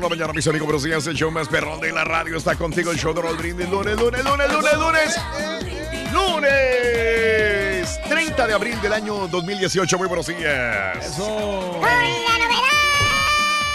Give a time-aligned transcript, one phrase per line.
[0.00, 1.06] Por la mañana, mis amigos, buenos días.
[1.06, 2.90] El show más perrón de la radio está contigo.
[2.90, 3.68] El show de Brindis.
[3.68, 5.20] Lunes, lunes, lunes, lunes, lunes.
[6.12, 9.98] Lunes 30 de abril del año 2018.
[9.98, 11.04] Muy buenos días.
[11.04, 11.24] Eso.
[11.24, 12.70] Con la novedad.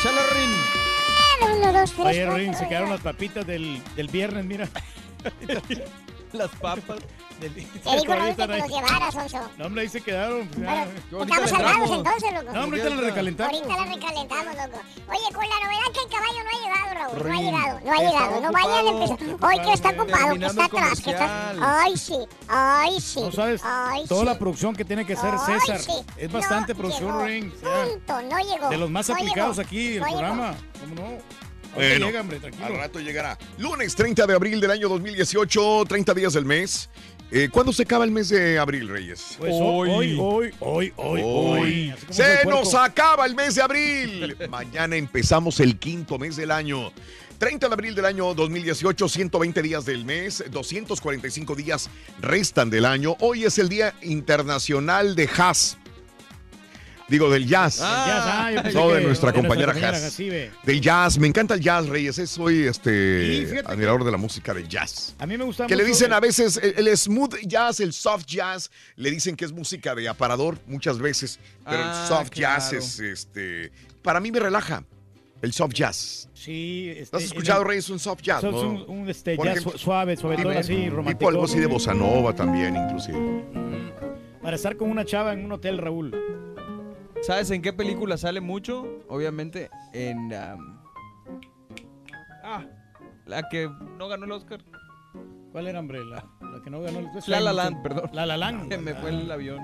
[0.02, 1.58] Chalo, Rin.
[1.59, 2.06] Uno, dos, tres.
[2.08, 4.68] Oye, Rin, se quedaron las papitas del, del viernes, mira.
[6.35, 7.00] las papas.
[7.40, 9.50] Del, Te dijo todavía Raúl que los llevaras, Sonso.
[9.57, 10.47] No, hombre, ahí se quedaron.
[10.47, 10.66] pues.
[11.12, 12.53] Bueno, estamos salvados entonces, loco.
[12.53, 13.53] No, hombre, ahorita las recalentamos.
[13.53, 14.81] Ahorita la recalentamos, loco.
[15.09, 17.28] Oye, con la novedad que el caballo no ha llegado, Raúl.
[17.28, 18.41] No ha llegado, no ha está llegado.
[18.41, 19.18] No vayan a empezar.
[19.50, 21.53] Hoy que está ocupado, que está el atrás, que está.
[21.81, 23.19] Ay, sí, ay, sí.
[23.22, 24.25] No sabes Ay, toda sí.
[24.28, 25.79] la producción que tiene que hacer Ay, César.
[25.81, 26.06] sí.
[26.16, 27.25] Es No bastante producción, llegó.
[27.25, 27.53] Rin.
[27.53, 28.69] o sea, Punto, no llegó.
[28.69, 29.68] de los más No aplicados llegó.
[29.68, 30.19] aquí, el No llegó.
[30.19, 30.56] programa.
[30.79, 31.18] ¿Cómo no?
[31.75, 32.66] Bueno, llega, hombre, tranquilo.
[32.66, 33.38] Al rato llegará.
[33.58, 36.90] Lunes 30 de abril del año 2018, 30 días del mes.
[37.31, 39.36] Eh, ¿Cuándo se acaba el mes de abril, Reyes?
[39.40, 41.22] Pues hoy, hoy, hoy, hoy, hoy.
[41.24, 41.94] hoy.
[42.09, 44.38] Se nos acaba el mes de abril.
[44.50, 46.91] Mañana empezamos el quinto mes del año.
[47.38, 51.90] 30 de abril del año 2018, 120 días del mes, 245 días
[52.22, 53.18] restan del año.
[53.19, 55.78] Hoy es el Día Internacional de Jazz.
[57.08, 57.80] Digo, del jazz.
[57.84, 59.74] Ah, yo pensé No, de que- nuestra de compañera.
[59.76, 60.52] Jacibe.
[60.64, 61.20] Del jazz.
[61.20, 62.16] Me encanta el jazz, Reyes.
[62.30, 65.16] Soy este admirador de la música del jazz.
[65.20, 67.94] A mí me gusta Que le mucho- dicen a veces el, el smooth jazz, el
[67.94, 72.32] soft jazz, le dicen que es música de aparador muchas veces, pero Ah, el soft
[72.34, 72.84] jazz claro.
[72.84, 74.84] es este para mí me relaja.
[75.42, 76.28] El soft jazz.
[76.34, 78.42] Sí, este, ¿No has escuchado, el- Reyes, un soft jazz?
[78.42, 78.62] So- no?
[78.62, 81.20] Un, un, este, jazz ejemplo, su- suave, suave, todo así, romántico.
[81.20, 83.44] Tipo algo así de bossa nova también, inclusive.
[84.42, 86.16] Para estar con una chava en un hotel, Raúl.
[87.25, 89.00] ¿Sabes en qué película sale mucho?
[89.08, 90.31] Obviamente en...
[90.34, 90.80] am,
[92.44, 92.66] ah,
[93.25, 94.63] la que no ganó el Oscar.
[95.52, 96.03] ¿Cuál era, hombre?
[96.06, 98.09] La, la que no ganó el La La Land, perdón.
[98.13, 98.68] La La Land.
[98.69, 99.59] Se me fue el avión.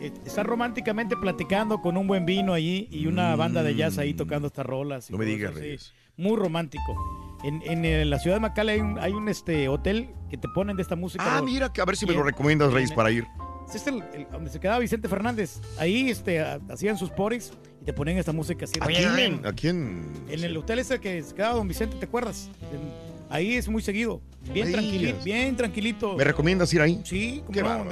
[0.00, 4.14] Eh, Está románticamente platicando con un buen vino allí y una banda de jazz ahí
[4.14, 5.10] tocando estas rolas.
[5.10, 5.60] y No me cosas digas, así.
[5.60, 5.94] Reyes.
[6.16, 7.38] Muy romántico.
[7.42, 10.48] En, en, eh, la ciudad de McAllen hay un, hay un, este, hotel que te
[10.54, 11.24] ponen de esta música.
[11.26, 13.26] Ah, mira, que a ver si me lo recomiendas, Reyes, para ir.
[13.70, 15.60] Es este el, el- donde se quedaba Vicente Fernández.
[15.78, 18.74] Ahí este, ha- hacían sus poris y te ponían esta música así.
[18.80, 22.50] Aquí en, aquí en, En el hotel ese que se quedaba Don Vicente, ¿te acuerdas?
[22.72, 24.20] En- ahí es muy seguido.
[24.52, 26.16] Bien Ahí tranquilito, bien tranquilito.
[26.16, 27.00] ¿Me recomiendas ir ahí?
[27.04, 27.84] Sí, como Qué no.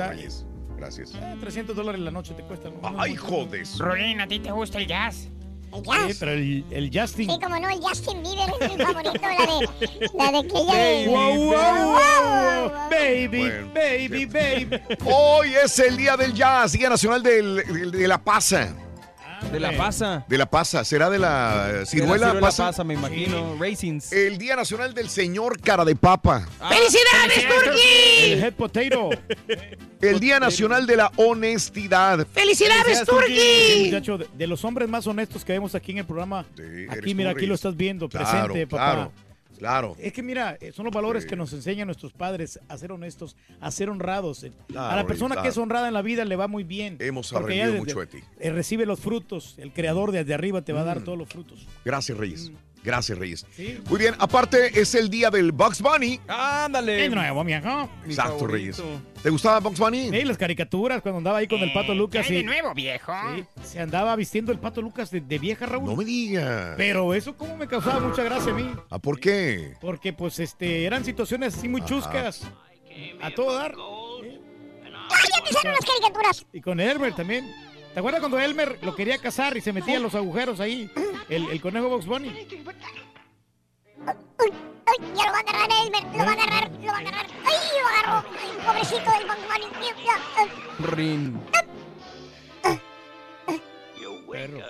[0.76, 1.14] Gracias.
[1.14, 2.70] eh, 300 dólares la noche te cuesta.
[2.70, 2.80] ¿no?
[3.00, 3.78] Ay, jodes.
[3.78, 5.28] Rolín, ¿a ti te gusta el jazz?
[5.72, 6.16] El Sí, jazz.
[6.18, 7.30] pero el, el Justin.
[7.30, 9.68] Sí, como no, el Justin Bieber es mi favorito, la de,
[10.14, 11.06] la de que ella de...
[11.08, 14.80] Wow, wow, wow, wow, baby, Bueno, baby, baby.
[15.04, 18.74] Hoy es el Día del Jazz, Día Nacional del- del- de la Pasa.
[19.52, 20.24] De la pasa.
[20.28, 20.84] De la Pasa.
[20.84, 22.66] ¿Será de la De la ciruela, ciruela pasa?
[22.66, 23.56] pasa, me imagino.
[23.58, 24.12] Racings.
[24.12, 26.46] El Día Nacional del Señor Cara de Papa.
[26.68, 28.32] ¡Felicidades, Turki!
[28.32, 29.10] El head potato.
[30.00, 32.26] El Día Nacional de la Honestidad.
[32.32, 33.84] ¡Felicidades, Turki!
[33.86, 36.44] muchacho, de, de los hombres más honestos que vemos aquí en el programa.
[36.56, 38.92] Sí, Aquí, mira, aquí lo estás viendo, Claro, presente, papá.
[38.92, 39.12] claro.
[39.58, 39.96] Claro.
[39.98, 43.36] Es que mira, eh, son los valores que nos enseñan nuestros padres a ser honestos,
[43.60, 44.46] a ser honrados.
[44.68, 45.42] Claro, a la persona claro.
[45.42, 46.96] que es honrada en la vida le va muy bien.
[47.00, 48.18] Hemos aprendido mucho de ti.
[48.38, 49.54] eh, recibe los frutos.
[49.58, 51.04] El creador desde arriba te va a dar Mm.
[51.04, 51.66] todos los frutos.
[51.84, 52.50] Gracias, Reyes.
[52.84, 53.44] Gracias, Reyes.
[53.54, 53.78] Sí.
[53.88, 56.20] Muy bien, aparte es el día del Bugs Bunny.
[56.28, 56.92] Ándale.
[56.92, 57.88] De nuevo, viejo.
[58.04, 58.46] Mi Exacto, favorito.
[58.82, 58.82] Reyes.
[59.22, 60.10] ¿Te gustaba Bugs Bunny?
[60.10, 62.26] Sí, las caricaturas cuando andaba ahí con el pato Lucas.
[62.26, 63.12] ¿Qué hay y- de nuevo, viejo?
[63.36, 65.84] Sí, se andaba vistiendo el pato Lucas de, de vieja Raúl.
[65.86, 66.74] No me digas.
[66.76, 68.70] Pero eso como me causaba mucha gracia a mí.
[68.90, 69.74] ¿Ah, por qué?
[69.80, 71.88] Porque pues este eran situaciones así muy Ajá.
[71.88, 72.42] chuscas.
[73.20, 73.74] A todo dar.
[75.10, 76.46] ¡Ay, ya empezaron las caricaturas!
[76.52, 77.50] Y con Elmer también.
[77.98, 80.88] ¿Te acuerdas cuando Elmer lo quería cazar y se metía en los agujeros ahí?
[81.28, 82.28] El, el conejo Box Bunny.
[82.28, 82.46] ¡Uy!
[84.86, 84.98] ¡Ay!
[85.16, 86.04] Ya lo va a agarrar Elmer.
[86.16, 87.26] Lo va a agarrar, lo va a agarrar.
[87.44, 87.56] ¡Ay!
[87.80, 88.24] Lo agarró.
[88.40, 89.66] Ay, pobrecito del Bugs Bunny.
[90.94, 91.40] Rin.
[94.30, 94.62] Perro.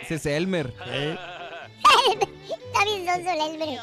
[0.00, 0.74] Ese es Elmer.
[0.86, 1.16] Eh,
[1.82, 3.78] Está bien sonso el Elmer.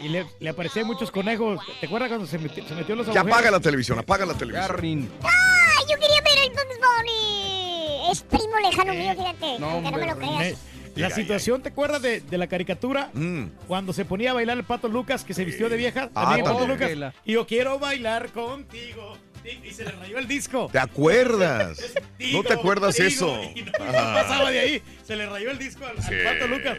[0.00, 1.60] y le, le aparecían muchos conejos.
[1.80, 3.32] ¿Te acuerdas cuando se metió, se metió los Ya agujeros?
[3.38, 4.78] apaga la televisión, apaga la Ya, televisión.
[4.78, 5.10] Rin.
[5.22, 5.84] ¡Ay!
[5.90, 8.10] Yo quería ver el Bugs Bunny.
[8.10, 9.58] Es primo lejano mío, fíjate.
[9.58, 10.42] No, aunque no me lo creas.
[10.42, 10.56] Eh,
[10.96, 13.10] la Ya, situación, ¿te acuerdas de, de la caricatura?
[13.14, 13.44] Mm.
[13.66, 16.10] Cuando se ponía a bailar el pato Lucas, que se vistió de vieja.
[16.14, 16.66] Ah, También el pato.
[16.66, 17.14] Lucas.
[17.24, 19.16] Y yo quiero bailar contigo.
[19.44, 20.68] Y, se le rayó el disco.
[20.70, 21.94] ¿Te acuerdas?
[22.18, 23.40] Digo, ¿No te acuerdas digo, eso?
[23.54, 24.20] Y no, Ah.
[24.22, 24.82] pasaba de ahí.
[25.06, 26.14] Se le rayó el disco al, al Sí.
[26.24, 26.78] pato Lucas.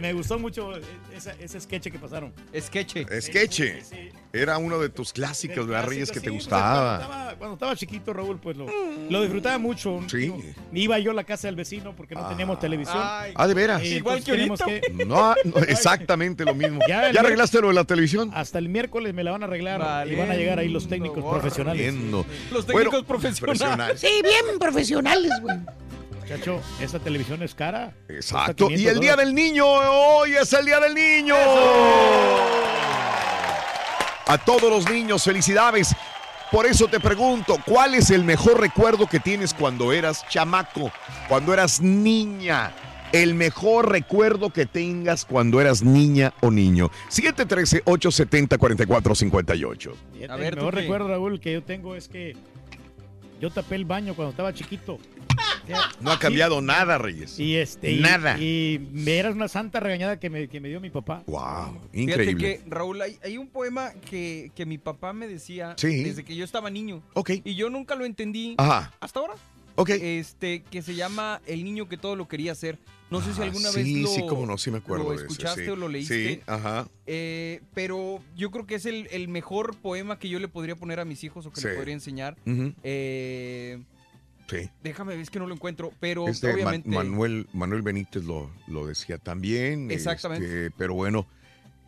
[0.00, 0.72] Me gustó mucho
[1.16, 2.32] esa- ese sketch que pasaron.
[2.58, 3.06] Sketche.
[3.20, 3.82] Sketche.
[3.82, 4.10] Sí, sí.
[4.36, 6.94] Era uno de tus clásicos, Del ¿verdad, Reyes, que clásico, te pues, Cuando gustaba.
[7.02, 8.66] estaba, cuando estaba chiquito, Raúl, pues lo,
[9.10, 10.00] lo disfrutaba mucho.
[10.08, 10.16] Sí.
[10.18, 10.42] Digo,
[10.72, 12.98] Iba yo a la casa del vecino porque no teníamos televisión.
[13.00, 13.82] Ay, Ah, de veras.
[13.84, 16.80] Igual que que- No, no, exactamente lo mismo.
[16.88, 18.30] Ya ¿Ya, arreglaste lo de la televisión?
[18.34, 21.24] hasta el miércoles me la van a arreglar y van a llegar ahí los técnicos
[21.24, 21.94] profesionales.
[21.94, 24.00] Los Bueno, técnicos profesionales.
[24.00, 25.56] Sí, bien profesionales, güey.
[26.28, 27.94] Chacho, esa televisión es cara.
[28.08, 28.68] Exacto.
[28.68, 31.36] Y el 500 Día del Niño, hoy es el Día del Niño.
[34.26, 35.94] A todos los niños, felicidades.
[36.50, 40.90] Por eso te pregunto, ¿cuál es el mejor recuerdo que tienes cuando eras chamaco,
[41.28, 42.72] cuando eras niña?
[43.12, 46.90] El mejor recuerdo que tengas cuando eras niña o niño.
[47.10, 49.92] 713-870-4458.
[50.12, 52.36] Fíjate, A ver, el ¿tú mejor recuerdo, Raúl, que yo tengo es que
[53.40, 54.98] yo tapé el baño cuando estaba chiquito.
[56.00, 57.38] No ha cambiado nada, Reyes.
[57.40, 58.38] Y este y- Nada.
[58.40, 61.22] Y, me era una santa regañada que me, que me dio mi papá.
[61.26, 62.58] Wow, Fíjate increíble.
[62.62, 66.02] que, Raúl, hay, hay un poema que, que mi papá me decía Sí.
[66.04, 67.02] desde que yo estaba niño.
[67.14, 67.30] Ok.
[67.44, 69.34] Y yo nunca lo entendí Ajá, hasta ahora.
[69.74, 69.90] ok.
[69.90, 72.78] Este, que se llama El niño que todo lo quería hacer.
[73.08, 75.12] No sé si Ah, alguna sí, vez lo, sí, cómo no, sí me acuerdo lo
[75.12, 75.70] ese, escuchaste sí.
[75.70, 76.34] o lo leíste.
[76.34, 76.88] Sí, ajá.
[77.06, 80.98] Eh, pero yo creo que es el, el mejor poema que yo le podría poner
[80.98, 81.68] a mis hijos o que Sí.
[81.68, 82.36] le podría enseñar.
[82.44, 83.78] ujú, Eh,
[84.48, 84.70] Sí.
[84.82, 86.88] déjame ver, es que no lo encuentro, pero Este obviamente...
[86.88, 89.90] Manuel, Manuel Benítez lo, lo decía también.
[89.90, 90.46] Exactamente.
[90.46, 91.26] este, pero bueno,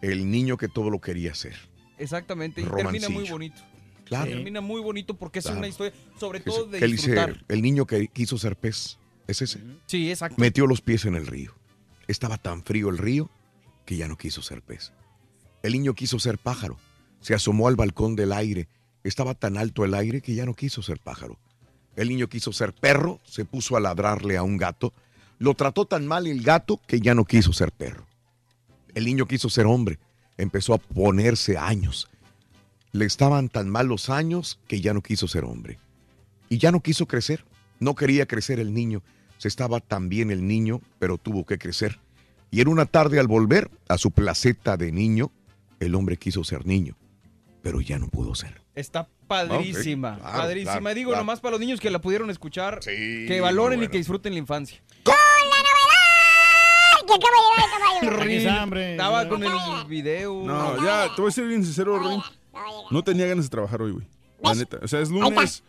[0.02, 1.55] el niño que todo lo quería hacer.
[1.99, 3.60] Exactamente, y termina muy bonito.
[4.05, 4.31] Claro.
[4.31, 5.55] Termina muy bonito porque Claro.
[5.55, 7.14] es una historia, sobre todo de él dice,
[7.49, 8.99] el niño que quiso ser pez.
[9.26, 9.61] Es ese.
[9.87, 10.37] Sí, exacto.
[10.38, 11.54] Metió los pies en el río.
[12.06, 13.28] Estaba tan frío el río
[13.84, 14.93] que ya no quiso ser pez.
[15.62, 16.78] El niño quiso ser pájaro.
[17.20, 18.69] Se asomó al balcón del aire.
[19.04, 21.38] Estaba tan alto el aire que ya no quiso ser pájaro.
[21.99, 24.93] El niño quiso ser perro, se puso a ladrarle a un gato.
[25.41, 28.06] Lo trató tan mal el gato que ya no quiso ser perro.
[28.95, 29.99] El niño quiso ser hombre,
[30.37, 32.09] empezó a ponerse años.
[32.93, 35.81] Le estaban tan mal los años que ya no quiso ser hombre.
[36.49, 37.45] Y ya no quiso crecer.
[37.81, 39.02] No quería crecer el niño.
[39.38, 41.99] Se estaba tan bien el niño, pero tuvo que crecer.
[42.52, 45.33] Y en una tarde al volver a su placeta de niño,
[45.81, 46.97] el hombre quiso ser niño,
[47.61, 48.67] pero ya no pudo ser.
[48.78, 50.78] Está padrísima, claro, padrísima.
[50.78, 51.25] claro, Digo, claro.
[51.25, 54.38] nomás para los niños que la pudieron escuchar, Sí, que valoren y que disfruten la
[54.38, 54.80] infancia.
[55.04, 55.12] ¡Ay,
[57.06, 57.37] que acaba
[58.00, 58.90] de llegar el.
[58.92, 59.50] Estaba con el
[59.88, 60.42] video.
[60.44, 62.23] No, ya, te voy a ser bien sincero, Rin.
[62.90, 64.06] No tenía ganas de trabajar hoy, güey.
[64.42, 64.78] La neta.
[64.82, 65.62] O sea, es lunes.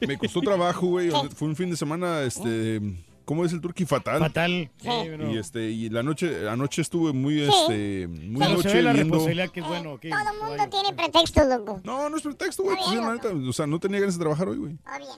[0.00, 1.10] Me costó trabajo, güey.
[1.34, 2.80] Fue un fin de semana, este.
[3.24, 3.86] ¿Cómo es el turkey?
[3.86, 4.18] Fatal.
[4.18, 4.70] Fatal.
[4.76, 4.88] Sí.
[5.32, 8.92] Y este, y la noche, anoche estuve muy, este, muy Pero se noche ve la
[8.92, 9.14] viendo.
[9.14, 9.98] responsabilidad que es bueno.
[9.98, 11.80] que- Todo el mundo tiene pretexto, loco.
[11.84, 12.76] No, no es pretexto, güey.
[12.76, 14.72] Pues, sí, la neta, o sea, no tenía ganas de trabajar hoy, güey.
[14.74, 15.10] Está bien.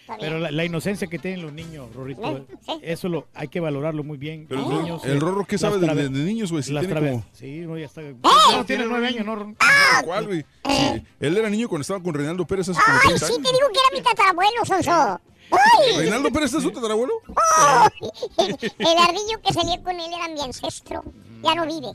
[0.00, 0.18] Está bien.
[0.18, 2.46] Pero la, la inocencia que tienen los niños, Rorrito,
[2.82, 4.46] eso lo hay que valorarlo muy bien.
[4.48, 6.64] Pero los el, niños, el eh, Rorro, ¿qué sabe de, de- de niños, güey?
[6.64, 7.24] Si las tiene como...
[7.32, 8.02] Sí, no, ya está.
[8.02, 8.16] ¡Eh!
[8.52, 9.36] No, tiene nueve años, ¿no?
[9.36, 9.56] Ron?
[10.04, 10.44] ¿Cuál, güey?
[10.66, 13.46] Sí, él era niño cuando estaba con Reinaldo Pérez hace como ¡Ay, 30 sí años.
[13.48, 15.20] te digo que era mi tatarabuelo, Sonso!
[15.52, 15.96] ¡Uy!
[15.98, 17.14] ¿Reinaldo Pérez es su tatarabuelo?
[17.28, 17.86] ¡Oh!
[18.38, 21.02] El, el ardillo que salía con él era mi ancestro.
[21.42, 21.92] Ya no vive.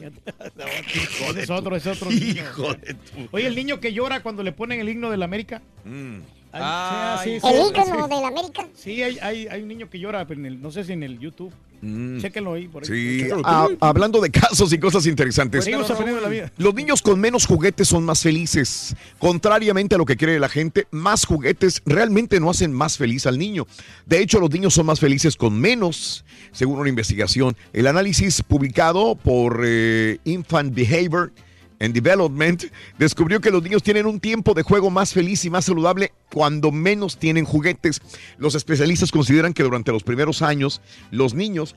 [0.00, 2.10] Ese es otro, es otro.
[2.10, 2.42] niño.
[2.42, 3.28] Hijo de tu...
[3.32, 5.62] Oye, el niño que llora cuando le ponen el himno de la América.
[5.84, 6.18] Mm.
[6.52, 8.14] Ah, sí, sí, El sí, ícono sí.
[8.14, 8.66] de la América.
[8.74, 11.02] Sí, hay, hay, hay un niño que llora, pero en el- no sé si en
[11.02, 11.52] el YouTube.
[12.20, 12.68] Chéquenlo ahí.
[12.68, 12.88] Por ahí.
[12.88, 15.68] Sí, Chéquenlo ah, hablando de casos y cosas interesantes.
[15.68, 16.50] La vida.
[16.56, 18.96] Los niños con menos juguetes son más felices.
[19.18, 23.38] Contrariamente a lo que cree la gente, más juguetes realmente no hacen más feliz al
[23.38, 23.66] niño.
[24.06, 27.56] De hecho, los niños son más felices con menos, según una investigación.
[27.72, 31.30] El análisis publicado por eh, Infant Behavior
[31.80, 32.64] and Development
[32.98, 36.72] descubrió que los niños tienen un tiempo de juego más feliz y más saludable cuando
[36.72, 38.00] menos tienen juguetes.
[38.38, 40.80] Los especialistas consideran que durante los primeros años
[41.10, 41.76] los niños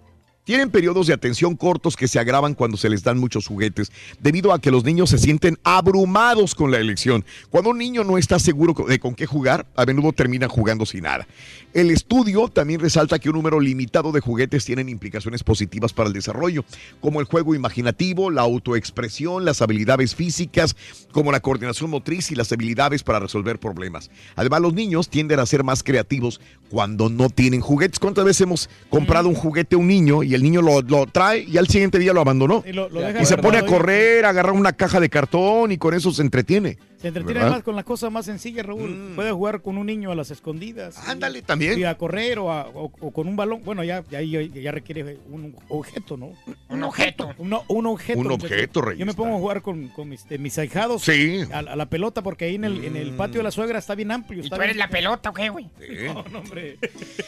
[0.49, 4.51] tienen periodos de atención cortos que se agravan cuando se les dan muchos juguetes, debido
[4.51, 7.23] a que los niños se sienten abrumados con la elección.
[7.51, 11.03] Cuando un niño no está seguro de con qué jugar, a menudo termina jugando sin
[11.03, 11.27] nada.
[11.71, 16.13] El estudio también resalta que un número limitado de juguetes tienen implicaciones positivas para el
[16.13, 16.65] desarrollo,
[16.99, 20.75] como el juego imaginativo, la autoexpresión, las habilidades físicas,
[21.11, 24.09] como la coordinación motriz y las habilidades para resolver problemas.
[24.35, 26.41] Además, los niños tienden a ser más creativos
[26.71, 27.99] cuando no tienen juguetes.
[27.99, 31.39] ¿Cuántas veces hemos comprado un juguete a un niño y el niño lo, lo trae
[31.43, 32.63] y al siguiente día lo abandonó?
[32.67, 35.71] Y lo- lo deja Y se pone a correr, a agarrar una caja de cartón
[35.71, 36.77] y con eso se entretiene.
[36.99, 37.55] Se entretiene ¿verdad?
[37.57, 39.13] más con la cosa más sencilla, Raúl.
[39.15, 40.97] Puede jugar con un niño a las escondidas.
[41.07, 41.79] Ándale, también.
[41.79, 43.61] Y a correr o, a- o- o con un balón.
[43.63, 46.33] Bueno, ya, ya, ya, ya requiere un objeto, ¿no?
[46.67, 47.33] Un objeto.
[47.37, 48.19] Un, un objeto.
[48.19, 51.41] Un objeto, Rey, Yo me pongo a jugar con, con mis, de mis ahijados Sí.
[51.53, 53.95] a, a la pelota porque ahí en el, en el patio de la suegra está
[53.95, 54.41] bien amplio.
[54.41, 55.69] ¿Y está tú eres bien- la pelota o qué, güey?
[56.13, 56.77] No, no, hombre.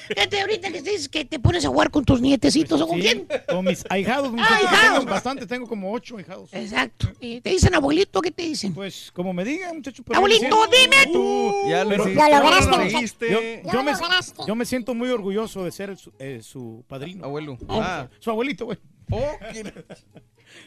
[0.09, 3.03] Fíjate, ahorita que dices que te pones a jugar con tus nietecitos o con Sí,
[3.07, 3.27] quién.
[3.47, 4.31] Con mis ahijados.
[4.37, 4.99] Ahijados.
[4.99, 6.53] Tengo bastante, tengo como ocho ahijados.
[6.53, 7.07] Exacto.
[7.19, 8.21] ¿Y ¿Te dicen abuelito?
[8.21, 8.73] ¿Qué te dicen?
[8.73, 10.03] Pues como me digan, muchacho.
[10.03, 11.53] pero Abuelito, dime tú.
[11.69, 12.29] Ya lo Pero- hiciste.
[12.29, 13.31] Lo lograste, lo hiciste.
[13.31, 13.39] Yo,
[13.73, 14.41] Lo me, lograste.
[14.47, 17.25] yo me siento muy orgulloso de ser su, eh, su padrino.
[17.25, 17.57] Abuelo.
[17.69, 18.77] Ah, su abuelito, güey.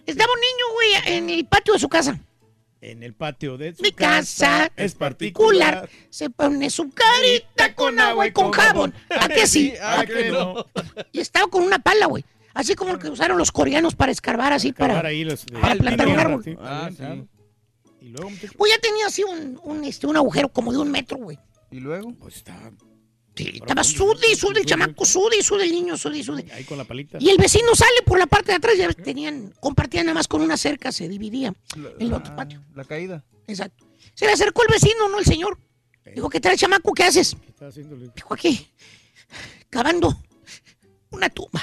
[0.07, 2.19] Estaba un niño, güey, en el patio de su casa.
[2.81, 5.89] En el patio de su Mi casa es particular.
[6.11, 8.93] Se pone su carita con agua y con jabón.
[9.09, 9.73] ¿A qué sí?
[9.83, 10.67] ¿A qué no?
[11.13, 12.25] Y estaba con una pala, güey.
[12.53, 15.01] Así como el que usaron los coreanos para escarbar así para.
[15.07, 16.59] ahí los- para plantar un árbol.
[16.61, 17.03] Ah, sí.
[18.05, 21.17] Y luego, Pues ya tenía así un, un, este, un agujero como de un metro,
[21.17, 21.39] güey.
[21.71, 22.13] ¿Y luego?
[22.19, 22.71] pues está
[23.37, 26.45] Sí, estaba sude y sude el chamaco, sude y sude el niño, sude y sude.
[26.53, 27.17] ahí con la palita.
[27.21, 30.41] Y el vecino sale por la parte de atrás, ya tenían, compartían nada más con
[30.43, 31.53] una cerca, se dividía
[31.99, 32.63] el otro Ah, patio.
[32.77, 33.25] La caída.
[33.49, 33.87] Exacto.
[34.15, 35.59] Se le acercó el vecino, no el señor.
[36.15, 36.93] Dijo, ¿qué tal, chamaco?
[36.93, 37.35] ¿Qué haces?
[37.43, 37.97] ¿Qué está haciendo?
[37.97, 38.69] Dijo, aquí,
[39.71, 40.17] cavando
[41.11, 41.61] una tumba.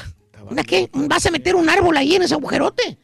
[0.49, 0.89] ¿Una qué?
[0.91, 2.97] ¿Vas a meter un árbol ahí en ese agujerote?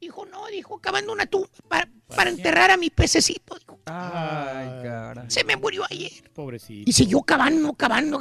[0.00, 3.56] Dijo, no, dijo, cavando una tumba para, para enterrar a mi pececito.
[3.58, 5.24] Dijo, Ay, cara.
[5.28, 6.12] se me murió ayer.
[6.34, 6.88] Pobrecito.
[6.88, 8.20] Y siguió cavando, cavando.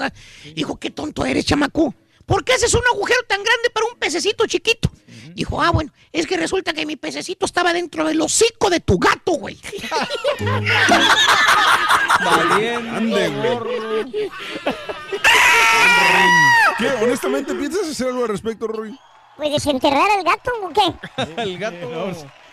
[0.56, 1.94] Dijo, qué tonto eres, chamaco.
[2.26, 4.92] ¿Por qué haces un agujero tan grande para un pececito chiquito?
[5.34, 8.98] Dijo, ah, bueno, es que resulta que mi pececito estaba dentro del hocico de tu
[8.98, 9.58] gato, güey.
[12.26, 12.90] Valiente.
[12.90, 14.30] Ande, güey.
[16.78, 16.88] ¿Qué?
[17.04, 18.98] Honestamente, ¿piensas hacer algo al respecto, Rory?
[19.38, 21.22] Pues desenterrar al gato o qué?
[21.42, 21.90] El gato.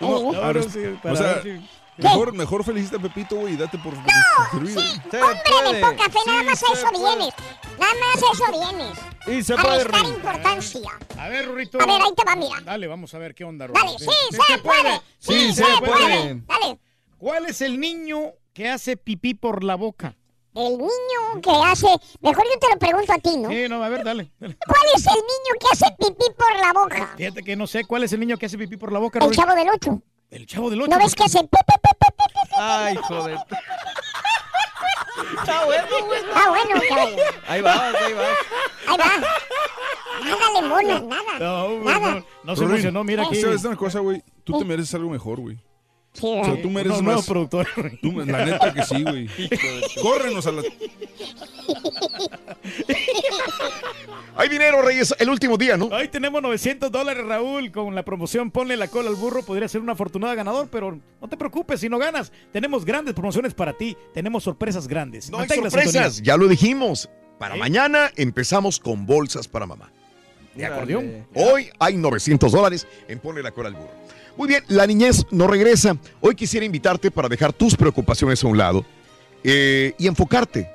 [0.00, 3.56] No, no, no, sí, o para sea, si- Mejor, mejor felicita a Pepito, güey, y
[3.56, 4.74] date por servido.
[4.74, 5.74] Se Hombre puede.
[5.74, 7.04] de poca fe, nada Sí más se eso puede.
[7.16, 7.34] vienes.
[7.78, 8.98] Nada más eso vienes.
[9.38, 10.90] Y se A puede, restar importancia.
[11.18, 11.80] A ver, Rurito.
[11.80, 12.60] A ver, ahí te va, mira.
[12.62, 14.10] Dale, vamos a ver qué onda, Dale, Rurito.
[14.12, 15.00] sí, se puede.
[15.20, 15.92] Sí, Sí, se se puede.
[15.92, 16.42] puede.
[16.48, 16.78] Dale.
[17.16, 20.16] ¿Cuál es el niño que hace pipí por la boca?
[20.54, 21.88] El niño que hace.
[22.20, 23.48] Mejor yo te lo pregunto a ti, ¿no?
[23.48, 24.30] Sí, no, a ver, dale.
[24.38, 24.56] dale.
[24.66, 27.14] ¿Cuál es el niño que hace pipí por la boca?
[27.16, 29.32] Fíjate que no sé cuál es el niño que hace pipí por la boca, El
[29.32, 30.02] chavo del 8.
[30.30, 30.90] El chavo del 8.
[30.90, 31.48] ¿No ves que hace?
[32.56, 33.38] Ay, joder.
[35.38, 36.20] Está bueno, güey.
[36.34, 37.16] Ah, bueno, caballo.
[37.48, 38.36] Ahí vas, ahí vas.
[38.86, 39.04] Ahí va.
[40.24, 41.38] Nada le monas, nada.
[41.38, 42.14] No, güey, Nada.
[42.14, 43.40] no, no se emocionó, mira aquí.
[43.40, 44.22] ¿Sabes una cosa, güey?
[44.44, 45.58] Tú te mereces algo mejor, güey.
[46.14, 47.26] Sí, O sea, tú No, mereces nuevo más.
[47.26, 47.66] productor.
[48.00, 49.28] Tú, la neta que sí, güey.
[50.02, 50.62] Córrenos a la...
[54.36, 55.86] Hay dinero, Reyes, el último día, ¿no?
[55.86, 59.42] Hoy tenemos 900 dólares, Raúl, con la promoción Ponle la cola al burro.
[59.42, 62.32] Podría ser un afortunado ganador, pero no te preocupes si no ganas.
[62.52, 63.96] Tenemos grandes promociones para ti.
[64.12, 65.30] Tenemos sorpresas grandes.
[65.30, 67.08] No hay sorpresas, ya lo dijimos.
[67.38, 69.90] Para mañana empezamos con bolsas para mamá.
[70.54, 71.26] De acordeón.
[71.34, 74.03] Hoy hay 900 dólares en Ponle la cola al burro.
[74.36, 75.96] Muy bien, la niñez no regresa.
[76.20, 78.84] Hoy quisiera invitarte para dejar tus preocupaciones a un lado
[79.44, 80.70] eh, y enfocarte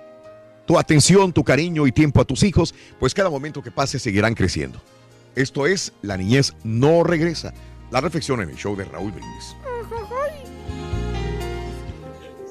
[0.65, 4.35] tu atención, tu cariño y tiempo a tus hijos, pues cada momento que pase seguirán
[4.35, 4.79] creciendo.
[5.35, 7.53] Esto es La niñez no regresa.
[7.91, 9.55] La reflexión en el show de Raúl Brindis.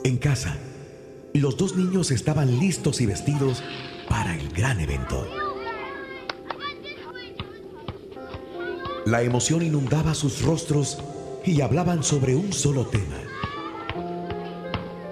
[0.05, 0.57] En casa,
[1.33, 3.63] los dos niños estaban listos y vestidos
[4.09, 5.48] para el gran evento.
[9.09, 10.99] La emoción inundaba sus rostros
[11.43, 13.17] y hablaban sobre un solo tema.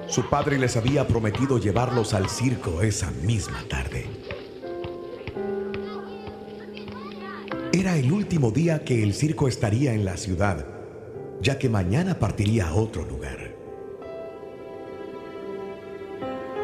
[0.06, 4.04] Su padre les había prometido llevarlos al circo esa misma tarde.
[7.72, 10.66] Era el último día que el circo estaría en la ciudad,
[11.40, 13.56] ya que mañana partiría a otro lugar.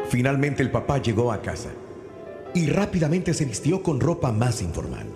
[0.07, 1.71] Finalmente el papá llegó a casa
[2.53, 5.07] y rápidamente se vistió con ropa más informal.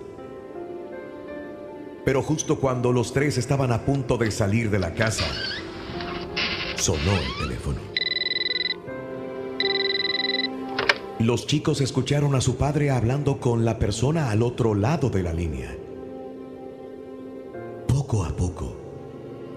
[2.08, 5.26] Pero justo cuando los tres estaban a punto de salir de la casa,
[6.74, 7.80] sonó el teléfono.
[11.18, 15.34] Los chicos escucharon a su padre hablando con la persona al otro lado de la
[15.34, 15.76] línea.
[17.86, 18.74] Poco a poco,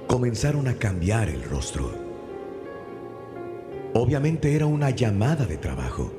[0.08, 1.90] comenzaron a cambiar el rostro.
[3.94, 6.12] Obviamente era una llamada de trabajo.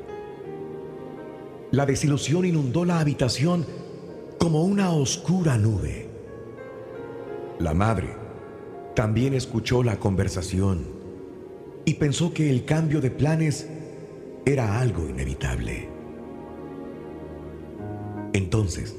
[1.73, 3.67] La desilusión inundó la habitación
[4.39, 6.12] como una oscura nube.
[7.63, 8.09] La madre
[8.97, 10.85] también escuchó la conversación
[11.85, 13.69] y pensó que el cambio de planes
[14.45, 15.89] era algo inevitable.
[18.33, 18.97] Entonces,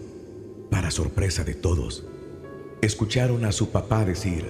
[0.70, 2.08] para sorpresa de todos,
[2.82, 4.46] escucharon a su papá decir,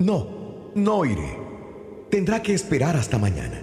[0.00, 1.38] No, no iré.
[2.10, 3.62] Tendrá que esperar hasta mañana.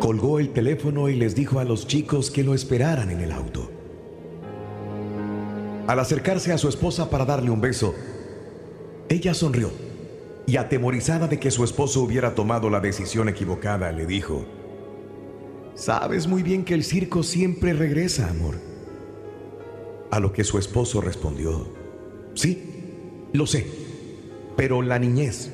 [0.00, 3.67] Colgó el teléfono y les dijo a los chicos que lo esperaran en el auto.
[5.88, 7.94] Al acercarse a su esposa para darle un beso,
[9.08, 9.70] ella sonrió
[10.46, 14.44] y atemorizada de que su esposo hubiera tomado la decisión equivocada, le dijo,
[15.74, 18.56] Sabes muy bien que el circo siempre regresa, amor.
[20.10, 21.72] A lo que su esposo respondió,
[22.34, 23.66] Sí, lo sé,
[24.58, 25.50] pero la niñez,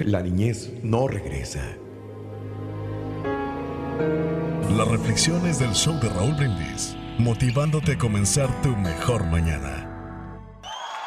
[0.00, 1.62] la niñez no regresa.
[4.76, 9.92] Las reflexiones del show de Raúl Brindis, motivándote a comenzar tu mejor mañana.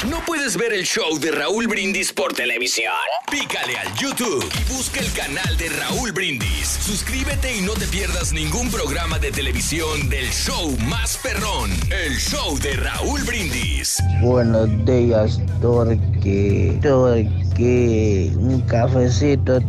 [0.09, 2.91] ¿No puedes ver el show de Raúl Brindis por televisión?
[3.29, 6.67] Pícale al YouTube y busca el canal de Raúl Brindis.
[6.67, 12.57] Suscríbete y no te pierdas ningún programa de televisión del show más perrón, el show
[12.57, 13.97] de Raúl Brindis.
[14.23, 16.79] Buenos días, Turqui.
[16.81, 18.31] Turqui.
[18.37, 19.61] Un cafecito,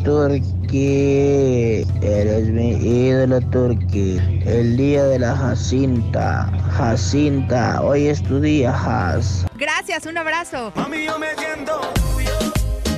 [0.74, 4.18] Eres mi ídolo, Turqui.
[4.46, 6.50] El día de la Jacinta.
[6.78, 9.44] Jacinta, hoy es tu día, Jaz.
[9.58, 10.72] Gracias, un abrazo.
[10.74, 12.30] Mami, yo me siento tuyo.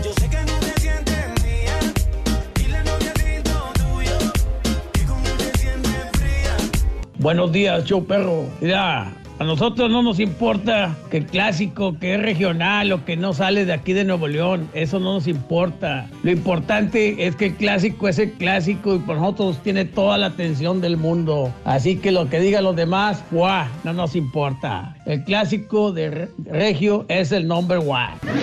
[0.05, 1.93] Yo sé que no te sientes mía.
[2.55, 4.33] Dile no me siento tuyo.
[4.95, 6.57] Y como te sientes fría.
[7.19, 8.45] Buenos días, show perro.
[8.61, 13.35] Mira, a nosotros no nos importa que el clásico, que es regional o que no
[13.35, 14.69] sale de aquí de Nuevo León.
[14.75, 16.07] Eso no nos importa.
[16.23, 20.27] Lo importante es que el clásico es el clásico y por nosotros tiene toda la
[20.27, 21.53] atención del mundo.
[21.65, 23.67] Así que lo que digan los demás, ¡guau!
[23.83, 24.95] No nos importa.
[25.05, 28.15] El clásico de Re- Regio es el number one.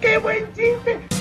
[0.00, 1.15] ¡Qué buen chiste!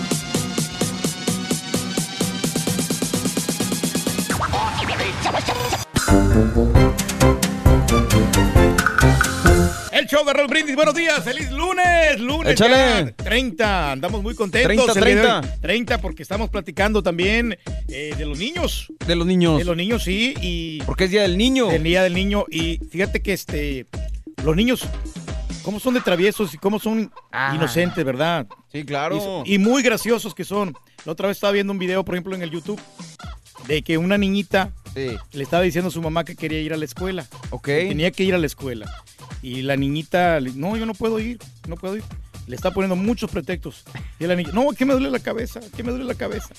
[9.92, 12.76] El show de Raúl Brindis, buenos días, feliz lunes, lunes Échale.
[12.76, 14.94] ya, 30, andamos muy contentos.
[14.94, 15.42] 30, el día de hoy.
[15.42, 15.62] 30.
[15.62, 17.58] 30 porque estamos platicando también
[17.90, 18.94] eh, de los niños.
[19.06, 19.58] De los niños.
[19.58, 20.82] De los niños, sí, y...
[20.84, 21.70] Porque es Día del Niño.
[21.70, 23.88] El Día del Niño, y fíjate que este,
[24.44, 24.88] los niños,
[25.64, 27.12] cómo son de traviesos y cómo son
[27.54, 28.48] inocentes, ¿verdad?
[28.72, 29.44] Sí, claro.
[29.46, 30.78] Y, y muy graciosos que son.
[31.04, 32.80] La otra vez estaba viendo un video, por ejemplo, en el YouTube,
[33.68, 36.86] de que una niñita le estaba diciendo a su mamá que quería ir a la
[36.86, 37.26] escuela.
[37.50, 37.66] Ok.
[37.66, 38.90] Tenía que ir a la escuela.
[39.42, 42.04] Y la niñita, no, yo no puedo ir, no puedo ir.
[42.48, 43.84] Le está poniendo muchos pretextos.
[44.20, 46.50] Y la niña, no, que me duele la cabeza, que me duele la cabeza.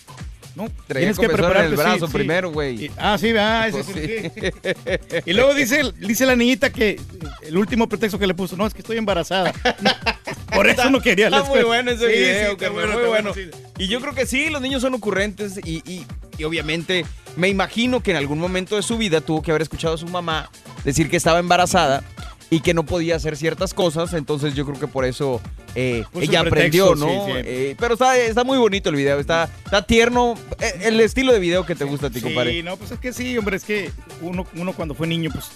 [0.57, 2.91] No, Traía comezón en el brazo primero, güey.
[2.97, 4.51] Ah, sí, ah, ese Pues sí, sí.
[4.65, 5.17] sí.
[5.27, 6.99] Y luego dice, dice la niñita que
[7.43, 9.53] el último pretexto que le puso, no, es que estoy embarazada.
[10.55, 13.03] Por eso no quería Está muy bueno ese Sí, sí, video, está carnal, bueno, muy
[13.03, 13.35] está bueno.
[13.35, 13.51] sí.
[13.79, 16.07] Y yo creo que sí, los niños son ocurrentes y, y-
[16.39, 17.05] y obviamente
[17.37, 20.07] me imagino que en algún momento de su vida tuvo que haber escuchado a su
[20.09, 20.51] mamá
[20.85, 22.03] decir que estaba embarazada
[22.51, 25.41] y que no podía hacer ciertas cosas, entonces yo creo que por eso
[25.75, 27.27] eh, ella aprendió, pretexto, ¿no?
[27.27, 27.39] sí, sí.
[27.45, 31.41] Eh, pero está, está muy bonito el video, está, está tierno, eh, el estilo de
[31.41, 32.63] video que te gusta a ti, Sí, compadre.
[32.63, 35.47] no, pues es que sí, hombre, es que uno, uno cuando fue niño, pues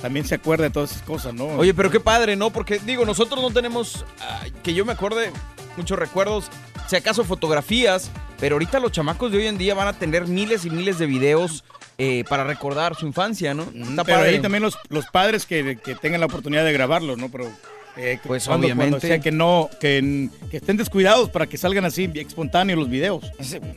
[0.00, 1.46] también se acuerda de todas esas cosas, ¿no?
[1.46, 2.50] Oye, pero qué padre, ¿no?
[2.50, 5.30] Porque digo, nosotros no tenemos, ah, que yo me acuerde,
[5.76, 6.46] muchos recuerdos,
[6.88, 10.64] si acaso fotografías, pero ahorita los chamacos de hoy en día van a tener miles
[10.64, 11.64] y miles de videos
[11.98, 13.62] eh, para recordar su infancia, ¿no?
[13.62, 14.30] Está Pero padre.
[14.30, 17.30] ahí también los, los padres que, que tengan la oportunidad de grabarlos, ¿no?
[17.30, 17.50] Pero
[17.96, 18.90] eh, Pues, cuando- obviamente.
[18.90, 23.24] cuando sea que no, que, que estén descuidados para que salgan así espontáneos los videos.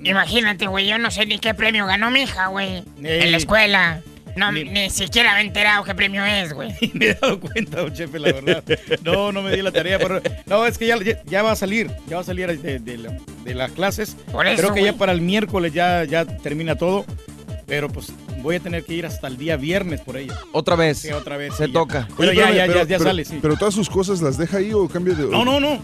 [0.04, 2.84] Imagínate, güey, yo no sé ni qué premio ganó mi hija, güey.
[3.02, 3.22] Ey.
[3.24, 4.02] En la escuela.
[4.40, 6.74] No, ni, siquiera me he enterado qué premio es, güey.
[6.94, 8.64] me he dado cuenta, don Chepe, la verdad.
[9.04, 10.00] No, no me di la tarea.
[10.00, 11.92] Pero, no, es que ya, ya, ya va a salir.
[12.08, 14.16] Ya va a salir de, de la- de las clases.
[14.32, 14.92] Por eso, Creo que güey.
[14.92, 17.06] ya para el miércoles ya, ya termina todo.
[17.66, 20.36] Pero pues voy a tener que ir hasta el día viernes por ella.
[20.54, 21.00] Otra vez.
[21.00, 21.54] Sí, otra vez.
[21.56, 21.80] Se sí, ya.
[21.80, 22.08] toca.
[22.18, 23.38] Pero Oye, ya, ya, pero- ya, ya pero- sale, sí.
[23.42, 25.24] Pero todas sus cosas las deja ahí o cambia de.
[25.26, 25.80] No, no, no.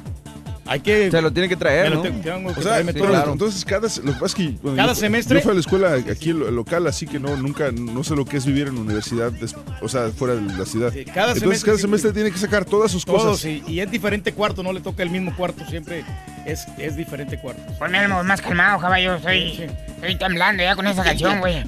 [0.68, 1.12] Hay que.
[1.12, 2.02] Se lo tiene que traer, ¿no?
[2.02, 3.32] te- tengo que O sea, todo.
[3.34, 5.60] entonces cada lo que pasa es que bueno, Cada yo- semestre- yo fui a la
[5.60, 8.78] escuela aquí lo- local así que no nunca no sé lo que es vivir en
[8.80, 12.12] universidad des- o sea fuera de la ciudad Sí, cada entonces semestre cada sí, semestre
[12.14, 15.04] tiene que sacar todas sus Todos, cosas y, y es diferente cuarto, no le toca
[15.04, 16.04] el mismo cuarto, siempre
[16.48, 17.62] es, es diferente cuarto.
[17.84, 19.16] Algo más calmado, caballo.
[19.16, 21.64] Estoy, estoy temblando ya con esa canción, güey.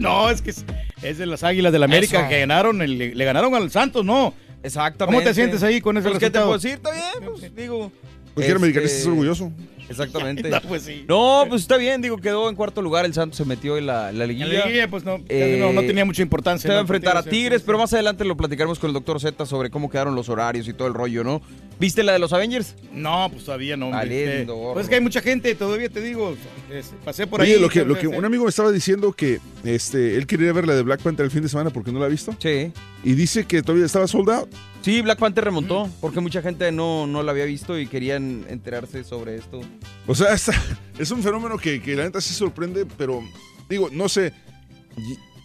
[0.00, 0.64] no, es que es,
[1.02, 2.28] es de las Águilas del la América Eso.
[2.28, 4.34] que ganaron, el- le ganaron al Santos, ¿no?
[4.62, 5.16] Exactamente.
[5.16, 6.46] ¿Cómo te sientes ahí con ese Pues, ¿qué te resultado?
[6.46, 6.74] puedo decir?
[6.74, 7.92] Está bien, pues, digo.
[8.34, 9.52] cualquier este, americanista está orgulloso
[9.88, 10.48] Exactamente.
[10.50, 11.04] No, pues sí.
[11.08, 14.12] No, pues está bien, digo, quedó en cuarto lugar, el Santos se metió en la,
[14.12, 14.58] la En liguilla.
[14.60, 16.68] la liguilla, pues no, Eh, no, no tenía mucha importancia.
[16.68, 19.20] Se va a enfrentar a Tigres, sí, pero más adelante lo platicaremos con el doctor
[19.20, 21.40] Z sobre cómo quedaron los horarios y todo el rollo, ¿no?
[21.80, 22.74] ¿Viste la de los Avengers?
[22.92, 23.86] No, pues todavía no.
[23.86, 23.98] hombre.
[24.00, 26.36] Valiendo, Eh, pues es que hay mucha gente, todavía te digo.
[26.70, 27.60] es- pasé por Oye, ahí.
[27.60, 30.66] lo que, lo que eh, un amigo me estaba diciendo que este él quería ver
[30.66, 32.72] la de Black Panther el fin de semana porque no la ha visto Sí.
[33.04, 34.48] y dice que todavía estaba sold out
[34.82, 39.04] Sí, Black Panther remontó, porque mucha gente no, no la había visto y querían enterarse
[39.04, 39.60] sobre esto.
[40.06, 40.60] o sea está-
[40.98, 43.22] es un fenómeno que, que la neta sí sorprende pero
[43.68, 44.32] digo no sé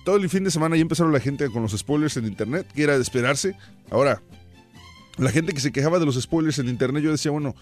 [0.04, 2.84] todo el fin de semana ya empezaron la gente con los spoilers en internet que
[2.84, 3.56] era de esperarse
[3.92, 4.22] ahora
[5.18, 7.56] la gente que se quejaba de los spoilers en internet yo decía bueno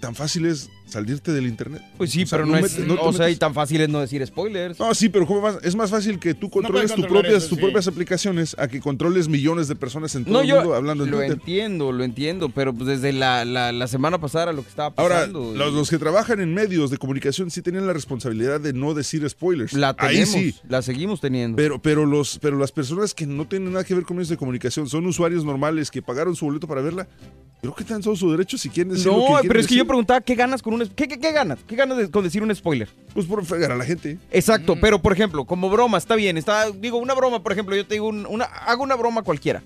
[0.00, 2.94] tan fácil es salirte del internet Pues sí, O sea, pero no, es, mete- no
[3.02, 4.78] o sea, y metes- tan fácil es no decir spoilers.
[4.78, 5.58] No, sí, pero ¿cómo vas?
[5.62, 7.64] es más fácil que tú controles tus propias, eso, tus sí.
[7.64, 11.04] propias aplicaciones a que controles millones de personas en todo No, el yo mundo hablando
[11.04, 11.32] en lo Twitter.
[11.38, 15.16] entiendo, lo entiendo, pero pues desde la, la, la semana pasada lo que estaba Ahora,
[15.16, 15.54] pasando.
[15.54, 18.94] y los, los que trabajan en medios de comunicación sí tenían la responsabilidad de no
[18.94, 19.72] decir spoilers.
[19.72, 20.54] la Ahí tenemos, sí.
[20.68, 21.56] la seguimos teniendo.
[21.56, 24.36] Pero, pero, los, pero las personas que no tienen nada que ver con medios de
[24.36, 27.08] comunicación son usuarios normales que pagaron su boleto para verla.
[27.62, 29.66] Creo que están todo su derecho si quieren decir lo que no, quieren pero es
[29.66, 30.86] que yo preguntaba, ¿qué ganas con un...
[30.88, 31.58] ¿Qué, qué, qué ganas?
[31.66, 32.88] ¿Qué ganas de- con decir un spoiler?
[33.14, 34.18] Pues por fregar a la gente.
[34.30, 37.86] Exacto, pero por ejemplo, como broma, está bien, está, digo, una broma, por ejemplo, yo
[37.86, 39.62] te digo, un- una, hago una broma cualquiera.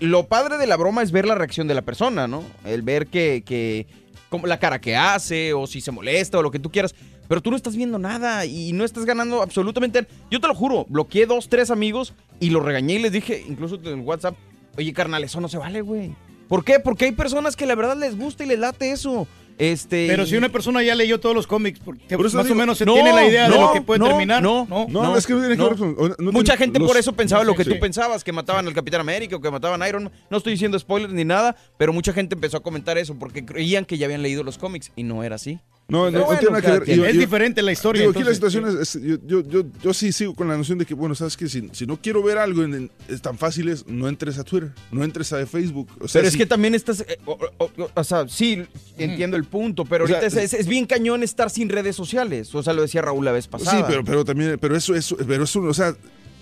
[0.00, 2.42] Lo padre de la broma es ver la reacción de la persona, ¿no?
[2.64, 3.86] El ver que, que
[4.28, 6.94] como la cara que hace, o si se molesta, o lo que tú quieras.
[7.28, 10.06] Pero tú no estás viendo nada y no estás ganando absolutamente.
[10.30, 13.78] Yo te lo juro, bloqueé dos, tres amigos y los regañé y les dije, incluso
[13.84, 14.34] en WhatsApp,
[14.76, 16.14] oye, carnal, eso no se vale, güey.
[16.54, 16.78] ¿Por qué?
[16.78, 19.26] Porque hay personas que la verdad les gusta y les late eso.
[19.58, 22.78] Este, Pero si una persona ya leyó todos los cómics, porque más digo, o menos
[22.78, 24.40] se no, tiene la idea de lo que puede no, terminar.
[24.40, 24.86] no, no.
[24.88, 25.68] No, No, es que no tiene que no.
[25.70, 26.14] ver con.
[26.18, 27.70] no Mucha gente los- por eso pensaba lo que sí.
[27.70, 30.12] tú pensabas, que mataban al Capitán América o que mataban a Iron Man.
[30.30, 33.84] No estoy diciendo spoilers ni nada, pero mucha gente empezó a comentar eso porque creían
[33.84, 35.58] que ya habían leído los cómics y no era así.
[35.86, 37.08] No, no, Pero no bueno, tiene nada que ver.
[37.10, 38.00] Es diferente la historia.
[38.00, 40.78] Digo, aquí la situación es, es- yo, yo, yo, yo sí sigo con la noción
[40.78, 43.36] de que, bueno, sabes que si, si no quiero ver algo en- en- es tan
[43.36, 45.88] fácil es no entres a Twitter, no entres a Facebook.
[46.00, 48.62] O sea, Pero es que también estás, eh, o, o- o- o sea, sí,
[48.96, 51.94] entiendo el punto, pero O sea, ahorita es, es- es bien cañón estar sin redes
[51.94, 52.54] sociales.
[52.54, 53.76] O sea, lo decía Raúl la vez pasada.
[53.78, 55.94] Sí, pero, pero también, pero eso, eso, pero eso, o sea,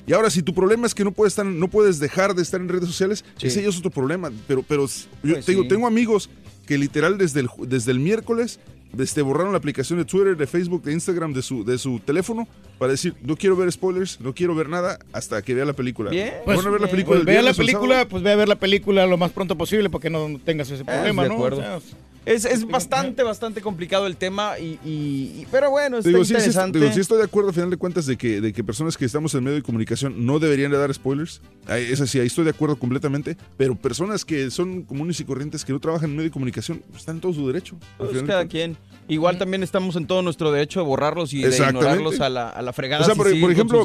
[0.07, 2.61] y ahora si tu problema es que no puedes estar, no puedes dejar de estar
[2.61, 3.49] en redes sociales, Sí.
[3.49, 4.31] ese ya es otro problema.
[4.47, 5.69] Pero, pero yo Pues te digo, sí.
[5.69, 6.31] tengo amigos
[6.65, 8.61] que literal desde el, desde el miércoles
[8.99, 12.47] este, borraron la aplicación de Twitter, de Facebook, de Instagram, de su, de su teléfono
[12.79, 16.11] para decir, no quiero ver spoilers, no quiero ver nada hasta que vea la película.
[16.11, 16.35] Bien.
[16.45, 16.91] Pues, Van a ver la bien.
[16.97, 19.89] película Pues vea la película, pues ve a ver la película lo más pronto posible
[19.91, 21.35] para que no tengas ese problema, de ¿no?
[21.37, 21.59] acuerdo.
[21.59, 21.81] O sea,
[22.25, 26.29] Es, es bastante, bastante complicado el tema, y, y- y- pero bueno, está Digo, sí,
[26.29, 26.79] sí, interesante.
[26.79, 29.05] digo, sí estoy de acuerdo a final de cuentas de que, de que personas que
[29.05, 31.41] estamos en medio de comunicación no deberían de dar spoilers.
[31.69, 33.37] Es así, ahí estoy de acuerdo completamente.
[33.57, 37.01] Pero personas que son comunes y corrientes que no trabajan en medio de comunicación pues,
[37.01, 37.77] están en todo su derecho.
[37.99, 38.51] al Pues de cada cuentas.
[38.51, 38.77] quien.
[39.09, 42.63] Igual también estamos en todo nuestro derecho de borrarlos y de ignorarlos a la, a
[42.63, 43.03] la fregada.
[43.03, 43.85] O sea, si por, siguen por ejemplo,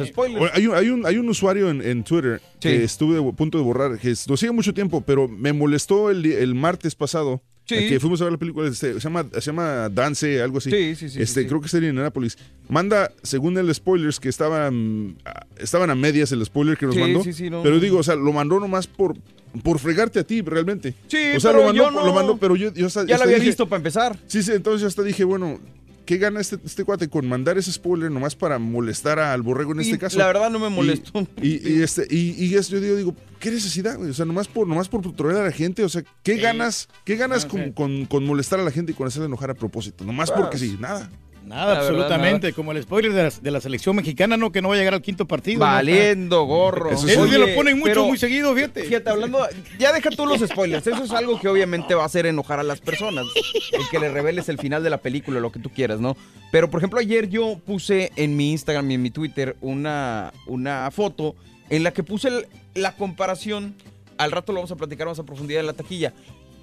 [0.54, 2.69] hay un, hay, un, hay un usuario en, en Twitter Sí.
[2.69, 6.26] que estuve a punto de borrar, que lo sigue mucho tiempo, pero me molestó el,
[6.26, 7.41] el martes pasado.
[7.68, 7.76] Sí.
[7.90, 10.70] Que fuimos a ver la película, este, se, llama, se llama Dance, algo así.
[10.72, 11.48] Sí, sí, sí, Este, sí, sí.
[11.50, 12.38] Creo que sería en Anápolis.
[12.70, 17.24] Manda, según el spoilers, que estaban, a- estaban a medias el spoiler que nos mandó.
[17.24, 17.82] sí, sí, no, pero no.
[17.82, 19.16] digo, o sea, lo mandó nomás por,
[19.64, 20.94] por fregarte a ti, realmente.
[21.08, 23.18] Sí, o sea, pero lo mandó, yo no- lo mandó, pero yo, yo hasta- ya
[23.18, 24.18] lo había dije- visto para empezar.
[24.28, 25.60] Sí, sí, entonces yo hasta dije, bueno,
[26.08, 29.82] ¿qué gana este, este cuate con mandar ese spoiler nomás para molestar al borrego en
[29.82, 30.17] Y este caso?
[30.17, 31.28] la verdad no me molestó.
[31.39, 34.02] Y, y este, y, yo digo, digo, ¿qué necesidad?
[34.02, 37.15] O sea, nomás por, nomás por trolear a la gente, o sea, ¿qué ganas, qué
[37.17, 37.72] ganas Ah, con, sí.
[37.74, 40.04] con- con molestar a la gente y con hacerle enojar a propósito?
[40.04, 41.12] Nomás Pues, porque sí, nada.
[41.48, 42.54] Nada, La verdad, absolutamente.
[42.54, 44.94] Como el spoiler de la, de la selección mexicana, no, que no va a llegar
[44.94, 45.60] al quinto partido.
[45.60, 45.66] ¿no?
[45.66, 46.92] Valiendo gorro.
[46.92, 48.84] Eso Eso sí lo Oye, ponen mucho, muy seguido, fíjate.
[48.84, 49.40] Fíjate, hablando,
[49.80, 52.64] ya deja tú los spoilers, eso es algo que obviamente va a hacer enojar a
[52.64, 53.26] las personas,
[53.72, 56.18] el que le reveles el final de la película, lo que tú quieras, ¿no?
[56.52, 60.90] Pero, por ejemplo, ayer yo puse en mi Instagram y en mi Twitter una, una
[60.92, 61.36] foto
[61.70, 63.74] en la que puse el- la comparación,
[64.18, 66.14] al rato lo vamos a platicar más a profundidad en la taquilla.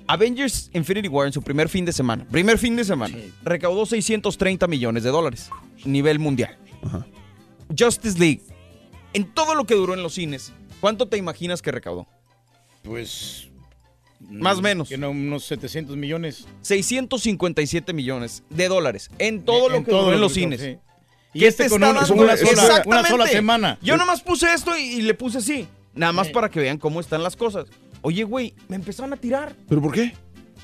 [0.07, 4.67] Avengers Infinity War en su primer fin de semana, primer fin de semana, recaudó 630
[4.67, 5.51] millones de dólares,
[5.85, 6.57] nivel mundial.
[7.77, 8.43] Justice League,
[9.13, 12.07] en todo lo que duró en los cines, ¿cuánto te imaginas que recaudó?
[12.83, 13.49] Pues.
[14.21, 14.89] Más o menos.
[14.89, 16.47] Que no, unos 700 millones.
[16.63, 20.61] 657 millones de dólares en todo lo En que todo duró en lo los cines.
[20.61, 20.77] sí.
[21.37, 22.89] Y, este este con una- sola- Exactamente.
[22.89, 23.79] una sola semana.
[23.83, 25.67] Yo nomás puse esto y, y le puse así.
[25.95, 27.67] Nada más para que vean cómo están las cosas.
[28.07, 29.57] Oye, güey, me empezaron a tirar.
[29.69, 30.15] ¿Pero por qué?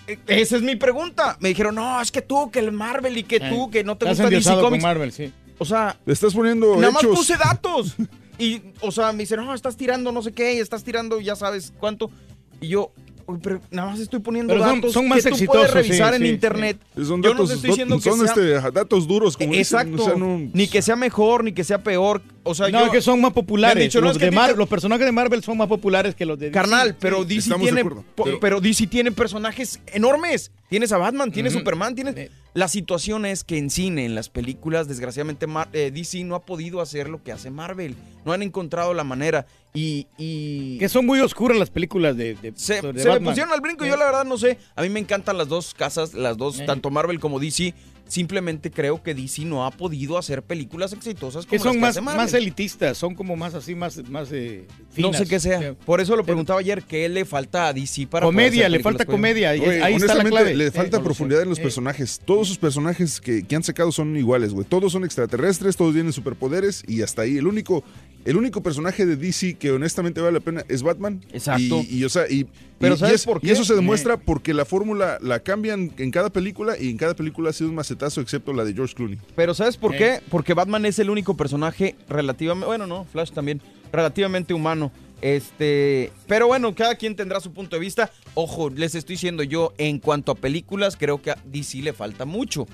[0.06, 1.36] E- Esa es mi pregunta.
[1.40, 4.04] Me dijeron, no, es que tú, que el Marvel y que tú, que no te
[4.06, 4.82] gusta DC endiosado con Comics.
[4.84, 5.32] Marvel, sí.
[5.58, 7.16] O sea, Le estás poniendo nada más hechos.
[7.18, 7.96] puse datos.
[8.38, 11.36] Y, o sea, me dicen, no, estás tirando no sé qué, y estás tirando ya
[11.36, 12.10] sabes cuánto.
[12.58, 12.90] Y yo,
[13.26, 16.14] "Uy, pero nada más estoy poniendo Pero son- datos son más que tú puedes revisar
[16.14, 16.78] sí, en sí, internet.
[16.96, 18.28] Son yo datos, no te estoy diciendo do- que son sea...
[18.58, 20.02] este, datos duros, como dicen, Exacto.
[20.02, 22.22] o sea, no- Ni que sea mejor, ni que sea peor.
[22.42, 22.86] O sea, no, yo...
[22.86, 23.76] es que son más populares.
[23.76, 25.58] Me han dicho, no, los, es que de Mar- te- los personajes de Marvel son
[25.58, 26.54] más populares que los de DC.
[26.54, 27.34] Carnal, pero Sí.
[27.36, 28.60] DC tiene acuerdo, pero- pero...
[28.60, 30.50] DC tiene personajes enormes.
[30.68, 31.52] Tienes a Batman, tienes.
[31.52, 36.22] Superman, tienes La situación es que en cine, en las películas, desgraciadamente Mar- eh, DC
[36.24, 37.94] no ha podido hacer lo que hace Marvel.
[38.24, 42.52] No han encontrado la manera y, y- Que son muy oscuras las películas de, de,
[42.56, 43.24] se, de se le Batman.
[43.32, 43.84] pusieron al brinco.
[43.84, 43.98] Yo Eh.
[43.98, 44.58] la verdad no sé.
[44.76, 46.64] A mí me encantan las dos casas, las dos, Eh.
[46.66, 47.74] tanto Marvel como DC.
[48.10, 51.90] Simplemente creo que DC no ha podido hacer películas exitosas como Que son las más,
[51.90, 52.22] hace Marvel.
[52.24, 55.16] más elitistas, son como más así, más, más eh, No finas.
[55.18, 55.74] sé qué sea.
[55.74, 58.80] Por eso lo preguntaba ayer, ¿qué le falta a DC para poder Comedia, hacer le
[58.80, 59.50] falta comedia.
[59.52, 60.56] Oye, ahí está la clave.
[60.56, 61.62] le falta Eh, profundidad en los eh.
[61.62, 62.20] personajes.
[62.24, 64.66] Todos sus personajes que, que han sacado son iguales, güey.
[64.66, 67.36] Todos son extraterrestres, todos tienen superpoderes y hasta ahí.
[67.36, 67.84] El único,
[68.24, 71.20] el único personaje de DC que honestamente vale la pena es Batman.
[71.32, 71.82] Exacto.
[71.88, 72.46] Y, y, o sea, y,
[72.78, 74.18] Pero y- y ¿sabes es- por y eso se demuestra Eh.
[74.24, 77.76] porque la fórmula la cambian en cada película y en cada película ha sido un
[77.76, 79.18] macetazo excepto la de George Clooney.
[79.36, 79.98] Pero ¿sabes por Eh.
[79.98, 80.20] qué?
[80.30, 83.60] Porque Batman es el único personaje relativamente, bueno, no, Flash también,
[83.92, 84.92] relativamente humano.
[85.22, 88.10] Este, pero bueno, cada quien tendrá su punto de vista.
[88.34, 92.24] Ojo, les estoy diciendo yo, en cuanto a películas, creo que a DC le falta
[92.24, 92.66] mucho.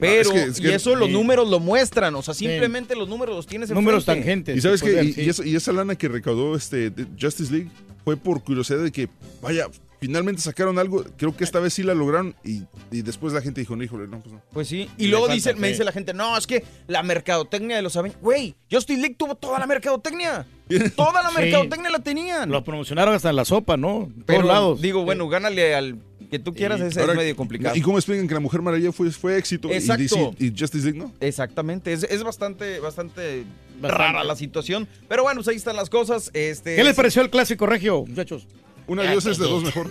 [0.00, 1.12] Pero, Ah, es que- es y eso los sí.
[1.14, 4.22] números lo muestran, o sea, simplemente los números los tienes Números enfrente.
[4.24, 4.56] tangentes.
[4.56, 5.22] Y sabes que poder, y, sí.
[5.22, 7.70] y eso- y esa lana que recaudó este Justice League
[8.04, 9.08] fue por curiosidad de que,
[9.40, 9.66] vaya,
[10.00, 11.04] finalmente sacaron algo.
[11.16, 14.08] Creo que esta vez sí la lograron y, y después la gente dijo, no, híjole,
[14.08, 14.42] no, pues no.
[14.52, 17.76] Pues sí, y luego falta, dice, me dice la gente, no, es que la mercadotecnia
[17.76, 20.46] de los Avengers, güey, Justice League tuvo toda la mercadotecnia.
[20.96, 21.34] Toda la Sí.
[21.36, 22.48] mercadotecnia la tenían.
[22.50, 24.04] Los promocionaron hasta en la sopa, ¿no?
[24.04, 24.80] En Pero todos lados.
[24.80, 25.96] digo, bueno, gánale al
[26.32, 27.76] que tú quieras, Ahora, es medio complicado.
[27.76, 30.02] ¿Y cómo explican que la Mujer Maravilla fue, fue éxito y, Exacto.
[30.02, 31.12] DC y Justice League no?
[31.20, 33.44] Exactamente, es, es bastante, bastante,
[33.82, 34.88] rara la situación.
[35.10, 36.30] Pero bueno, pues ahí están las cosas.
[36.32, 38.46] Este, ¿Qué les pareció el clásico regio, muchachos?
[38.86, 39.90] Una de es de dos mejor.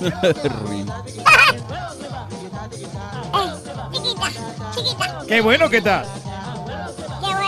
[3.92, 4.30] Chiquita,
[4.74, 5.24] chiquita.
[5.26, 6.04] Qué bueno que está.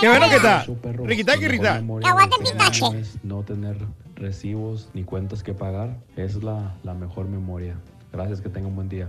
[0.00, 0.66] Qué bueno que está.
[1.04, 1.74] Riquita que rita.
[1.76, 2.84] Aguante pitache.
[3.22, 3.76] no tener
[4.16, 5.96] recibos ni cuentas que pagar.
[6.16, 7.76] Es la, la mejor memoria.
[8.12, 9.08] Gracias, que tengan un buen día.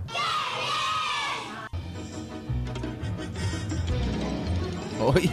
[5.00, 5.30] Hoy.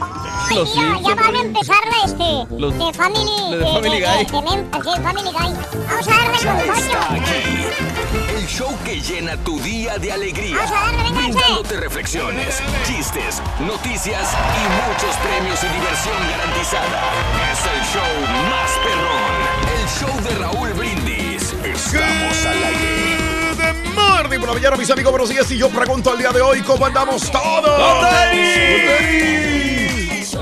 [0.00, 4.00] Ay, Los ya van a empezar la, este, Los- de Family, la de Family Guy.
[4.00, 4.26] de sí,
[5.02, 5.32] Family Guy.
[5.32, 7.70] Vamos a darle con coño.
[8.36, 10.56] El show que llena tu día de alegría.
[10.56, 11.10] Vamos a darle.
[11.10, 17.02] Brindándote reflexiones, chistes, noticias y muchos premios y diversión garantizada.
[17.52, 18.12] Es el show
[18.50, 19.34] más perrón.
[19.80, 21.52] El show de Raúl Brindis.
[21.64, 23.16] Estamos al aire.
[23.84, 25.10] Good morning por la mañana, mis amigos.
[25.10, 25.50] Buenos días.
[25.50, 27.80] Y yo pregunto al día de hoy, ¿cómo andamos todos?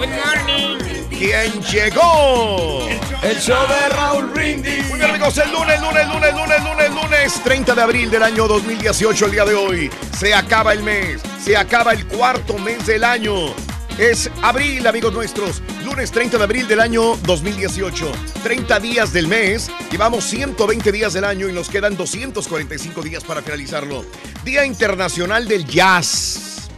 [0.05, 1.09] Good morning.
[1.09, 2.87] ¿Quién llegó?
[3.23, 4.87] El show de Raúl Brindis.
[4.91, 8.47] Muy bien, amigos, el lunes, lunes, lunes, lunes, lunes, lunes, 30 de abril del año
[8.47, 9.91] 2018, el día de hoy.
[10.19, 13.55] Se acaba el mes, se acaba el cuarto mes del año.
[13.97, 15.63] Es abril, amigos nuestros.
[15.87, 18.13] Lunes 30 de abril del año 2018.
[18.43, 19.71] 30 días del mes.
[19.91, 24.05] Llevamos 120 días del año y nos quedan 245 días para finalizarlo.
[24.45, 26.69] Día Internacional del Jazz.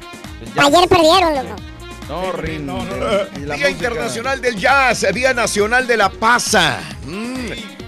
[0.57, 1.76] Ayer perdieron, loco.
[2.09, 2.67] No, Rin.
[3.57, 5.07] Día Internacional del Jazz.
[5.13, 6.81] Día Nacional de la Pasa.
[7.05, 7.37] Mm.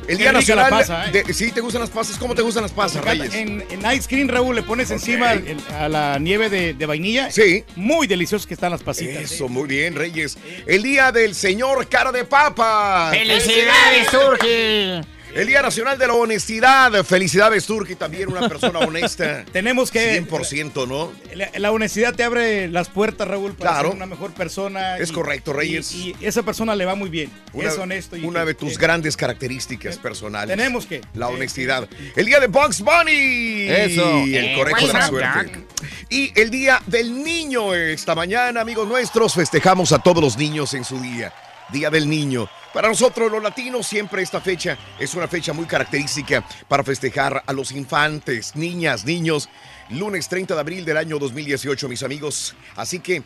[0.09, 1.23] El Día Nacional pasa, ¿eh?
[1.27, 1.35] de...
[1.35, 2.17] ¿Sí te gustan las pasas?
[2.17, 3.35] ¿Cómo te gustan las pasas, Reyes?
[3.35, 7.31] En, en ice cream, Raúl, le pones encima el- a la nieve de, de vainilla.
[7.31, 7.63] Sí.
[7.77, 9.23] Muy deliciosos que están las pasitas.
[9.31, 10.39] Eso, muy bien, Reyes.
[10.67, 13.11] El Día del Señor Cara de Papa.
[13.13, 15.07] ¡Felicidades, Turki!
[15.35, 17.05] El Día Nacional de la Honestidad.
[17.05, 19.45] Felicidades, Turki, también una persona honesta.
[19.53, 20.21] Tenemos que...
[20.27, 21.13] 100%, ¿no?
[21.35, 23.89] La, la honestidad te abre las puertas, Raúl, para Claro.
[23.91, 24.97] ser una mejor persona.
[24.99, 25.93] Es correcto, Reyes.
[25.93, 27.31] Y, y esa persona le va muy bien.
[27.53, 28.17] Una, es honesto.
[28.17, 30.57] Y una que- de tus grandes características personales.
[30.57, 31.03] Tenemos que.
[31.15, 31.89] La honestidad.
[32.17, 33.69] El día de Bugs Bunny.
[33.69, 34.27] Eso.
[34.27, 35.65] Y el Eh, conejo de la suerte.
[36.09, 37.75] Y el día del niño.
[37.75, 41.33] Esta mañana, amigos nuestros, festejamos a todos los niños en su día.
[41.71, 42.49] Día del niño.
[42.73, 47.53] Para nosotros los latinos siempre esta fecha es una fecha muy característica para festejar a
[47.53, 49.49] los infantes, niñas, niños.
[49.91, 52.55] Lunes 30 de abril del año 2018, mis amigos.
[52.77, 53.23] Así que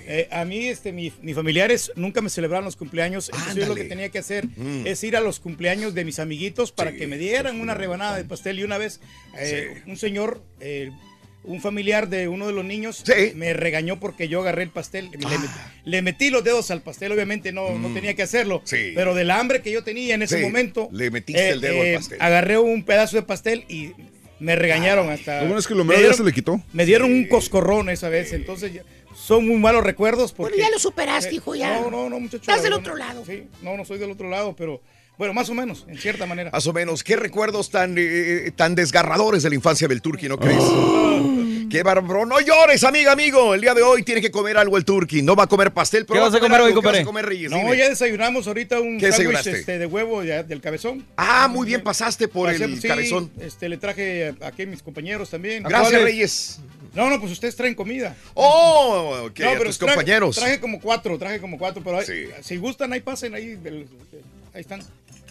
[0.08, 3.30] Eh, a mí, este, mi, mis familiares nunca me celebraban los cumpleaños.
[3.30, 4.86] Entonces yo lo que tenía que hacer Mm.
[4.88, 8.26] es ir a los cumpleaños de mis amiguitos para que me dieran una rebanada de
[8.26, 8.60] pastel.
[8.60, 9.00] Y una vez
[9.38, 10.92] eh, un señor, eh,
[11.44, 13.04] un familiar de uno de los niños,
[13.36, 15.10] me regañó porque yo agarré el pastel.
[15.12, 15.30] Le, Ah.
[15.40, 15.48] metí,
[15.86, 18.62] le metí los dedos al pastel, obviamente no, no tenía que hacerlo.
[18.70, 20.40] Pero del hambre que yo tenía en ese Mm.
[20.40, 22.18] Sí, momento, le metiste el dedo al pastel.
[22.22, 23.92] agarré un pedazo de pastel y
[24.40, 25.38] me regañaron hasta.
[25.42, 26.62] Lo bueno es que lo me mero ya dieron- se le quitó.
[26.74, 28.84] me dieron un coscorrón esa vez, entonces ya-
[29.16, 30.54] son muy malos recuerdos porque...
[30.54, 31.80] Bueno, ya lo superaste, Eh, hijo, ya.
[31.80, 32.38] No, no, no, muchacho.
[32.42, 33.00] Estás del otro no.
[33.00, 33.24] lado.
[33.26, 34.82] Sí, no, no soy del otro lado, pero
[35.22, 36.50] bueno, más o menos, en cierta manera.
[36.50, 37.04] Más o menos.
[37.04, 40.64] ¿Qué recuerdos tan, eh, tan desgarradores de la infancia del Turqui, no crees?
[41.70, 42.26] ¡Qué bárbaro!
[42.26, 43.54] No llores, amiga, amigo.
[43.54, 45.22] El día de hoy tiene que comer algo el Turqui.
[45.22, 47.00] No va a comer pastel, pero ¿Qué va vas a comer hoy, ¿Qué vas compadre?
[47.02, 47.52] a comer, Reyes?
[47.52, 47.78] No, Dime.
[47.78, 49.52] ya desayunamos ahorita un ¿Qué sándwich desayunaste?
[49.60, 51.06] este, de huevo ya, del cabezón.
[51.18, 53.30] Ah, muy bien, pasaste por Pasé- el sí, cabezón.
[53.40, 55.62] Este, le traje aquí a mis compañeros también.
[55.62, 56.02] Gracias.
[56.02, 56.60] Reyes.
[56.96, 58.16] No, no, pues ustedes traen comida.
[58.34, 60.36] Oh, ok, No, a pero tus traje- compañeros.
[60.36, 62.00] Traje como cuatro, traje como cuatro, pero
[62.42, 63.56] si gustan, ahí pasen, ahí,
[64.54, 64.82] ahí están.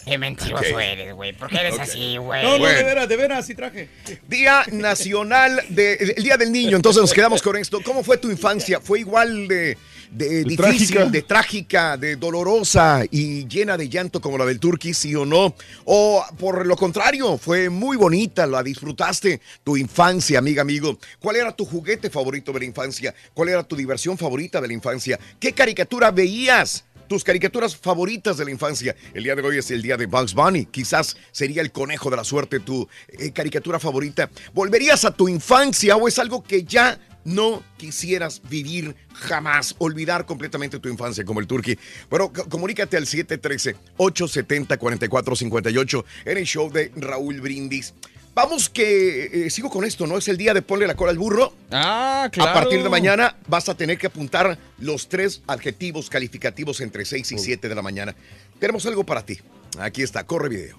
[0.05, 0.81] Qué mentiroso Ok.
[0.81, 1.33] eres, güey.
[1.33, 2.43] ¿Por qué eres así, güey?
[2.43, 3.89] No, no, de veras, de veras, sí traje.
[4.29, 6.77] Día Nacional de, el Día del Niño.
[6.77, 7.81] Entonces nos quedamos con esto.
[7.85, 8.81] ¿Cómo fue tu infancia?
[8.81, 9.77] ¿Fue igual de,
[10.11, 11.05] de difícil, trágica.
[11.07, 15.55] de trágica, de dolorosa y llena de llanto como la del Turqui, sí o no?
[15.85, 20.99] O por lo contrario, fue muy bonita, la disfrutaste tu infancia, amiga, amigo.
[21.21, 23.15] ¿Cuál era tu juguete favorito de la infancia?
[23.35, 25.19] ¿Cuál era tu diversión favorita de la infancia?
[25.39, 26.85] ¿Qué caricatura veías?
[27.11, 28.95] Tus caricaturas favoritas de la infancia.
[29.13, 30.67] El día de hoy es el día de Bugs Bunny.
[30.67, 34.31] Quizás sería el conejo de la suerte tu eh, caricatura favorita.
[34.55, 39.75] ¿Volverías a tu infancia o es algo que ya no quisieras vivir jamás?
[39.79, 41.77] Olvidar completamente tu infancia como el Turqui.
[42.09, 47.93] Bueno, comunícate al 713-870-4458 en el show de Raúl Brindis.
[48.35, 50.17] Vamos que eh, sigo con esto, ¿no?
[50.17, 51.53] Es el día de ponle la cola al burro.
[51.71, 52.51] Ah, claro.
[52.51, 57.33] A partir de mañana vas a tener que apuntar los tres adjetivos calificativos entre 6
[57.33, 58.15] y 7 de la mañana.
[58.59, 59.39] Tenemos algo para ti.
[59.79, 60.79] Aquí está, corre video.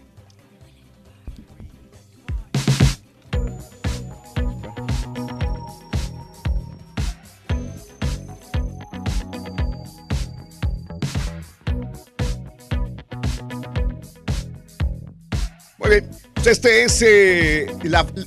[15.77, 16.30] Muy bien.
[16.43, 17.67] Pues Este es eh,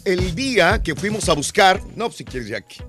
[0.05, 1.81] el día que fuimos a buscar.
[1.97, 2.81] No, si quieres, Jackie.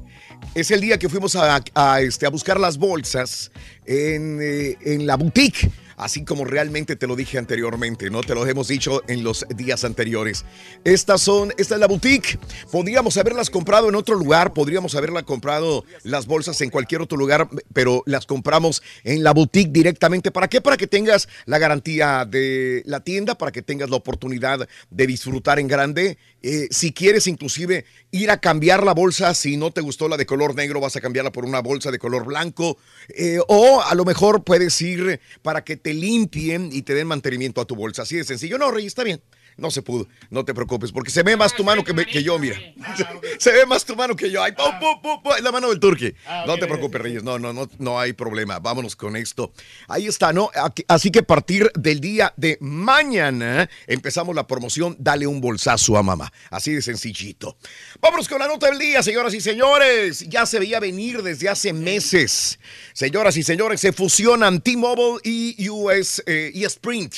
[0.53, 3.51] Es el día que fuimos a, a, este, a buscar las bolsas
[3.87, 5.71] en, eh, en la boutique.
[5.97, 8.21] Así como realmente te lo dije anteriormente, ¿no?
[8.21, 10.45] Te lo hemos dicho en los días anteriores.
[10.83, 12.37] Estas son, esta es la boutique.
[12.71, 17.49] Podríamos haberlas comprado en otro lugar, podríamos haberla comprado las bolsas en cualquier otro lugar,
[17.73, 20.31] pero las compramos en la boutique directamente.
[20.31, 20.61] ¿Para qué?
[20.61, 25.59] Para que tengas la garantía de la tienda, para que tengas la oportunidad de disfrutar
[25.59, 26.17] en grande.
[26.41, 30.25] Eh, si quieres inclusive ir a cambiar la bolsa, si no te gustó la de
[30.25, 32.77] color negro, vas a cambiarla por una bolsa de color blanco.
[33.09, 37.61] Eh, o a lo mejor puedes ir para que te limpien y te den mantenimiento
[37.61, 38.01] a tu bolsa.
[38.01, 38.57] Así de sencillo.
[38.57, 39.21] No, Rey, está bien.
[39.57, 40.07] No se pudo.
[40.29, 42.57] No te preocupes, porque se ve más tu mano que, me- que yo, mira.
[43.39, 44.41] Se ve más tu mano que yo.
[44.43, 46.15] Ay, pu, pu, pu, pu, es la mano del turque.
[46.47, 47.23] no te preocupes, Reyes.
[47.23, 48.59] No, no, no, no hay problema.
[48.59, 49.51] Vámonos con esto.
[49.87, 50.49] Ahí está, ¿no?
[50.87, 56.03] Así que a partir del día de mañana empezamos la promoción Dale un bolsazo a
[56.03, 56.31] mamá.
[56.49, 57.57] Así de sencillito.
[58.01, 60.21] Vámonos con la nota del día, señoras y señores.
[60.29, 62.59] Ya se veía venir desde hace meses.
[62.93, 67.15] Señoras y señores, se fusionan T-Mobile y US eh, y Sprint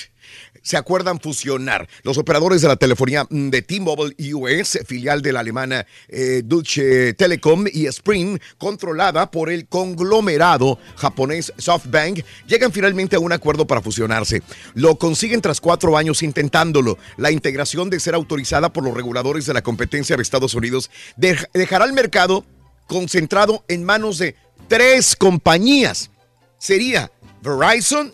[0.68, 1.88] se acuerdan fusionar.
[2.03, 7.13] Los operadores de la telefonía mm, de T-Mobile US, filial de la alemana eh, Deutsche
[7.13, 13.82] Telekom y Sprint, controlada por el conglomerado japonés SoftBank, llegan finalmente a un acuerdo para
[13.82, 14.41] fusionarse.
[14.74, 16.97] Lo consiguen tras cuatro años intentándolo.
[17.15, 21.47] La integración de ser autorizada por los reguladores de la competencia de Estados Unidos dej-
[21.53, 22.45] dejará el mercado
[22.88, 24.36] concentrado en manos de
[24.68, 26.09] tres compañías.
[26.57, 27.09] Sería
[27.41, 28.11] Verizon,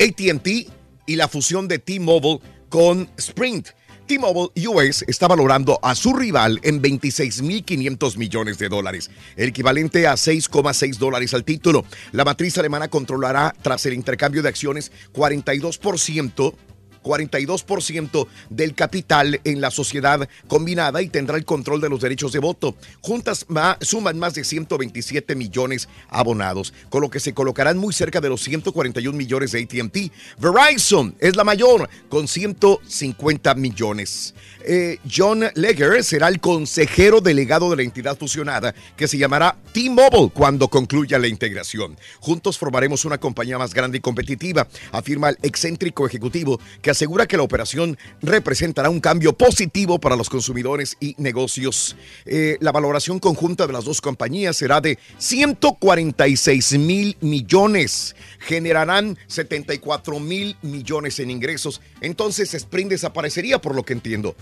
[0.00, 0.71] ATT
[1.06, 3.68] y la fusión de T-Mobile con Sprint.
[4.06, 10.14] T-Mobile US está valorando a su rival en 26.500 millones de dólares, el equivalente a
[10.14, 11.84] 6,6 dólares al título.
[12.10, 16.54] La matriz alemana controlará, tras el intercambio de acciones, 42%.
[17.02, 22.38] 42% del capital en la sociedad combinada y tendrá el control de los derechos de
[22.38, 22.76] voto.
[23.00, 28.20] Juntas ma- suman más de 127 millones abonados, con lo que se colocarán muy cerca
[28.20, 30.12] de los 141 millones de ATT.
[30.38, 34.34] Verizon es la mayor, con 150 millones.
[34.64, 40.30] Eh, John Legger será el consejero delegado de la entidad fusionada, que se llamará T-Mobile
[40.32, 41.98] cuando concluya la integración.
[42.20, 47.36] Juntos formaremos una compañía más grande y competitiva, afirma el excéntrico ejecutivo, que asegura que
[47.36, 51.96] la operación representará un cambio positivo para los consumidores y negocios.
[52.24, 58.14] Eh, la valoración conjunta de las dos compañías será de 146 mil millones.
[58.38, 61.80] Generarán 74 mil millones en ingresos.
[62.00, 64.36] Entonces Sprint desaparecería, por lo que entiendo.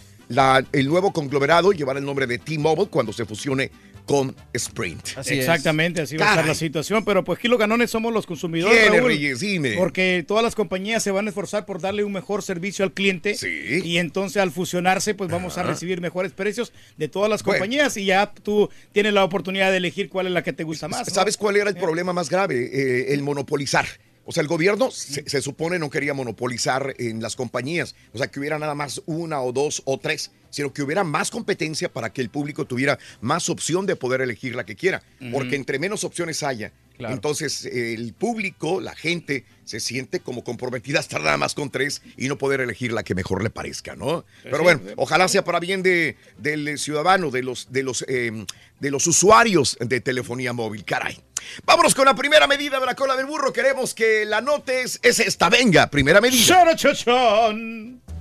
[0.72, 3.72] El nuevo conglomerado llevará el nombre de T-Mobile cuando se fusione
[4.10, 5.06] con Sprint.
[5.24, 7.04] Exactamente, así va a estar la situación.
[7.04, 8.76] Pero pues aquí los ganones somos los consumidores.
[8.76, 9.38] ¿Quién es, Raúl, Reyes?
[9.38, 9.74] Dime.
[9.76, 13.36] Porque todas las compañías se van a esforzar por darle un mejor servicio al cliente.
[13.84, 17.58] Y entonces al fusionarse, pues vamos a recibir mejores precios de todas las Bueno.
[17.60, 20.88] compañías y ya tú tienes la oportunidad de elegir cuál es la que te gusta
[20.88, 21.06] más.
[21.06, 21.14] ¿no?
[21.14, 22.68] ¿Sabes cuál era el problema más grave?
[22.72, 23.86] Eh, el monopolizar.
[24.30, 27.96] O sea, el gobierno se, se supone no quería monopolizar en las compañías.
[28.14, 31.32] O sea, que hubiera nada más una o dos o tres, sino que hubiera más
[31.32, 35.02] competencia para que el público tuviera más opción de poder elegir la que quiera.
[35.32, 37.14] Porque entre menos opciones haya, Claro.
[37.14, 42.02] entonces el público, la gente, se siente como comprometida a estar nada más con tres
[42.16, 44.24] y no poder elegir la que mejor le parezca, ¿no?
[44.44, 48.44] Pero bueno, ojalá sea para bien de, del ciudadano, de los, de los, eh,
[48.78, 51.18] de los usuarios de telefonía móvil, caray.
[51.64, 53.52] Vámonos con la primera medida de la cola del burro.
[53.52, 55.48] Queremos que la notes es esta.
[55.48, 56.42] Venga, primera medida.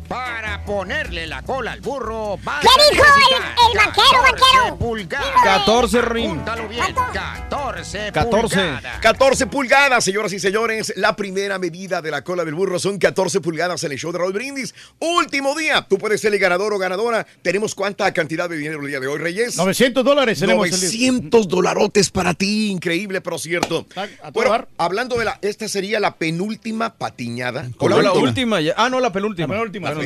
[0.10, 4.78] Para ponerle la cola al burro, vas ¿Qué dijo el, el vaquero, 14 vaquero?
[4.78, 5.43] pulgadas.
[5.43, 6.32] 14 rim.
[6.32, 6.84] Apúntalo bien.
[7.14, 8.55] 14, 14.
[8.57, 8.99] pulgadas.
[9.01, 10.93] 14 pulgadas, señoras y señores.
[10.95, 14.18] La primera medida de la cola del burro son 14 pulgadas en el show de
[14.18, 14.74] Raúl Brindis.
[14.97, 15.86] Último día.
[15.88, 17.28] Tú puedes ser el ganador o ganadora.
[17.43, 19.57] ¿Tenemos cuánta cantidad de dinero el día de hoy, Reyes?
[19.57, 20.80] 900 dólares tenemos el día.
[21.12, 22.72] 900 dolarotes para ti.
[22.72, 23.86] Increíble, pero cierto.
[24.24, 25.38] a Bueno, hablando de la...
[25.43, 27.70] Esta sería la penúltima patiñada.
[27.78, 28.60] O la, la última.
[28.60, 29.47] ya- Ah, no, la penúltima.
[29.47, 29.98] La penúltima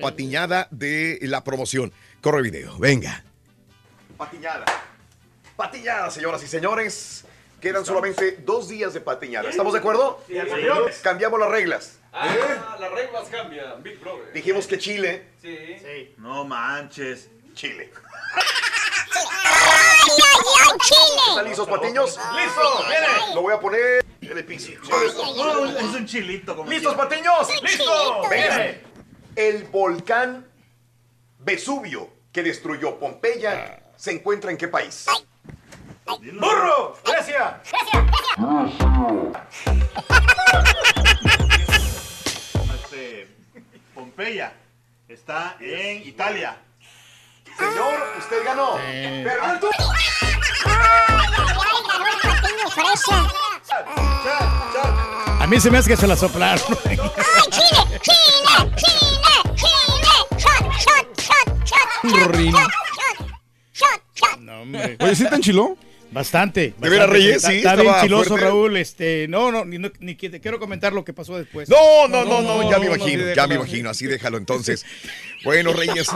[0.00, 1.92] patiñada de la promoción.
[2.20, 3.24] Corre video, venga.
[4.16, 4.64] Patiñada.
[5.56, 7.24] Patiñada, señoras y señores.
[7.60, 9.50] Quedan solamente dos días de patiñada.
[9.50, 10.22] ¿Estamos de acuerdo?
[10.28, 11.00] Sí, señores.
[11.02, 11.98] Cambiamos las reglas.
[12.12, 14.32] Ah, las reglas cambian, Big Brother.
[14.32, 15.28] Dijimos que Chile.
[15.42, 16.14] Sí.
[16.18, 17.28] No manches.
[17.54, 17.90] Chile.
[20.80, 21.10] Chile!
[21.30, 22.18] ¿Están listos, patiños?
[22.36, 22.84] ¡Listo!
[22.88, 23.34] ¡Viene!
[23.34, 24.72] Lo voy a poner en el piso.
[24.72, 26.56] Es un chilito.
[26.56, 27.48] Como ¿Listos, patiños?
[27.62, 28.22] ¡Listo!
[28.30, 28.74] Venga.
[29.38, 30.48] El volcán
[31.38, 35.06] Vesubio que destruyó Pompeya se encuentra en qué país?
[36.04, 36.98] ¡Burro!
[37.04, 37.60] ¡Grecia!
[42.74, 43.28] Este,
[43.94, 44.52] Pompeya
[45.08, 46.56] está en Italia.
[47.56, 48.76] Señor, usted ganó.
[49.60, 49.68] Tú-
[55.40, 56.60] A mí se me hace que se la soplaron.
[56.86, 56.96] ¡Ay!
[57.50, 58.00] ¡Chile!
[58.02, 58.72] ¡Chile!
[58.76, 59.17] ¡Chile!
[62.28, 62.54] Rin.
[64.40, 64.96] No, hombre.
[65.00, 65.87] Oye, ¿sí te?
[66.10, 66.74] Bastante.
[66.78, 67.10] ¿De veras.
[67.10, 67.36] Reyes?
[67.36, 68.46] Está, Sí, está bien chiloso, fuerte.
[68.46, 68.76] Raúl.
[68.76, 71.68] Este, no, no, ni, no- ni que- te quiero comentar lo que pasó después.
[71.68, 74.84] No, no, no, no, ya me no, imagino, ya me imagino, así déjalo entonces.
[75.44, 76.08] Bueno, Reyes,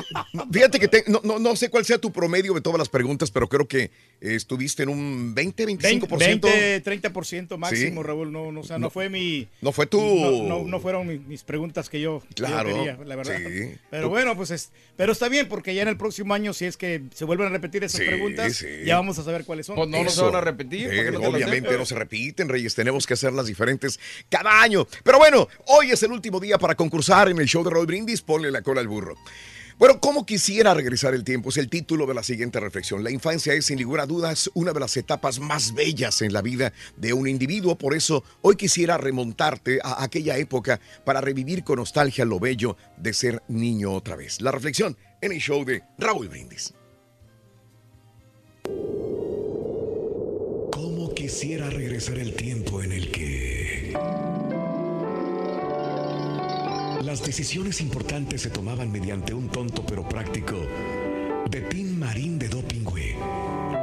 [0.53, 3.31] fíjate que te- no, no, no sé cuál sea tu promedio de todas las preguntas,
[3.31, 3.91] pero creo que
[4.21, 6.41] eh, estuviste en un 20, 25%.
[6.43, 8.07] 20, 30% máximo, Sí.
[8.07, 8.33] Raúl.
[8.33, 9.49] No, no, o sea, No- no, fue mi.
[9.61, 12.75] no fue tu- No, no, no fueron mi- mis preguntas que yo, que yo Claro,
[12.75, 13.37] quería, la verdad.
[13.39, 13.75] sí.
[13.91, 16.65] Pero Tú- bueno, pues es, pero está bien, porque ya en el próximo año, si
[16.65, 18.67] es que se vuelven a repetir esas Sí, preguntas, sí.
[18.85, 19.77] ya vamos a saber cuáles son.
[19.93, 20.27] No, no se Eso.
[20.27, 20.89] van a repetir.
[20.89, 22.75] ¿para Eh, no obviamente no se repiten, Reyes.
[22.75, 24.87] Tenemos que hacerlas diferentes cada año.
[25.05, 28.23] Pero bueno, hoy es el último día para concursar en el show de Roll Brindis.
[28.23, 29.17] Ponle la cola al burro.
[29.79, 31.49] Bueno, ¿cómo quisiera regresar el tiempo?
[31.49, 33.03] Es el título de la siguiente reflexión.
[33.03, 36.41] La infancia es, sin lugar a dudas, una de las etapas más bellas en la
[36.41, 37.77] vida de un individuo.
[37.77, 43.13] Por eso, hoy quisiera remontarte a aquella época para revivir con nostalgia lo bello de
[43.13, 44.41] ser niño otra vez.
[44.41, 46.75] La reflexión en el show de Raúl Brindis.
[51.23, 53.93] ¿Cómo quisiera regresar el tiempo en el que
[57.01, 60.57] las decisiones importantes se tomaban mediante un tonto pero práctico
[61.49, 63.15] de Tin Marín de Dopingüe,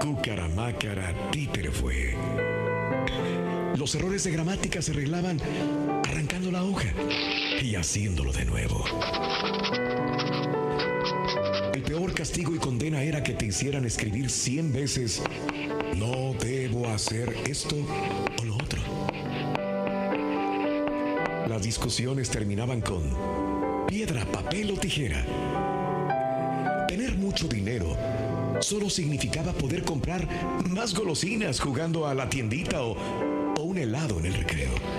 [0.01, 2.13] Cucaramácara, títere fue.
[3.77, 5.39] Los errores de gramática se arreglaban
[6.09, 6.93] arrancando la hoja
[7.61, 8.83] y haciéndolo de nuevo.
[11.73, 15.21] El peor castigo y condena era que te hicieran escribir 100 veces
[15.95, 17.75] no debo hacer esto
[18.41, 18.81] o lo otro.
[21.47, 23.03] Las discusiones terminaban con
[23.87, 25.25] piedra, papel o tijera.
[26.87, 27.95] Tener mucho dinero
[28.61, 30.27] solo significaba poder comprar
[30.69, 32.95] más golosinas jugando a la tiendita o,
[33.57, 34.98] o un helado en el recreo.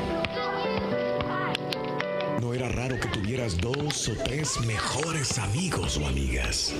[2.41, 6.73] No era raro que tuvieras dos o tres mejores amigos o amigas.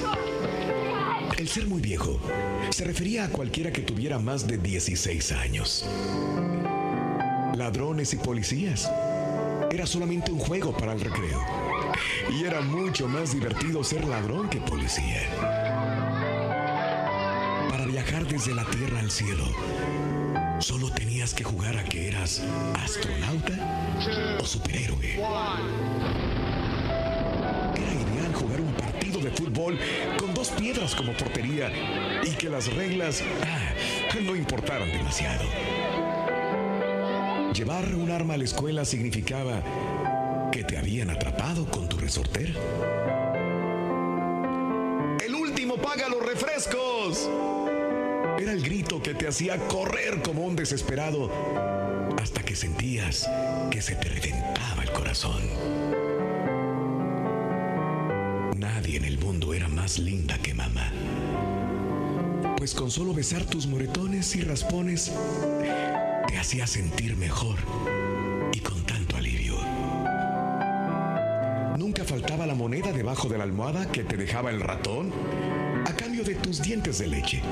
[1.37, 2.19] El ser muy viejo
[2.71, 5.85] se refería a cualquiera que tuviera más de 16 años.
[7.55, 8.91] Ladrones y policías.
[9.71, 11.45] Era solamente un juego para el recreo.
[12.33, 15.21] Y era mucho más divertido ser ladrón que policía.
[17.69, 19.45] Para viajar desde la tierra al cielo,
[20.61, 22.43] solo tenías que jugar a que eras
[22.83, 23.53] astronauta
[24.41, 25.17] o superhéroe.
[27.77, 29.79] Era ideal jugar un partido de fútbol
[30.19, 31.71] con dos piedras como portería
[32.25, 35.45] y que las reglas ah, no importaran demasiado.
[37.53, 39.63] Llevar un arma a la escuela significaba
[40.51, 42.55] que te habían atrapado con tu resortera.
[45.23, 47.29] El último paga los refrescos.
[48.41, 51.31] Era el grito que te hacía correr como un desesperado
[52.19, 53.29] hasta que sentías
[53.71, 55.43] que se te reventaba el corazón.
[58.57, 60.91] Nadie en el mundo era más linda que mamá.
[62.57, 65.13] Pues con solo besar tus moretones y raspones
[66.27, 67.59] te hacía sentir mejor
[68.55, 69.59] y con tanto alivio.
[71.77, 75.13] Nunca faltaba la moneda debajo de la almohada que te dejaba el ratón
[75.85, 77.43] a cambio de tus dientes de leche.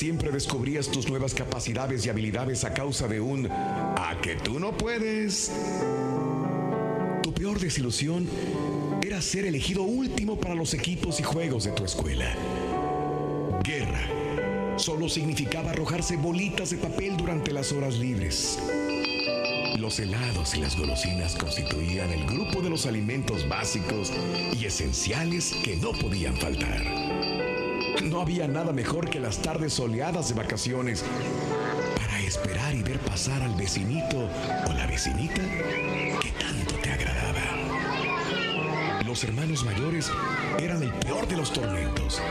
[0.00, 4.74] Siempre descubrías tus nuevas capacidades y habilidades a causa de un a que tú no
[4.74, 5.52] puedes.
[7.22, 8.26] Tu peor desilusión
[9.02, 12.34] era ser elegido último para los equipos y juegos de tu escuela.
[13.62, 18.58] Guerra solo significaba arrojarse bolitas de papel durante las horas libres.
[19.76, 24.10] Los helados y las golosinas constituían el grupo de los alimentos básicos
[24.58, 27.29] y esenciales que no podían faltar.
[28.02, 31.04] No había nada mejor que las tardes soleadas de vacaciones
[31.96, 34.28] para esperar y ver pasar al vecinito
[34.66, 35.42] o la vecinita
[36.20, 37.40] que tanto te agradaba.
[39.04, 40.10] Los hermanos mayores
[40.58, 42.22] eran el peor de los tormentos,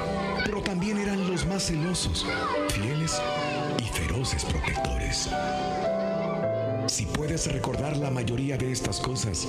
[0.44, 2.26] pero también eran los más celosos,
[2.70, 3.22] fieles
[3.80, 5.30] y feroces protectores.
[6.88, 9.48] Si puedes recordar la mayoría de estas cosas,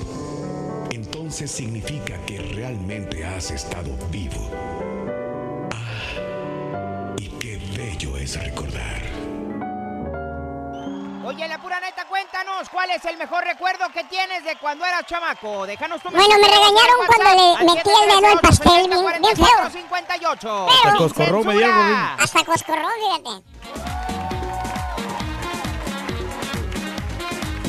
[0.91, 4.51] entonces significa que realmente has estado vivo.
[8.31, 9.01] Bello es recordar.
[11.25, 15.05] Oye, la pura neta, cuéntanos, ¿cuál es el mejor recuerdo que tienes de cuando eras
[15.07, 15.67] chamaco?
[15.67, 19.71] Déjanos tu Bueno, me regañaron cuando le metí el dedo al pastel, bien, bien feo.
[19.71, 20.39] 58.
[20.41, 21.77] Pero- Hasta coscorró me dieron.
[22.19, 22.89] Hasta coscorró,
[23.23, 23.45] fíjate.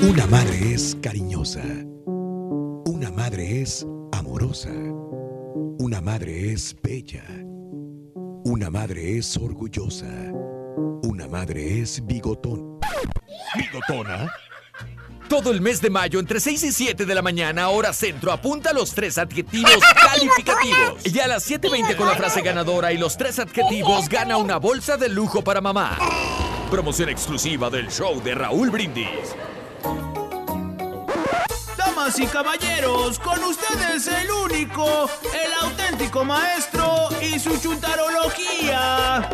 [0.10, 1.62] Una madre es cariñosa.
[2.06, 4.70] Una madre es amorosa.
[4.72, 7.24] Una madre es bella.
[8.44, 10.08] Una madre es orgullosa.
[11.12, 12.80] Una madre es bigotón.
[13.58, 14.34] ¿Bigotona?
[15.28, 18.72] Todo el mes de mayo, entre 6 y 7 de la mañana, hora centro, apunta
[18.72, 21.06] los tres adjetivos calificativos.
[21.06, 24.96] Y a las 7.20 con la frase ganadora y los tres adjetivos, gana una bolsa
[24.96, 26.00] de lujo para mamá.
[26.70, 29.36] Promoción exclusiva del show de Raúl Brindis.
[31.76, 39.30] Damas y caballeros, con ustedes el único, el auténtico maestro y su chuntarología.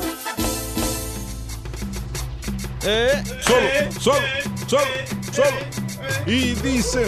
[2.89, 3.67] Eh, solo,
[3.99, 4.27] solo,
[4.65, 4.85] solo,
[5.33, 5.57] solo.
[6.25, 7.05] Y dice.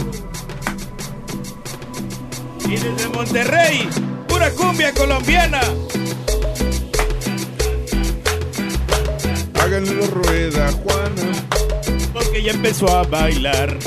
[2.67, 3.87] Y desde Monterrey,
[4.27, 5.61] pura cumbia colombiana.
[9.53, 11.47] Háganle la rueda, Juana.
[12.11, 13.77] Porque ya empezó a bailar.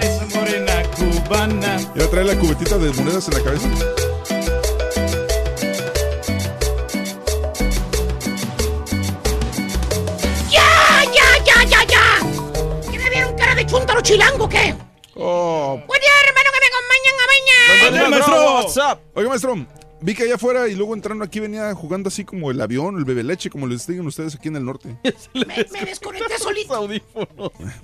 [0.00, 1.76] Esa morena cubana.
[1.94, 3.68] ¿Ya trae la cubetita de monedas en la cabeza?
[13.76, 14.74] De chúntaro chilango qué?
[15.14, 15.80] Oh.
[15.86, 18.06] Buen día, hermano, que me acompañan a.
[18.06, 19.00] Oiga, maestro.
[19.14, 19.66] Oiga, maestro.
[20.00, 23.04] Vi que allá afuera y luego entrando aquí venía jugando así como el avión, el
[23.04, 24.96] bebe leche, como les digan ustedes aquí en el norte.
[25.34, 26.86] Me, me desconecté solito.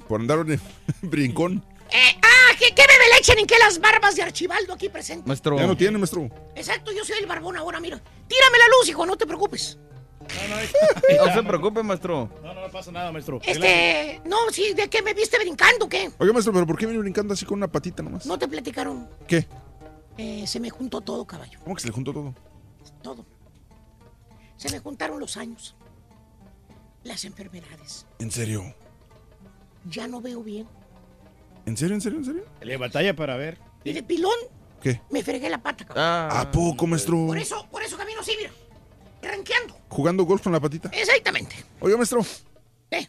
[0.09, 0.61] Por andar en
[1.03, 1.65] brincón.
[1.91, 5.27] Eh, ah, ¿qué, qué bebe leche ni qué las barbas de Archibaldo aquí presentes?
[5.27, 5.57] Maestro.
[5.59, 6.29] Ya no tiene, maestro.
[6.55, 8.01] Exacto, yo soy el barbón ahora, mira.
[8.29, 9.79] Tírame la luz, hijo, no te preocupes.
[11.27, 12.31] No se preocupe, maestro.
[12.43, 13.41] No, no, no pasa nada, maestro.
[13.45, 16.11] Este, no, sí, ¿de qué me viste brincando, qué?
[16.19, 18.27] Oiga, maestro, pero ¿por qué viene brincando así con una patita nomás?
[18.27, 19.09] No te platicaron.
[19.27, 19.47] ¿Qué?
[20.19, 21.59] Eh, se me juntó todo, caballo.
[21.63, 22.35] ¿Cómo que se le juntó todo?
[23.03, 23.25] Todo.
[24.57, 25.75] Se me juntaron los años.
[27.05, 28.07] Las enfermedades.
[28.19, 28.75] ¿En serio?
[29.87, 30.69] Ya no veo bien.
[31.67, 32.45] ¿En serio, en serio, en serio?
[32.61, 33.59] Le batalla para ver.
[33.85, 34.33] Y de pilón
[34.81, 35.01] ¿Qué?
[35.11, 36.37] me fregué la pata, caballo.
[36.41, 37.27] ¿A poco, maestro?
[37.27, 38.51] Por eso, por eso camino así, mira.
[39.23, 39.77] Ranqueando.
[39.89, 40.91] Jugando golf con la patita.
[40.93, 41.55] Exactamente.
[41.81, 42.25] Oiga, maestro.
[42.91, 43.09] ¿Qué?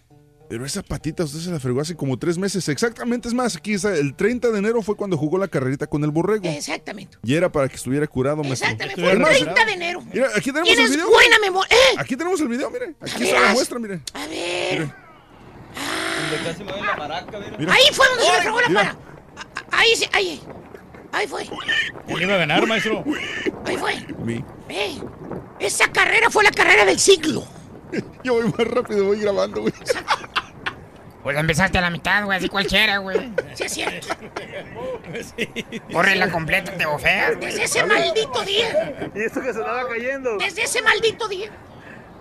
[0.49, 2.68] Pero esa patita usted se la fregó hace como tres meses.
[2.70, 6.03] Exactamente, es más, aquí está, el 30 de enero fue cuando jugó la carrerita con
[6.03, 6.47] el borrego.
[6.47, 7.18] Exactamente.
[7.24, 8.70] Y era para que estuviera curado, maestro.
[8.70, 9.01] Exactamente.
[9.01, 10.01] Fue el 30 de enero.
[10.14, 11.09] Mira, aquí tenemos el video.
[11.09, 11.76] buena memoria.
[11.76, 11.95] ¿Eh?
[11.97, 12.93] Aquí tenemos el video, mire.
[13.01, 14.01] Aquí está la muestra, mire.
[14.14, 14.80] A ver.
[14.80, 14.93] Mire.
[16.22, 17.57] Donde casi me ve la maraca, mira.
[17.57, 17.74] Mira.
[17.74, 18.97] Ahí fue donde se me fregó la Mira.
[18.97, 19.80] para.
[19.80, 20.41] Ahí, sí, ahí.
[21.14, 21.47] Ahí fue.
[22.07, 23.03] ¿Quién iba a ganar, maestro?
[23.66, 23.95] Ahí fue.
[24.18, 24.43] Mi.
[24.68, 24.99] Eh,
[25.59, 27.45] esa carrera fue la carrera del siglo.
[28.24, 29.74] Yo voy más rápido, voy grabando, güey.
[31.22, 33.32] Pues empezaste a la mitad, güey, así cualquiera, güey.
[33.53, 34.07] Sí, es cierto.
[35.93, 37.39] Corre la completa, te bofeas.
[37.39, 39.09] Desde ese maldito día.
[39.16, 40.38] Y esto que se estaba cayendo.
[40.38, 41.51] Desde ese maldito día.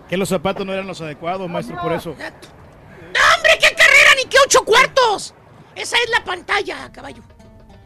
[0.09, 2.11] Que los zapatos no eran los adecuados, maestro, por eso.
[2.11, 5.35] ¡No, hombre, qué carrera ni qué ocho cuartos!
[5.75, 7.23] Esa es la pantalla, caballo.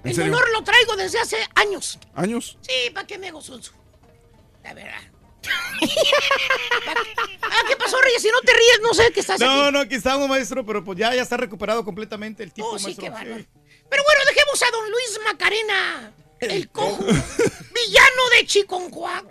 [0.07, 0.33] ¿En El serio?
[0.33, 1.99] dolor lo traigo desde hace años.
[2.15, 2.57] ¿Años?
[2.63, 3.73] Sí, ¿para qué me hago sonso?
[4.63, 5.01] La verdad.
[7.43, 8.23] ah, ¿qué pasó, Reyes?
[8.23, 9.73] Si no te ríes, no sé qué estás No, aquí.
[9.73, 12.85] no, aquí estamos, maestro, pero pues ya, ya está recuperado completamente el tipo, Oh, sí,
[12.87, 13.05] maestro.
[13.05, 13.45] qué bárbaro.
[13.89, 19.25] Pero bueno, dejemos a don Luis Macarena, el cojo, villano de Chiconcuac,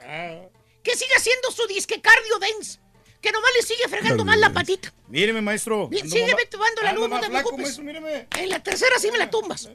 [0.84, 2.80] que sigue haciendo su disque cardio dance,
[3.22, 4.94] que nomás le sigue fregando mal la patita.
[5.08, 5.90] Míreme, maestro.
[5.92, 7.60] Sigue más- tumbando la luz, no más te preocupes.
[7.62, 8.28] maestro, míreme.
[8.38, 9.70] En la tercera sí me la tumbas.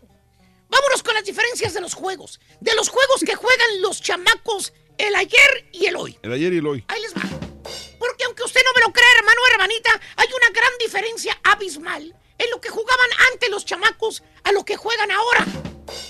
[0.70, 2.40] Vámonos con las diferencias de los juegos.
[2.60, 6.18] De los juegos que juegan los chamacos el ayer y el hoy.
[6.22, 6.84] El ayer y el hoy.
[6.88, 7.22] Ahí les va.
[7.98, 12.14] Porque aunque usted no me lo crea, hermano o hermanita, hay una gran diferencia abismal
[12.38, 15.46] en lo que jugaban antes los chamacos a lo que juegan ahora.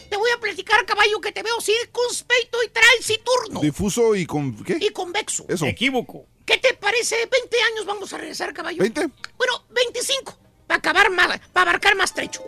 [0.08, 3.60] Te voy a platicar, caballo, que te veo circunspecto y taciturno.
[3.60, 4.62] Difuso y con.
[4.62, 4.76] ¿Qué?
[4.80, 5.46] Y convexo.
[5.48, 5.66] Eso.
[5.66, 6.26] Equívoco.
[6.44, 7.16] ¿Qué te parece?
[7.26, 8.82] 20 años vamos a regresar, caballo.
[8.82, 9.10] ¿20?
[9.38, 10.36] Bueno, 25.
[10.66, 12.42] Para acabar más, para abarcar más trecho.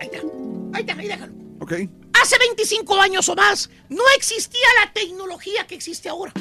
[0.00, 0.18] Ahí está.
[0.72, 1.32] Ahí está, ahí déjalo.
[1.60, 1.72] Ok.
[2.20, 6.32] Hace 25 años o más no existía la tecnología que existe ahora.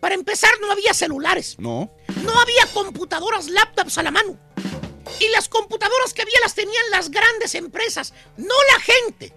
[0.00, 1.90] Para empezar, no había celulares, No.
[2.22, 4.38] no había computadoras, laptops a la mano.
[5.20, 9.32] Y las computadoras que había las tenían las grandes empresas, no la gente.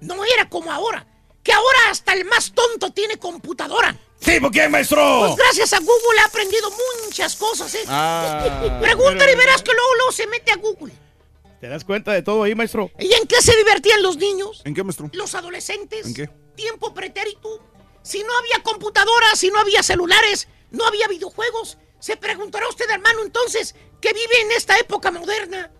[0.00, 1.06] No era como ahora,
[1.42, 3.96] que ahora hasta el más tonto tiene computadora.
[4.20, 5.20] Sí, ¿por qué, maestro?
[5.20, 6.68] Pues gracias a Google ha aprendido
[7.04, 7.84] muchas cosas, ¿eh?
[7.86, 10.92] Ah, Pregúntale y pero- verás que luego, luego se mete a Google.
[11.60, 12.90] ¿Te das cuenta de todo ahí, maestro?
[12.98, 14.62] ¿Y en qué se divertían los niños?
[14.64, 15.10] ¿En qué, maestro?
[15.12, 16.06] Los adolescentes.
[16.06, 16.30] ¿En qué?
[16.54, 17.60] Tiempo pretérito.
[18.02, 23.22] Si no había computadoras, si no había celulares, no había videojuegos, se preguntará usted, hermano,
[23.24, 25.70] entonces, que vive en esta época moderna,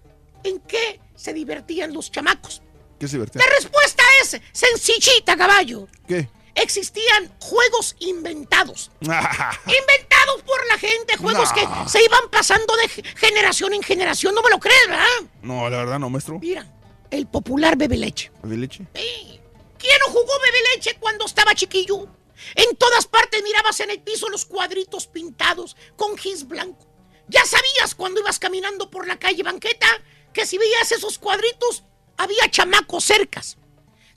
[0.43, 2.61] ¿en qué se divertían los chamacos?
[2.99, 3.43] ¿Qué se divertía?
[3.45, 5.87] La respuesta es sencillita, caballo.
[6.07, 6.29] ¿Qué?
[6.63, 8.91] Existían juegos inventados.
[9.01, 14.35] Inventados por la gente, juegos que se iban pasando de ge- generación en generación.
[14.35, 15.07] No me lo crees, ¿verdad?
[15.43, 16.39] No, la verdad no, maestro.
[16.39, 16.67] Mira,
[17.11, 18.31] el popular bebe leche.
[18.43, 18.85] ¿De leche?
[18.93, 22.07] ¿Quién no jugó bebe leche cuando estaba chiquillo?
[22.55, 26.87] En todas partes mirabas en el piso los cuadritos pintados con gis blanco.
[27.29, 29.87] Ya sabías cuando ibas caminando por la calle banqueta
[30.33, 31.83] que que si veías esos cuadritos,
[32.17, 33.57] había chamacos cercas.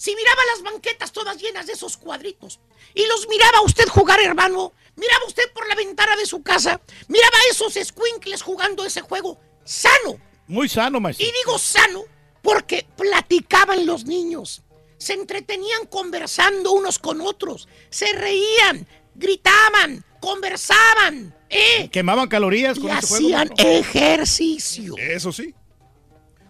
[0.02, 2.60] Si miraba las banquetas todas llenas de esos cuadritos
[2.96, 7.38] y los miraba usted jugar, hermano, miraba usted por la ventana de su casa, miraba
[7.38, 10.20] a esos squinkles jugando ese juego sano.
[10.48, 11.24] Muy sano, maestro.
[11.24, 12.02] Y digo sano
[12.42, 14.64] porque platicaban los niños,
[14.98, 21.90] se entretenían conversando unos con otros, se reían, gritaban, conversaban, ¿eh?
[21.92, 22.96] Quemaban calorías Y juego.
[22.96, 24.96] hacían ejercicio.
[24.98, 25.54] Eso sí.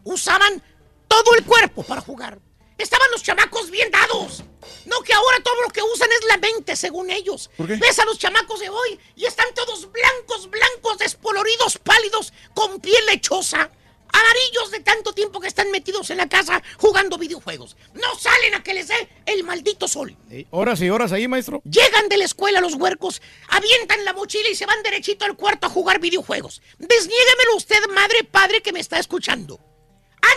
[0.06, 0.64] Usaban
[1.10, 2.40] todo el cuerpo para jugar.
[2.82, 4.44] Estaban los chamacos bien dados.
[4.86, 7.50] No que ahora todo lo que usan es la mente, según ellos.
[7.56, 7.76] ¿Por qué?
[7.76, 13.06] Ves a los chamacos de hoy y están todos blancos, blancos, descoloridos, pálidos, con piel
[13.06, 13.70] lechosa.
[14.14, 17.78] Amarillos de tanto tiempo que están metidos en la casa jugando videojuegos.
[17.94, 20.18] No salen a que les dé el maldito sol.
[20.30, 21.62] Sí, Horas y horas ahí, maestro.
[21.64, 25.68] Llegan de la escuela los huercos, avientan la mochila y se van derechito al cuarto
[25.68, 26.62] a jugar videojuegos.
[26.78, 29.62] Desniéguemelo usted, madre, padre, que me está escuchando.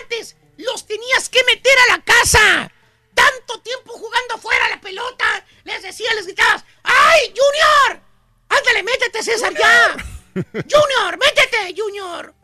[0.02, 2.70] Antes los tenías que meter a la casa.
[3.14, 5.44] Tanto tiempo jugando afuera a la pelota.
[5.64, 8.02] Les decía, les gritabas, ¡ay, Junior!
[8.48, 9.96] Ándale, métete, César, ya.
[10.34, 12.34] Junior, métete, Junior.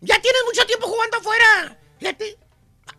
[0.00, 1.78] Ya tienes mucho tiempo jugando afuera.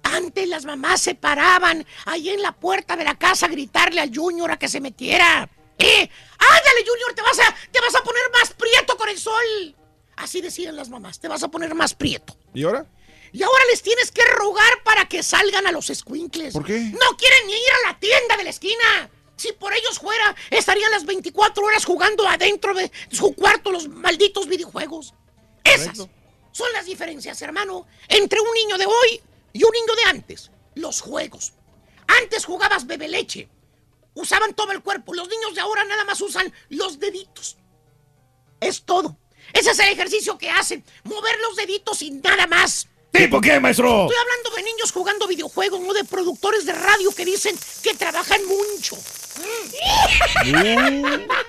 [0.04, 4.16] Antes las mamás se paraban ahí en la puerta de la casa a gritarle al
[4.16, 5.50] Junior a que se metiera.
[5.78, 6.10] ¡Eh!
[6.38, 7.14] ¡Ándale, Junior!
[7.16, 9.76] Te vas, a, te vas a poner más prieto con el sol.
[10.18, 12.36] Así decían las mamás, te vas a poner más prieto.
[12.54, 12.86] ¿Y ahora?
[13.32, 16.54] Y ahora les tienes que rogar para que salgan a los squinkles.
[16.54, 16.80] ¿Por qué?
[16.80, 19.10] No quieren ni ir a la tienda de la esquina.
[19.36, 24.48] Si por ellos fuera, estarían las 24 horas jugando adentro de su cuarto los malditos
[24.48, 25.14] videojuegos.
[25.64, 25.98] Esas
[26.52, 29.22] son las diferencias, hermano, entre un niño de hoy
[29.54, 30.52] y un niño de antes.
[30.76, 31.54] Los juegos.
[32.22, 33.48] Antes jugabas bebe leche.
[34.14, 35.14] Usaban todo el cuerpo.
[35.14, 37.56] Los niños de ahora nada más usan los deditos.
[38.60, 39.18] Es todo.
[39.54, 40.84] Ese es el ejercicio que hacen.
[41.06, 42.89] Mover los deditos y nada más.
[43.12, 44.04] ¿Tipo qué, maestro?
[44.04, 48.42] Estoy hablando de niños jugando videojuegos, no de productores de radio que dicen que trabajan
[48.46, 48.96] mucho.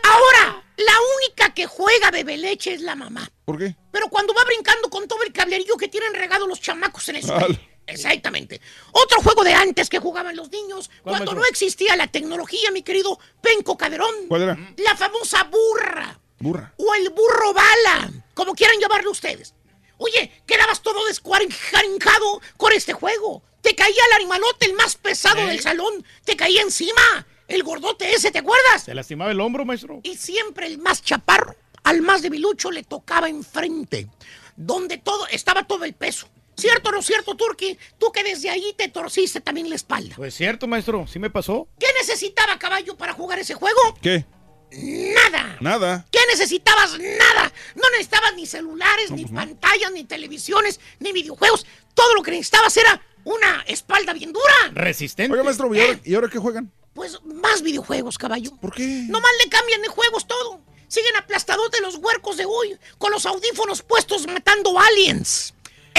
[0.02, 3.30] Ahora, la única que juega bebe leche es la mamá.
[3.44, 3.76] ¿Por qué?
[3.92, 7.30] Pero cuando va brincando con todo el cablerillo que tienen regado los chamacos en.
[7.30, 8.60] Al- Exactamente.
[8.92, 11.40] Otro juego de antes que jugaban los niños, ¿Cuál, cuando maestro?
[11.40, 14.14] no existía la tecnología, mi querido Penco Caderón.
[14.28, 14.74] ¿Cuál era?
[14.76, 16.18] La famosa burra.
[16.38, 16.72] Burra.
[16.76, 19.54] O el burro bala, como quieran llamarlo ustedes.
[20.02, 23.42] Oye, quedabas todo descuarenjado con este juego.
[23.60, 25.48] Te caía el animalote, el más pesado ¿Eh?
[25.48, 26.04] del salón.
[26.24, 27.26] Te caía encima.
[27.46, 28.84] El gordote ese, ¿te acuerdas?
[28.84, 30.00] ¿Se lastimaba el hombro, maestro?
[30.02, 34.08] Y siempre el más chaparro, al más debilucho, le tocaba enfrente.
[34.56, 36.28] Donde todo, estaba todo el peso.
[36.56, 37.78] ¿Cierto o no cierto, Turki?
[37.98, 40.14] Tú que desde ahí te torciste también la espalda.
[40.16, 41.06] Pues cierto, maestro.
[41.06, 41.68] Sí me pasó.
[41.78, 43.78] ¿Qué necesitaba caballo para jugar ese juego?
[44.00, 44.24] ¿Qué?
[44.72, 45.56] Nada.
[45.60, 46.06] Nada.
[46.10, 46.98] ¿Qué necesitabas?
[46.98, 47.52] Nada.
[47.74, 49.40] No necesitabas ni celulares, ni pues no.
[49.40, 51.66] pantallas, ni televisiones, ni videojuegos.
[51.94, 54.54] Todo lo que necesitabas era una espalda bien dura.
[54.72, 55.32] Resistente.
[55.32, 56.70] Oiga, maestro, ¿y ahora, ¿y ahora qué juegan?
[56.94, 58.56] Pues más videojuegos, caballo.
[58.60, 59.04] ¿Por qué?
[59.08, 60.60] Nomás le cambian de juegos todo.
[60.88, 65.54] Siguen aplastados de los huercos de hoy, con los audífonos puestos matando aliens.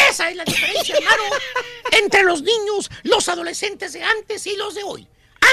[0.09, 1.23] Esa es la diferencia, hermano,
[1.91, 5.07] entre los niños, los adolescentes de antes y los de hoy.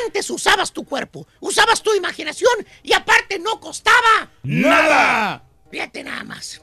[0.05, 5.45] Antes usabas tu cuerpo, usabas tu imaginación y aparte no costaba ¡Nada!
[5.71, 6.63] Fíjate nada más.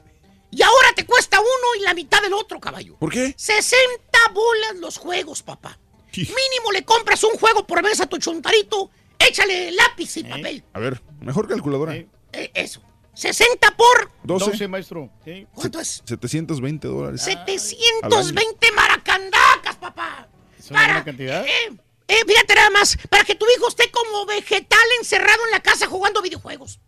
[0.50, 2.96] Y ahora te cuesta uno y la mitad del otro, caballo.
[2.96, 3.34] ¿Por qué?
[3.36, 5.78] 60 bolas los juegos, papá.
[6.16, 10.64] Mínimo le compras un juego por vez a tu chontarito, échale lápiz y papel.
[10.72, 11.94] A ver, mejor calculadora.
[11.94, 12.08] Eh,
[12.54, 12.80] eso.
[13.14, 14.50] 60 por 12.
[14.50, 15.10] 12, maestro.
[15.24, 15.46] Sí.
[15.54, 16.02] ¿Cuánto es?
[16.06, 17.22] 720 dólares.
[17.22, 20.28] 720 maracandacas, papá.
[20.58, 21.44] ¿Es una buena cantidad?
[21.46, 21.76] Eh,
[22.08, 25.86] eh, fíjate nada más, para que tu hijo esté como vegetal encerrado en la casa
[25.86, 26.78] jugando videojuegos.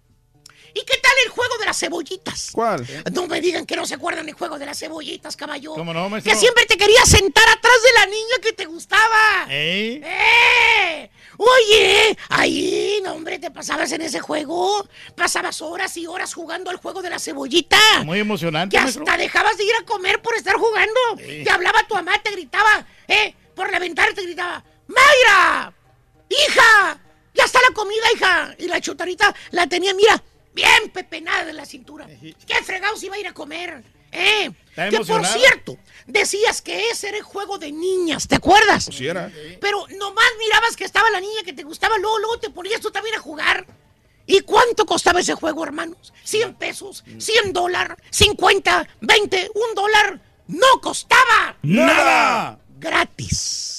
[0.74, 2.50] ¿Y qué tal el juego de las cebollitas?
[2.52, 2.86] ¿Cuál?
[3.12, 5.72] No me digan que no se acuerdan del juego de las cebollitas, caballo.
[5.74, 6.32] ¿Cómo no, maestro?
[6.32, 9.46] Que siempre te querías sentar atrás de la niña que te gustaba.
[9.48, 10.00] ¿Eh?
[10.04, 11.10] ¡Eh!
[11.38, 14.86] Oye, ahí, no, hombre, te pasabas en ese juego.
[15.16, 17.78] Pasabas horas y horas jugando al juego de la cebollita.
[18.04, 19.04] Muy emocionante, Que maestro.
[19.04, 21.00] hasta dejabas de ir a comer por estar jugando.
[21.16, 21.42] Sí.
[21.44, 23.34] Te hablaba tu mamá, te gritaba, ¿eh?
[23.54, 25.72] Por la ventana te gritaba, ¡Mayra!
[26.28, 27.00] ¡Hija!
[27.34, 28.54] ¡Ya está la comida, hija!
[28.58, 30.22] Y la chutarita la tenía, mira,
[30.52, 32.06] bien pepenada de la cintura.
[32.06, 33.84] ¿Qué fregados iba a ir a comer?
[34.10, 34.50] ¿Eh?
[34.74, 35.76] Que por cierto,
[36.06, 38.86] decías que ese era el juego de niñas, ¿te acuerdas?
[38.86, 39.30] Pues sí era.
[39.60, 42.90] Pero nomás mirabas que estaba la niña que te gustaba, luego, luego te ponías tú
[42.90, 43.66] también a jugar.
[44.26, 46.12] ¿Y cuánto costaba ese juego, hermanos?
[46.26, 47.04] ¿100 pesos?
[47.06, 47.96] ¿100 dólares?
[48.10, 48.88] ¿50?
[49.00, 49.50] ¿20?
[49.54, 50.20] ¿Un dólar?
[50.48, 51.56] ¡No costaba!
[51.62, 52.58] ¡Nada!
[52.78, 53.77] Gratis.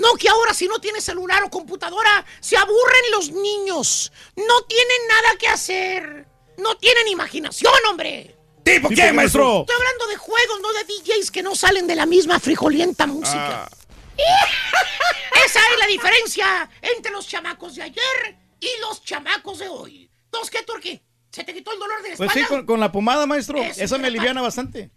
[0.00, 4.12] No que ahora si no tienes celular o computadora, se aburren los niños.
[4.36, 6.26] No tienen nada que hacer.
[6.56, 8.36] No tienen imaginación, hombre.
[8.64, 9.60] ¿Tipo quién, maestro?
[9.60, 13.64] Estoy hablando de juegos, no de DJs que no salen de la misma frijolienta música.
[13.64, 13.70] Ah.
[15.44, 20.10] Esa es la diferencia entre los chamacos de ayer y los chamacos de hoy.
[20.30, 21.00] ¿Dos qué, Turki?
[21.30, 23.58] ¿Se te quitó el dolor de la Pues sí, con, con la pomada, maestro.
[23.62, 24.90] Eso Esa es me aliviana bastante.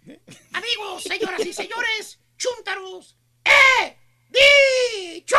[0.53, 3.97] Amigos, señoras y señores, chúntaros, ¡eh!
[4.31, 5.37] ¡Dicho!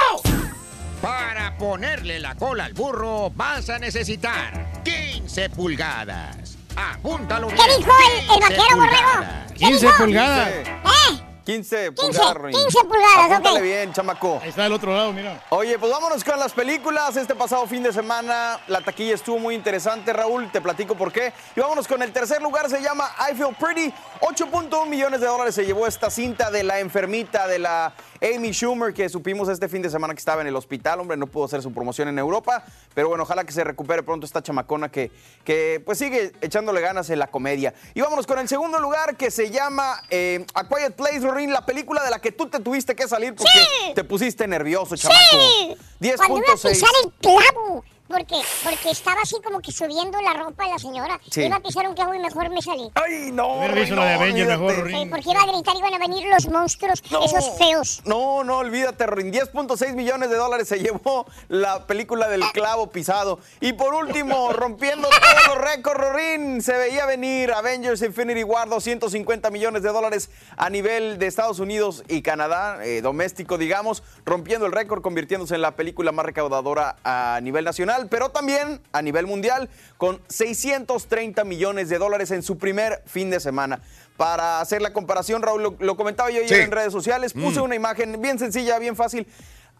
[1.01, 6.57] Para ponerle la cola al burro vas a necesitar 15 pulgadas.
[6.77, 7.49] Apúntalo.
[7.49, 9.03] ¿Qué dijo el- el 15 vaquero, borrego?
[9.03, 9.53] pulgadas.
[9.53, 10.49] 15 pulgadas.
[10.51, 11.23] ¿Eh?
[11.45, 12.55] 15 15, pulgadas, Ruin.
[12.57, 13.63] 15 pulgadas, Apúntale ok.
[13.63, 14.39] bien, chamaco.
[14.43, 15.45] Ahí está del otro lado, mira.
[15.51, 17.17] Oye, pues vámonos con las películas.
[17.17, 20.51] Este pasado fin de semana la taquilla estuvo muy interesante, Raúl.
[20.53, 21.33] Te platico por qué.
[21.57, 23.93] Y vámonos con el tercer lugar, se llama I Feel Pretty.
[24.21, 28.95] 8.1 millones de dólares se llevó esta cinta de la enfermita, de la Amy Schumer,
[28.95, 31.01] que supimos este fin de semana que estaba en el hospital.
[31.01, 32.63] Hombre, no pudo hacer su promoción en Europa.
[32.95, 35.11] Pero bueno, ojalá que se recupere pronto esta chamacona que,
[35.45, 37.75] que pues sigue echándole ganas en la comedia.
[37.95, 42.03] Y vámonos con el segundo lugar, que se llama eh, A Quiet Place, La película
[42.05, 43.93] de la que tú te tuviste que salir porque Sí.
[43.95, 45.21] te pusiste nervioso, chamaco.
[45.31, 45.77] Sí.
[46.17, 46.71] Cuando iba a 10.6.
[46.73, 47.85] pisar el clavo.
[48.09, 51.19] Porque, porque estaba así como que subiendo la ropa de la señora.
[51.31, 51.43] Sí.
[51.45, 52.91] Iba a pisar un clavo y mejor me salí.
[52.95, 53.59] ¡Ay, no!
[53.59, 55.07] Hubiera visto la de Avengers mejor, Sí, olvídate.
[55.11, 58.03] porque iba a gritar, iban a venir los monstruos, esos feos.
[58.05, 59.33] No, no, olvídate, Rorin.
[59.33, 63.39] 10.6 millones de dólares se llevó la película del clavo pisado.
[63.61, 69.51] Y por último, rompiendo todos los récords, Rorin, se veía venir Avengers Infinity War, 250
[69.51, 70.29] millones de dólares
[70.59, 75.63] a nivel de Estados Unidos y Canadá, eh, doméstico, digamos, rompiendo el récord, convirtiéndose en
[75.63, 81.89] la película más recaudadora a nivel nacional, pero también a nivel mundial, con 630 millones
[81.89, 83.81] de dólares en su primer fin de semana.
[84.17, 86.63] Para hacer la comparación, Raúl, lo, lo comentaba yo ayer Sí.
[86.65, 87.65] en redes sociales, puse Mm.
[87.65, 89.27] una imagen bien sencilla, bien fácil.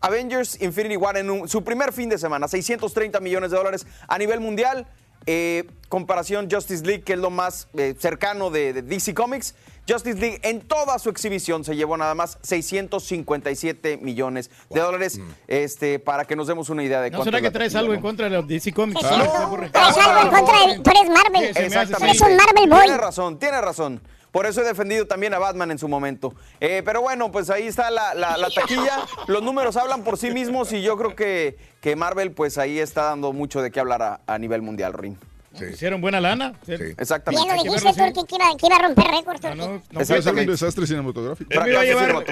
[0.01, 4.19] Avengers Infinity War en un- su primer fin de semana, 630 millones de dólares a
[4.19, 4.87] nivel mundial.
[5.27, 9.55] Eh, comparación Justice League, que es lo más eh, cercano de, de DC Comics.
[9.89, 15.21] Justice League en toda su exhibición se llevó nada más 657 millones de dólares.
[15.49, 17.93] Este, para que nos demos una idea de ¿No cuánto será es que traes algo
[17.95, 19.01] en contra de los DC Comics?
[19.05, 19.71] Ah, no.
[19.71, 20.79] Traes algo en contra de...
[20.81, 21.53] Tú eres Marvel.
[21.53, 22.37] Tú eres un Exactamente.
[22.37, 22.81] Marvel Boy.
[22.83, 24.01] Tiene razón, tiene razón.
[24.31, 26.35] Por eso he defendido también a Batman en su momento.
[26.59, 29.01] Eh, pero bueno, pues ahí está la, la- la taquilla.
[29.27, 33.03] Los números hablan por sí mismos y yo creo que, que Marvel pues ahí está
[33.05, 35.19] dando mucho de qué hablar a, a nivel mundial, Rin.
[35.61, 36.55] Hicieron buena lana.
[36.67, 37.45] Exactamente.
[37.45, 39.59] Bien lo dijiste, Turki, que iba, que iba a romper récords, Turki.
[39.59, 41.51] No, No puede ser un desastre cinematográfico.
[41.53, 42.25] Él me iba a llevar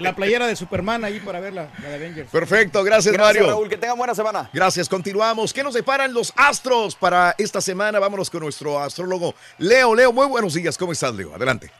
[0.00, 2.30] la playera de Superman ahí para verla, la de Avengers.
[2.30, 3.50] Perfecto, gracias, Gracias, Mario.
[3.50, 3.68] Raúl.
[3.68, 4.50] Que tengan buena semana.
[4.52, 5.52] Gracias, continuamos.
[5.52, 7.98] ¿Qué nos deparan los astros para esta semana?
[7.98, 9.94] Vámonos con nuestro astrólogo Leo.
[9.94, 10.78] Leo, muy buenos días.
[10.78, 11.34] ¿Cómo estás, Leo?
[11.34, 11.70] Adelante.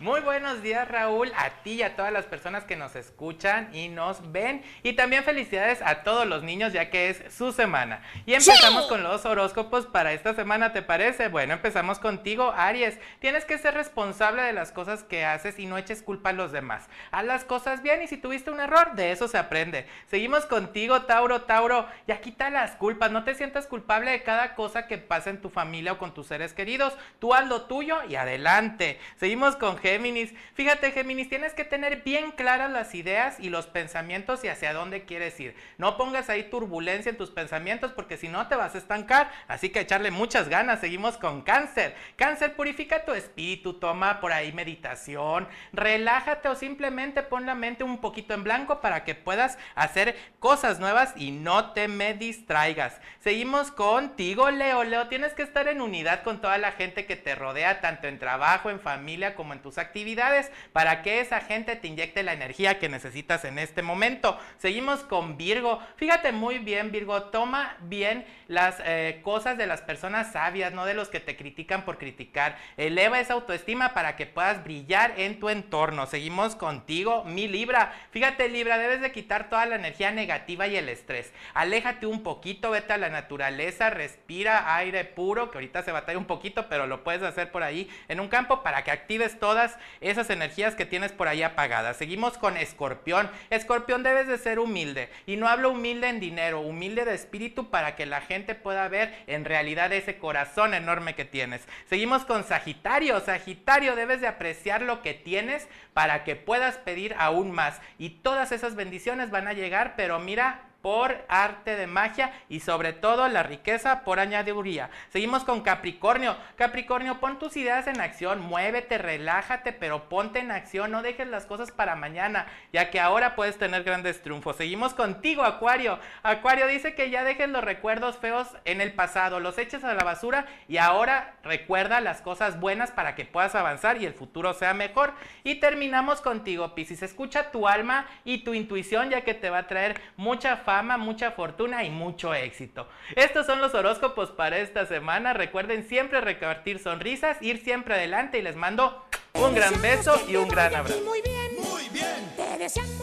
[0.00, 3.88] Muy buenos días Raúl, a ti y a todas las personas que nos escuchan y
[3.88, 4.64] nos ven.
[4.82, 8.02] Y también felicidades a todos los niños ya que es su semana.
[8.26, 11.28] Y empezamos con los horóscopos para esta semana, ¿te parece?
[11.28, 12.98] Bueno, empezamos contigo, Aries.
[13.20, 16.50] Tienes que ser responsable de las cosas que haces y no eches culpa a los
[16.50, 16.88] demás.
[17.12, 19.86] Haz las cosas bien y si tuviste un error, de eso se aprende.
[20.08, 21.86] Seguimos contigo, Tauro, Tauro.
[22.08, 25.50] Ya quita las culpas, no te sientas culpable de cada cosa que pasa en tu
[25.50, 26.94] familia o con tus seres queridos.
[27.20, 28.98] Tú haz lo tuyo y adelante.
[29.18, 30.32] Seguimos con Géminis.
[30.54, 35.04] Fíjate, Géminis, tienes que tener bien claras las ideas y los pensamientos y hacia dónde
[35.04, 35.54] quieres ir.
[35.76, 39.30] No pongas ahí turbulencia en tus pensamientos porque si no te vas a estancar.
[39.46, 40.80] Así que echarle muchas ganas.
[40.80, 41.94] Seguimos con Cáncer.
[42.16, 47.98] Cáncer, purifica tu espíritu, toma por ahí meditación, relájate o simplemente pon la mente un
[47.98, 53.02] poquito en blanco para que puedas hacer cosas nuevas y no te me distraigas.
[53.24, 54.84] Seguimos contigo, Leo.
[54.84, 58.18] Leo, tienes que estar en unidad con toda la gente que te rodea, tanto en
[58.18, 62.78] trabajo, en familia, como en tus actividades, para que esa gente te inyecte la energía
[62.78, 64.38] que necesitas en este momento.
[64.58, 65.80] Seguimos con Virgo.
[65.96, 70.92] Fíjate muy bien, Virgo, toma bien las eh, cosas de las personas sabias, no de
[70.92, 72.58] los que te critican por criticar.
[72.76, 76.04] Eleva esa autoestima para que puedas brillar en tu entorno.
[76.04, 77.94] Seguimos contigo, mi Libra.
[78.10, 81.32] Fíjate, Libra, debes de quitar toda la energía negativa y el estrés.
[81.54, 86.26] Aléjate un poquito, vete a la naturaleza, respira aire puro, que ahorita se batalla un
[86.26, 90.28] poquito, pero lo puedes hacer por ahí en un campo para que actives todas esas
[90.28, 91.96] energías que tienes por ahí apagadas.
[91.96, 93.30] Seguimos con Escorpión.
[93.48, 95.08] Escorpión debes de ser humilde.
[95.24, 99.14] Y no hablo humilde en dinero, humilde de espíritu para que la gente pueda ver
[99.26, 101.66] en realidad ese corazón enorme que tienes.
[101.88, 103.20] Seguimos con Sagitario.
[103.20, 107.80] Sagitario, debes de apreciar lo que tienes para que puedas pedir aún más.
[107.98, 112.92] Y todas esas bendiciones van a llegar, pero mira, por arte de magia y sobre
[112.92, 114.90] todo la riqueza por añadiduría.
[115.08, 116.36] Seguimos con Capricornio.
[116.56, 121.46] Capricornio, pon tus ideas en acción, muévete, relájate, pero ponte en acción, no dejes las
[121.46, 124.56] cosas para mañana, ya que ahora puedes tener grandes triunfos.
[124.56, 125.98] Seguimos contigo, Acuario.
[126.22, 130.04] Acuario dice que ya dejes los recuerdos feos en el pasado, los eches a la
[130.04, 134.74] basura y ahora recuerda las cosas buenas para que puedas avanzar y el futuro sea
[134.74, 135.14] mejor.
[135.44, 137.02] Y terminamos contigo, Piscis.
[137.02, 141.32] Escucha tu alma y tu intuición, ya que te va a traer mucha fama, mucha
[141.32, 142.88] fortuna y mucho éxito.
[143.16, 145.32] Estos son los horóscopos para esta semana.
[145.32, 149.04] Recuerden siempre repartir sonrisas, ir siempre adelante y les mando
[149.34, 151.00] un gran beso y un gran abrazo.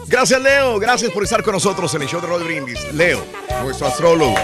[0.08, 0.78] Gracias, Leo.
[0.78, 2.92] Gracias por estar con nosotros en el show de Roll Brindis.
[2.92, 3.24] Leo,
[3.62, 4.34] nuestro astrólogo.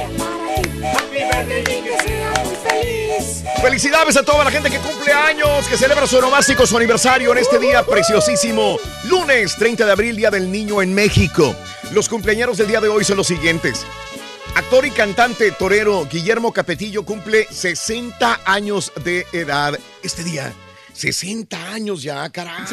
[3.62, 7.38] Felicidades a toda la gente que cumple años, que celebra su onomástico, su aniversario en
[7.38, 8.78] este día preciosísimo.
[9.04, 11.54] Lunes 30 de abril, Día del Niño en México.
[11.92, 13.84] Los cumpleaños del día de hoy son los siguientes.
[14.54, 20.52] Actor y cantante torero Guillermo Capetillo cumple 60 años de edad este día.
[20.92, 22.64] 60 años ya, caray.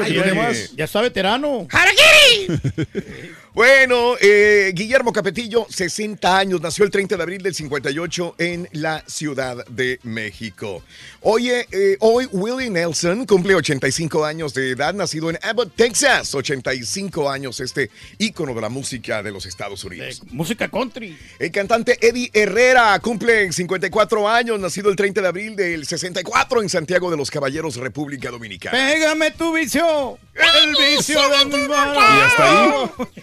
[0.75, 1.67] Ya está veterano.
[3.56, 9.01] Bueno, eh, Guillermo Capetillo, 60 años, nació el 30 de abril del 58 en la
[9.08, 10.84] Ciudad de México.
[11.22, 16.36] Oye, eh, hoy Willie Nelson cumple 85 años de edad, nacido en Abbott, Texas.
[16.36, 20.22] 85 años, este ícono de la música de los Estados Unidos.
[20.32, 21.18] música country.
[21.39, 26.68] El cantante Eddie Herrera cumple 54 años, nacido el 30 de abril del 64 en
[26.68, 28.78] Santiago de los Caballeros, República Dominicana.
[28.78, 30.20] Pégame tu vicio.
[30.36, 31.93] El vicio de mi mano.
[31.93, 32.69] Y hasta ahí.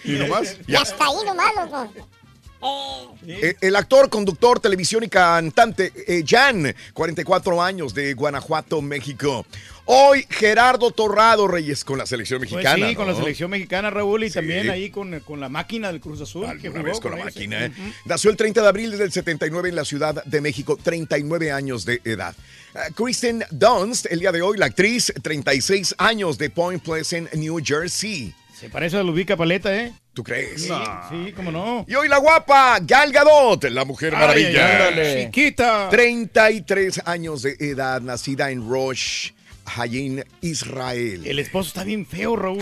[0.04, 0.56] ¿Y nomás?
[0.66, 1.92] Ya está ahí nomás, loco.
[1.94, 9.44] Eh, Eh, El actor, conductor, televisión y cantante eh, Jan, 44 años de Guanajuato, México.
[9.84, 12.88] Hoy Gerardo Torrado Reyes con la selección Pues mexicana.
[12.88, 14.34] sí, con la selección mexicana, Raúl, y Sí.
[14.34, 16.46] también ahí con, con la máquina del Cruz Azul.
[16.60, 17.66] que Una jugó vez con la máquina.
[17.66, 17.72] ¿eh?
[18.04, 22.00] Nació el 30 de abril del 79 en la Ciudad de México, 39 años de
[22.04, 22.36] edad.
[22.74, 27.60] Ah, Kristen Dunst, el día de hoy, la actriz, 36 años de Point Pleasant, New
[27.62, 28.34] Jersey.
[28.58, 29.92] Se parece a Lubica Paleta, ¿eh?
[30.14, 30.62] ¿Tú crees?
[30.62, 30.72] Sí,
[31.10, 31.84] sí, cómo no.
[31.86, 34.88] Y hoy la guapa Gal Gadot, la mujer maravilla.
[34.88, 35.88] ay, ay, chiquita.
[35.90, 39.32] 33 años de edad, nacida en Rosh
[39.76, 41.26] Hayim, Israel.
[41.26, 42.60] El esposo está bien feo, Raúl.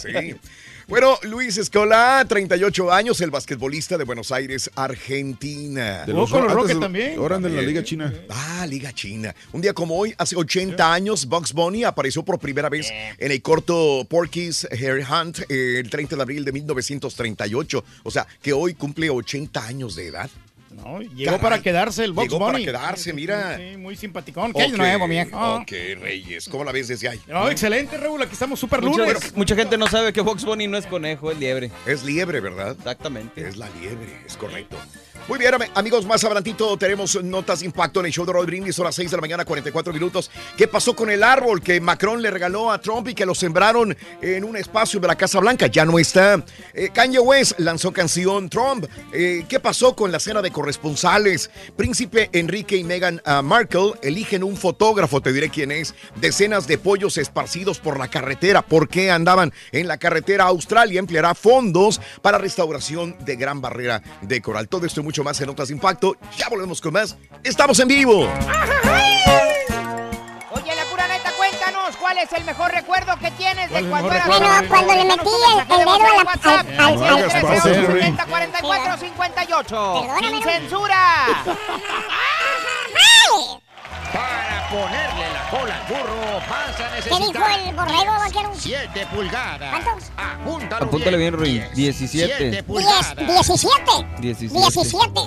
[0.00, 0.34] Sí.
[0.88, 6.04] Bueno, Luis Escola, 38 años, el basquetbolista de Buenos Aires, Argentina.
[6.06, 6.30] De los-
[6.62, 6.74] antes de-
[7.16, 8.14] Ahora anda en la Liga China.
[8.30, 9.34] Ah, Liga China.
[9.52, 13.42] Un día como hoy, hace 80 años, Bugs Bunny apareció por primera vez en el
[13.42, 17.84] corto Porky's Hair Hunt eh, el 30 de abril de 1938.
[18.04, 20.30] O sea, que hoy cumple 80 años de edad.
[20.76, 21.40] No, llegó Caray.
[21.40, 22.52] para quedarse el Box Llegó Bunny.
[22.52, 23.56] para quedarse, mira.
[23.56, 24.52] Sí, muy simpaticón.
[24.52, 25.54] ¿Qué hay de Ok, nuevo, viejo?
[25.56, 25.70] Ok,
[26.00, 26.48] Reyes.
[26.48, 27.20] ¿Cómo la ves desde ahí?
[27.26, 28.22] No, excelente, Raúl.
[28.22, 29.36] Aquí estamos súper Mucha, lunes.
[29.36, 31.70] mucha gente no sabe que Box Bunny no es conejo, es liebre.
[31.86, 32.76] Es liebre, ¿verdad?
[32.78, 33.46] Exactamente.
[33.48, 34.76] Es la liebre, es correcto.
[35.28, 38.46] Muy bien, am- amigos, más adelantito tenemos notas de impacto en el show de Roll
[38.46, 40.30] Brindis, horas 6 de la mañana, 44 minutos.
[40.56, 43.96] ¿Qué pasó con el árbol que Macron le regaló a Trump y que lo sembraron
[44.22, 45.66] en un espacio de la Casa Blanca?
[45.66, 46.44] Ya no está.
[46.72, 48.86] Eh, Kanye West lanzó canción Trump.
[49.12, 51.50] Eh, ¿Qué pasó con la cena de corresponsales?
[51.76, 55.96] Príncipe Enrique y Meghan ah, Markle eligen un fotógrafo, te diré quién es.
[56.20, 58.62] Decenas de pollos esparcidos por la carretera.
[58.62, 60.44] ¿Por qué andaban en la carretera?
[60.44, 64.68] Australia empleará fondos para restauración de Gran Barrera de Coral.
[64.68, 66.16] Todo esto mucho más en Notas de Impacto.
[66.36, 67.16] Ya volvemos con más.
[67.44, 68.28] Estamos en vivo.
[70.50, 73.84] Oye, la pura neta, cuéntanos, ¿cuál es el mejor recuerdo que tienes de ¿Cuál es
[73.84, 74.68] el cuando eras chamaco?
[74.68, 80.06] Cuando le metí el- dedo a la- WhatsApp al- al- al al- 311 44 58
[80.20, 80.98] ¡Sin censura!
[84.76, 88.52] Ponerle la cola al burro vas a ¿Qué dijo el borrego, vaquero?
[88.54, 89.70] 7 pulgadas.
[89.70, 90.10] ¿Cuántos?
[90.18, 91.34] Apúntalo Apúntale bien.
[91.38, 92.50] Siete 17.
[92.50, 93.16] Diez, pulgadas.
[93.16, 93.82] 17.
[94.20, 94.54] 17.
[94.54, 95.20] 17.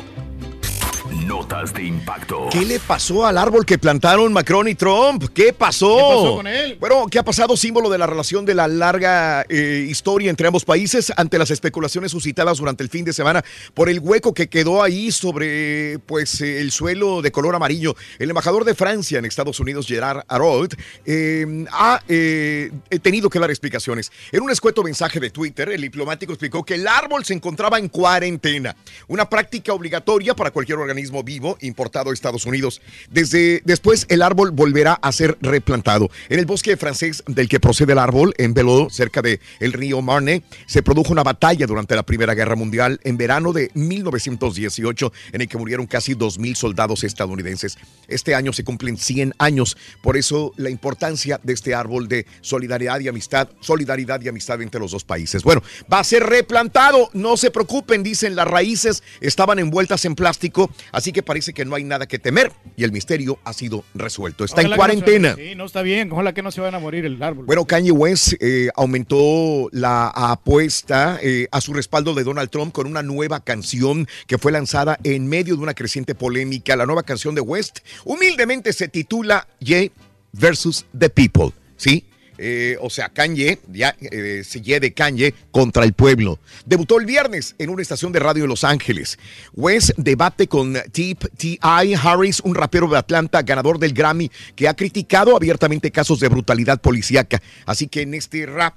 [1.30, 2.47] Notas de impacto.
[2.51, 5.25] ¿Qué le pasó al árbol que plantaron Macron y Trump?
[5.32, 5.95] ¿Qué pasó?
[5.95, 6.77] ¿Qué pasó con él?
[6.80, 7.55] Bueno, ¿qué ha pasado?
[7.55, 12.13] Símbolo de la relación de la larga eh, historia entre ambos países ante las especulaciones
[12.13, 16.61] suscitadas durante el fin de semana por el hueco que quedó ahí sobre pues eh,
[16.61, 17.95] el suelo de color amarillo.
[18.17, 20.73] El embajador de Francia en Estados Unidos, Gerard Araud,
[21.05, 22.71] eh, ha eh,
[23.03, 24.11] tenido que dar explicaciones.
[24.32, 27.88] En un escueto mensaje de Twitter, el diplomático explicó que el árbol se encontraba en
[27.88, 28.75] cuarentena,
[29.07, 32.82] una práctica obligatoria para cualquier organismo vivo importado a Estados Unidos.
[33.09, 36.09] Desde después el árbol volverá a ser replantado.
[36.30, 40.01] En el bosque francés del que procede el árbol, en Belot, cerca del el río
[40.01, 45.41] Marne, se produjo una batalla durante la Primera Guerra Mundial en verano de 1918 en
[45.41, 47.78] el que murieron casi 2.000 soldados estadounidenses.
[48.07, 52.99] Este año se cumplen 100 años, por eso la importancia de este árbol de solidaridad
[52.99, 55.43] y amistad, solidaridad y amistad entre los dos países.
[55.43, 55.61] Bueno,
[55.91, 61.09] va a ser replantado, no se preocupen, dicen las raíces estaban envueltas en plástico, así
[61.12, 64.43] que parece que no hay nada que temer y el misterio ha sido resuelto.
[64.43, 65.36] Está en que no se- cuarentena.
[65.36, 66.12] sí, no está bien.
[66.12, 67.45] Ojalá que no se van a morir el árbol.
[67.45, 72.88] Bueno, Kanye West eh, aumentó la apuesta eh, a su respaldo de Donald Trump con
[72.88, 76.76] una nueva canción que fue lanzada en medio de una creciente polémica.
[76.76, 79.91] La nueva canción de West humildemente se titula Ye
[80.34, 82.05] versus the People, ¿sí?
[82.41, 84.43] Eh, o sea, Kanye, ya, eh,
[84.79, 86.39] de Kanye contra el pueblo.
[86.65, 89.19] Debutó el viernes en una estación de radio de Los Ángeles.
[89.53, 91.95] West debate con Tip T.I.
[92.01, 96.79] Harris, un rapero de Atlanta, ganador del Grammy, que ha criticado abiertamente casos de brutalidad
[96.79, 97.41] policíaca.
[97.65, 98.73] Así que en este rap,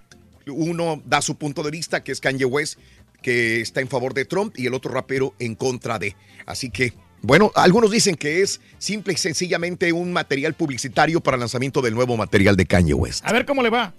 [0.48, 2.80] uno da su punto de vista, que es Kanye West,
[3.22, 6.16] que está en favor de Trump, y el otro rapero en contra de.
[6.46, 11.40] Así que, bueno, algunos dicen que es simple y sencillamente un material publicitario para el
[11.40, 13.24] lanzamiento del nuevo material de Kanye West.
[13.24, 13.94] A ver cómo le va.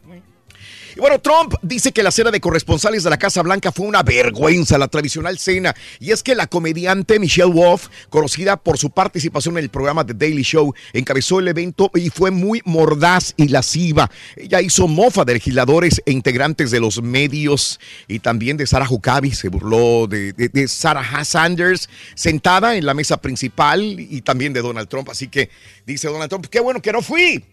[0.95, 4.03] Y bueno, Trump dice que la cena de corresponsales de la Casa Blanca fue una
[4.03, 5.75] vergüenza, la tradicional cena.
[5.99, 10.13] Y es que la comediante Michelle Wolf, conocida por su participación en el programa The
[10.13, 14.09] Daily Show, encabezó el evento y fue muy mordaz y lasciva.
[14.35, 19.33] Ella hizo mofa de legisladores e integrantes de los medios y también de Sarah Huckabee.
[19.33, 24.61] Se burló de, de- de Sarah Sanders sentada en la mesa principal y también de
[24.61, 25.09] Donald Trump.
[25.09, 25.49] Así que
[25.85, 27.43] dice Donald Trump, qué bueno que no fui.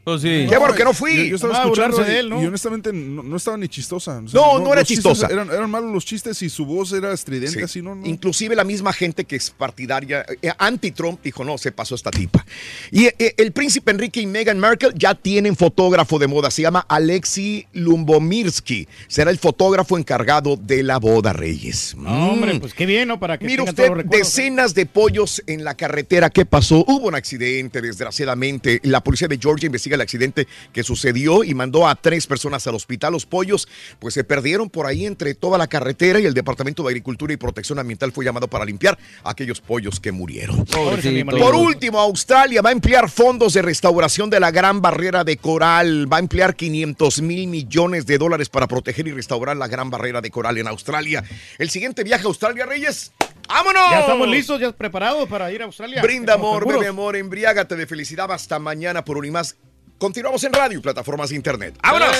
[0.48, 1.16] Qué bueno que no fui.
[1.16, 2.42] Yo, yo estaba escuchando de él, ¿no?
[2.42, 4.18] y honestamente no, no estaba ni chistosa.
[4.18, 5.26] O No, no era chistosa.
[5.28, 7.62] Eran, eran malos los chistes y su voz era estridente, Sí.
[7.62, 7.94] así, ¿no?
[7.94, 8.06] no.
[8.06, 12.44] Inclusive la misma gente que es partidaria, eh, anti-Trump, dijo, no, se pasó esta tipa.
[12.90, 16.84] Y eh, el príncipe Enrique y Meghan Markle ya tienen fotógrafo de moda, se llama
[16.88, 18.88] Alexei Lumbomirsky.
[19.08, 21.94] Será el fotógrafo encargado de la boda, Reyes.
[21.96, 22.60] No, hombre, Mm.
[22.60, 23.20] pues qué bien, ¿no?
[23.20, 24.28] Para que Mire tengan usted, todos los recuerdos.
[24.28, 26.30] decenas de pollos en la carretera.
[26.30, 26.84] ¿Qué pasó?
[26.86, 28.80] Hubo un accidente, desgraciadamente.
[28.84, 32.74] La policía de Georgia investiga el accidente que sucedió y mandó a tres personas al
[32.74, 33.14] hospital.
[33.20, 33.68] Los pollos,
[33.98, 37.36] pues se perdieron por ahí entre toda la carretera y el Departamento de Agricultura y
[37.36, 40.64] Protección Ambiental fue llamado para limpiar aquellos pollos que murieron.
[40.64, 41.36] Pobrecito.
[41.36, 46.10] Por último, Australia va a emplear fondos de restauración de la Gran Barrera de Coral.
[46.10, 50.22] Va a emplear 500 mil millones de dólares para proteger y restaurar la Gran Barrera
[50.22, 51.22] de Coral en Australia.
[51.58, 53.12] El siguiente viaje a Australia, Reyes.
[53.48, 53.90] ¡Vámonos!
[53.90, 56.00] Ya estamos listos, ya preparados para ir a Australia.
[56.00, 58.32] Brinda amor, bebe amor, embriágate de felicidad.
[58.32, 59.56] Hasta mañana por un y más.
[60.00, 61.74] Continuamos en radio y plataformas de internet.
[61.82, 62.16] ¡Vámonos!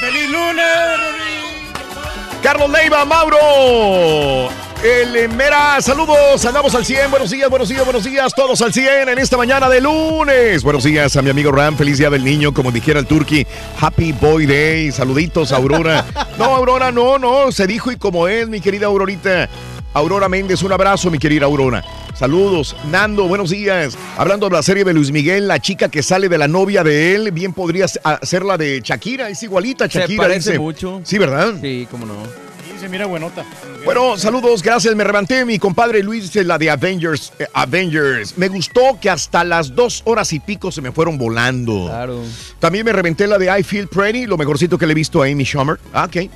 [0.00, 0.66] ¡Feliz lunes!
[2.42, 4.50] Carlos Leiva, Mauro.
[4.84, 8.74] El eh, Mera, saludos, andamos al 100, buenos días, buenos días, buenos días, todos al
[8.74, 10.62] 100 en esta mañana de lunes.
[10.62, 13.46] Buenos días a mi amigo Ram, feliz día del niño, como dijera el turqui,
[13.80, 16.04] Happy Boy Day, saluditos, Aurora.
[16.36, 19.48] No, Aurora, no, no, se dijo y como es, mi querida Aurorita.
[19.94, 21.82] Aurora Méndez, un abrazo, mi querida Aurora.
[22.18, 22.74] Saludos.
[22.90, 23.96] Nando, buenos días.
[24.16, 27.14] Hablando de la serie de Luis Miguel, la chica que sale de la novia de
[27.14, 30.22] él, bien podría ser la de Shakira, es igualita a Se Shakira.
[30.24, 30.58] parece dice.
[30.58, 31.00] mucho.
[31.04, 31.54] Sí, ¿verdad?
[31.60, 32.14] Sí, cómo no.
[32.24, 33.44] Sí, se mira buenota.
[33.84, 34.96] Bueno, saludos, gracias.
[34.96, 35.44] Me levanté.
[35.44, 37.32] Mi compadre Luis dice la de Avengers.
[37.38, 38.36] eh, Avengers.
[38.36, 41.86] Me gustó que hasta las dos horas y pico se me fueron volando.
[41.86, 42.20] Claro.
[42.58, 45.26] También me reventé la de I Feel Pretty, lo mejorcito que le he visto a
[45.26, 45.78] Amy Schumer.
[45.92, 46.28] Ah, ok.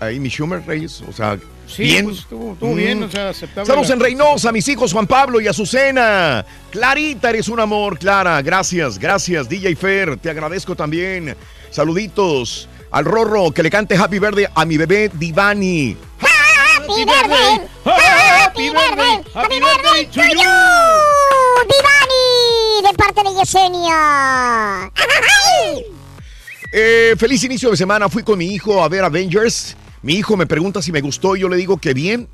[0.00, 1.02] A Amy Schumer, Reyes.
[1.06, 2.04] O sea, Sí, bien.
[2.06, 3.66] pues, estuvo, estuvo bien, o sea, aceptable.
[3.66, 6.44] Saludos la- en Reynosa, a mis hijos Juan Pablo y Azucena.
[6.70, 8.40] Clarita, eres un amor, Clara.
[8.42, 10.16] Gracias, gracias, DJ Fer.
[10.18, 11.36] Te agradezco también.
[11.70, 15.96] Saluditos al Rorro que le cante Happy Verde a mi bebé Divani.
[16.20, 20.50] Happy birthday, happy birthday, happy birthday to you,
[21.66, 24.90] Divani, de parte de Yesenia.
[26.72, 28.08] Eh, feliz inicio de semana.
[28.08, 29.76] Fui con mi hijo a ver Avengers.
[30.04, 32.28] Mi hijo me pregunta si me gustó y yo le digo que bien.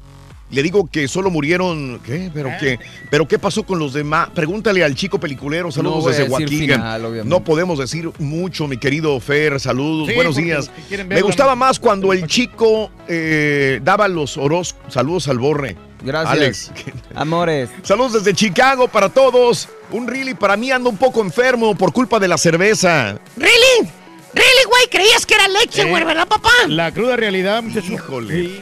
[0.51, 2.01] Le digo que solo murieron.
[2.05, 2.29] ¿Qué?
[2.35, 2.81] ¿Pero qué?
[3.09, 4.31] ¿Pero qué pasó con los demás?
[4.35, 5.71] Pregúntale al chico peliculero.
[5.71, 7.25] Saludos No desde obviamente.
[7.25, 9.61] no podemos decir mucho, mi querido Fer.
[9.61, 10.69] Saludos, Sí, buenos días.
[11.07, 14.75] Me gustaba más cuando el chico eh, daba los oros.
[14.89, 15.77] Saludos al borre.
[16.03, 16.33] Gracias.
[16.33, 16.73] Alex.
[17.15, 17.71] Amores.
[17.85, 19.69] Saludos desde Chicago para todos.
[19.93, 23.21] Un really para mí ando un poco enfermo por culpa de la cerveza.
[23.37, 24.00] ¿Really?
[24.33, 24.87] ¿Really, güey?
[24.91, 26.51] ¿Creías que era leche, güey, verdad, papá?
[26.69, 27.93] La cruda realidad, muchacho.
[27.93, 28.61] Híjole.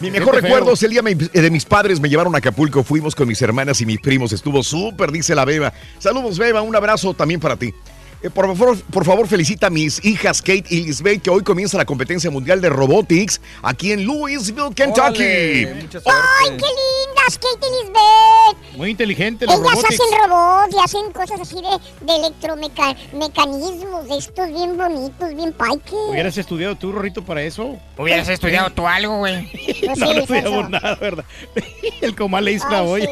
[0.00, 2.82] Mi mejor recuerdo es el día de mis padres me llevaron a Acapulco.
[2.82, 4.32] Fuimos con mis hermanas y mis primos.
[4.32, 5.72] Estuvo súper, dice la Beba.
[5.98, 6.62] Saludos, Beba.
[6.62, 7.74] Un abrazo también para ti.
[8.22, 11.78] Eh, por, favor, por favor, felicita a mis hijas Kate y Lisbeth, que hoy comienza
[11.78, 15.22] la competencia mundial de robotics aquí en Louisville, Kentucky.
[15.24, 18.76] ¡Ay, qué lindas, Kate y Lisbeth!
[18.76, 20.00] Muy inteligente los Ellas robotics.
[20.00, 25.92] hacen robots y hacen cosas así de, de electromecanismos, de estos bien bonitos, bien paiques.
[26.10, 27.78] ¿Hubieras estudiado tú, Rorrito, para eso?
[27.96, 29.50] Hubieras estudiado tú algo, güey.
[29.80, 31.24] No, no, sí, no estudiamos nada, ¿verdad?
[32.02, 33.08] El comal le hizo la Ay, olla.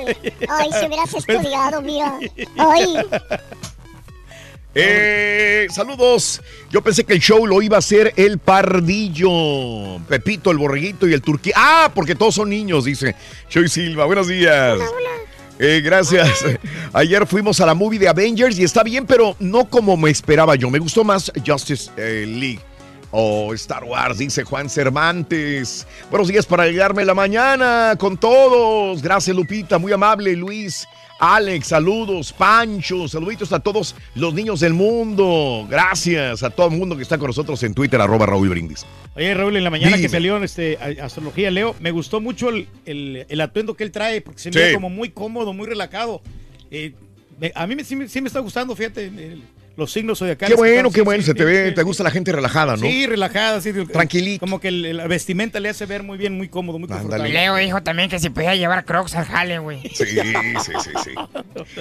[0.51, 2.18] Ay, si hubieras estudiado, mira.
[2.59, 2.94] Ay.
[4.80, 6.40] Eh, saludos.
[6.70, 11.12] Yo pensé que el show lo iba a hacer el Pardillo, Pepito, el Borreguito y
[11.12, 11.55] el Turquía.
[11.56, 13.16] Ah, porque todos son niños, dice
[13.48, 14.05] Choy Silva.
[14.05, 14.78] Buenos días.
[15.59, 16.44] Eh, gracias.
[16.92, 20.55] Ayer fuimos a la movie de Avengers y está bien, pero no como me esperaba
[20.55, 20.70] yo.
[20.70, 22.60] Me gustó más Justice eh, League.
[23.10, 25.86] O Star Wars, dice Juan Cervantes.
[26.10, 29.00] Buenos días para llegarme la mañana con todos.
[29.00, 29.78] Gracias, Lupita.
[29.78, 30.86] Muy amable, Luis.
[31.20, 35.66] Alex, saludos, Pancho, saluditos a todos los niños del mundo.
[35.69, 38.86] Gracias a todo el mundo que está con nosotros en Twitter, arroba Raúl Brindis.
[39.16, 40.03] Oye, Raúl, en la mañana Dime.
[40.03, 43.90] que salió en este, Astrología Leo, me gustó mucho el, el- el atuendo que él
[43.90, 46.23] trae, porque se me ve como muy cómodo, muy relajado.
[46.70, 46.93] Eh,
[47.55, 49.43] a mí me- sí, me, sí me está gustando, fíjate, el-
[49.78, 50.50] los signos zodiacales.
[50.50, 52.02] Qué que bueno, están, qué sí, bueno, sí, se te sí, ve, sí, te gusta
[52.02, 52.82] la gente relajada, ¿no?
[52.82, 53.72] Sí, relajada, sí.
[53.72, 54.40] Tranquilito.
[54.40, 57.28] Como que la vestimenta le hace ver muy bien, muy cómodo, muy confortable.
[57.28, 59.80] Leo dijo también que si podía llevar crocs al jale, güey.
[59.94, 60.14] Sí, sí,
[60.64, 61.10] sí, sí.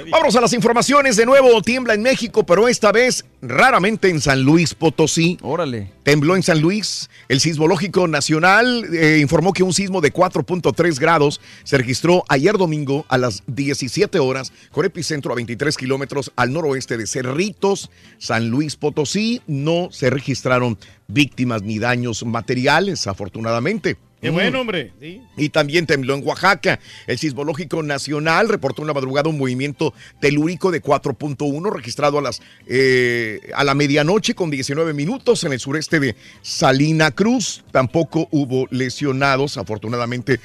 [0.12, 1.60] Vámonos a las informaciones de nuevo.
[1.64, 5.40] Tiembla en México, pero esta vez raramente en San Luis Potosí.
[5.42, 5.92] Órale.
[6.04, 7.10] Tembló en San Luis.
[7.28, 13.06] El Sismológico Nacional eh, informó que un sismo de 4.3 grados se registró ayer domingo
[13.10, 17.87] a las 17 horas con epicentro a 23 kilómetros al noroeste de Cerritos,
[18.18, 19.42] San Luis Potosí.
[19.48, 20.78] No se registraron
[21.08, 23.98] víctimas ni daños materiales, afortunadamente.
[24.20, 24.34] Qué Mm.
[24.34, 24.94] bueno, hombre.
[25.00, 25.22] Sí.
[25.38, 26.80] Y también tembló en Oaxaca.
[27.06, 32.42] El Sismológico Nacional reportó en la madrugada un movimiento telúrico de 4.1 registrado a, las,
[32.66, 37.64] eh, a la medianoche con 19 minutos en el sureste de Salina Cruz.
[37.72, 40.40] Tampoco hubo lesionados, afortunadamente.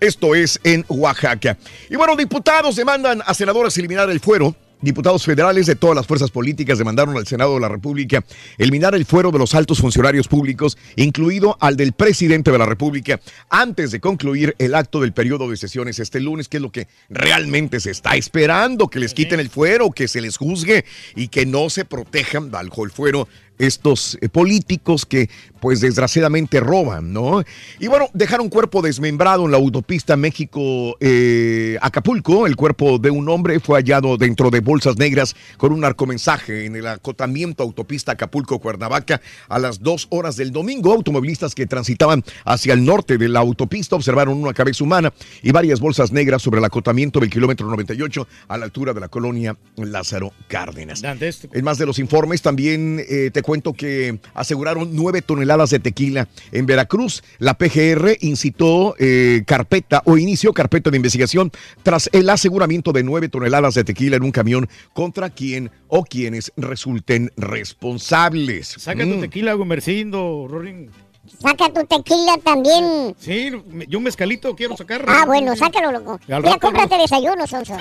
[0.00, 1.58] Esto es en Oaxaca.
[1.90, 4.56] Y bueno, diputados demandan a senadores eliminar el fuero.
[4.82, 8.24] Diputados federales de todas las fuerzas políticas demandaron al Senado de la República
[8.56, 13.20] eliminar el fuero de los altos funcionarios públicos, incluido al del presidente de la República,
[13.50, 16.88] antes de concluir el acto del periodo de sesiones este lunes, que es lo que
[17.10, 21.44] realmente se está esperando, que les quiten el fuero, que se les juzgue y que
[21.44, 23.28] no se protejan bajo el fuero
[23.60, 25.30] estos eh, políticos que
[25.60, 27.44] pues desgraciadamente roban, ¿no?
[27.78, 32.46] Y bueno, dejaron un cuerpo desmembrado en la autopista México-Acapulco.
[32.46, 36.76] el cuerpo de un hombre fue hallado dentro de bolsas negras con un narcomensaje en
[36.76, 40.94] el acotamiento autopista Acapulco-Cuernavaca a las dos horas del domingo.
[40.94, 45.12] Automovilistas que transitaban hacia el norte de la autopista observaron una cabeza humana
[45.42, 49.08] y varias bolsas negras sobre el acotamiento del kilómetro 98 a la altura de la
[49.08, 51.02] colonia Lázaro Cárdenas.
[51.52, 56.28] En más de los informes, también eh, te cuento que aseguraron nueve toneladas de tequila
[56.52, 57.24] en Veracruz.
[57.40, 61.50] La PGR incitó eh, carpeta o inició carpeta de investigación
[61.82, 66.52] tras el aseguramiento de nueve toneladas de tequila en un camión contra quien o quienes
[66.56, 68.68] resulten responsables.
[68.78, 69.20] Saca tu Mm.
[69.22, 70.88] tequila, Gomercindo, Rorin.
[71.40, 73.14] Saca tu tequila también.
[73.18, 73.50] Sí,
[73.88, 75.04] yo un mezcalito quiero sacar.
[75.08, 76.20] Ah, bueno, sácalo, loco.
[76.28, 77.76] Mira, cómprate desayuno, Sonso.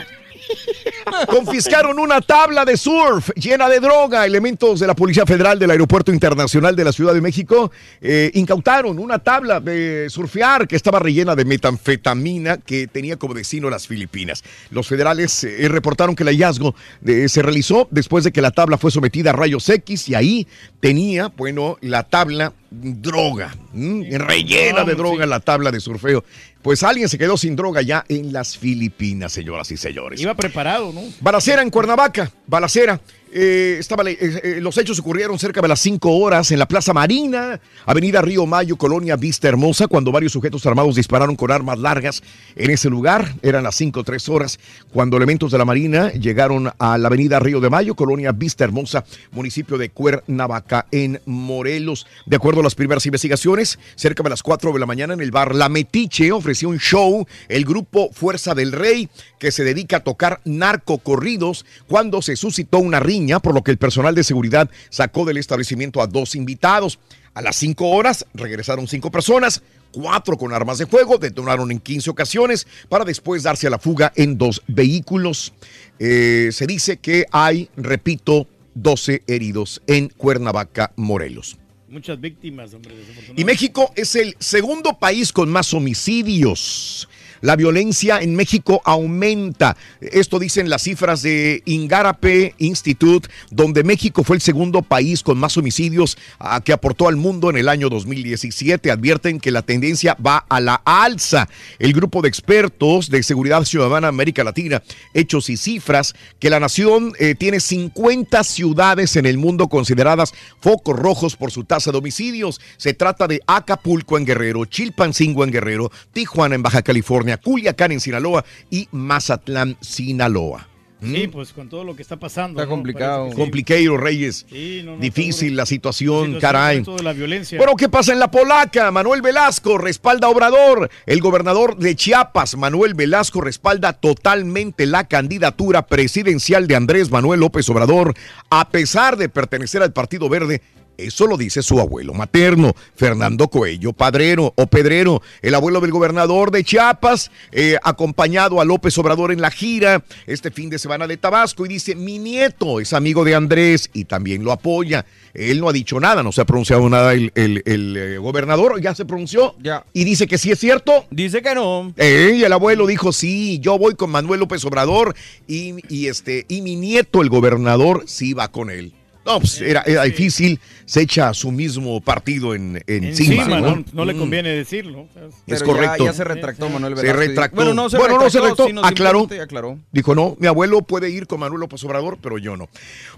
[1.27, 4.25] Confiscaron una tabla de surf llena de droga.
[4.25, 7.71] Elementos de la Policía Federal del Aeropuerto Internacional de la Ciudad de México
[8.01, 13.69] eh, incautaron una tabla de surfear que estaba rellena de metanfetamina que tenía como destino
[13.69, 14.43] las Filipinas.
[14.71, 16.75] Los federales eh, reportaron que el hallazgo
[17.05, 20.47] eh, se realizó después de que la tabla fue sometida a rayos X y ahí
[20.79, 24.05] tenía, bueno, la tabla droga, ¿m?
[24.19, 26.23] rellena de droga la tabla de surfeo.
[26.61, 30.19] Pues alguien se quedó sin droga ya en las Filipinas, señoras y señores.
[30.19, 31.01] Iba preparado, ¿no?
[31.21, 32.99] Balacera en Cuernavaca, balacera.
[33.31, 36.93] Eh, estaba, eh, eh, los hechos ocurrieron cerca de las 5 horas en la Plaza
[36.93, 42.23] Marina, Avenida Río Mayo, Colonia Vista Hermosa, cuando varios sujetos armados dispararon con armas largas
[42.55, 43.35] en ese lugar.
[43.43, 44.59] Eran las 5 o 3 horas
[44.91, 49.05] cuando elementos de la Marina llegaron a la Avenida Río de Mayo, Colonia Vista Hermosa,
[49.31, 52.07] municipio de Cuernavaca, en Morelos.
[52.25, 55.31] De acuerdo a las primeras investigaciones, cerca de las 4 de la mañana en el
[55.31, 59.07] bar La Metiche ofreció un show el grupo Fuerza del Rey,
[59.37, 63.77] que se dedica a tocar narcocorridos, cuando se suscitó una riña, por lo que el
[63.77, 66.99] personal de seguridad sacó del establecimiento a dos invitados.
[67.33, 72.09] A las 5 horas regresaron cinco personas, cuatro con armas de fuego, detonaron en 15
[72.09, 75.53] ocasiones para después darse a la fuga en dos vehículos.
[75.99, 81.57] Eh, se dice que hay, repito, 12 heridos en Cuernavaca, Morelos.
[81.89, 82.93] Muchas víctimas, hombre.
[83.35, 87.09] Y México es el segundo país con más homicidios.
[87.41, 89.77] La violencia en México aumenta.
[90.01, 95.57] Esto dicen las cifras de Ingarape Institute, donde México fue el segundo país con más
[95.57, 98.91] homicidios ah, que aportó al mundo en el año 2017.
[98.91, 101.47] Advierten que la tendencia va a la alza.
[101.77, 104.81] El grupo de expertos de seguridad ciudadana América Latina,
[105.13, 110.97] hechos y cifras, que la nación eh, tiene 50 ciudades en el mundo consideradas focos
[110.97, 112.59] rojos por su tasa de homicidios.
[112.77, 117.99] Se trata de Acapulco en Guerrero, Chilpancingo en Guerrero, Tijuana en Baja California, Culiacán en
[117.99, 120.67] Sinaloa y Mazatlán, Sinaloa.
[121.01, 121.31] Sí, ¿Mm?
[121.31, 122.59] pues con todo lo que está pasando.
[122.59, 122.75] Está ¿no?
[122.75, 123.29] complicado.
[123.29, 123.35] Sí.
[123.37, 124.45] Complicado, Reyes.
[124.49, 126.81] Sí, no, no, Difícil la situación, situación, caray.
[126.83, 127.57] todo la violencia.
[127.57, 128.91] Bueno, ¿qué pasa en la polaca?
[128.91, 130.89] Manuel Velasco respalda a Obrador.
[131.05, 137.69] El gobernador de Chiapas, Manuel Velasco, respalda totalmente la candidatura presidencial de Andrés Manuel López
[137.69, 138.13] Obrador,
[138.49, 140.61] a pesar de pertenecer al Partido Verde.
[140.99, 146.51] Eso lo dice su abuelo materno, Fernando Coello Padrero o Pedrero, el abuelo del gobernador
[146.51, 151.17] de Chiapas, eh, acompañado a López Obrador en la gira este fin de semana de
[151.17, 155.05] Tabasco y dice, mi nieto es amigo de Andrés y también lo apoya.
[155.33, 158.81] Él no ha dicho nada, no se ha pronunciado nada el, el- el, eh, gobernador,
[158.81, 159.85] ya se pronunció Ya.
[159.93, 161.05] y dice que sí es cierto.
[161.11, 161.93] Dice que no.
[161.97, 165.15] Eh, y el abuelo dijo, sí, yo voy con Manuel López Obrador
[165.47, 168.93] y, y este, y mi nieto, el gobernador, sí va con él.
[169.29, 173.43] No, pues era, era difícil, se echa a su mismo partido en, encima.
[173.43, 173.75] Encima, ¿no?
[173.75, 174.19] no, no le Mm.
[174.19, 175.05] conviene decirlo.
[175.15, 176.05] Es Pero ya- correcto.
[176.05, 177.19] Ya, se retractó Manuel Se Velasco.
[177.19, 177.55] retractó.
[177.55, 179.27] Bueno, no se Bueno, no se retractó, sino aclaró.
[179.41, 179.77] aclaró.
[179.91, 182.69] Dijo, no, mi abuelo puede ir con Manuel López Obrador, pero yo no.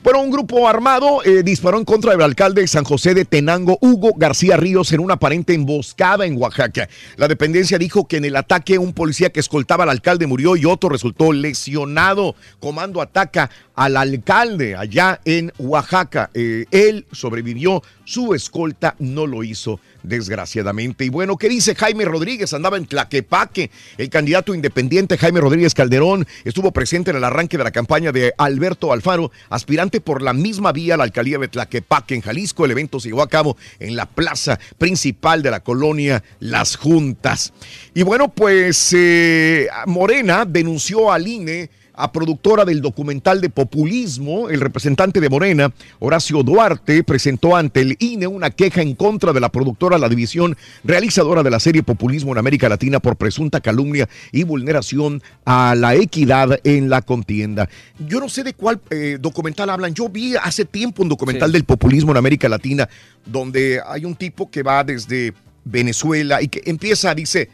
[0.04, 3.78] Bueno, un grupo armado eh, disparó en contra del alcalde de San José de Tenango,
[3.82, 6.90] Hugo García Ríos, en una aparente emboscada en Oaxaca.
[7.16, 10.66] La dependencia dijo que en el ataque un policía que escoltaba al alcalde murió y
[10.66, 12.36] otro resultó lesionado.
[12.60, 16.30] Comando ataca al alcalde allá en Oaxaca.
[16.34, 21.06] Eh, él sobrevivió, su escolta no lo hizo, desgraciadamente.
[21.06, 22.53] Y bueno, ¿qué dice Jaime Rodríguez?
[22.53, 23.72] Andaba en Tlaquepaque.
[23.98, 28.34] El candidato independiente Jaime Rodríguez Calderón estuvo presente en el arranque de la campaña de
[28.38, 32.65] Alberto Alfaro, aspirante por la misma vía a la alcaldía de Tlaquepaque, en Jalisco.
[32.65, 37.53] El evento se llevó a cabo en la plaza principal de la colonia Las Juntas.
[37.93, 44.62] Y bueno, pues eh, Morena denunció al INE a productora del documental de populismo, el
[44.62, 49.50] representante de Morena, Horacio Duarte, presentó ante el INE una queja en contra de la
[49.50, 54.44] productora, la división realizadora de la serie Populismo en América Latina por presunta calumnia y
[54.44, 57.70] vulneración a la equidad en la contienda.
[58.08, 59.94] Yo no sé de cuál eh, documental hablan.
[59.94, 61.54] Yo vi hace tiempo un documental Sí.
[61.54, 62.88] del populismo en América Latina,
[63.26, 67.50] donde hay un tipo que va desde Venezuela y que empieza, dice,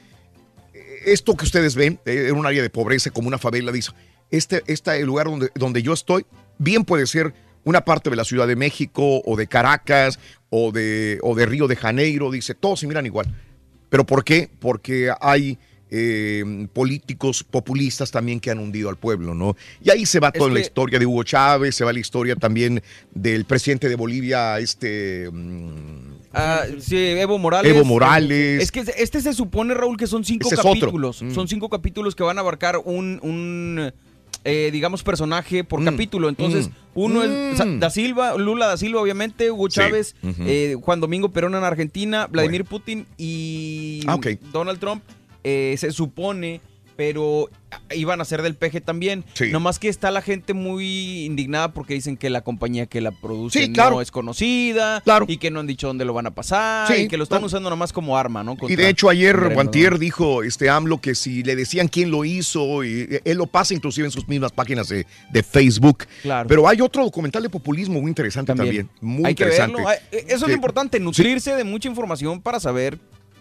[1.06, 3.92] esto que ustedes ven, eh, en un área de pobreza como una favela, dice,
[4.32, 6.26] este, este lugar donde, donde yo estoy,
[6.58, 7.34] bien puede ser
[7.64, 11.68] una parte de la Ciudad de México o de Caracas o de, o de Río
[11.68, 13.28] de Janeiro, dice, todos se miran igual.
[13.90, 14.49] ¿Pero por qué?
[14.60, 15.58] Porque hay
[15.90, 19.56] eh, políticos populistas también que han hundido al pueblo, ¿no?
[19.82, 22.36] Y ahí se va Es toda la historia de Hugo Chávez, se va la historia
[22.36, 22.82] también
[23.14, 25.30] del presidente de Bolivia, este...
[25.32, 27.74] mm, Ah, sí, Evo Morales.
[27.74, 28.62] Evo Morales.
[28.62, 31.24] Es que este se supone, Raúl, que son cinco capítulos.
[31.24, 31.32] Mm.
[31.34, 33.91] Son cinco capítulos que van a abarcar un, un,
[34.44, 36.30] eh, digamos, personaje por capítulo.
[36.30, 36.72] Entonces, Mm.
[36.96, 37.80] uno es Mm.
[37.80, 39.80] Da Silva, Lula Da Silva, obviamente, Hugo Sí.
[39.80, 44.18] Chávez, eh, Juan Domingo Perón en Argentina, Vladimir Putin y Ah.
[44.52, 45.04] Donald Trump.
[45.44, 46.60] eh, se supone,
[46.98, 47.50] pero
[47.95, 49.24] iban a ser del PG también.
[49.34, 49.52] Sí.
[49.52, 53.60] Nomás que está la gente muy indignada porque dicen que la compañía que la produce
[53.66, 53.95] Sí, claro.
[53.95, 57.08] no es conocida y que no han dicho dónde lo van a pasar Sí, y
[57.08, 57.48] que lo están no.
[57.48, 58.56] usando nomás como arma, ¿no?
[58.68, 62.84] Y de hecho ayer Guantier dijo este AMLO que si le decían quién lo hizo,
[62.84, 66.06] y eh, él lo pasa inclusive en sus mismas páginas de, de Facebook.
[66.22, 66.48] Claro.
[66.48, 68.88] Pero hay otro documental de populismo muy interesante también.
[68.88, 68.90] También.
[69.02, 69.76] Muy Hay que interesante.
[69.78, 69.90] verlo.
[69.90, 69.98] Ay,
[70.28, 72.98] Eso es lo importante, nutrirse de mucha información para saber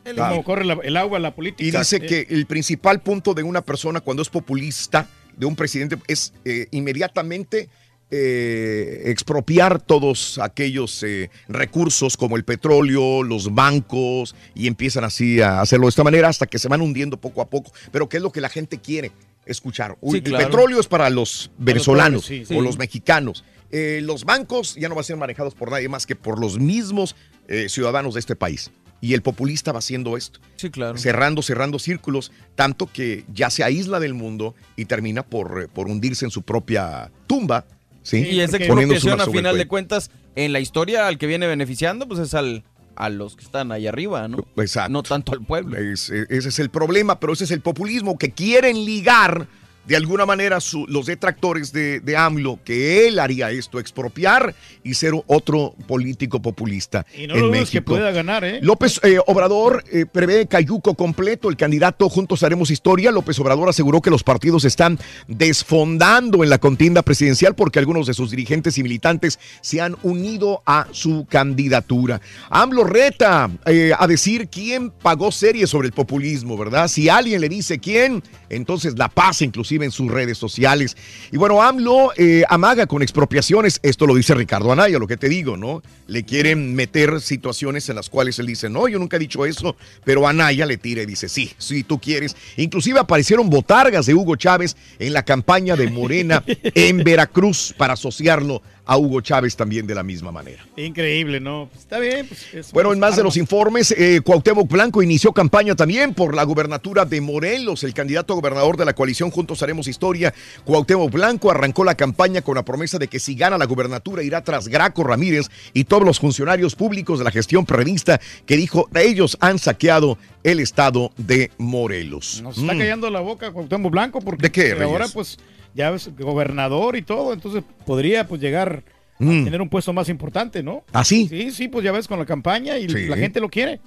[0.06, 0.42] El, Claro.
[0.42, 1.64] corre la- el agua, la política.
[1.64, 5.56] Y dice Eh, que el principal punto de una persona cuando es populista, de un
[5.56, 7.68] presidente, es eh, inmediatamente
[8.10, 15.60] eh, expropiar todos aquellos eh, recursos como el petróleo, los bancos, y empiezan así a
[15.60, 17.72] hacerlo de esta manera hasta que se van hundiendo poco a poco.
[17.90, 19.10] Pero ¿qué es lo que la gente quiere
[19.44, 19.96] escuchar?
[20.00, 23.44] Uy, Sí, El petróleo es para los venezolanos sí, o los mexicanos.
[23.72, 26.60] Eh, los bancos ya no van a ser manejados por nadie más que por los
[26.60, 27.16] mismos
[27.48, 28.70] eh, ciudadanos de este país.
[29.00, 30.96] Y el populista va haciendo esto Sí, claro.
[30.98, 35.88] cerrando, cerrando círculos, tanto que ya se aísla del mundo y termina por, eh, por
[35.88, 37.64] hundirse en su propia tumba.
[38.02, 38.18] ¿sí?
[38.18, 42.20] Y esa expropiación, a final de cuentas, en la historia, al que viene beneficiando, pues
[42.20, 42.64] es al
[42.98, 44.38] a los que están ahí arriba, ¿no?
[44.56, 44.90] Exacto.
[44.90, 45.76] No tanto al pueblo.
[45.76, 49.46] Es- eh, ese es el problema, pero ese es el populismo que quieren ligar
[49.86, 54.94] de alguna manera su- los detractores de, de AMLO que él haría esto, expropiar y
[54.94, 57.70] ser otro político populista Y no en lo México.
[57.72, 58.60] que pueda ganar, ¿eh?
[58.62, 61.48] López eh, Obrador eh, prevé cayuco completo.
[61.48, 64.98] El candidato Juntos Haremos Historia, López Obrador, aseguró que los partidos están
[65.28, 70.62] desfondando en la contienda presidencial porque algunos de sus dirigentes y militantes se han unido
[70.66, 72.20] a su candidatura.
[72.50, 76.88] AMLO reta eh, a decir quién pagó series sobre el populismo, ¿verdad?
[76.88, 80.96] Si alguien le dice quién, entonces la pasa inclusive en sus redes sociales.
[81.30, 83.80] Y bueno, AMLO eh, amaga con expropiaciones.
[83.82, 85.82] Esto lo dice Ricardo Anaya, lo que te digo, ¿no?
[86.06, 89.76] Le quieren meter situaciones en las cuales él dice, no, yo nunca he dicho eso,
[90.04, 92.36] pero Anaya le tira y dice, sí, sí, tú quieres.
[92.56, 98.62] Inclusive aparecieron botargas de Hugo Chávez en la campaña de Morena en Veracruz para asociarlo
[98.86, 100.64] a Hugo Chávez también de la misma manera.
[100.76, 101.68] Increíble, ¿no?
[101.70, 102.26] Pues está bien.
[102.26, 106.34] Pues, es Bueno, en más de los informes, eh, Cuauhtémoc Blanco inició campaña también por
[106.34, 107.82] la gubernatura de Morelos.
[107.84, 110.32] El candidato a gobernador de la coalición Juntos Haremos Historia,
[110.64, 114.42] Cuauhtémoc Blanco, arrancó la campaña con la promesa de que si gana la gubernatura irá
[114.42, 119.36] tras Graco Ramírez y todos los funcionarios públicos de la gestión periodista que dijo ellos
[119.40, 122.40] han saqueado el estado de Morelos.
[122.42, 122.78] Nos está Mm.
[122.78, 125.38] callando la boca Cuauhtémoc Blanco porque ¿De qué, ahora pues
[125.76, 128.82] ya es gobernador y todo, entonces podría pues llegar
[129.18, 129.42] Mm.
[129.42, 130.84] a tener un puesto más importante, ¿no?
[130.92, 131.26] ¿Ah, sí?
[131.30, 133.06] Sí, sí, pues ya ves con la campaña y Sí.
[133.06, 133.80] la gente lo quiere.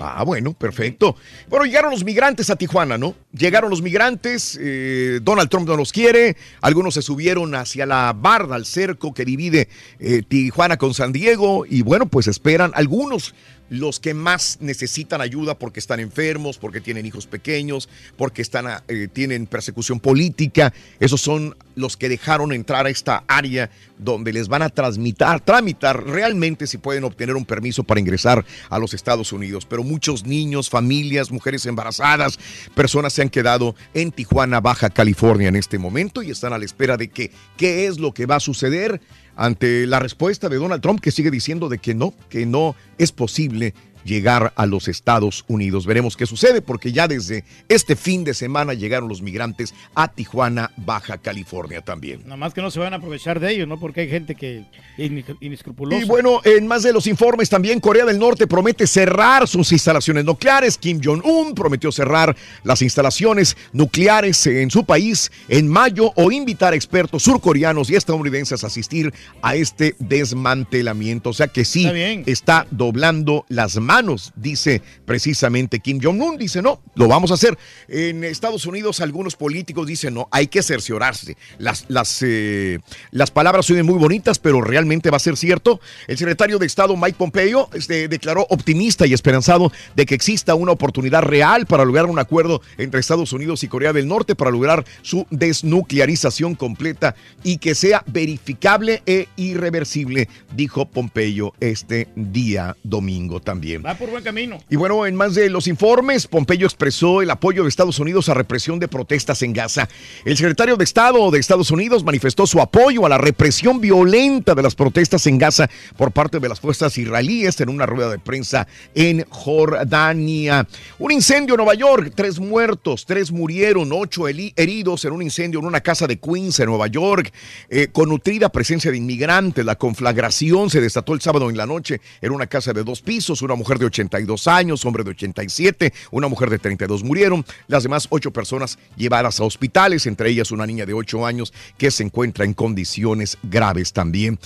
[0.00, 1.14] Ah, bueno, perfecto.
[1.48, 3.14] Bueno, llegaron los migrantes a Tijuana, ¿no?
[3.32, 8.56] Llegaron los migrantes, eh, Donald Trump no los quiere, algunos se subieron hacia la barda,
[8.56, 9.68] al cerco que divide
[10.00, 13.34] eh, Tijuana con San Diego y bueno, pues esperan algunos
[13.70, 18.84] los que más necesitan ayuda porque están enfermos, porque tienen hijos pequeños, porque están, a-
[18.88, 20.72] eh, tienen persecución política.
[21.00, 26.04] Esos son los que dejaron entrar a esta área donde les van a transmitar, tramitar
[26.04, 29.66] realmente si pueden obtener un permiso para ingresar a los Estados Unidos.
[29.66, 32.38] Pero muchos niños, familias, mujeres embarazadas,
[32.74, 36.64] personas se han quedado en Tijuana, Baja California en este momento y están a la
[36.64, 39.00] espera de que qué es lo que va a suceder
[39.36, 43.12] ante la respuesta de Donald Trump que sigue diciendo de que no, que no es
[43.12, 43.74] posible
[44.04, 45.86] llegar a los Estados Unidos.
[45.86, 50.70] Veremos qué sucede porque ya desde este fin de semana llegaron los migrantes a Tijuana,
[50.76, 52.22] Baja California también.
[52.24, 53.78] Nada más que no se van a aprovechar de ellos, ¿no?
[53.80, 54.64] Porque hay gente que
[54.98, 56.02] in- inescrupulosa.
[56.02, 60.24] Y bueno, en más de los informes también Corea del Norte promete cerrar sus instalaciones
[60.24, 60.78] nucleares.
[60.78, 66.76] Kim Jong-un prometió cerrar las instalaciones nucleares en su país en mayo o invitar a
[66.76, 69.12] expertos surcoreanos y estadounidenses a asistir
[69.42, 71.30] a este desmantelamiento.
[71.30, 71.86] O sea que sí,
[72.26, 73.93] está doblando las manos,
[74.36, 76.36] dice precisamente Kim Jong-un.
[76.36, 77.56] Dice, no, lo vamos a hacer.
[77.88, 81.36] En Estados Unidos algunos políticos dicen, no, hay que cerciorarse.
[81.58, 82.80] Las, las, eh,
[83.10, 85.80] las palabras suenan muy bonitas, pero realmente va a ser cierto.
[86.08, 90.72] El secretario de Estado Mike Pompeo este, declaró optimista y esperanzado de que exista una
[90.72, 94.84] oportunidad real para lograr un acuerdo entre Estados Unidos y Corea del Norte para lograr
[95.02, 103.83] su desnuclearización completa y que sea verificable e irreversible, dijo Pompeo este día domingo también.
[103.84, 104.60] Va por buen camino.
[104.70, 108.34] Y bueno, en más de los informes, Pompeyo expresó el apoyo de Estados Unidos a
[108.34, 109.90] represión de protestas en Gaza.
[110.24, 114.62] El secretario de Estado de Estados Unidos manifestó su apoyo a la represión violenta de
[114.62, 118.66] las protestas en Gaza por parte de las fuerzas israelíes en una rueda de prensa
[118.94, 120.66] en Jordania.
[120.98, 125.66] Un incendio en Nueva York, tres muertos, tres murieron, ocho heridos en un incendio en
[125.66, 127.30] una casa de Queens en Nueva York,
[127.68, 129.62] eh, con nutrida presencia de inmigrantes.
[129.62, 133.42] La conflagración se desató el sábado en la noche en una casa de dos pisos,
[133.42, 138.06] una mujer de 82 años, hombre de 87, una mujer de 32 murieron, las demás
[138.10, 142.44] ocho personas llevadas a hospitales, entre ellas una niña de 8 años que se encuentra
[142.44, 144.38] en condiciones graves también.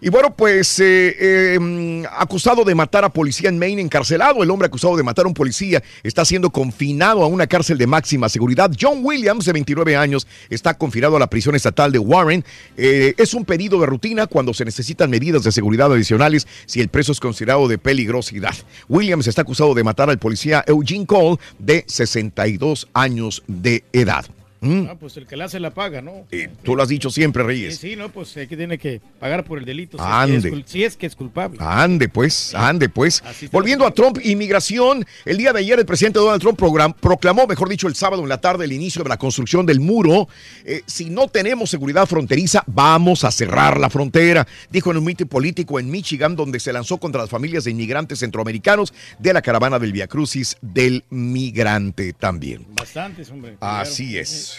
[0.00, 4.42] Y bueno, pues eh, eh, mm, acusado de matar a policía en Maine, encarcelado.
[4.42, 7.86] El hombre acusado de matar a un policía está siendo confinado a una cárcel de
[7.86, 8.70] máxima seguridad.
[8.78, 12.44] John Williams, de 29 años, está confinado a la prisión estatal de Warren.
[12.76, 16.88] Eh, es un pedido de rutina cuando se necesitan medidas de seguridad adicionales si el
[16.88, 18.54] preso es considerado de peligrosidad.
[18.88, 24.26] Williams está acusado de matar al policía Eugene Cole, de 62 años de edad.
[24.64, 26.26] Mm, Ah, pues el que la hace la paga, ¿no?
[26.62, 27.76] Tú lo has dicho siempre, Sí, Reyes.
[27.78, 29.98] sí, no, pues aquí tiene que pagar por el delito.
[29.98, 30.36] Si, Ande.
[30.38, 31.58] Es, que es, cul- si es que es culpable.
[31.60, 33.22] Ande pues, ande pues.
[33.52, 35.04] Volviendo a Trump, inmigración.
[35.24, 36.58] El día de ayer el presidente Donald Trump
[37.00, 40.28] proclamó, mejor dicho, el sábado en la tarde, el inicio de la construcción del muro.
[40.64, 45.28] Eh, si no tenemos seguridad fronteriza, vamos a cerrar la frontera, dijo en un mitin
[45.28, 49.78] político en Michigan, donde se lanzó contra las familias de inmigrantes centroamericanos de la caravana
[49.78, 52.66] del Via Crucis del migrante también.
[52.70, 53.56] Bastantes, hombre.
[53.60, 54.53] Así es.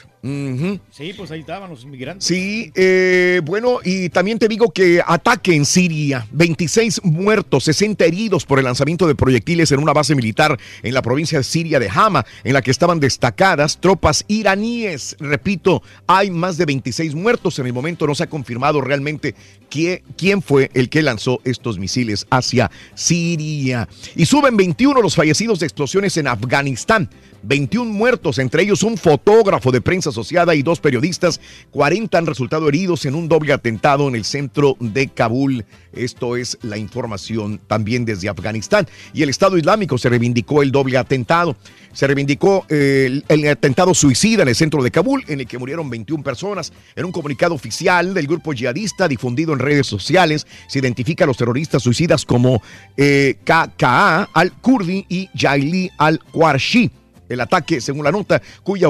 [0.90, 2.26] Sí, pues ahí estaban los inmigrantes.
[2.26, 8.44] Sí, eh, bueno, y también te digo que ataque en Siria, 26 muertos, 60 heridos
[8.44, 11.90] por el lanzamiento de proyectiles en una base militar en la provincia de Siria de
[11.94, 15.16] Hama, en la que estaban destacadas tropas iraníes.
[15.20, 17.60] Repito, hay más de 26 muertos.
[17.60, 19.36] En el momento no se ha confirmado realmente
[19.70, 23.88] quién, quién fue el que lanzó estos misiles hacia Siria.
[24.16, 27.12] Y suben 21 los fallecidos de explosiones en Afganistán.
[27.48, 31.40] 21 muertos, entre ellos un fotógrafo de prensa asociada y dos periodistas.
[31.72, 35.66] 40 han resultado heridos en un doble atentado en el centro de Kabul.
[35.94, 38.88] Esto es la información también desde Afganistán.
[39.14, 41.56] Y el Estado Islámico se reivindicó el doble atentado.
[41.94, 45.90] Se reivindicó eh, el, atentado suicida en el centro de Kabul, en el que murieron
[45.90, 46.74] 21 personas.
[46.96, 51.38] En un comunicado oficial del grupo yihadista difundido en redes sociales, se identifica a los
[51.38, 52.62] terroristas suicidas como
[52.98, 57.05] eh, KKA al-Kurdi y Jaili al-Qarshi.
[57.30, 58.88] El ataque, según la nota, cuya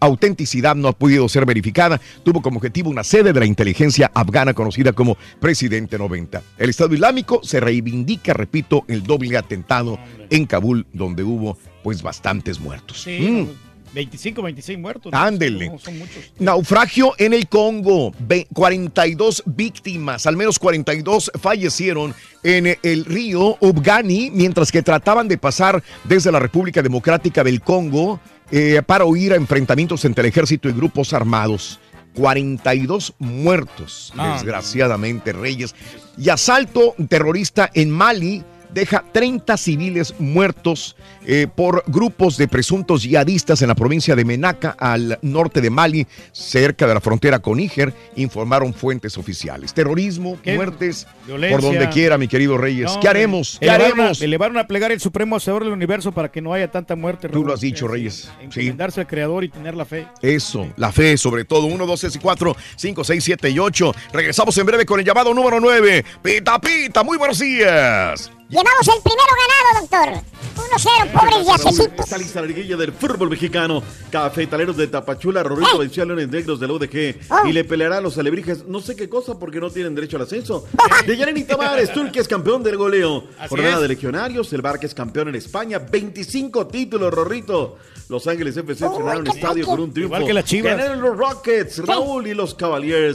[0.00, 4.54] autenticidad no ha podido ser verificada, tuvo como objetivo una sede de la inteligencia afgana
[4.54, 6.42] conocida como Presidente 90.
[6.58, 9.98] El Estado Islámico se reivindica, repito, el doble atentado
[10.30, 13.02] en Kabul, donde hubo pues bastantes muertos.
[13.02, 13.73] Sí, Mm.
[13.94, 15.12] 25, 26 muertos.
[15.14, 15.70] Ándele.
[15.70, 16.16] No, son muchos.
[16.38, 18.12] Naufragio en el Congo.
[18.18, 25.38] Ve- 42 víctimas, al menos 42 fallecieron en el río Ubgani mientras que trataban de
[25.38, 30.68] pasar desde la República Democrática del Congo eh, para huir a enfrentamientos entre el ejército
[30.68, 31.78] y grupos armados.
[32.14, 35.74] 42 muertos, No, desgraciadamente, Reyes.
[36.16, 40.96] Y asalto terrorista en Mali deja 30 civiles muertos
[41.26, 46.06] eh, por grupos de presuntos yihadistas en la provincia de Menaca, al norte de Mali,
[46.32, 49.72] cerca de la frontera con Níger, informaron fuentes oficiales.
[49.74, 50.54] Terrorismo, ¿Qué?
[50.54, 51.56] muertes, Violencia.
[51.56, 52.92] por donde quiera, mi querido Reyes.
[52.94, 53.56] No, ¿Qué haremos?
[53.58, 54.20] ¿Qué elevaron haremos?
[54.20, 57.28] A, elevaron a plegar el supremo hacedor del universo para que no haya tanta muerte.
[57.28, 57.46] Tú Raúl.
[57.48, 58.30] lo has dicho, Reyes.
[58.50, 58.60] Sí.
[58.60, 60.06] Encomendarse al creador y tener la fe.
[60.22, 61.66] Eso, la fe sobre todo.
[61.66, 63.94] 1, 2, 3 y 4, 5, 6, 7 y 8.
[64.12, 66.04] Regresamos en breve con el llamado número 9.
[66.22, 68.30] Pita, pita, muy buenos días.
[68.48, 70.34] Llevamos el primero ganado, doctor.
[70.54, 72.00] 1-0, pobres yacecitos.
[72.04, 73.82] Esta lista larguilla del fútbol mexicano.
[74.10, 78.18] Cafetaleros de Tapachula, Rorrito venció a Leones Negros del UDG y le peleará a los
[78.18, 80.66] alebrijes no sé qué cosa porque no tienen derecho al ascenso.
[81.06, 83.24] De Yaneni Tavares, Turquía es campeón del goleo.
[83.38, 83.82] Así Jornada es.
[83.82, 85.78] de legionarios, el Barca es campeón en España.
[85.78, 87.78] 25 títulos, Rorrito.
[88.08, 90.14] Los Ángeles FC estrenaron estadio con un triunfo.
[90.14, 90.76] Igual que las Chivas.
[90.76, 93.14] Ganaron los Rockets, Raúl y los Cavaliers.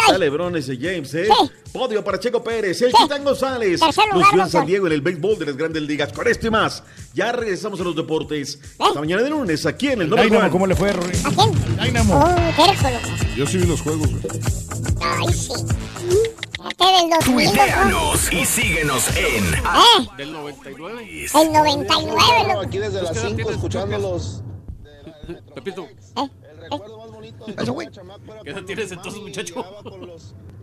[0.00, 1.28] Está Lebron ese James, ¿eh?
[1.72, 2.92] Podio para Checo Pérez, el
[3.22, 3.80] González.
[3.80, 4.50] Lugar, Lució en doctor.
[4.50, 6.12] San Diego en el béisbol de las grandes ligas.
[6.12, 6.82] Con esto y más,
[7.14, 8.58] ya regresamos a los deportes.
[8.78, 10.50] Hasta mañana de lunes, aquí en el Dynamo.
[10.50, 11.16] ¿cómo le fue, Rory?
[11.24, 11.76] ¿A quién?
[11.82, 12.24] Dynamo.
[12.24, 13.36] Oh.
[13.36, 14.22] Yo sí vi los juegos, güey.
[15.00, 15.52] Ay, sí.
[16.68, 17.56] Este del 2000, loco.
[17.56, 20.08] Tuiteanos y síguenos en ¿Eh?
[20.16, 21.26] Del 99.
[21.34, 22.60] El 99, loco.
[22.60, 24.42] Aquí desde las 5 escuchándolos.
[25.54, 25.88] Pepito.
[28.44, 29.64] ¿Qué edad tienes entonces, muchacho?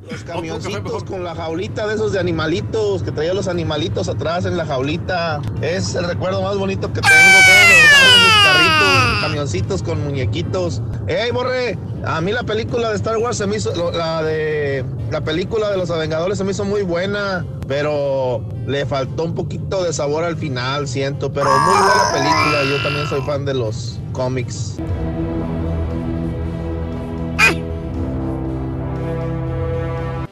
[0.09, 4.57] Los camioncitos con la jaulita de esos de animalitos, que traía los animalitos atrás en
[4.57, 5.41] la jaulita.
[5.61, 7.15] Es el recuerdo más bonito que tengo.
[7.15, 10.81] Todos los carritos, camioncitos con muñequitos.
[11.07, 11.77] ¡Ey, Borre!
[12.05, 15.77] A mí la película de Star Wars se me hizo, la de la película de
[15.77, 20.37] los Avengadores se me hizo muy buena, pero le faltó un poquito de sabor al
[20.37, 21.31] final, siento.
[21.31, 22.63] Pero muy buena película.
[22.63, 24.77] Yo también soy fan de los cómics.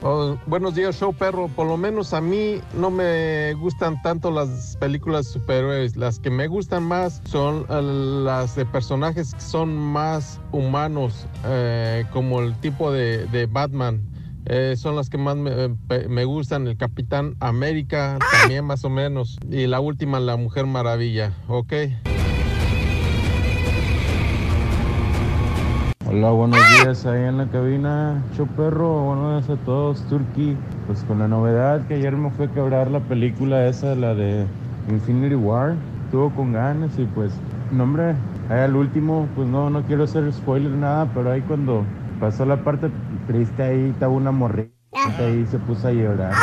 [0.10, 1.50] Oh, buenos días, show perro.
[1.50, 5.98] Por lo menos a mí no me gustan tanto las películas de superhéroes.
[5.98, 7.82] Las que me gustan más son eh,
[8.24, 14.02] las de personajes que son más humanos, eh, como el tipo de, de Batman.
[14.46, 16.68] Eh, son las que más me, me- me gustan.
[16.68, 19.38] El Capitán América también más o menos.
[19.52, 21.34] Y la última, la Mujer Maravilla.
[21.50, 21.74] ¿Ok?
[26.10, 30.56] Hola, buenos días ahí en la cabina, Choperro, buenos días a todos, Turkey.
[30.86, 34.46] Pues con la novedad que ayer me fue a quebrar la película esa, la de
[34.90, 35.76] Infinity War,
[36.06, 37.34] estuvo con ganas y pues,
[37.74, 38.16] no hombre,
[38.50, 41.84] ahí al último, pues no, no quiero hacer spoiler nada, pero ahí cuando
[42.22, 42.90] pasó la parte
[43.28, 44.72] triste ahí estaba una morrita
[45.20, 46.34] ahí se puso a llorar.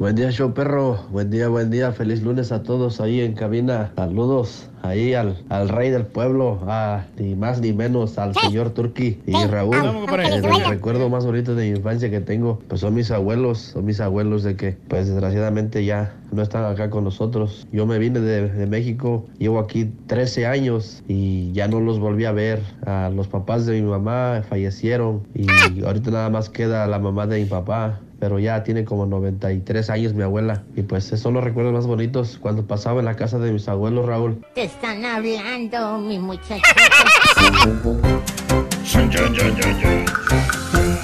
[0.00, 0.98] Buen día, show perro.
[1.10, 1.92] Buen día, buen día.
[1.92, 3.92] Feliz lunes a todos ahí en cabina.
[3.96, 4.70] Saludos.
[4.80, 9.34] ahí al, al rey del pueblo, a, ni más ni menos al señor Turki y
[9.44, 9.78] Raúl.
[9.78, 10.36] Compadre.
[10.36, 14.00] El recuerdo más bonito de mi infancia que tengo, pues son mis abuelos, son mis
[14.00, 17.66] abuelos de que, pues desgraciadamente ya no están acá con nosotros.
[17.70, 22.24] Yo me vine de, de México, llevo aquí 13 años y ya no los volví
[22.24, 22.62] a ver.
[22.86, 25.46] A los papás de mi mamá fallecieron y
[25.84, 28.00] ahorita nada más queda la mamá de mi papá.
[28.20, 30.62] Pero ya tiene como 93 años mi abuela.
[30.76, 33.66] Y pues esos son los recuerdos más bonitos cuando pasaba en la casa de mis
[33.66, 34.44] abuelos, Raúl.
[34.54, 36.62] Te están hablando, mi muchacho.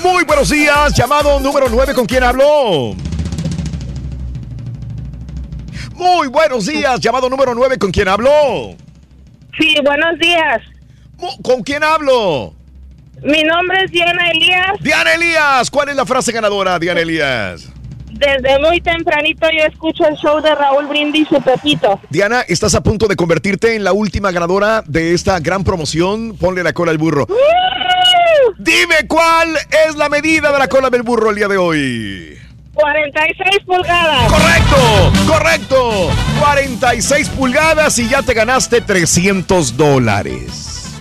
[0.02, 2.94] Muy buenos días, llamado número 9, ¿con quién habló?
[5.94, 8.76] Muy buenos días, llamado número 9, ¿con quién habló?
[9.59, 10.62] Sí, buenos días.
[11.43, 12.52] ¿Con quién hablo?
[13.22, 14.72] Mi nombre es Diana Elías.
[14.80, 17.68] Diana Elías, ¿cuál es la frase ganadora, Diana Elías?
[18.10, 22.01] Desde muy tempranito yo escucho el show de Raúl Brindis y Pepito.
[22.09, 26.36] Diana, estás a punto de convertirte en la última ganadora de esta gran promoción.
[26.36, 27.26] Ponle la cola al burro.
[28.59, 29.56] Dime cuál
[29.86, 32.38] es la medida de la cola del burro el día de hoy.
[32.72, 34.32] 46 pulgadas.
[34.32, 36.10] Correcto, correcto.
[36.40, 40.98] 46 pulgadas y ya te ganaste 300 dólares.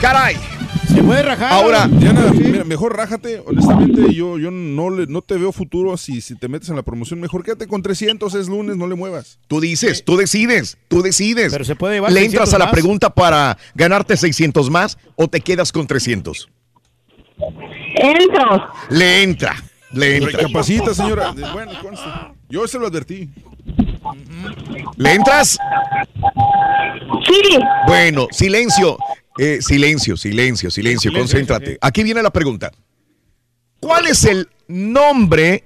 [0.00, 0.49] Caray.
[0.94, 1.52] Se puede rajar.
[1.52, 3.42] Ahora, Diana, mira, mejor rájate.
[3.46, 6.82] Honestamente, yo, yo no, le, no te veo futuro si, si te metes en la
[6.82, 7.20] promoción.
[7.20, 9.38] Mejor quédate con 300, es lunes, no le muevas.
[9.46, 11.52] Tú dices, tú decides, tú decides.
[11.52, 12.72] Pero se puede llevar ¿Le entras 600 a la más.
[12.72, 16.48] pregunta para ganarte 600 más o te quedas con 300?
[17.96, 18.68] Entro.
[18.90, 19.54] Le entra,
[19.92, 20.32] le entra.
[20.40, 21.32] Recapacita, señora.
[21.52, 22.32] Bueno, consta.
[22.48, 23.30] Yo se lo advertí.
[24.96, 25.58] ¿Le entras?
[27.26, 27.58] Sí.
[27.86, 28.98] Bueno, silencio.
[29.38, 31.78] Eh, silencio, silencio, silencio, concéntrate.
[31.80, 32.70] Aquí viene la pregunta.
[33.78, 35.64] ¿Cuál es el nombre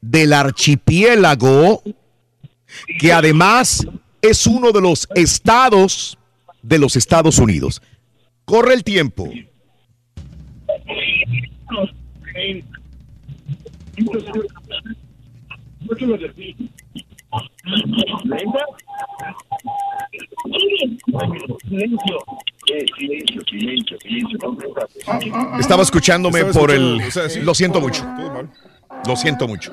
[0.00, 1.82] del archipiélago
[2.98, 3.86] que además
[4.22, 6.16] es uno de los estados
[6.62, 7.82] de los Estados Unidos?
[8.44, 9.30] Corre el tiempo.
[25.58, 27.08] Estaba escuchándome Estaba por escuchando, el...
[27.08, 27.40] o sea, sí.
[27.40, 28.04] Lo siento mucho.
[29.06, 29.72] Lo siento mucho.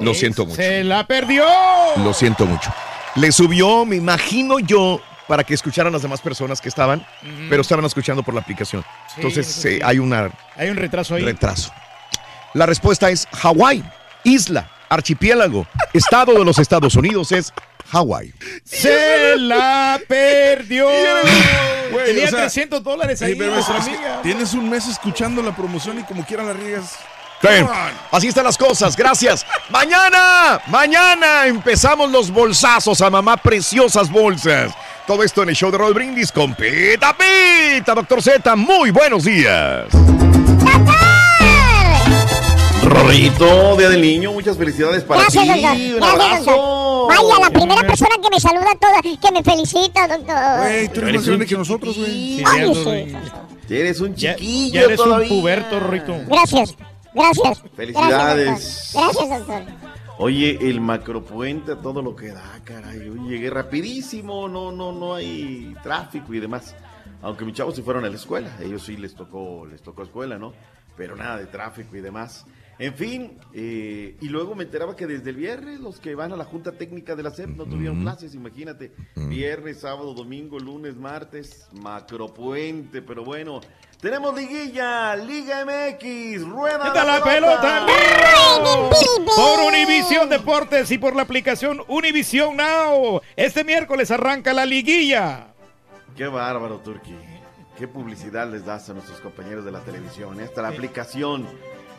[0.00, 0.56] Lo siento mucho.
[0.56, 1.44] Se la perdió.
[2.02, 2.72] Lo siento mucho.
[3.16, 7.06] Le subió, me imagino yo, para que escucharan las demás personas que estaban,
[7.48, 8.82] pero estaban escuchando por la aplicación.
[9.08, 9.68] Sí, Entonces sí.
[9.68, 11.22] eh, hay una Hay un retraso ahí.
[11.24, 11.72] retraso.
[12.54, 13.82] La respuesta es Hawái,
[14.24, 17.52] isla, archipiélago, estado de los Estados Unidos es
[17.90, 18.32] Hawái.
[18.64, 20.88] Se la perdió.
[21.90, 24.20] Güey, Tenía o sea, 300 dólares ahí, pero es amiga.
[24.22, 26.96] Tienes un mes escuchando la promoción y como quiera la riegas.
[27.42, 27.68] Bien,
[28.10, 29.44] así están las cosas, gracias.
[29.68, 34.72] Mañana, mañana empezamos los bolsazos a mamá, preciosas bolsas.
[35.06, 38.56] Todo esto en el show de Roll Brindis con Pita Pita, doctor Z.
[38.56, 39.88] Muy buenos días.
[42.82, 45.50] Rorrito, Día del Niño, muchas felicidades para Gracias, ti.
[45.50, 45.74] doctor.
[45.76, 46.50] Un Gracias, abrazo.
[46.50, 46.83] doctor.
[47.08, 50.36] Vaya, la primera persona que me saluda toda, que me felicita, doctor.
[50.60, 52.10] Güey, tú eres más grande que nosotros, güey.
[52.10, 52.74] Sí, Ay,
[53.66, 53.74] sí.
[53.74, 55.32] Eres un chiquillo ya eres todavía.
[55.32, 56.14] un puberto, Rorrito.
[56.26, 56.76] Gracias,
[57.14, 57.62] gracias.
[57.74, 58.90] Felicidades.
[58.92, 59.04] Gracias, doctor.
[59.04, 59.94] Gracias, doctor.
[60.18, 63.08] Oye, el macropuente, a todo lo que da, caray.
[63.08, 66.74] Hoy llegué rapidísimo, no, no, no hay tráfico y demás.
[67.20, 70.38] Aunque mis chavos se fueron a la escuela, ellos sí les tocó, les tocó escuela,
[70.38, 70.52] ¿no?
[70.96, 72.44] Pero nada de tráfico y demás.
[72.78, 76.36] En fin, eh, y luego me enteraba que desde el viernes los que van a
[76.36, 78.92] la Junta Técnica de la SEP no tuvieron clases, imagínate.
[79.14, 83.60] Viernes, sábado, domingo, lunes, martes, macropuente, pero bueno.
[84.00, 88.90] Tenemos liguilla, Liga MX, rueda ¡Quita la pelota, amigo!
[89.34, 93.22] Por Univisión Deportes y por la aplicación Univisión Now.
[93.36, 95.54] Este miércoles arranca la liguilla.
[96.16, 97.14] Qué bárbaro, Turki.
[97.78, 100.38] Qué publicidad les das a nuestros compañeros de la televisión.
[100.38, 100.44] ¿eh?
[100.44, 101.46] Hasta la aplicación.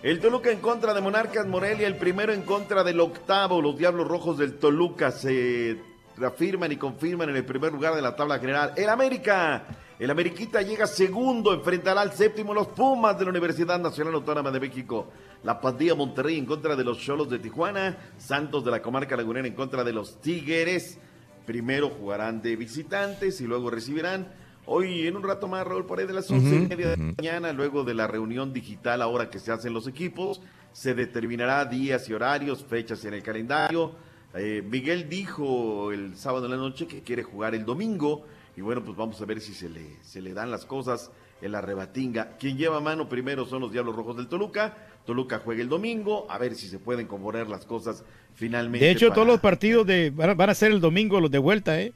[0.06, 3.60] El Toluca en contra de Monarcas Morelia, el primero en contra del octavo.
[3.60, 5.82] Los Diablos Rojos del Toluca se
[6.16, 8.74] reafirman y confirman en el primer lugar de la tabla general.
[8.78, 9.66] El América.
[9.98, 14.60] El Ameriquita llega segundo, enfrentará al séptimo los Pumas de la Universidad Nacional Autónoma de
[14.60, 15.08] México.
[15.42, 17.98] La Pandilla Monterrey en contra de los Cholos de Tijuana.
[18.20, 21.00] Santos de la Comarca Lagunera en contra de los Tigres.
[21.48, 24.28] Primero jugarán de visitantes y luego recibirán
[24.66, 26.98] hoy en un rato más, Raúl, por ahí de las once y Ujú, media de
[26.98, 30.42] la mañana, luego de la reunión digital ahora que se hacen los equipos,
[30.74, 33.92] se determinará días y horarios, fechas en el calendario.
[34.34, 38.26] Eh, Miguel dijo el sábado en la noche que quiere jugar el domingo
[38.58, 41.12] y bueno, pues vamos a ver si se le, se le dan las cosas
[41.42, 42.36] en la rebatinga.
[42.38, 44.76] Quien lleva mano primero son los Diablos Rojos del Toluca.
[45.06, 48.84] Toluca juega el domingo, a ver si se pueden componer las cosas finalmente.
[48.86, 51.80] De hecho, para- todos los partidos de, van a ser el domingo los de vuelta,
[51.80, 51.94] ¿eh?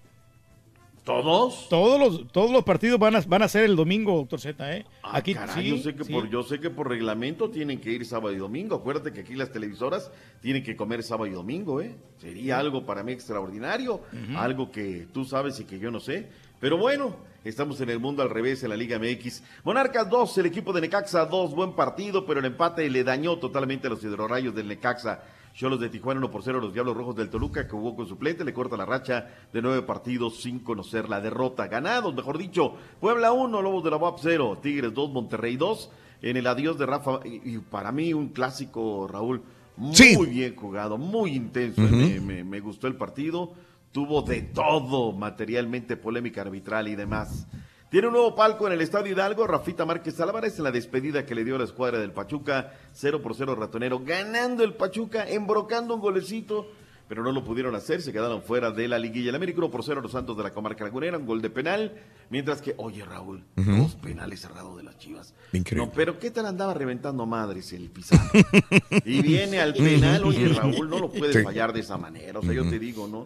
[1.10, 1.68] ¿Todos?
[1.70, 4.86] Todos los, todos los partidos van a, van a ser el domingo, doctor Z, ¿eh?
[5.02, 6.14] Aquí Ah, Caray, sí, yo, sé que sí.
[6.14, 8.76] por, yo sé que por reglamento tienen que ir sábado y domingo.
[8.76, 11.96] Acuérdate que aquí las televisoras tienen que comer sábado y domingo, ¿eh?
[12.20, 14.02] Sería algo para mí extraordinario,
[14.38, 16.30] algo que tú sabes y que yo no sé.
[16.60, 19.42] Pero bueno, estamos en el mundo al revés en la Liga MX.
[19.64, 23.88] Monarcas 2, el equipo de Necaxa 2, buen partido, pero el empate le dañó totalmente
[23.88, 25.24] a los hidrorrayos del Necaxa.
[25.60, 28.08] Cholos de Tijuana 1 por 0 a los Diablos Rojos del Toluca, que jugó con
[28.08, 31.68] suplente, le corta la racha de nueve partidos sin conocer la derrota.
[31.68, 35.92] Ganados, mejor dicho, Puebla 1, Lobos de la UAP 0, Tigres 2, Monterrey 2,
[36.22, 39.42] en el adiós de Rafa, y, y para mí un clásico, Raúl,
[39.76, 40.16] muy Sí.
[40.30, 41.94] bien jugado, muy intenso, Ujú.
[41.94, 43.52] me, me- me gustó el partido,
[43.92, 47.48] tuvo de todo, materialmente polémica arbitral y demás.
[47.90, 51.34] Tiene un nuevo palco en el Estadio Hidalgo, Rafita Márquez Álvarez en la despedida que
[51.34, 55.96] le dio a la escuadra del Pachuca, 0 por 0 ratonero, ganando el Pachuca, embrocando
[55.96, 56.68] un golecito,
[57.08, 59.30] pero no lo pudieron hacer, se quedaron fuera de la liguilla.
[59.30, 61.50] El América 1 por 0 a los Santos de la Comarca Lagunera, un gol de
[61.50, 61.94] penal,
[62.30, 65.34] mientras que, oye Raúl, dos penales cerrados de las Chivas.
[65.52, 65.88] Increíble.
[65.88, 68.30] No, pero ¿qué tal andaba reventando madres el Pizarro?
[69.04, 71.42] y viene al penal, oye Raúl, no lo puedes Sí.
[71.44, 73.26] fallar de esa manera, o sea, yo te digo, ¿no?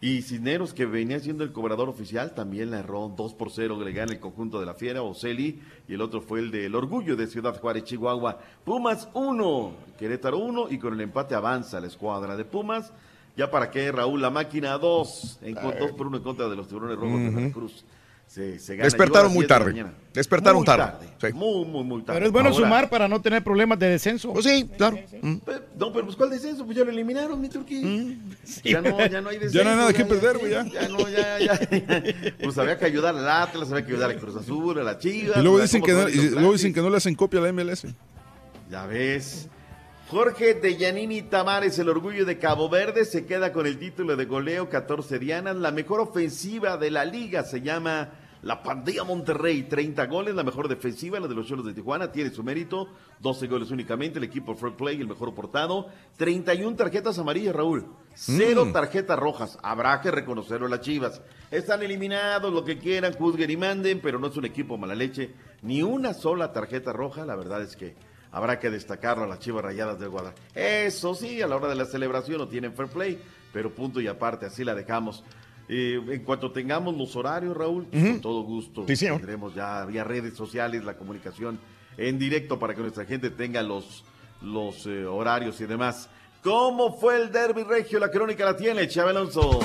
[0.00, 3.92] Y Cisneros, que venía siendo el cobrador oficial, también la erró 2 por 0, le
[3.92, 7.26] gana el conjunto de la Fiera, Oceli, y el otro fue el del Orgullo de
[7.26, 8.38] Ciudad Juárez, Chihuahua.
[8.62, 12.92] Pumas 1, Querétaro 1, y con el empate avanza la escuadra de Pumas.
[13.36, 16.68] Ya para qué, Raúl, la máquina 2, en, 2 por 1 en contra de los
[16.68, 17.30] tiburones rojos de.
[17.30, 17.84] Veracruz.
[18.26, 18.84] Se, se gana.
[18.84, 19.94] Despertaron muy 10 de la tarde.
[20.12, 21.06] Despertaron Muy tarde.
[21.20, 21.32] Sí.
[21.32, 22.18] Muy, muy, muy tarde.
[22.18, 24.32] Pero es bueno Ahora- sumar para no tener problemas de descenso.
[24.32, 24.96] Pues sí, claro.
[24.96, 26.64] Pe- No, pero pues ¿cuál descenso?
[26.66, 27.82] Pues ya lo eliminaron, mi Turquí.
[27.82, 28.30] Mm.
[28.64, 29.58] Ya no, ya no hay descenso.
[29.58, 30.64] Ya no hay nada que perder, güey, ya.
[30.64, 31.60] Ya no, ya, ya.
[32.42, 35.38] Pues había que ayudar al Atlas, había que ayudar al Cruz Azul, a la Chivas.
[35.38, 37.42] Y luego dicen, ¿Cómo que no, y luego dicen que no le hacen copia a
[37.44, 37.86] la MLS.
[38.70, 39.48] Ya ves.
[40.10, 44.24] Jorge de Yanini Tamares, el orgullo de Cabo Verde, se queda con el título de
[44.24, 45.56] goleo 14 dianas.
[45.56, 48.10] La mejor ofensiva de la liga se llama
[48.42, 49.64] la Pandilla Monterrey.
[49.64, 52.88] 30 goles, la mejor defensiva, la de los Cholos de Tijuana, tiene su mérito.
[53.18, 55.88] 12 goles únicamente, el equipo Fair Play, el mejor portado.
[56.18, 57.86] 31 tarjetas amarillas, Raúl.
[58.14, 58.72] Cero Mm.
[58.72, 59.58] tarjetas rojas.
[59.64, 61.20] Habrá que reconocerlo a las Chivas.
[61.50, 65.32] Están eliminados, lo que quieran, juzguen y manden, pero no es un equipo mala leche.
[65.62, 67.96] Ni una sola tarjeta roja, la verdad es que
[68.36, 70.42] habrá que destacarlo a las Chivas Rayadas del Guadalajara.
[70.54, 73.18] Eso sí, a la hora de la celebración no tienen fair play,
[73.52, 75.24] pero punto y aparte, así la dejamos.
[75.68, 78.12] Eh, en cuanto tengamos los horarios, Raúl, pues, Ujú.
[78.12, 79.16] con todo gusto Sí, señor.
[79.16, 81.58] tendremos ya vía redes sociales la comunicación
[81.96, 84.04] en directo para que nuestra gente tenga los,
[84.42, 86.08] los eh, horarios y demás.
[86.42, 87.98] ¿Cómo fue el derby regio?
[87.98, 89.58] La crónica la tiene Chávez Alonso.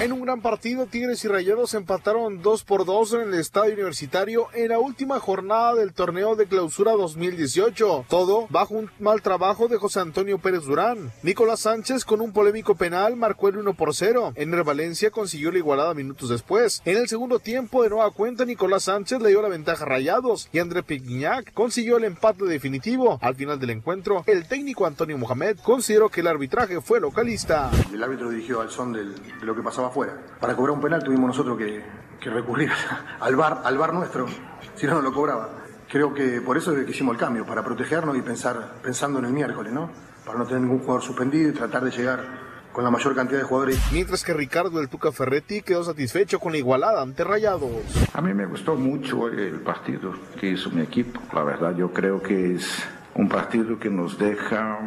[0.00, 4.48] En un gran partido, Tigres y Rayados empataron 2 por 2 en el estadio universitario
[4.52, 8.04] en la última jornada del torneo de clausura 2018.
[8.08, 11.10] Todo bajo un mal trabajo de José Antonio Pérez Durán.
[11.22, 14.32] Nicolás Sánchez con un polémico penal marcó el 1 por 0.
[14.34, 16.82] Ener Valencia consiguió la igualada minutos después.
[16.84, 20.48] En el segundo tiempo, de nueva cuenta, Nicolás Sánchez le dio la ventaja a Rayados
[20.52, 23.18] y André Pignac consiguió el empate definitivo.
[23.22, 27.70] Al final del encuentro, el técnico Antonio Mohamed consideró que el arbitraje fue localista.
[27.92, 30.14] El árbitro dirigió al son del- de lo que pasaba afuera.
[30.40, 31.82] Para cobrar un penal tuvimos nosotros que,
[32.20, 32.70] que recurrir
[33.20, 34.26] al bar, al bar nuestro,
[34.74, 35.50] si no, no lo cobraba.
[35.88, 39.26] Creo que por eso es que hicimos el cambio, para protegernos y pensar, pensando en
[39.26, 39.90] el miércoles, ¿no?
[40.24, 42.44] Para no tener ningún jugador suspendido y tratar de llegar
[42.74, 43.80] con la mayor cantidad de jugadores.
[43.92, 47.70] Mientras que Ricardo El Tuca Ferretti quedó satisfecho con la igualada ante Rayados.
[48.12, 51.20] A mí me gustó mucho el partido que hizo mi equipo.
[51.32, 52.84] La verdad, yo creo que es
[53.14, 54.80] un partido que nos deja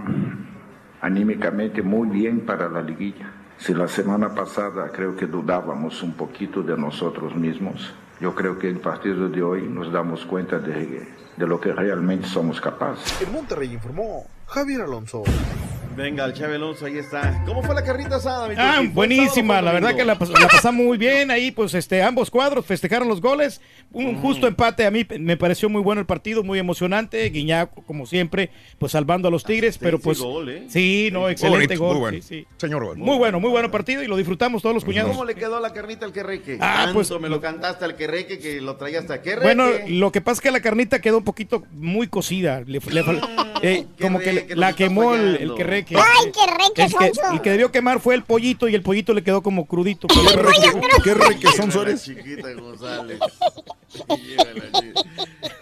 [1.00, 3.32] anímicamente muy bien para la liguilla.
[3.60, 8.70] Si la semana pasada creo que dudábamos un poquito de nosotros mismos, yo creo que
[8.70, 13.22] el partido de hoy nos damos cuenta de, de lo que realmente somos capaces.
[13.22, 15.24] En Monterrey informó Javier Alonso.
[15.98, 17.42] Venga, el Chávez Alonso, ahí está.
[17.48, 20.86] ¿Cómo fue la carrita asada, mi Ah, buenísima, la verdad que la, pas- la pasamos
[20.86, 23.62] muy bien ahí, pues este, ambos cuadros festejaron los goles,
[23.92, 28.06] un justo empate, a mí me pareció muy bueno el partido, muy emocionante, Guiñac como
[28.06, 30.66] siempre, pues salvando a los Tigres, pero pues gol, ¿eh?
[30.70, 32.18] sí, no, excelente bonito, gol, muy bueno.
[32.22, 32.48] sí, sí.
[32.58, 32.96] Señor.
[32.96, 35.10] Muy bueno, muy bueno partido y lo disfrutamos todos los cuñados.
[35.12, 36.60] ¿Cómo le quedó la carnita al querreque?
[36.62, 39.46] Ah, Tanto pues, me lo cantaste al querreque que lo traía hasta querreque.
[39.46, 43.04] Bueno, lo que pasa es que la carnita quedó un poquito muy cocida, le- le
[43.04, 45.87] fal- eh, como que la quemó el, el querreque.
[45.96, 49.14] Ay, qué re, qué El que, el debió quemar fue el pollito y el pollito
[49.14, 50.08] le quedó como crudito.
[51.04, 52.04] Qué requesón Mira la eres.
[52.04, 53.20] chiquita González.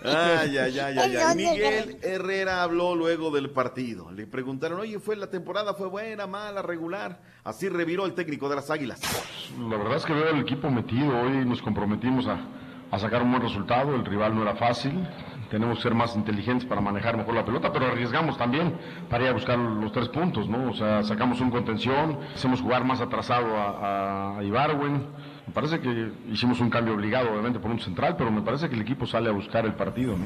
[0.04, 1.14] Ay, ay, ay, ay, ay.
[1.14, 4.12] ¿Dónde, Miguel Herrera habló luego del partido.
[4.12, 7.22] Le preguntaron, oye, ¿fue la temporada fue buena, mala, regular?
[7.44, 9.00] Así reviró el técnico de las Águilas.
[9.70, 11.20] La verdad es que veo el equipo metido.
[11.22, 12.40] Hoy nos comprometimos a,
[12.92, 13.96] a sacar un buen resultado.
[13.96, 15.08] El rival no era fácil.
[15.50, 18.76] Tenemos que ser más inteligentes para manejar mejor la pelota, pero arriesgamos también
[19.10, 20.70] para ir a buscar los tres puntos, ¿no?
[20.72, 25.08] O sea, sacamos un contención, hacemos jugar más atrasado a, a Ibarwen.
[25.48, 28.76] Me parece que hicimos un cambio obligado, obviamente, por un central, pero me parece que
[28.76, 30.26] el equipo sale a buscar el partido, ¿no?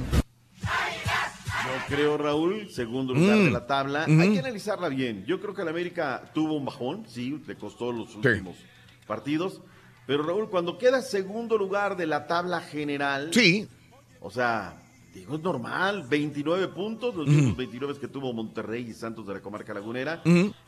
[0.61, 3.45] Yo creo, Raúl, segundo lugar Mm.
[3.45, 4.05] de la tabla.
[4.07, 4.21] Ujú.
[4.21, 5.25] Hay que analizarla bien.
[5.25, 8.55] Yo creo que el América tuvo un bajón, sí, le costó los últimos
[9.07, 9.61] partidos.
[10.07, 13.29] Pero Raúl, cuando queda segundo lugar de la tabla general.
[13.33, 13.67] Sí.
[14.21, 14.81] O sea,
[15.13, 16.05] digo, es normal.
[16.09, 20.21] 29 puntos, los mismos 29 que tuvo Monterrey y Santos de la Comarca Lagunera.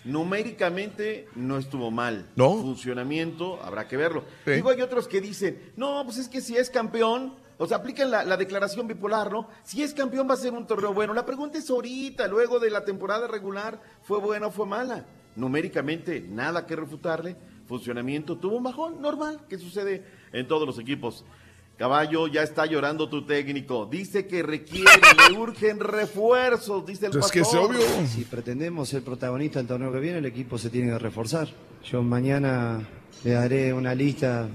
[0.03, 2.29] Numéricamente no estuvo mal.
[2.35, 2.57] No.
[2.57, 4.23] Funcionamiento, habrá que verlo.
[4.45, 4.51] Sí.
[4.51, 8.09] Digo, hay otros que dicen, no, pues es que si es campeón, o sea, aplican
[8.09, 9.47] la, la declaración bipolar, ¿no?
[9.63, 11.13] Si es campeón va a ser un torneo bueno.
[11.13, 15.05] La pregunta es ahorita, luego de la temporada regular, ¿fue buena o fue mala?
[15.35, 17.35] Numéricamente, nada que refutarle.
[17.67, 20.03] Funcionamiento, tuvo un bajón normal, que sucede
[20.33, 21.23] en todos los equipos.
[21.81, 23.87] Caballo, ya está llorando tu técnico.
[23.87, 24.85] Dice que requiere,
[25.31, 27.75] le urgen refuerzos, dice el Pues pastor.
[28.05, 31.47] Si pretendemos ser protagonistas del torneo que viene, el equipo se tiene que reforzar.
[31.83, 32.87] Yo mañana
[33.23, 34.47] le daré una lista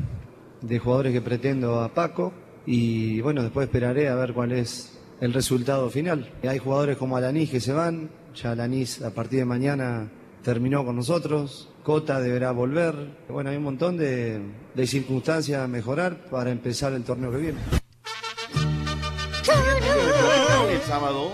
[0.60, 2.32] de jugadores que pretendo a Paco
[2.64, 6.30] y bueno, después esperaré a ver cuál es el resultado final.
[6.44, 8.08] Hay jugadores como Alanis que se van,
[8.40, 10.08] ya Alanis a partir de mañana
[10.44, 12.96] terminó con nosotros, Cota deberá volver.
[13.28, 14.40] Bueno, hay un montón de,
[14.74, 17.60] de circunstancias a mejorar para empezar el torneo que viene.
[20.68, 21.30] el sábado,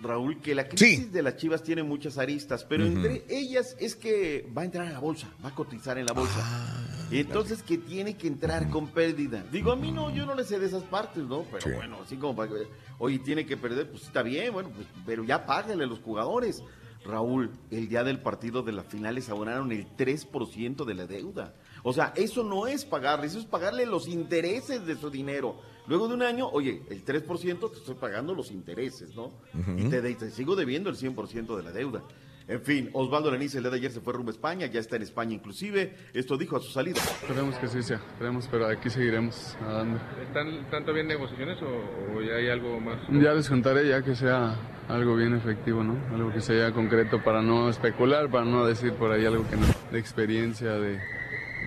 [0.00, 4.48] Raúl, que la crisis de las Chivas tiene muchas aristas, pero entre ellas es que
[4.56, 6.38] va a entrar a la bolsa, va a cotizar en la bolsa.
[6.40, 9.44] Ah, y entonces que tiene que entrar con pérdida.
[9.50, 11.42] Digo, a mí no, yo no le sé de esas partes, ¿no?
[11.50, 11.70] Pero Sí.
[11.74, 12.68] bueno, así como para que,
[13.00, 16.62] oye, tiene que perder, pues está bien, bueno, pues, pero ya págale a los jugadores.
[17.04, 21.54] Raúl, el día del partido de las finales abonaron el 3% de la deuda.
[21.82, 25.60] O sea, eso no es pagarle, eso es pagarle los intereses de su dinero.
[25.88, 29.32] Luego de un año, oye, el 3% te estoy pagando los intereses, ¿no?
[29.76, 32.02] Y te, de- te sigo debiendo el 100% de la deuda.
[32.48, 34.96] En fin, Osvaldo Lenice el día de ayer se fue rumbo a España, ya está
[34.96, 35.96] en España inclusive.
[36.12, 37.00] Esto dijo a su salida.
[37.00, 40.00] Esperemos que sí sea, esperemos, pero aquí seguiremos nadando.
[40.26, 42.98] ¿Están, ¿Están todavía negociaciones o, o ya hay algo más?
[43.10, 44.56] Ya les contaré ya que sea
[44.88, 45.96] algo bien efectivo, ¿no?
[46.14, 49.66] Algo que sea concreto para no especular, para no decir por ahí algo que no.
[49.90, 50.98] De experiencia, de,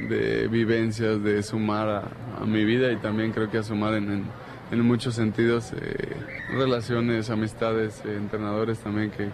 [0.09, 1.89] de vivencias, de sumar
[2.39, 4.25] a, mi vida y también creo que a sumar en,
[4.71, 6.15] en, muchos sentidos, eh,
[6.49, 9.29] relaciones, amistades, eh, entrenadores también que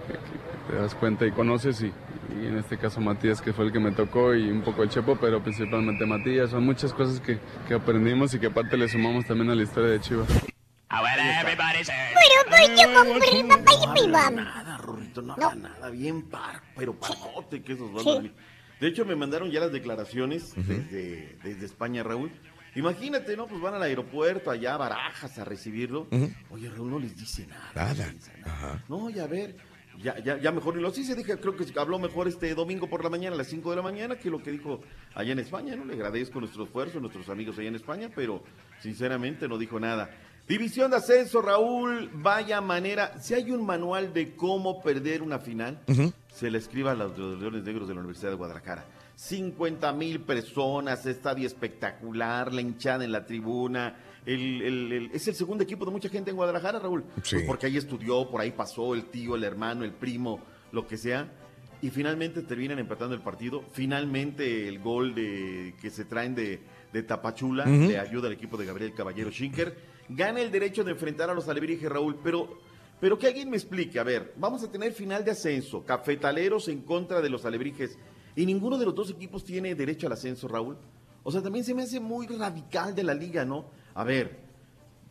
[0.69, 1.91] te das cuenta y conoces y,
[2.39, 4.89] y en este caso Matías que fue el que me tocó y un poco el
[4.89, 6.51] Chepo, pero principalmente Matías.
[6.51, 9.89] Son muchas cosas que, que aprendimos y que aparte le sumamos también a la historia
[9.89, 10.27] de Chivas.
[14.43, 18.17] Nada, Rorrito, no haga nada, bien par, pero parote que es Osvaldo Sí.
[18.17, 18.35] Lenice.
[18.79, 22.31] De hecho, me mandaron ya las declaraciones desde, desde España, Raúl.
[22.75, 23.45] Imagínate, ¿no?
[23.47, 26.07] Pues van al aeropuerto, allá a Barajas a recibirlo.
[26.09, 26.31] Ujú.
[26.49, 27.71] Oye, Raúl no les dice nada.
[27.75, 28.13] Nada.
[28.45, 28.83] Ajá.
[28.89, 29.55] No, ya a ver,
[30.01, 32.89] ya, ya, ya mejor ni lo sí se dije, creo que habló mejor este domingo
[32.89, 34.81] por la mañana a las 5 de la mañana que lo que dijo
[35.13, 35.85] allá en España, ¿no?
[35.85, 38.43] Le agradezco nuestro esfuerzo, nuestros amigos allá en España, pero
[38.79, 40.09] sinceramente no dijo nada.
[40.51, 45.79] División de ascenso, Raúl, vaya manera, si hay un manual de cómo perder una final,
[46.33, 48.85] se le escriba a los Leones Negros de la Universidad de Guadalajara.
[49.15, 53.95] 50 mil personas, estadio espectacular, la hinchada en la tribuna.
[54.23, 57.03] el- el- el- es el segundo equipo de mucha gente en Guadalajara, Raúl.
[57.23, 57.37] Sí.
[57.37, 60.39] Pues porque ahí estudió, por ahí pasó el tío, el hermano, el primo,
[60.71, 61.27] lo que sea.
[61.81, 63.63] Y finalmente terminan empatando el partido.
[63.71, 66.59] Finalmente el gol de que se traen de,
[66.93, 69.75] de Tapachula le ayuda al equipo de Gabriel Caballero Schinker.
[70.09, 72.59] Gana el derecho de enfrentar a los alebrijes, Raúl, pero,
[72.99, 73.99] pero que alguien me explique.
[73.99, 75.85] A ver, vamos a tener final de ascenso.
[75.85, 77.97] Cafetaleros en contra de los alebrijes.
[78.35, 80.77] Y ninguno de los dos equipos tiene derecho al ascenso, Raúl.
[81.23, 83.65] O sea, también se me hace muy radical de la liga, ¿no?
[83.93, 84.39] A ver,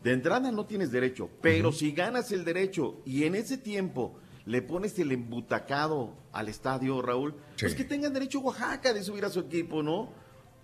[0.03, 4.15] de entrada no tienes derecho, pero si ganas el derecho y en ese tiempo
[4.45, 9.29] le pones el embutacado al estadio, Raúl, pues que tengan derecho Oaxaca de subir a
[9.29, 10.09] su equipo, ¿no?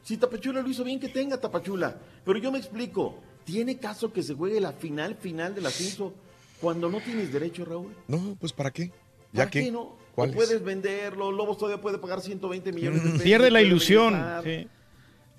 [0.01, 1.99] Si Tapachula lo hizo bien, que tenga Tapachula.
[2.25, 6.13] Pero yo me explico, ¿tiene caso que se juegue la final, final del ascenso
[6.59, 7.93] cuando no tienes derecho, Raúl?
[8.09, 8.89] No, pues ¿para qué?
[8.89, 9.71] ¿Para ¿Ya qué qué?
[9.71, 9.95] no?
[10.13, 10.35] ¿Cuál O es?
[10.35, 13.23] puedes venderlo, Lobos todavía puede pagar 120 millones de pesos.
[13.23, 14.21] Pierde la ilusión.
[14.43, 14.67] sí.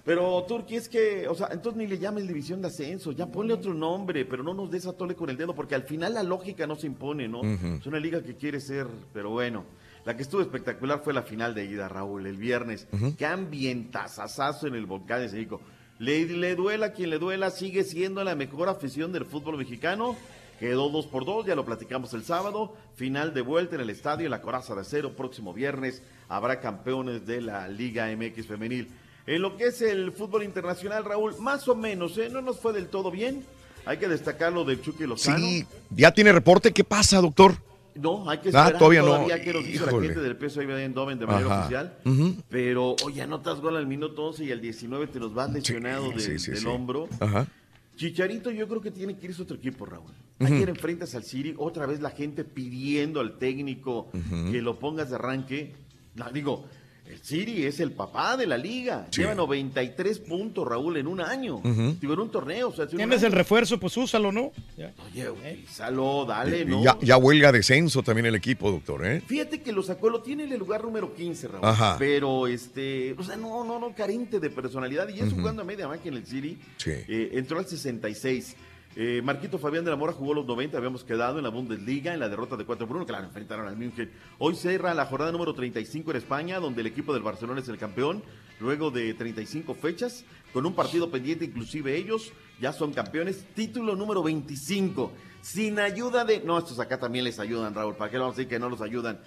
[0.04, 3.52] Pero Turquí es que, o sea, entonces ni le llames división de ascenso, ya ponle
[3.52, 6.22] otro nombre, pero no nos des a tole con el dedo, porque al final la
[6.22, 7.42] lógica no se impone, ¿no?
[7.42, 9.64] Es una liga que quiere ser, pero bueno.
[10.06, 12.86] La que estuvo espectacular fue la final de ida, Raúl, el viernes.
[13.18, 15.60] Qué ambientazazazo en el volcán de México.
[15.98, 20.16] Le, duela quien le duela, sigue siendo la mejor afición del fútbol mexicano.
[20.60, 22.74] Quedó dos por dos, ya lo platicamos el sábado.
[22.94, 25.14] Final de vuelta en el estadio, la Coraza de Acero.
[25.14, 28.88] Próximo viernes habrá campeones de la Liga MX Femenil.
[29.26, 32.28] En lo que es el fútbol internacional, Raúl, más o menos, ¿eh?
[32.30, 33.44] no nos fue del todo bien.
[33.84, 35.38] Hay que destacar lo de Chucky Lozano.
[35.38, 36.72] Sí, ya tiene reporte.
[36.72, 37.56] ¿Qué pasa, doctor?
[38.00, 39.42] No, hay que Ah, esperar todavía todavía, no.
[39.42, 41.60] que nos dice la gente del peso Eindhoven de manera Ajá.
[41.60, 41.98] oficial.
[42.04, 42.36] Ujú.
[42.48, 46.20] Pero, oye, anotas gol al minuto 11 y al 19 te nos vas lesionado de-
[46.20, 46.66] sí, sí, del sí.
[46.66, 47.08] hombro.
[47.20, 47.46] Ajá.
[47.96, 50.12] Chicharito yo creo que tiene que irse a otro equipo, Raúl.
[50.38, 54.52] Ayer enfrentas al City, otra vez la gente pidiendo al técnico Ujú.
[54.52, 55.74] que lo pongas de arranque.
[56.14, 56.64] No, digo,
[57.08, 59.06] el City es el papá de la liga.
[59.10, 59.22] Sí.
[59.22, 61.60] Lleva 93 puntos, Raúl, en un año.
[62.00, 62.68] Digo, en un torneo.
[62.68, 64.52] O sea, Tienes el refuerzo, pues úsalo, ¿no?
[64.76, 64.92] Ya.
[65.10, 66.82] Oye, utilízalo, dale, Y ¿no?
[66.84, 69.22] ya, ya huelga descenso también el equipo, doctor, ¿eh?
[69.26, 71.64] Fíjate que lo sacó, lo tiene en el lugar número 15, Raúl.
[71.64, 71.96] Ajá.
[71.98, 75.08] Pero, este, o sea, no, no, no, carente de personalidad.
[75.08, 75.36] Y eso Ujú.
[75.40, 76.58] jugando a media máquina en el City.
[76.76, 76.90] Sí.
[77.08, 78.56] Eh, entró al 66.
[78.96, 82.20] Eh, Marquito Fabián de la Mora jugó los 90, habíamos quedado en la Bundesliga en
[82.20, 84.10] la derrota de 4 por 1, claro, enfrentaron al München.
[84.38, 87.78] Hoy cierra la jornada número 35 en España, donde el equipo del Barcelona es el
[87.78, 88.22] campeón,
[88.60, 93.44] luego de 35 fechas, con un partido pendiente, inclusive ellos ya son campeones.
[93.54, 95.12] Título número 25,
[95.42, 96.40] sin ayuda de...
[96.40, 98.80] No, estos acá también les ayudan, Raúl, ¿para qué vamos a decir que no los
[98.80, 99.20] ayudan?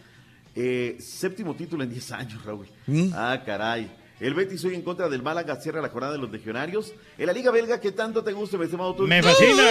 [0.53, 2.67] Eh, séptimo título en 10 años, Raúl.
[3.13, 4.00] Ah, caray.
[4.21, 6.93] El Betis hoy en contra del Málaga cierra la jornada de los legionarios.
[7.17, 9.07] En la Liga Belga, que tanto te gusta, mi estimado tú.
[9.07, 9.63] Me fascina.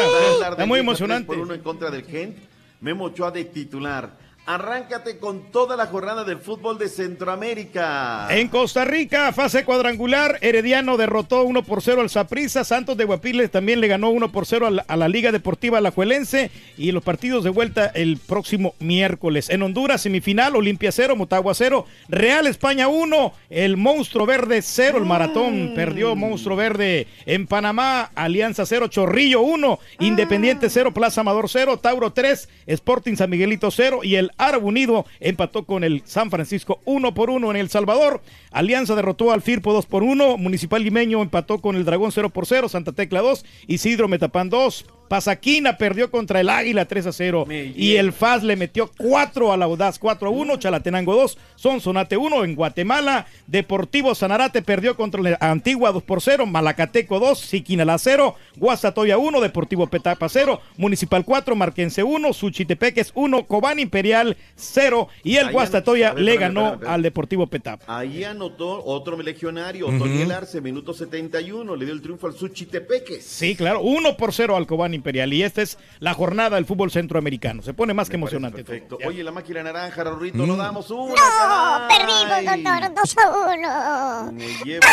[0.50, 1.28] Está muy emocionante.
[1.28, 2.36] Por uno en contra del Gent.
[2.80, 4.18] Memo Ochoa de titular.
[4.46, 8.26] Arráncate con toda la jornada del fútbol de Centroamérica.
[8.30, 13.50] En Costa Rica, fase cuadrangular, Herediano derrotó 1 por 0 al Saprissa, Santos de Guapiles
[13.50, 17.04] también le ganó 1 por 0 a la, a la Liga Deportiva Alajuelense y los
[17.04, 19.50] partidos de vuelta el próximo miércoles.
[19.50, 25.04] En Honduras, semifinal, Olimpia 0, Motagua 0, Real España 1, el Monstruo Verde 0, el
[25.04, 31.78] Maratón perdió Monstruo Verde en Panamá, Alianza 0, Chorrillo 1, Independiente 0, Plaza Amador 0,
[31.78, 36.80] Tauro 3, Sporting San Miguelito 0 y el Árabe Unido empató con el San Francisco
[36.84, 38.22] 1 por 1 en El Salvador.
[38.50, 42.46] Alianza derrotó al Firpo 2 por 1, Municipal Limeño empató con el Dragón 0 por
[42.46, 47.46] 0, Santa Tecla 2, Isidro Metapán 2, Pasaquina perdió contra el Águila 3 a 0
[47.50, 52.44] y el FAS le metió 4 al Audaz 4 a 1, Chalatenango 2, Sonsonate 1
[52.44, 58.36] en Guatemala, Deportivo Sanarate perdió contra la Antigua 2 por 0, Malacateco 2, Siquinala 0,
[58.54, 65.38] Guastatoya 1, Deportivo Petapa 0, Municipal 4, Marquense 1, Suchitepeques 1, Cobán Imperial 0 y
[65.38, 66.94] el Ahí Guastatoya a le ganó espérame, espérame.
[66.94, 67.98] al Deportivo Petapa.
[67.98, 69.98] Ahí anotó otro legionario, Ujú.
[69.98, 73.24] Toniel Arce, minuto 71, le dio el triunfo al Suchitepeques.
[73.24, 74.99] Sí, claro, 1 por 0 al Cobán Imperial
[75.32, 77.62] y esta es la jornada del fútbol centroamericano.
[77.62, 78.62] Se pone más que emocionante.
[78.62, 78.72] todo.
[78.72, 78.98] Perfecto.
[79.06, 80.46] Oye, la máquina naranja, Rorrito, Mm.
[80.46, 81.14] no damos una.
[81.14, 84.32] No, perdimos, doctor, 2 a 1.
[84.32, 84.86] Me lleva.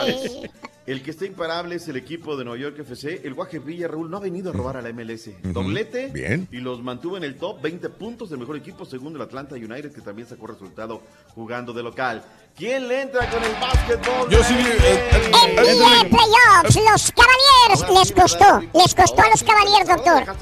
[0.00, 0.50] Ay.
[0.84, 3.20] El que está imparable es el equipo de Nueva York FC.
[3.22, 5.30] El Guaje Villa, Raúl, no ha venido a robar a la MLS.
[5.44, 6.08] Doblete.
[6.08, 6.48] Bien.
[6.50, 7.62] Y los mantuvo en el top.
[7.62, 11.00] 20 puntos del mejor equipo, según el Atlanta United, que también sacó resultado
[11.36, 12.24] jugando de local.
[12.56, 14.28] ¿Quién le entra con el básquetbol?
[14.28, 15.10] Yo sí, eh,
[15.56, 20.36] NBA Playoffs, los Cavaliers les costó, les costó a los Cavaliers, doctor.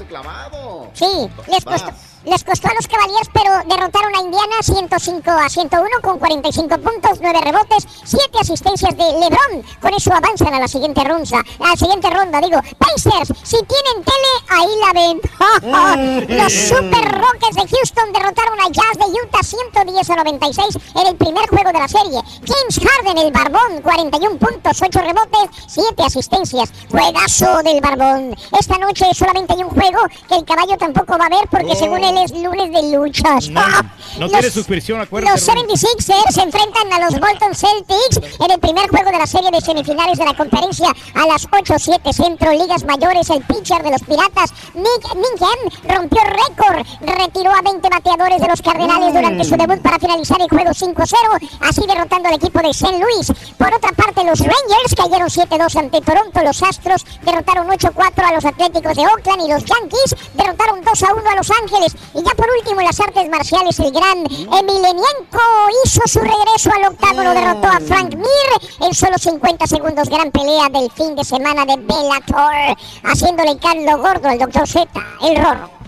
[0.93, 1.91] Sí, les costó.
[2.23, 7.17] Les costó a los Cavaliers, pero derrotaron a Indiana 105 a 101 con 45 puntos,
[7.19, 9.65] 9 rebotes, 7 asistencias de LeBron.
[9.81, 11.43] Con eso avanzan a la siguiente ronda.
[11.59, 12.61] A la siguiente ronda, digo.
[12.77, 16.27] Pacers, si tienen tele, ahí la ven.
[16.37, 21.15] los Super Rockets de Houston derrotaron a Jazz de Utah 110 a 96 en el
[21.15, 22.00] primer juego de la serie.
[22.09, 26.69] James Harden, el Barbón, 41 puntos, 8 rebotes, 7 asistencias.
[26.89, 28.35] Juegazo del Barbón.
[28.59, 31.75] Esta noche solamente hay un juego que el caballo tampoco va a ver porque Oh.
[31.75, 33.49] según él es lunes de luchas.
[33.49, 33.81] No, no
[34.19, 35.33] Los- tiene suscripción, acuérdate.
[35.33, 39.51] Los 76ers se enfrentan a los Bolton Celtics en el primer juego de la serie
[39.51, 43.29] de semifinales de la conferencia a las 8-7 Centro Ligas Mayores.
[43.29, 46.85] El pitcher de los Piratas, Nick Mingham, rompió récord.
[47.01, 51.17] Retiró a 20 bateadores de los Cardenales durante su debut para finalizar el juego 5-0,
[51.61, 52.99] así derrotando al equipo de St.
[52.99, 53.27] Louis.
[53.57, 56.41] Por otra parte, los Rangers cayeron 7-2 ante Toronto.
[56.43, 61.35] Los Astros derrotaron 8-4 a los Atléticos de Oakland y los Yankees derrotaron 2-1 a
[61.35, 61.95] Los Ángeles.
[62.15, 65.41] Y ya por último, en las artes marciales, el gran Emelianenko
[65.85, 70.09] hizo su regreso al octágono, derrotó a Frank Mir en solo 50 segundos.
[70.09, 74.67] Gran pelea del fin de semana de Bellator, haciéndole caldo gordo al Dr.
[74.67, 74.87] Z,
[75.21, 75.80] el Rorro.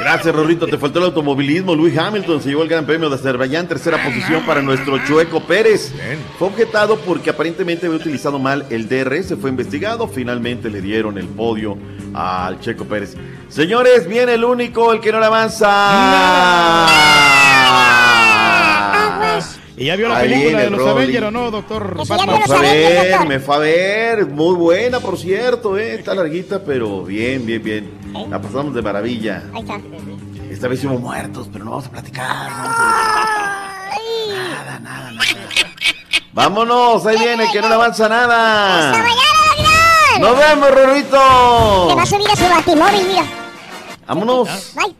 [0.00, 0.66] Gracias, Rorrito.
[0.66, 1.74] Te faltó el automovilismo.
[1.74, 5.92] Luis Hamilton se llevó el Gran Premio de Azerbaiyán, tercera posición para nuestro Chueco Pérez.
[6.38, 9.34] Fue objetado porque aparentemente había utilizado mal el DRS.
[9.40, 10.08] Fue investigado.
[10.08, 11.76] Finalmente le dieron el podio
[12.14, 13.14] al Checo Pérez.
[13.48, 15.68] Señores, viene el único, el que no le avanza.
[19.80, 20.90] ¿Y ya vio la Ahí película de los Rolly.
[20.90, 21.96] Avengers o no, doctor?
[21.96, 24.26] Me fue a ver, me fue a ver.
[24.26, 25.94] Muy buena, por cierto, ¿eh?
[25.94, 27.90] Está larguita, pero bien, bien, bien.
[28.28, 29.42] La pasamos de maravilla.
[29.54, 29.80] Ahí está.
[30.50, 32.28] Esta vez hicimos muertos, pero no vamos a platicar.
[32.28, 34.20] no vamos a platicar.
[34.28, 35.26] Nada, nada, nada.
[36.34, 39.02] Vámonos, ahí viene, que no le avanza nada.
[40.20, 41.88] Nos vemos, Rorrito.
[41.88, 43.24] Se va a subir a su batimóvil, mira.
[44.06, 44.74] Vámonos.
[44.74, 44.94] Bye.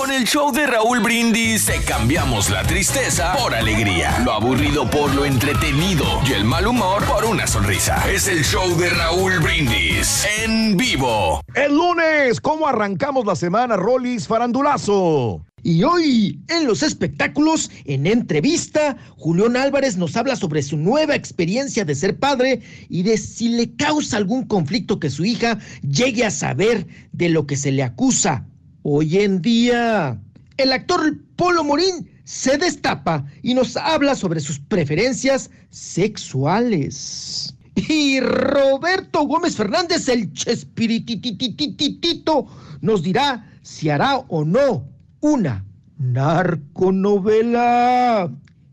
[0.00, 5.14] Con el show de Raúl Brindis te cambiamos la tristeza por alegría, lo aburrido por
[5.14, 8.02] lo entretenido y el mal humor por una sonrisa.
[8.10, 11.42] Es el show de Raúl Brindis en vivo.
[11.54, 15.44] El lunes, ¿cómo arrancamos la semana, Rolis Farandulazo?
[15.62, 21.84] Y hoy, en los espectáculos, en entrevista, Julián Álvarez nos habla sobre su nueva experiencia
[21.84, 26.30] de ser padre y de si le causa algún conflicto que su hija llegue a
[26.30, 28.46] saber de lo que se le acusa
[28.82, 30.18] hoy en día.
[30.56, 37.56] El actor Polo Morín se destapa y nos habla sobre sus preferencias sexuales.
[37.74, 42.46] Y Roberto Gómez Fernández, el Chespirititititito,
[42.80, 44.86] nos dirá si hará o no
[45.20, 45.64] una
[45.98, 48.30] narconovela.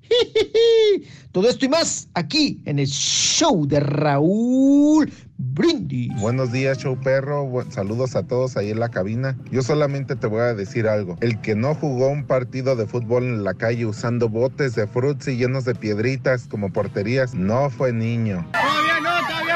[1.31, 6.09] Todo esto y más aquí en el show de Raúl Brindis.
[6.19, 7.47] Buenos días, show perro.
[7.69, 9.37] Saludos a todos ahí en la cabina.
[9.51, 11.15] Yo solamente te voy a decir algo.
[11.21, 15.37] El que no jugó un partido de fútbol en la calle usando botes de frutzi
[15.37, 18.47] llenos de piedritas como porterías, no fue niño.
[18.51, 19.47] Todavía no, todavía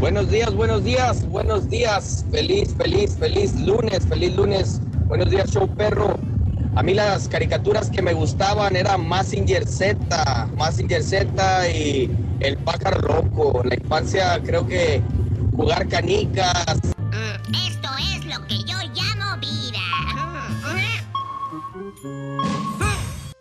[0.00, 2.24] Buenos días, buenos días, buenos días.
[2.30, 4.80] Feliz, feliz, feliz lunes, feliz lunes.
[5.06, 6.18] Buenos días, show perro.
[6.78, 13.00] A mí las caricaturas que me gustaban eran Massinger Z, Massinger Z y El pájaro
[13.00, 13.62] loco.
[13.64, 15.02] En la infancia creo que
[15.56, 16.78] jugar canicas.
[17.66, 19.80] Esto es lo que yo llamo vida.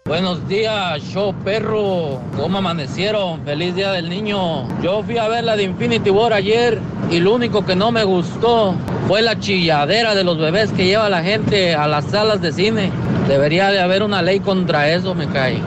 [0.06, 2.20] Buenos días, show perro.
[2.36, 3.46] ¿Cómo amanecieron?
[3.46, 4.68] Feliz día del niño.
[4.82, 6.82] Yo fui a ver la de Infinity War ayer
[7.12, 8.74] y lo único que no me gustó
[9.08, 12.92] fue la chilladera de los bebés que lleva la gente a las salas de cine.
[13.28, 15.62] Debería de haber una ley contra eso, me cae.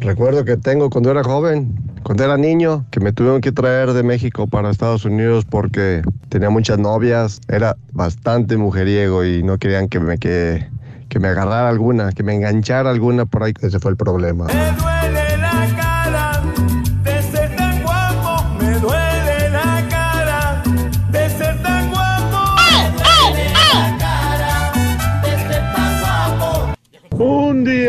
[0.00, 1.72] Recuerdo que tengo cuando era joven,
[2.02, 6.50] cuando era niño, que me tuvieron que traer de México para Estados Unidos porque tenía
[6.50, 10.66] muchas novias, era bastante mujeriego y no querían que me, que,
[11.08, 13.52] que me agarrara alguna, que me enganchara alguna por ahí.
[13.60, 14.46] Ese fue el problema.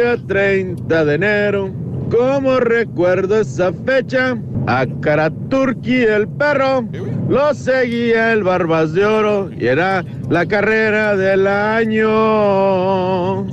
[0.10, 1.72] Día 30 de enero,
[2.10, 6.88] como recuerdo esa fecha, a Karaturki el perro.
[7.28, 12.08] Lo seguía el Barbas de Oro y era la carrera del año.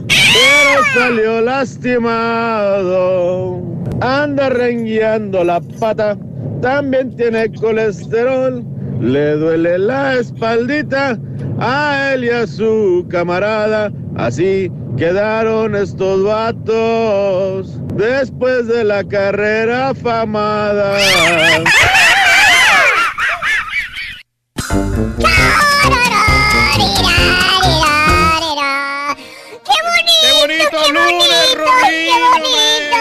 [0.07, 2.41] Pero salió lastimado,
[4.01, 6.17] anda rengueando la pata,
[6.63, 8.65] también tiene colesterol,
[9.01, 11.19] le duele la espaldita
[11.59, 13.93] a él y a su camarada.
[14.17, 19.93] Así quedaron estos vatos después de la carrera.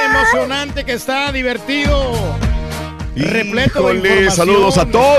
[0.06, 2.12] Emocionante que está, divertido.
[3.16, 4.32] Repleto de Híjole, información.
[4.32, 5.16] saludos a todos.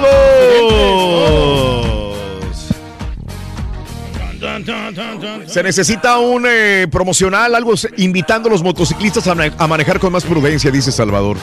[5.47, 10.24] Se necesita un eh, promocional, algo invitando a los motociclistas a, a manejar con más
[10.24, 11.37] prudencia, dice Salvador.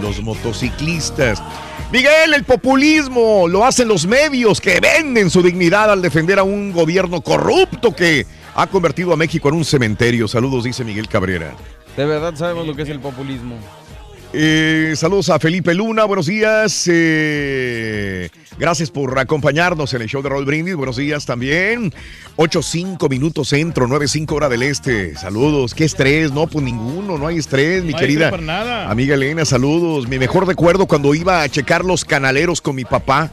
[0.00, 1.42] Los motociclistas.
[1.90, 6.70] Miguel, el populismo lo hacen los medios que venden su dignidad al defender a un
[6.70, 10.28] gobierno corrupto que ha convertido a México en un cementerio.
[10.28, 11.54] Saludos, dice Miguel Cabrera.
[11.96, 13.56] De verdad sabemos lo que es el populismo.
[14.34, 16.84] Eh, saludos a Felipe Luna, buenos días.
[16.92, 18.28] eh,
[18.58, 20.74] gracias por acompañarnos en el show de Roll Brindis.
[20.76, 21.92] Buenos días también.
[22.36, 25.16] 8-5 minutos centro, 9-5 hora del este.
[25.16, 25.74] Saludos.
[25.74, 26.30] ¿Qué estrés?
[26.30, 28.30] No, pues ninguno, no hay estrés, mi No hay querida.
[28.36, 28.90] nada.
[28.90, 30.06] Amiga Elena, saludos.
[30.08, 33.30] Mi mejor recuerdo cuando iba a checar los canaleros con mi papá.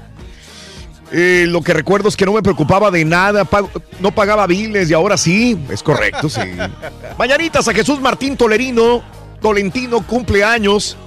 [1.12, 3.70] Eh, lo que recuerdo es que no me preocupaba de nada, pago-
[4.00, 6.40] no pagaba biles y ahora sí, es correcto, sí.
[7.20, 9.04] Mañanitas a Jesús Martín Tolerino,
[9.46, 10.98] Tolentino, cumpleaños.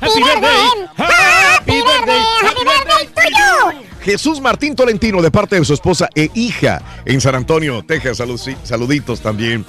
[0.00, 0.88] Happy birthday.
[0.96, 2.20] Happy birthday.
[2.42, 3.82] Happy birthday tuyo.
[4.00, 8.16] Jesús Martín Tolentino de parte de su esposa e hija en San Antonio, Texas.
[8.16, 9.66] Salud- saluditos también.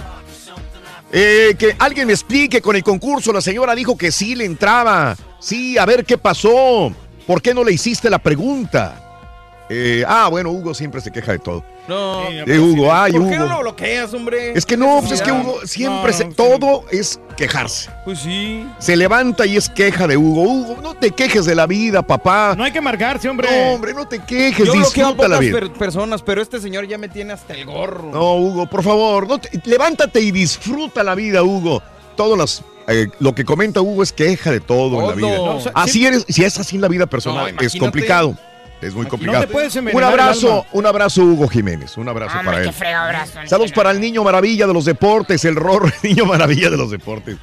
[1.12, 3.34] Eh, que alguien me explique con el concurso.
[3.34, 5.18] La señora dijo que sí le entraba.
[5.42, 6.94] Sí, a ver qué pasó.
[7.28, 9.66] ¿Por qué no le hiciste la pregunta?
[9.70, 11.66] Eh, ah, bueno, Hugo siempre se queja de todo.
[11.92, 12.46] No.
[12.46, 13.54] De Hugo, ay, ¿Por qué no Hugo.
[13.56, 14.54] lo bloqueas, hombre?
[14.56, 15.32] Es que no, pues es que.
[15.32, 17.90] Hugo siempre No, se, no, todo es quejarse.
[18.06, 18.66] Pues sí.
[18.80, 20.44] Se levanta y es queja de Hugo.
[20.44, 22.56] Hugo, no te quejes de la vida, papá.
[22.58, 23.48] No hay que amargarse, hombre.
[23.52, 25.60] No, hombre, no te quejes, Yo bloqueo a disfruta la vida.
[25.60, 28.10] per- personas, pero este señor ya me tiene hasta el gorro.
[28.12, 31.82] No, Hugo, por favor, no te- levántate y disfruta la vida, Hugo.
[32.16, 35.38] Todas las eh, lo que comenta Hugo es queja de todo, en la vida.
[35.38, 37.76] No, o sea, así sí- eres, si es así en la vida personal, No, es
[37.76, 38.36] complicado.
[38.82, 39.42] Es muy complicado.
[39.46, 40.70] te puedes un abrazo, alma.
[40.74, 41.98] un abrazo, Hugo Jiménez.
[41.98, 42.74] Un abrazo Hombre, para qué él.
[42.74, 43.40] fregado abrazo.
[43.46, 47.38] Saludos para el niño maravilla de los deportes, el el niño maravilla de los deportes.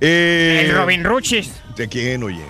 [0.00, 1.50] Eh, El Robin Ruchis.
[1.76, 2.44] ¿De quién, oye?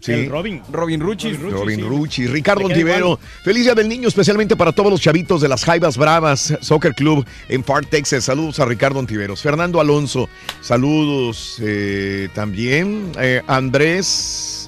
[0.00, 0.12] Sí.
[0.12, 0.62] El Robin.
[0.70, 1.40] Robin Ruchis.
[1.40, 1.82] Robin sí.
[1.82, 3.18] Rucci, Ricardo Ontivero.
[3.42, 7.26] Feliz Día del Niño, especialmente para todos los chavitos de las Jaivas Bravas Soccer Club
[7.48, 8.24] en Far Texas.
[8.24, 9.40] Saludos a Ricardo Ontiveros.
[9.40, 10.28] Fernando Alonso,
[10.60, 13.12] saludos eh, también.
[13.18, 14.63] Eh, Andrés.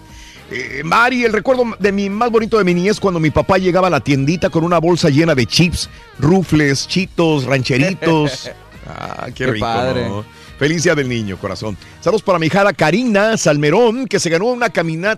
[0.51, 3.89] Eh, Mari, el recuerdo de mi más bonito de mi niñez cuando mi papá llegaba
[3.89, 8.51] a la tiendita con una bolsa llena de chips, rufles, chitos, rancheritos.
[8.89, 9.67] Ah, qué, Qué rico.
[9.67, 10.09] padre.
[10.09, 10.25] ¿no?
[10.61, 11.77] Feliz día del niño, corazón.
[12.01, 14.71] Saludos para mi hijada Karina Salmerón, que se ganó una,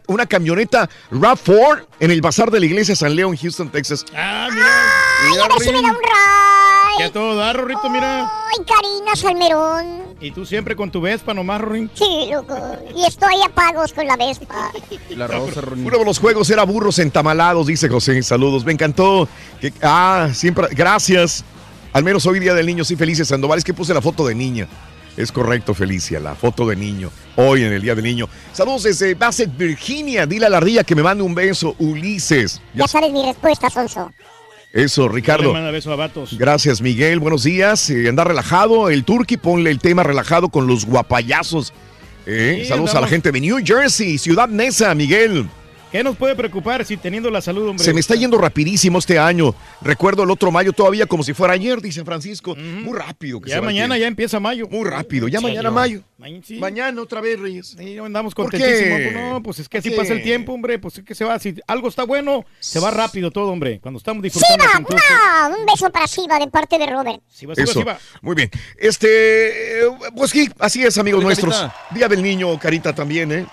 [0.07, 4.07] una camioneta RAV4 en el bazar de la iglesia San León, Houston, Texas.
[4.17, 4.67] Ah, mira.
[5.23, 5.97] Ay, a ver si me da un
[6.99, 7.11] A ray.
[7.11, 8.23] todo dar, Rorrito, mira.
[8.25, 10.09] Ay, Karina Salmerón.
[10.21, 11.91] Y tú siempre con tu Vespa nomás, Rorín.
[11.95, 12.57] Sí, loco.
[12.97, 14.73] Y estoy a pagos con la Vespa.
[15.11, 15.87] La rosa, Ronin.
[15.87, 18.23] Uno de los juegos era burros entamalados, dice José.
[18.23, 19.29] Saludos, me encantó.
[19.61, 21.45] Que- ah, siempre, gracias.
[21.93, 23.59] Al menos hoy día del niño, sí, Felicia Sandoval.
[23.59, 24.67] Es que puse la foto de niña.
[25.17, 27.11] Es correcto, Felicia, la foto de niño.
[27.37, 28.29] Hoy en el día del niño.
[28.53, 30.27] Saludos desde Bassett, Virginia.
[30.27, 32.61] Dile a la ardilla que me mande un beso, Ulises.
[32.75, 34.13] Ya- Ya sabes mi respuesta, Sonso.
[34.73, 35.53] Eso, Ricardo.
[35.53, 36.37] manda beso a vatos.
[36.39, 37.19] Gracias, Miguel.
[37.21, 37.89] Buenos días.
[37.91, 38.91] Eh, anda relajado.
[38.91, 41.73] El Turqui, ponle el tema relajado con los guapayazos.
[42.27, 45.47] Eh, Sí, saludos a la gente de New Jersey, Ciudad Neza, Miguel.
[45.91, 47.83] ¿Qué nos puede preocupar si teniendo la salud, hombre?
[47.83, 49.55] Se me está yendo rapidísimo este año.
[49.81, 52.55] Recuerdo el otro mayo todavía como si fuera ayer, dice Francisco.
[52.55, 53.41] Muy rápido.
[53.41, 54.69] Que Ya se mañana ya empieza mayo.
[54.69, 55.29] Muy rápido.
[55.29, 56.03] Ya ¿En mañana mayo.
[56.19, 56.59] Ma- sí.
[56.59, 57.75] Mañana otra vez, Reyes.
[57.79, 58.99] Sí, andamos ¿Por contentísimos.
[58.99, 59.11] qué?
[59.13, 60.79] Pues no, pues es que así ¿Por pasa el tiempo, hombre.
[60.79, 61.39] Pues es que se va.
[61.39, 63.81] Si algo está bueno, se va rápido todo, hombre.
[63.81, 64.65] Cuando estamos disfrutando.
[64.65, 64.87] ¡Siva!
[65.49, 65.57] ¡Una!
[65.57, 67.21] Un beso para Siva de parte de Robert.
[67.29, 67.79] Siva, siva, Eso.
[67.81, 67.99] siva.
[68.21, 68.51] Muy bien.
[68.77, 71.57] Este, eh, pues sí, así es, amigos Dale, nuestros.
[71.57, 71.77] Carita.
[71.95, 73.47] Día del niño, Carita también, ¿eh?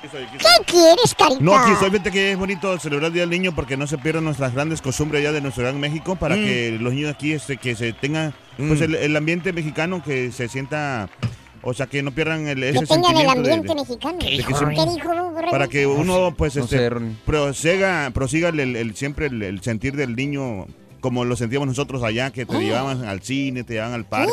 [0.00, 1.40] ¿Qué quieres, Carita?
[1.40, 4.24] No, aquí estoy, que es bonito celebrar el Día del Niño porque no se pierdan
[4.24, 6.44] nuestras grandes costumbres allá de nuestro gran México para Mm.
[6.44, 8.84] que los niños aquí este, que se tengan pues Mm.
[8.84, 11.08] el, el ambiente mexicano que se sienta,
[11.62, 14.18] o sea, que no pierdan el, ese Que tengan el de- ambiente de- mexicano.
[14.18, 15.50] de ¿Qué que se- dijo, Borrego?
[15.50, 17.16] para que uno pues no este, sé, Ronnie.
[17.26, 20.66] prosiga, prosiga el, el- el- siempre el, el sentir del niño
[21.00, 22.60] como lo sentíamos nosotros allá, que te Ah.
[22.60, 24.32] llevaban al cine, te llevaban al parque.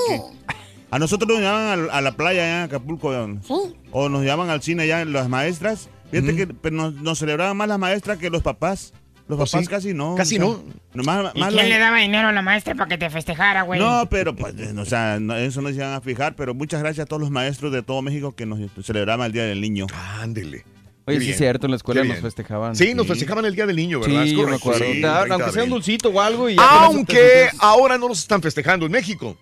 [0.90, 3.12] A nosotros nos llevaban al- a, la playa allá en Acapulco.
[3.46, 3.54] Sí.
[3.92, 5.90] O nos llevaban al cine allá las maestras.
[6.12, 8.94] Fíjate que pero nos, nos celebraban más las maestras que los papás.
[9.28, 9.70] Los Pues papás sí.
[9.70, 10.16] casi no.
[10.16, 10.64] Casi o sea, no.
[11.04, 13.64] nomás- ¿Y más quién la- le daba dinero a la maestra para que te festejara,
[13.64, 13.78] güey?
[13.82, 16.36] No, pero pues, o sea, no- eso no se iban a fijar.
[16.38, 19.44] Pero muchas gracias a todos los maestros de todo México que nos celebraban el Día
[19.44, 19.88] del Niño.
[20.22, 20.64] Ándele.
[21.06, 22.76] Oye, sí es cierto, en la escuela nos festejaban.
[22.78, 24.24] Sí, nos festejaban el Día del Niño, ¿verdad?
[24.24, 24.70] Sí, yo me correcto.
[24.70, 24.86] acuerdo.
[24.94, 26.50] Sí, Te daban- 30 aunque sea un dulcito o algo.
[26.50, 29.38] Y ya Aunque ahora no los están festejando en México.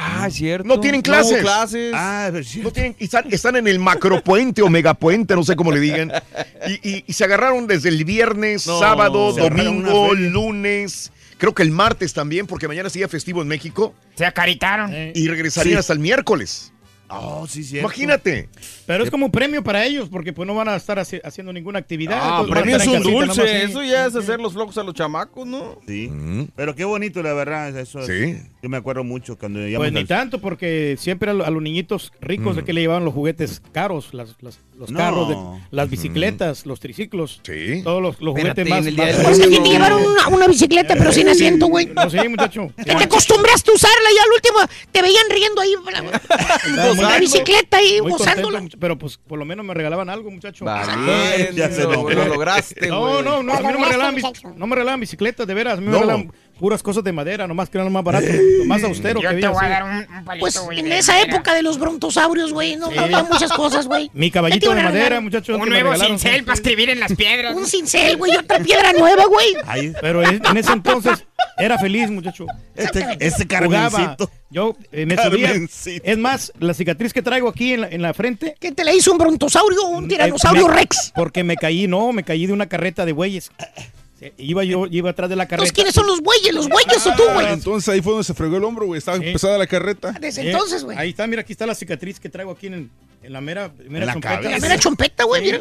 [0.00, 0.66] Ah, es cierto.
[0.68, 1.38] No tienen clases.
[1.38, 1.92] No, clases.
[1.92, 2.30] Ah.
[2.62, 6.12] No tienen, y están, están en el macropuente o megapuente, no sé cómo le digan.
[6.68, 8.78] Y, y- y se agarraron desde el viernes, No.
[8.78, 11.10] sábado, domingo, lunes.
[11.36, 13.92] Creo que el martes también, porque mañana sería festivo en México.
[14.14, 14.92] Se acaritaron.
[15.14, 15.78] Y regresarían Sí.
[15.80, 16.72] hasta el miércoles.
[17.10, 17.86] Oh, sí, cierto.
[17.86, 18.50] Imagínate.
[18.84, 21.54] Pero es como un premio para ellos, porque pues no van a estar haci- haciendo
[21.54, 22.18] ninguna actividad.
[22.20, 23.62] Ah, a premio es un dulce.
[23.64, 25.80] Eso ya es hacer los flojos a los chamacos, ¿no?
[25.86, 26.08] Sí.
[26.12, 26.48] Mm.
[26.54, 27.74] Pero qué bonito, la verdad.
[27.78, 28.42] Eso es- Sí.
[28.60, 31.50] Yo me acuerdo mucho cuando íbamos Pues ni al- tanto, porque siempre a, lo- a
[31.50, 34.98] los niñitos ricos de que le llevaban los juguetes caros, las- las- los No.
[34.98, 35.36] carros, de-
[35.70, 37.82] las bicicletas, los triciclos, Sí.
[37.84, 38.80] todos los, los Espérate, juguetes más.
[38.80, 41.66] en el día más- del más- Oye, te llevaron una, una bicicleta, pero sin asiento,
[41.68, 41.86] güey.
[41.86, 42.72] No, sí, muchacho.
[42.76, 44.58] Que te acostumbraste a usarla y al último
[44.90, 45.74] te veían riendo ahí.
[47.00, 48.58] La, bicicleta ahí, muy gozándola.
[48.58, 50.64] contento, pero pues por lo menos me regalaban algo, muchacho.
[50.64, 53.24] Valiendo, Ya se lo, lo lograste, No, güey.
[53.24, 54.16] no, no, a mí no me regalaban,
[54.56, 57.68] no me regalaban bicicletas, de veras, a mí me regalaban puras cosas de madera, nomás
[57.70, 58.26] que eran lo más barato,
[58.58, 59.50] lo más austero que Yo te había.
[59.50, 59.70] voy a sí.
[59.70, 61.34] dar un, un palito, Pues güey, en de esa madera.
[61.34, 64.10] época de los brontosaurios, güey, no había muchas cosas, güey.
[64.12, 65.56] Mi te caballito de madera, muchachos.
[65.58, 66.62] Un que nuevo cincel sí, para sí.
[66.62, 67.54] escribir en las piedras.
[67.56, 69.46] Un cincel, güey, otra piedra nueva, güey.
[69.66, 71.24] Ahí, Pero en en ese entonces
[71.56, 72.46] era feliz, muchacho.
[72.74, 73.46] este, este.
[73.46, 74.30] Carmencito.
[74.50, 75.52] Yo eh, me subía.
[76.02, 78.54] Es más, la cicatriz que traigo aquí en la, en la frente.
[78.58, 81.12] ¿Qué te la hizo un brontosaurio o un eh, tiranosaurio me- rex?
[81.14, 83.50] Porque me caí, no, me caí de una carreta de bueyes.
[84.18, 85.64] Sí, Iba yo, iba atrás de la carreta.
[85.68, 86.52] Entonces, ¿quiénes son los bueyes?
[86.52, 87.52] ¿Los bueyes o tú, Ah, güey?
[87.52, 88.98] entonces ahí fue donde se fregó el hombro, güey.
[88.98, 89.24] Estaba Sí.
[89.32, 90.12] pesada la carreta.
[90.20, 90.98] Desde Eh, entonces, güey.
[90.98, 92.90] Ahí está, mira, aquí está la cicatriz que traigo aquí en,
[93.22, 94.34] en la mera, mera En la trompeta.
[94.34, 94.50] cabeza.
[94.50, 95.60] La mera chompeta, güey, mira.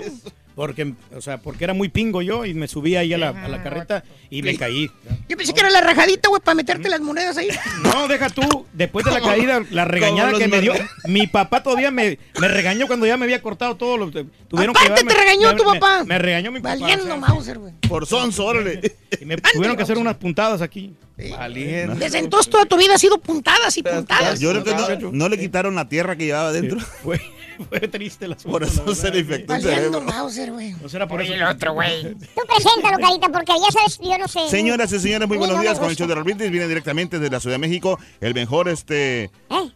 [0.57, 3.47] Porque, o sea, porque era muy pingo yo y me subí ahí a la, a
[3.47, 4.89] la carreta y me caí.
[5.29, 7.49] Yo pensé que era la rajadita, güey, para meterte las monedas ahí.
[7.83, 10.73] No, deja tú, después de la caída, la regañada que me dio,
[11.07, 13.97] mi papá todavía me, me regañó cuando ya me había cortado todo.
[13.97, 16.03] Lo, tuvieron Aparte que llevarme- te regañó me- tu papá.
[16.05, 16.75] Me, regañó mi papá.
[16.75, 17.73] Valiendo o sea, Mauser, güey.
[17.87, 18.95] Por sonso, órale.
[19.21, 20.95] Y me tuvieron que hacer unas puntadas aquí.
[21.17, 24.39] Desde entonces toda tu vida ha sido puntadas y puntadas.
[24.39, 26.79] Yo creo que no, no le quitaron la tierra que llevaba adentro.
[26.79, 27.21] Fue,
[27.69, 30.13] fue triste la Por eso se le infectó el Valiendo cerebro.
[30.13, 30.71] Mauser, güey.
[30.81, 31.33] No será por eso.
[31.33, 32.03] el otro, güey.
[32.03, 34.47] Tú preséntalo, Carita, porque ya sabes, yo no sé.
[34.49, 36.49] Señoras y señores, muy buenos días con el show de los Brindis.
[36.51, 39.31] Viene directamente desde la Ciudad de México el mejor este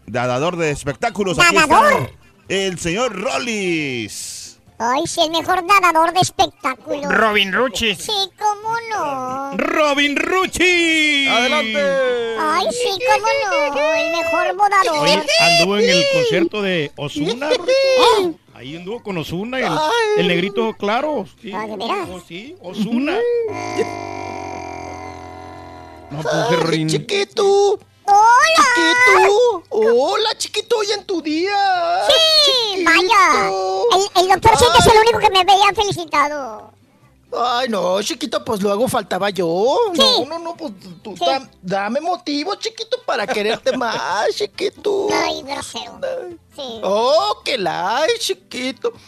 [0.05, 1.37] dador de espectáculos.
[1.39, 2.11] Aquí está ¿Dador?
[2.49, 4.40] el señor Rollis.
[4.83, 7.03] Ay, sí, el mejor nadador de espectáculos.
[7.13, 7.99] Robin Ruchis.
[7.99, 9.55] Sí, cómo no.
[9.57, 11.27] Robin Ruchi.
[11.27, 11.79] Adelante.
[12.39, 13.27] Ay, sí, cómo
[13.75, 13.77] no.
[13.95, 15.03] El mejor bodador.
[15.03, 17.49] Oye, anduvo en el concierto de Osuna.
[18.55, 19.71] Ahí anduvo con Osuna, el,
[20.17, 21.25] el negrito claro.
[21.41, 22.07] Sí, Ah, ¿de veras?
[22.11, 23.17] oh, sí, Osuna.
[26.11, 26.87] No, pues, Rin.
[26.89, 27.79] Chiquito.
[28.11, 28.65] ¡Hola!
[28.75, 29.63] Chiquito.
[29.69, 32.05] Hola, chiquito, hoy en tu día.
[32.45, 33.47] Sí, vaya.
[33.47, 36.71] El, el doctor que es el único que me había felicitado.
[37.33, 39.77] Ay, no, chiquito, pues luego faltaba yo.
[39.93, 40.01] Sí.
[40.01, 45.07] No, no, no, pues tú da- dame motivo, chiquito, para quererte más, chiquito.
[45.13, 45.97] Ay, grosero.
[46.53, 46.81] Sí.
[46.83, 48.91] Oh, que la chiquito.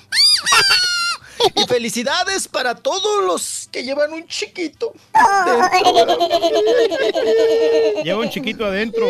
[1.56, 4.94] Y felicidades para todos los que llevan un chiquito.
[8.04, 9.10] Lleva un chiquito adentro.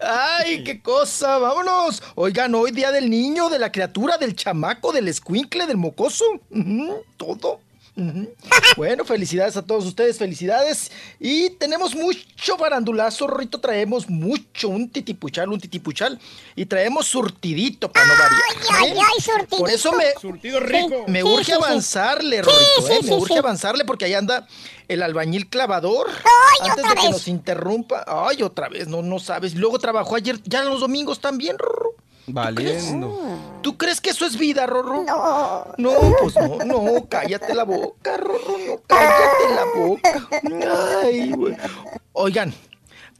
[0.00, 2.02] Ay, qué cosa, vámonos.
[2.14, 6.24] Oigan, hoy día del niño, de la criatura, del chamaco, del escuincle, del mocoso.
[6.50, 7.04] Ujú,
[8.76, 10.90] Bueno, felicidades a todos ustedes, felicidades.
[11.20, 13.60] Y tenemos mucho barandulazo, Rito.
[13.60, 16.18] Traemos mucho, un titipuchal, un titipuchal.
[16.56, 18.40] Y traemos surtidito para no variar.
[18.80, 18.94] Ay, ¿eh?
[18.98, 19.58] ay, surtidito.
[19.58, 21.04] Por eso me, Surtido rico.
[21.06, 22.98] me Sí, urge sí, avanzarle, Sí, ¿eh?
[23.02, 23.38] sí, me urge sí.
[23.38, 24.48] avanzarle porque ahí anda
[24.88, 26.08] el albañil clavador.
[26.10, 27.10] Ay, Antes otra de que vez.
[27.12, 28.04] nos interrumpa.
[28.06, 29.54] Ay, otra vez, no, no sabes.
[29.54, 31.91] Luego trabajó ayer, ya los domingos también, Rorro.
[32.32, 33.38] Valiendo.
[33.62, 35.04] ¿Tú crees que eso es vida, Rorro?
[35.04, 35.66] No.
[35.76, 40.28] No, pues no, no, cállate la boca, Rorro, no, cállate la boca.
[41.02, 41.56] Ay, güey.
[42.12, 42.54] Oigan,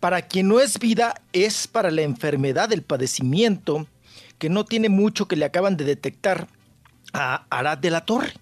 [0.00, 3.86] para quien no es vida, es para la enfermedad, el padecimiento,
[4.38, 6.48] que no tiene mucho que le acaban de detectar
[7.12, 8.32] a Arad de la Torre.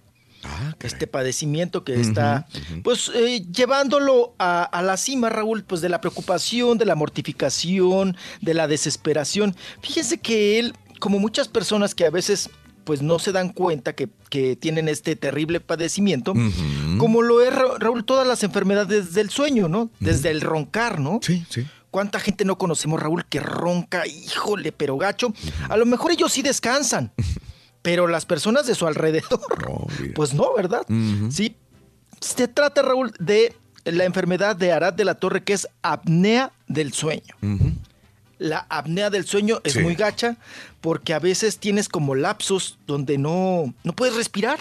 [0.81, 2.47] Este padecimiento que está,
[2.83, 8.15] pues, eh, llevándolo a, a la cima, Raúl, pues de la preocupación, de la mortificación,
[8.41, 9.55] de la desesperación.
[9.81, 12.49] Fíjense que él, como muchas personas que a veces,
[12.83, 16.33] pues, no se dan cuenta que, que tienen este terrible padecimiento,
[16.97, 19.91] como lo es, Ra- Raúl, todas las enfermedades del sueño, ¿no?
[19.99, 21.19] Desde el roncar, ¿no?
[21.21, 21.65] Sí, sí.
[21.91, 25.33] ¿Cuánta gente no conocemos, Raúl, que ronca, híjole, pero gacho?
[25.69, 27.11] A lo mejor ellos sí descansan,
[27.81, 29.39] pero las personas de su alrededor,
[30.15, 30.85] pues no, ¿verdad?
[31.29, 31.55] Sí.
[32.19, 33.55] Se trata, Raúl, de
[33.85, 37.35] la enfermedad de Arad de la Torre, que es apnea del sueño.
[38.37, 39.79] La apnea del sueño es Sí.
[39.79, 40.37] muy gacha
[40.81, 44.59] porque a veces tienes como lapsos donde no, no puedes respirar.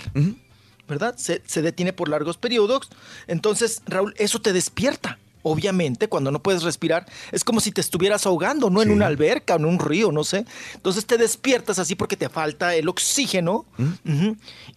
[0.88, 1.14] ¿verdad?
[1.16, 2.90] Se, se detiene por largos periodos.
[3.28, 5.18] Entonces, Raúl, eso te despierta.
[5.42, 8.82] Obviamente, cuando no puedes respirar, es como si te estuvieras ahogando, ¿no?
[8.82, 10.44] En una alberca o en un río, no sé.
[10.74, 13.64] Entonces te despiertas así porque te falta el oxígeno.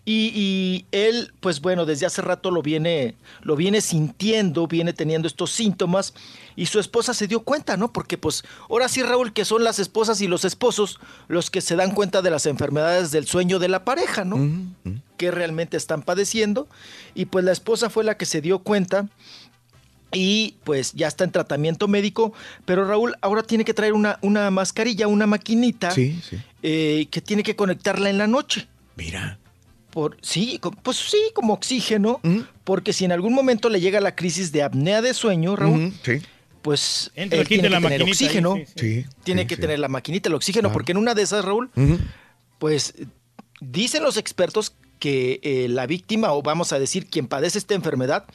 [0.05, 5.27] Y, y él, pues bueno, desde hace rato lo viene, lo viene sintiendo, viene teniendo
[5.27, 6.13] estos síntomas.
[6.55, 7.91] Y su esposa se dio cuenta, ¿no?
[7.91, 11.75] Porque pues ahora sí, Raúl, que son las esposas y los esposos los que se
[11.75, 14.37] dan cuenta de las enfermedades del sueño de la pareja, ¿no?
[15.17, 16.67] que realmente están padeciendo.
[17.15, 19.07] Y pues la esposa fue la que se dio cuenta
[20.13, 22.33] y pues ya está en tratamiento médico.
[22.65, 26.37] Pero Raúl ahora tiene que traer una, una mascarilla, una maquinita Sí, sí.
[26.61, 28.67] eh, que tiene que conectarla en la noche.
[28.95, 29.39] Mira.
[29.89, 32.19] Por, sí, pues sí, como oxígeno,
[32.63, 36.13] porque si en algún momento le llega la crisis de apnea de sueño, Raúl, Sí.
[36.63, 39.01] pues Entra él aquí tiene la que tener maquinita ahí, oxígeno, sí, sí.
[39.03, 39.05] Sí.
[39.23, 39.61] tiene sí, que sí.
[39.61, 40.73] tener la maquinita, el oxígeno, Claro.
[40.73, 41.69] porque en una de esas, Raúl,
[42.57, 42.95] pues
[43.61, 48.25] dicen los expertos que eh, la víctima, o vamos a decir quien padece esta enfermedad,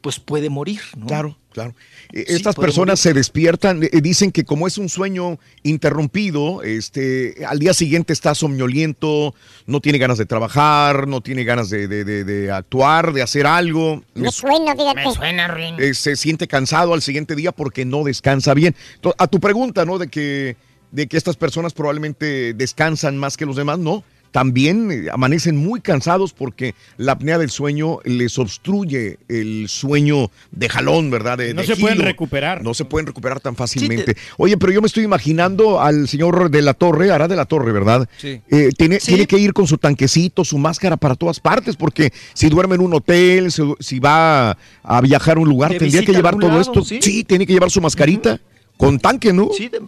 [0.00, 1.06] pues puede morir, ¿no?
[1.06, 1.74] Claro, claro.
[2.12, 2.98] Eh, Sí, Estas personas morir.
[2.98, 8.34] se despiertan, eh, dicen que como es un sueño interrumpido, este, al día siguiente está
[8.34, 9.34] somnoliento,
[9.66, 13.46] no tiene ganas de trabajar, no tiene ganas de, de- de- de actuar, de hacer
[13.46, 14.02] algo.
[14.14, 15.04] Me Es- suena, fíjate.
[15.04, 15.76] Me suena, Rin.
[15.78, 18.74] eh, se siente cansado al siguiente día porque no descansa bien.
[18.96, 19.98] Entonces, a tu pregunta, ¿no?
[19.98, 20.56] De que,
[20.90, 24.04] de que estas personas probablemente descansan más que los demás, no.
[24.30, 30.68] También eh, amanecen muy cansados porque la apnea del sueño les obstruye el sueño de
[30.68, 31.38] jalón, ¿verdad?
[31.38, 32.62] De- No de se pueden recuperar.
[32.62, 34.16] No se pueden recuperar tan fácilmente.
[34.36, 37.72] Oye, pero yo me estoy imaginando al señor de la Torre, Arad de la Torre,
[37.72, 38.08] ¿verdad?
[38.18, 38.40] Sí.
[38.50, 39.06] Eh, tiene, Sí.
[39.08, 42.82] tiene que ir con su tanquecito, su máscara para todas partes, porque si duerme en
[42.82, 46.60] un hotel, si, si va a viajar a un lugar, tendría que llevar todo lado,
[46.60, 46.84] esto.
[46.84, 46.98] ¿sí?
[47.00, 48.40] Sí, tiene que llevar su mascarita
[48.76, 49.48] con tanque, ¿no?
[49.56, 49.80] Sí, de-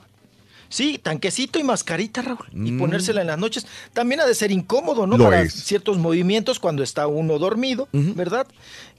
[0.71, 2.47] sí, tanquecito y mascarita, Raúl.
[2.55, 2.79] Y Mm.
[2.79, 3.67] ponérsela en las noches.
[3.93, 5.19] También ha de ser incómodo, ¿no?
[5.19, 5.53] Lo Para es.
[5.53, 8.47] ciertos movimientos cuando está uno dormido, ¿verdad?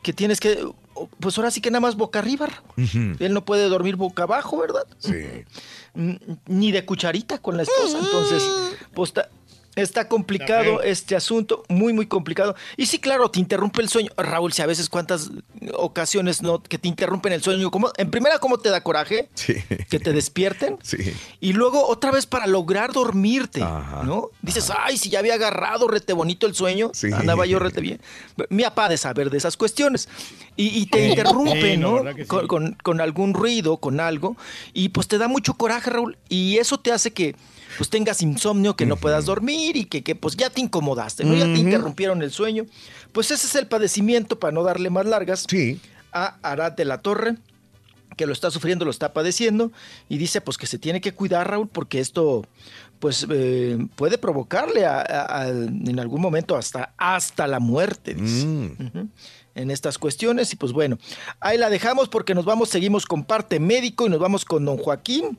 [0.03, 0.63] Que tienes que,
[1.19, 2.47] pues ahora sí que nada más boca arriba.
[2.47, 3.17] Raúl.
[3.19, 4.85] Él no puede dormir boca abajo, ¿verdad?
[4.99, 5.15] Sí.
[5.95, 6.13] Mm,
[6.47, 7.97] Ni de cucharita con la esposa.
[7.99, 8.43] Entonces,
[8.93, 9.13] pues
[9.75, 12.55] está, complicado este asunto, muy, muy complicado.
[12.77, 14.09] Y sí, claro, te interrumpe el sueño.
[14.17, 15.29] Raúl, si a veces cuántas
[15.73, 17.71] ocasiones no que te interrumpen el sueño.
[17.71, 19.29] ¿Cómo- en primera, ¿cómo te da coraje?
[19.33, 19.55] Sí.
[19.89, 20.77] Que te despierten.
[20.81, 20.97] Sí.
[21.39, 24.03] Y luego otra vez para lograr dormirte, Ajá.
[24.03, 24.29] ¿no?
[24.41, 27.11] Dices, ay, si ya había agarrado rete bonito el sueño, Sí.
[27.13, 28.01] andaba yo rete bien.
[28.49, 30.09] Mi papá de saber de esas cuestiones.
[30.57, 32.03] Y, y te interrumpe, Sí, ¿no?
[32.83, 34.35] con algún ruido, con algo.
[34.73, 36.17] Y pues te da mucho coraje, Raúl.
[36.29, 37.35] Y eso te hace que
[37.77, 41.35] pues tengas insomnio, que no puedas dormir y que, que, pues ya te incomodaste, ¿no?
[41.35, 42.65] Ya te interrumpieron el sueño.
[43.11, 45.45] Pues ese es el padecimiento, para no darle más largas,
[46.13, 47.35] a Arad de la Torre
[48.17, 49.71] que lo está sufriendo, lo está padeciendo,
[50.09, 52.45] y dice pues que se tiene que cuidar, Raúl, porque esto
[52.99, 58.45] pues eh, puede provocarle a- a- a- en algún momento hasta, hasta la muerte, dice.
[58.45, 59.07] Ujú.
[59.55, 60.97] en estas cuestiones, y pues bueno,
[61.39, 64.77] ahí la dejamos porque nos vamos, seguimos con parte médico y nos vamos con don
[64.77, 65.37] Joaquín,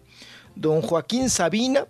[0.54, 1.86] don Joaquín Sabina,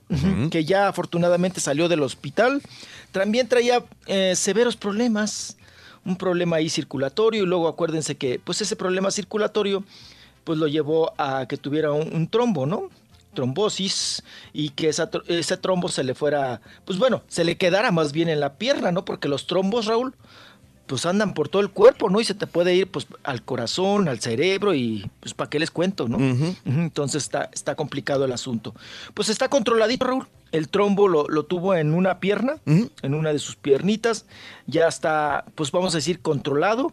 [0.50, 2.62] que ya afortunadamente salió del hospital,
[3.10, 5.56] también traía eh, severos problemas,
[6.04, 9.84] un problema ahí circulatorio, y luego acuérdense que pues ese problema circulatorio
[10.44, 12.88] pues lo llevó a que tuviera un, un trombo, ¿no?
[13.34, 14.22] Trombosis
[14.52, 18.28] y que esa, ese trombo se le fuera, pues bueno, se le quedara más bien
[18.28, 19.04] en la pierna, ¿no?
[19.04, 20.14] Porque los trombos, Raúl,
[20.86, 22.20] pues andan por todo el cuerpo, ¿no?
[22.20, 25.70] Y se te puede ir pues al corazón, al cerebro y pues para qué les
[25.70, 26.18] cuento, ¿no?
[26.64, 28.74] Entonces está, está complicado el asunto.
[29.14, 30.26] Pues está controladito, Raúl.
[30.50, 34.26] El trombo lo, lo tuvo en una pierna, en una de sus piernitas.
[34.66, 36.92] Ya está, pues vamos a decir, controlado.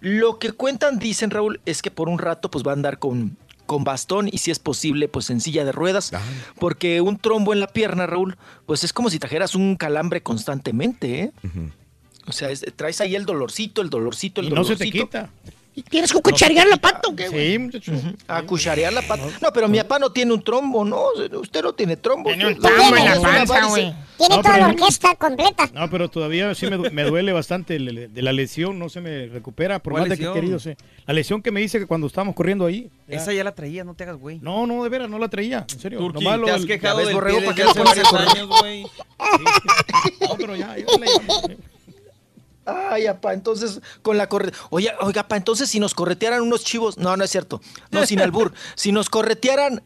[0.00, 3.36] Lo que cuentan, dicen Raúl, es que por un rato pues va a andar con,
[3.66, 6.12] con bastón y si es posible pues en silla de ruedas.
[6.58, 8.36] Porque un trombo en la pierna, Raúl,
[8.66, 11.32] pues es como si trajeras un calambre constantemente, ¿eh?
[12.28, 14.84] O sea, es- traes ahí el dolorcito, el dolorcito, el Y no se dolorcito.
[14.84, 15.30] te quita.
[15.88, 17.52] ¿Tienes que cucharear la pata o qué, güey?
[17.52, 17.92] Sí, muchacho.
[18.26, 19.22] A cucharear la pata.
[19.40, 21.04] No, pero mi papá no tiene un trombo, ¿no?
[21.40, 22.30] Usted no tiene trombo.
[22.30, 23.94] Tiene un trombo en la panza, güey.
[24.16, 25.70] Tiene No, toda pero- la orquesta completa.
[25.72, 29.78] No, pero todavía sí me, me duele bastante de la lesión, no se me recupera,
[29.78, 30.34] por ¿Cuál más de que lesión?
[30.34, 30.58] querido.
[30.58, 30.76] sé.
[31.06, 32.90] La lesión que me hice que cuando estábamos corriendo ahí.
[33.06, 34.40] Esa ya la traía, no te hagas güey.
[34.42, 36.00] No, no, de veras, no la traía, en serio.
[36.00, 38.10] Turqui, Nomás te lo- has quejado ¿Ya del borrego, pie para desde que hace no
[38.10, 38.82] varios años, güey.
[40.22, 41.56] No, pero ya, yo le-
[42.68, 44.52] Ay, apá, entonces con la corre...
[44.70, 46.98] Oye, oiga, apá, entonces si nos corretearan unos chivos...
[46.98, 47.60] No, no es cierto.
[47.90, 48.52] No, sin albur.
[48.74, 49.82] si nos corretearan...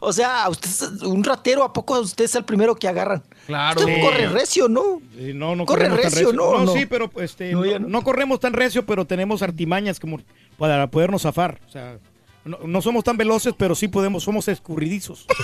[0.00, 3.22] o sea, usted es un ratero, ¿a poco usted es el primero que agarran?
[3.46, 3.80] Claro.
[3.80, 4.00] Usted Sí.
[4.00, 5.00] corre recio, ¿no?
[5.16, 6.64] Sí, no, no Corre tan recio, ¿no?
[6.64, 10.20] No, sí, pero este, no corremos tan recio, pero tenemos artimañas como
[10.56, 11.60] para podernos zafar.
[11.66, 11.98] O sea,
[12.44, 15.26] no, no somos tan veloces, pero sí podemos, somos escurridizos.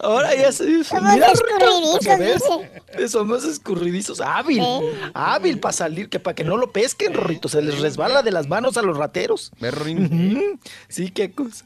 [0.00, 0.84] Ahora ya se...
[0.84, 2.42] Somos escurridizos, ¿para que veas?
[2.96, 3.08] dice.
[3.08, 4.20] Somos escurridizos.
[4.20, 4.62] Hábil.
[5.14, 7.48] Hábil para salir, que para que no lo pesquen, Rorrito.
[7.48, 9.52] Se les resbala de las manos a los rateros.
[9.60, 10.58] Ujú.
[10.88, 11.64] Sí, qué cosa.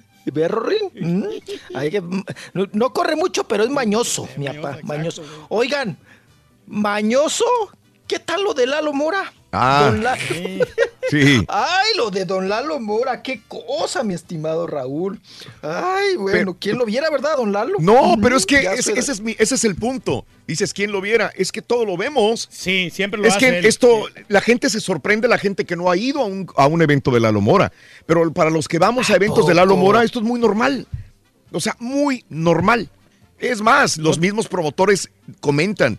[0.95, 1.23] Mm.
[1.75, 2.01] Hay que-
[2.53, 5.23] no, no corre mucho, pero es mañoso, mi papá, mañoso.
[5.49, 5.97] Oigan,
[6.67, 7.45] mañoso,
[8.09, 9.33] ¿qué tal lo de Lalo Mora?
[9.53, 9.83] Ah.
[9.85, 10.19] Don Lalo.
[11.11, 11.45] Sí.
[11.49, 15.21] Ay, lo de Don Lalo Mora, qué cosa, mi estimado Raúl.
[15.63, 17.75] Ay, bueno, Pero- ¿quién lo viera, verdad, Don Lalo?
[17.79, 20.27] No, pero es que es- ese, es mi- ese es el punto.
[20.47, 21.31] Dices, ¿quién lo viera?
[21.37, 22.49] Es que todo lo vemos.
[22.51, 23.67] Sí, siempre lo Es hace que él.
[23.67, 26.83] esto, la gente se sorprende, la gente que no ha ido a un, a un
[26.83, 27.73] evento de Lalo Mora.
[28.07, 29.77] Pero para los que vamos a eventos de Lalo?
[29.77, 30.87] Mora, esto es muy normal.
[31.53, 32.89] O sea, muy normal.
[33.39, 35.11] Es más, los mismos promotores
[35.41, 35.99] comentan,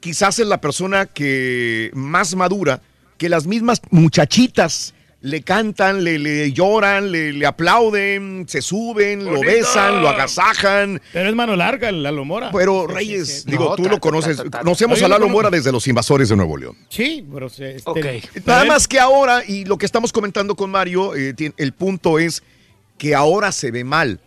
[0.00, 2.82] quizás es la persona que más madura,
[3.18, 9.40] que las mismas muchachitas le cantan, le, le lloran, le, le aplauden, se suben, lo
[9.40, 11.00] besan, lo agasajan.
[11.14, 12.50] Pero es mano larga el Lalo Mora.
[12.52, 13.50] Pero Sí, sí, Reyes, sí.
[13.50, 14.58] digo, No, tú ta, lo conoces, ta, ta, ta.
[14.60, 15.28] conocemos a lo Lalo.
[15.30, 16.76] Mora desde los invasores de Nuevo León.
[16.90, 17.96] Sí, pero este, Ok.
[18.34, 22.18] pero Nada más que ahora, y lo que estamos comentando con Mario, eh, el punto
[22.18, 22.42] es
[22.98, 24.20] que ahora se ve mal.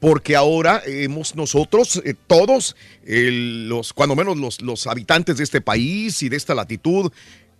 [0.00, 2.74] Porque ahora hemos nosotros, eh, todos,
[3.06, 7.12] los, cuando menos los, los habitantes de este país y de esta latitud,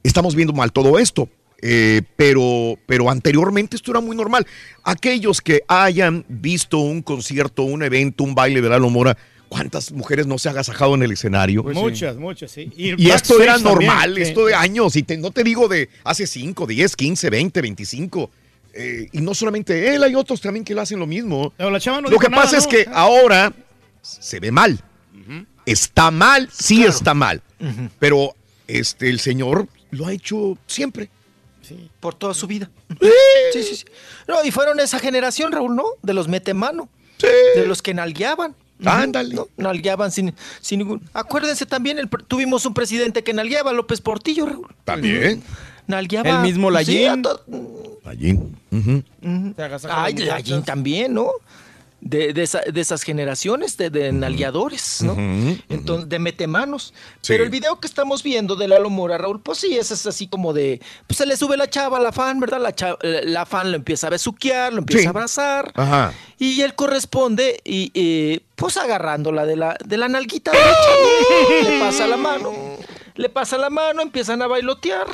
[0.03, 1.29] estamos viendo mal todo esto.
[1.65, 4.47] Eh, pero, pero anteriormente esto era muy normal.
[4.83, 9.16] Aquellos que hayan visto un concierto, un evento, un baile de Lalo Mora,
[9.49, 11.62] ¿cuántas mujeres no se han agasajado en el escenario?
[11.62, 12.69] muchas, muchas, sí.
[12.77, 16.27] Y esto era también, normal, esto de años, y te- no te digo de hace
[16.27, 18.31] 5, 10, 15, 20, 25.
[18.74, 21.53] eh, y no solamente él, hay otros también que lo hacen lo mismo.
[21.61, 23.53] No, la chava no lo que nada, pasa es que ahora
[24.01, 24.81] se ve mal.
[25.65, 27.41] Está mal, sí está mal.
[28.01, 28.35] Pero
[28.66, 31.09] este, el señor lo ha hecho siempre.
[32.01, 32.69] Por toda su vida.
[33.52, 33.85] Sí, sí, sí.
[34.27, 35.85] No, y fueron esa generación, Raúl, ¿no?
[36.02, 36.89] De los metemano.
[37.55, 38.55] De los que nalgueaban.
[38.85, 39.35] Ándale.
[39.36, 41.01] No, nalgueaban sin, sin ningún.
[41.14, 44.66] Acuérdense también, el pre- tuvimos un presidente que nalgueaba, López Portillo, Raúl.
[44.85, 45.40] También.
[45.86, 46.28] Nalgueaba.
[46.31, 47.44] El mismo sí, to-.
[49.56, 50.64] Se agasajan Ay, muchachas.
[50.64, 51.31] también, ¿no?
[52.05, 55.15] De, de esa- de esas generaciones de, de nalgueadores, ¿no?
[55.69, 56.93] Entonces, de metemanos.
[57.20, 57.29] Sí.
[57.33, 60.27] Pero el video que estamos viendo de Lalo Mora, Raúl, pues sí, ese es así
[60.27, 60.81] como de.
[61.07, 62.61] Pues se le sube la chava la fan, ¿verdad?
[62.61, 65.07] La, cha- la fan lo empieza a besuquear, lo empieza Sí.
[65.07, 65.70] a abrazar.
[65.77, 66.12] Ajá.
[66.41, 71.70] Y él corresponde y eh, pues agarrándola de la, de la nalguita derecha.
[71.70, 72.53] le pasa la mano.
[73.15, 75.07] Le pasa la mano, empiezan a bailotear.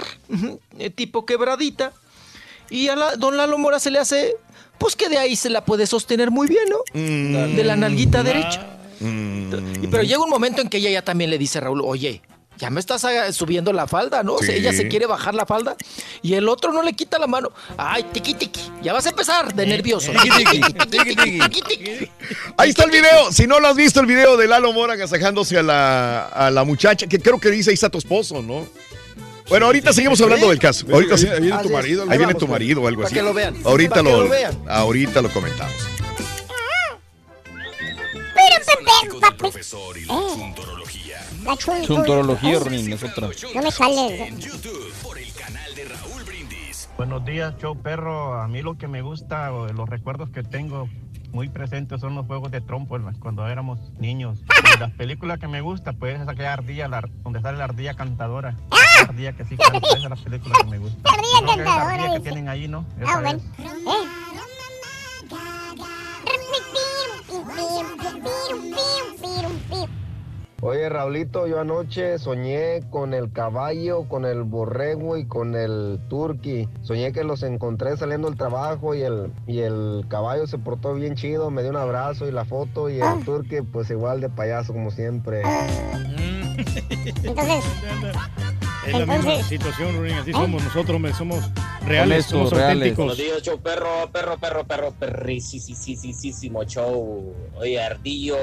[0.95, 1.93] tipo quebradita.
[2.71, 4.37] Y a la, don Lalo Mora se le hace.
[4.79, 6.79] Pues que de ahí se la puede sostener muy bien, ¿no?
[6.95, 7.57] Mm.
[7.57, 8.67] De la nalguita derecha.
[9.01, 12.21] Y- Pero llega un momento en que ella ya también le dice a Raúl, oye,
[12.59, 13.07] ya me estás
[13.37, 14.35] subiendo la falda, ¿no?
[14.35, 14.61] O sea, Sí.
[14.61, 15.77] ella se quiere bajar la falda
[16.23, 17.53] y el otro no le quita la mano.
[17.77, 20.11] Ay, tiqui tiqui, ya vas a empezar de nervioso.
[22.57, 23.31] Ahí está el video.
[23.33, 26.65] Si no lo has visto, el video de Lalo Mora agasajándose a la, a la
[26.65, 28.67] muchacha, que creo que dice ahí está tu esposo, ¿no?
[29.49, 30.87] Bueno, ahorita seguimos hablando del caso.
[30.93, 32.03] Ahorita ahí, sí- ahí viene tu marido.
[32.09, 32.51] Ahí viene tu pues.
[32.51, 33.15] marido o algo Para así.
[33.15, 33.57] que lo vean.
[33.65, 34.59] Ahorita lo, lo vean.
[34.69, 35.75] ahorita lo comentamos.
[41.45, 43.29] La chun- Chuntorología, Ronin, es otra.
[43.55, 44.33] No me sale.
[46.99, 48.35] Buenos días, show perro.
[48.41, 50.89] A mí lo que me gusta, o los recuerdos que tengo
[51.33, 54.43] muy presentes son los juegos de trompo cuando éramos niños.
[54.77, 57.95] Y las películas que me gusta, pues es aquella ardilla, la- donde sale la ardilla
[57.95, 58.57] cantadora.
[58.71, 60.99] La ardilla que sí canta, esa es la película que me gusta.
[61.05, 61.15] ¡Ah!
[61.15, 62.85] Ardilla Creo que es la cantadora, ardilla que tienen ahí, ¿no?
[62.91, 63.39] Ah, Esa bueno.
[63.39, 63.45] es.
[70.59, 70.67] Eh.
[70.67, 76.69] Oye, Raulito, yo anoche soñé con el caballo, con el borrego y con el turqui.
[76.83, 81.15] Soñé que los encontré saliendo del trabajo y el, y el caballo se portó bien
[81.15, 84.73] chido, me dio un abrazo y la foto y el turqui pues igual de payaso
[84.73, 85.43] como siempre.
[87.23, 87.65] Entonces,
[88.87, 90.15] Es la misma situación, Ronin.
[90.15, 91.39] Así somos nosotros, hombre, somos
[91.87, 92.75] reales, Honestos, somos reales.
[92.75, 92.97] auténticos.
[92.97, 97.33] Buenos días, show perro, perro, perro, perro, perrísimo show.
[97.57, 98.37] Oye, Ardillo.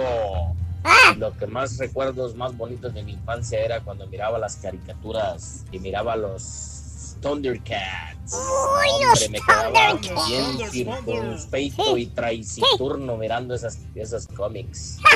[1.17, 5.79] Lo que más recuerdos más bonitos de mi infancia era cuando miraba las caricaturas y
[5.79, 6.74] miraba los
[7.25, 8.33] Thundercats.
[8.33, 10.27] Uy, los Hombre, me quedaba Thundercats.
[10.29, 14.99] bien circunspecto y traiciturno mirando esas, esos cómics.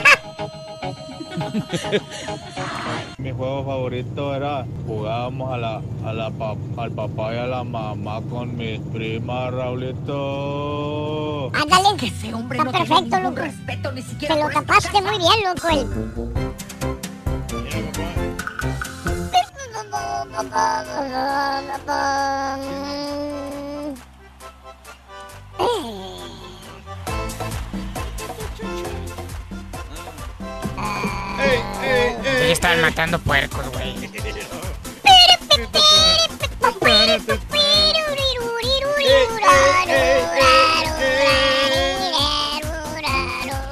[3.19, 7.63] Mi juego favorito era jugábamos a la, a la pa- al papá y a la
[7.63, 11.51] mamá con mis primas, Raulito.
[11.53, 11.89] ándale.
[12.01, 13.35] Ese hombre Está perfecto, loco.
[13.35, 14.33] respeto ni siquiera.
[14.35, 15.67] Te lo tapaste muy bien, loco.
[15.69, 15.87] El...
[20.39, 20.45] Sí,
[32.51, 34.09] están matando puercos, güey.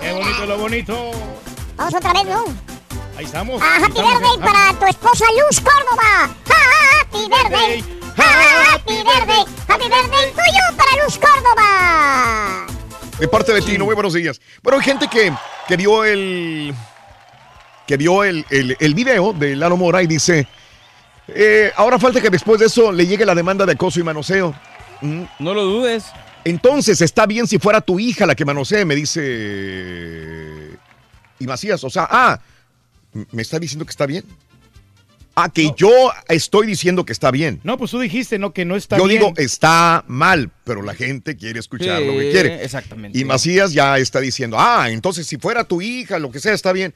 [0.01, 1.11] Qué bonito lo bonito.
[1.77, 2.43] Vamos otra vez, ¿no?
[3.17, 3.61] Ahí estamos.
[3.63, 6.46] Ah, ahí Happy Birthday para tu esposa Luz Córdoba.
[7.11, 7.83] Happy Birthday.
[8.15, 9.45] Happy Birthday.
[9.67, 12.67] Happy Birthday tuyo para Luz Córdoba.
[13.19, 14.39] De parte de Tino, muy buenos días.
[14.61, 15.33] Bueno, hay gente que,
[15.67, 16.73] que vio el
[17.87, 20.47] que vio el, el, el video de Lalo Mora y dice,
[21.29, 24.53] eh, ahora falta que después de eso le llegue la demanda de acoso y manoseo.
[25.01, 25.23] Mm.
[25.39, 26.05] No lo dudes.
[26.43, 30.77] Entonces, está bien si fuera tu hija la que manosee, me dice...
[31.39, 32.39] Y Macías, o sea, ah,
[33.31, 34.25] me está diciendo que está bien.
[35.39, 35.91] Ah, que yo
[36.29, 37.59] estoy diciendo que está bien.
[37.63, 38.53] No, pues tú dijiste, ¿no?
[38.53, 39.19] Que no está Yo bien.
[39.19, 42.63] digo, está mal, pero la gente quiere escuchar lo que quiere.
[42.63, 43.19] exactamente.
[43.19, 46.73] Y Macías ya está diciendo, ah, entonces si fuera tu hija, lo que sea, está
[46.73, 46.91] bien.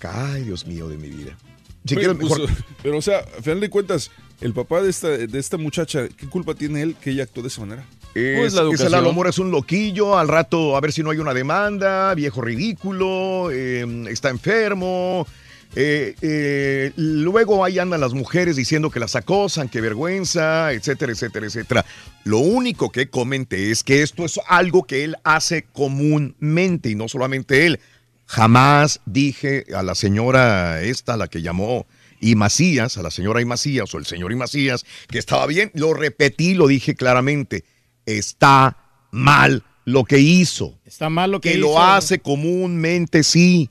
[0.00, 1.36] Ay, Dios mío de mi vida.
[1.84, 4.88] Si Oye, quieres, pues, mejor- pero, o sea, a final de cuentas, el papá de
[4.90, 7.84] esta, de esta muchacha, ¿qué culpa tiene él que ella actuó de esa manera?
[8.14, 11.32] Es, ese Lalo Mora es un loquillo, al rato a ver si no hay una
[11.34, 15.26] demanda, viejo ridículo, eh, está enfermo,
[15.74, 21.46] Eh, eh, luego ahí andan las mujeres diciendo que las acosan, que vergüenza, etcétera, etcétera,
[21.46, 21.86] etcétera.
[22.24, 27.08] Lo único que comenté es que esto es algo que él hace comúnmente y no
[27.08, 27.80] solamente él.
[28.26, 31.86] Jamás dije a la señora esta, la que llamó
[32.20, 35.70] y Macías, a la señora y Macías o el señor y Macías, que estaba bien.
[35.74, 37.64] Lo repetí, lo dije claramente.
[38.06, 38.76] Está
[39.10, 40.78] mal lo que hizo.
[40.84, 41.66] Está mal lo que, Que hizo.
[41.66, 43.70] lo hace comúnmente, sí.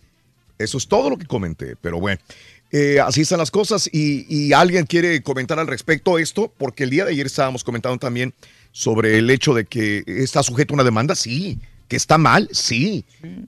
[0.64, 2.20] Eso es todo lo que comenté, pero bueno.
[2.72, 6.90] eh, así están las cosas y, y alguien quiere comentar al respecto esto, porque el
[6.90, 8.34] día de ayer estábamos comentando también
[8.72, 11.60] sobre el hecho de que está sujeto a una demanda, sí,
[11.90, 13.04] que está mal, sí,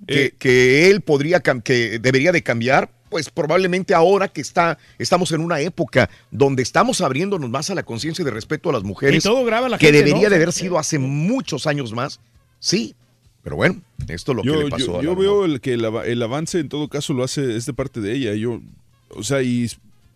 [0.05, 5.39] que, que él podría, que debería de cambiar, pues probablemente ahora que está, estamos en
[5.39, 9.27] una época donde estamos abriéndonos más a la conciencia de respeto a las mujeres, Y
[9.29, 10.29] todo graba la que gente, debería ¿no?
[10.31, 12.19] de haber sido hace muchos años más,
[12.59, 12.95] sí,
[13.43, 15.61] pero bueno, esto es lo yo, que le pasó yo- a la yo veo el
[15.61, 18.33] que el, ava- el avance en todo caso lo hace es de parte de ella.
[18.35, 18.61] Yo,
[19.09, 19.69] o sea, y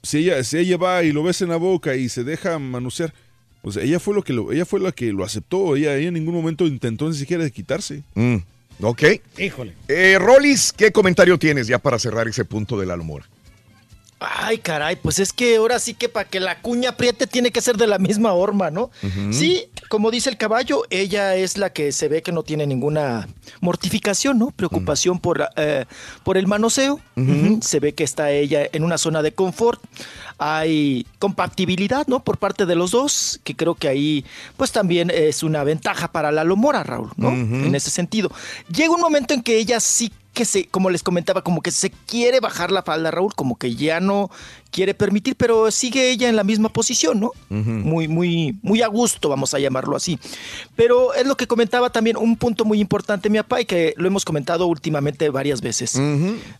[0.03, 3.13] si ella, si ella va y lo besa en la boca y se deja manosear,
[3.61, 5.75] pues ella fue lo que lo, ella fue la que lo aceptó.
[5.75, 8.03] Ella, ella en ningún momento intentó ni siquiera de quitarse.
[8.15, 8.37] Mm,
[8.81, 9.03] ok.
[9.37, 9.73] Híjole.
[9.89, 13.25] Eh, Rolis, ¿qué comentario tienes ya para cerrar ese punto de la Mora?
[14.19, 17.61] Ay, caray, pues es que ahora sí que para que la cuña apriete tiene que
[17.61, 18.89] ser de la misma horma, ¿no?
[19.31, 23.27] Sí, como dice el caballo, ella es la que se ve que no tiene ninguna
[23.61, 24.49] mortificación, ¿no?
[24.49, 25.85] Preocupación por, eh,
[26.23, 26.99] por el manoseo.
[27.61, 29.83] Se ve que está ella en una zona de confort.
[30.39, 32.23] Hay compatibilidad, ¿no?
[32.23, 34.25] Por parte de los dos, que creo que ahí,
[34.55, 37.29] pues también es una ventaja para la Lomora, Raúl, ¿no?
[37.29, 38.31] En ese sentido.
[38.69, 41.89] Llega un momento en que ella sí que se, como les comentaba, como que se
[41.89, 44.29] quiere bajar la falda, Raúl, como que ya no
[44.69, 47.31] quiere permitir, pero sigue ella en la misma posición, ¿no?
[47.49, 50.19] Muy, muy, muy a gusto, vamos a llamarlo así.
[50.75, 54.07] Pero es lo que comentaba también, un punto muy importante, mi papá, y que lo
[54.07, 55.99] hemos comentado últimamente varias veces.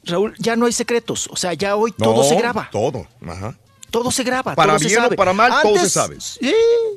[0.06, 2.70] Raúl, ya no hay secretos, o sea, ya hoy todo se graba.
[2.72, 3.06] Todo.
[3.28, 3.56] Ajá.
[3.90, 4.54] Todo se graba.
[4.54, 5.16] Para todo se bien o sabe.
[5.16, 6.18] para mal, todo se sabe.
[6.20, 6.54] Sí.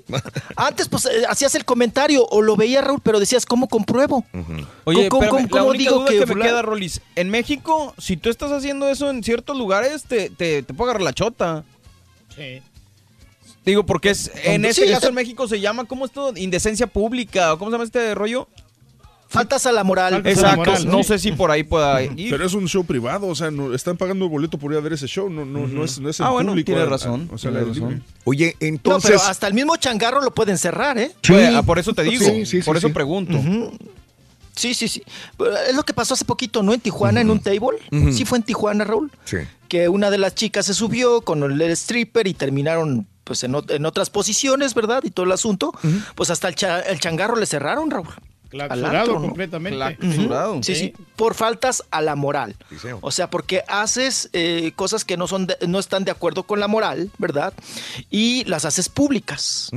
[0.56, 4.24] Antes, pues, eh, hacías el comentario o lo veía Raúl, pero decías, ¿cómo compruebo?
[4.84, 7.30] Oye, ¿Cómo- espérame, cómo- la cómo única digo duda que que, me queda, Rolis, en
[7.30, 11.12] México, si tú estás haciendo eso en ciertos lugares, te, te, te puede agarrar la
[11.12, 11.64] chota.
[12.34, 12.60] Sí.
[13.64, 16.32] Digo, porque es, en Sí, este caso en México se llama, ¿cómo esto?
[16.36, 18.48] Indecencia pública, ¿o ¿cómo se llama este rollo?
[19.31, 20.23] Faltas a la moral.
[20.27, 22.31] Exacto, no sé si por ahí pueda ir.
[22.31, 24.93] Pero es un show privado, o sea, no, están pagando boleto por ir a ver
[24.94, 26.66] ese show, no, no, no es, no es el Ah, bueno, público.
[26.66, 28.02] tienes a- a- razón, o sea, aire razón.
[28.24, 29.11] Oye, No, entonces.
[29.12, 31.12] pero hasta el mismo changarro lo pueden cerrar, ¿eh?
[31.27, 32.93] Pues, ah, por eso te digo, Sí, sí, por sí, eso sí.
[32.94, 33.39] pregunto.
[34.57, 35.02] Sí, sí, sí.
[35.69, 36.74] Es lo que pasó hace poquito, ¿no?
[36.74, 37.78] En Tijuana, en un table.
[37.93, 38.12] Ujú.
[38.12, 39.11] Sí fue en Tijuana, Raúl.
[39.24, 39.39] Sí.
[39.69, 43.70] Que una de las chicas se subió con el stripper y terminaron pues en, ot-
[43.73, 45.02] en otras posiciones, ¿verdad?
[45.05, 45.73] Y todo el asunto.
[46.16, 48.09] Pues hasta el, cha- el changarro le cerraron, Raúl.
[48.52, 49.97] Al Clausurado completamente.
[49.97, 50.62] Clausurado.
[50.62, 50.81] Sí, Sí.
[50.81, 52.56] sí, por faltas a la moral.
[53.01, 56.59] O sea, porque haces eh, cosas que no, son de- no están de acuerdo con
[56.60, 57.52] la moral, ¿verdad?
[58.10, 59.70] Y las haces públicas.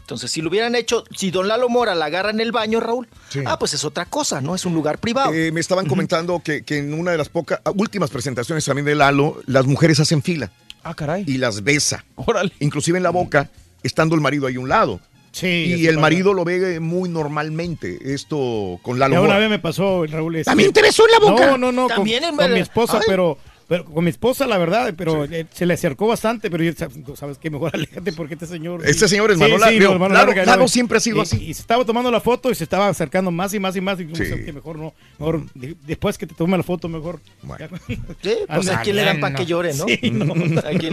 [0.00, 3.06] Entonces, si lo hubieran hecho, si don Lalo Mora la agarra en el baño, Raúl,
[3.28, 3.40] Sí.
[3.46, 4.54] ah, pues es otra cosa, ¿no?
[4.56, 5.32] Es un lugar privado.
[5.32, 8.96] Eh, me estaban comentando que, que en una de las pocas últimas presentaciones también de
[8.96, 10.50] Lalo, las mujeres hacen fila
[10.82, 11.22] Ah, caray.
[11.28, 12.52] y las besa, Órale.
[12.58, 13.50] inclusive en la boca,
[13.84, 15.00] estando el marido ahí a un lado.
[15.32, 15.46] Sí.
[15.78, 16.00] Y el pasa.
[16.00, 20.36] marido lo ve muy normalmente, esto con Lalo Ya una vez me pasó, Raúl.
[20.36, 21.46] este- ¿También te besó en la boca?
[21.46, 21.82] No, no, no.
[21.86, 23.04] Con, También en- con mi esposa, Ay.
[23.06, 23.38] pero,
[23.70, 26.72] pero con mi esposa, la verdad, pero eh, se le acercó bastante, pero yo,
[27.14, 28.84] sabes que mejor aléjate porque este señor.
[28.84, 31.36] Este señor es Sí, mano sí, siempre ha sido Y- así.
[31.50, 34.00] Y se estaba tomando la foto y se estaba acercando más y más y más.
[34.00, 34.92] Y que mejor no.
[35.20, 37.20] Mejor, de- después que te tome la foto, mejor.
[37.42, 37.68] Bueno.
[38.22, 39.38] Sí, pues aquí le dan para no.
[39.38, 39.84] que llore, ¿no?
[39.86, 40.34] Sí, no.
[40.66, 40.90] Aquí-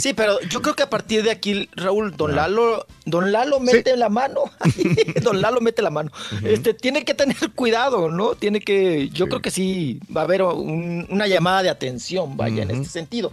[0.00, 3.96] sí, pero yo creo que a partir de aquí, Raúl, don Lalo, don Lalo mete
[3.96, 4.42] la mano.
[5.22, 6.12] don Lalo mete la mano.
[6.44, 8.36] Este tiene que tener cuidado, ¿no?
[8.36, 12.62] Tiene que, yo creo que sí va a haber un- una llamada de atención, vaya,
[12.62, 13.32] en este sentido.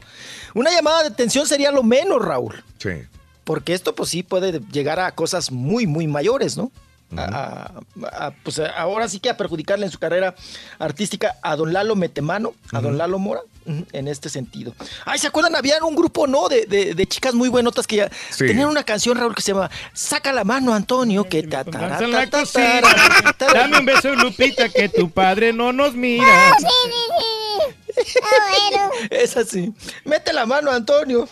[0.54, 2.64] Una llamada de atención sería lo menos, Raúl.
[2.78, 2.90] Sí.
[3.44, 6.72] Porque esto, pues sí, puede llegar a cosas muy, muy mayores, ¿no?
[7.16, 7.72] A-
[8.04, 10.36] a- a- pues ahora sí que a perjudicarle en su carrera
[10.78, 13.40] artística a don Lalo Metemano, a don Lalo Mora,
[13.94, 14.74] en este sentido.
[15.06, 15.56] Ay, ¿se acuerdan?
[15.56, 16.50] Había un grupo, ¿no?
[16.50, 18.46] De, de- de chicas muy buenotas que ya Sí.
[18.48, 22.30] tenían una canción, Raúl, que se llama Saca la mano, Antonio, que ta, ta, Danza
[22.30, 23.54] ta, ta, ta, ta, ta.
[23.54, 26.26] Dame un beso, Lupita, que tu padre no nos mira.
[28.24, 28.30] Ah,
[28.72, 28.90] bueno.
[29.10, 29.74] Es así.
[30.06, 31.28] Mete la mano, Antonio.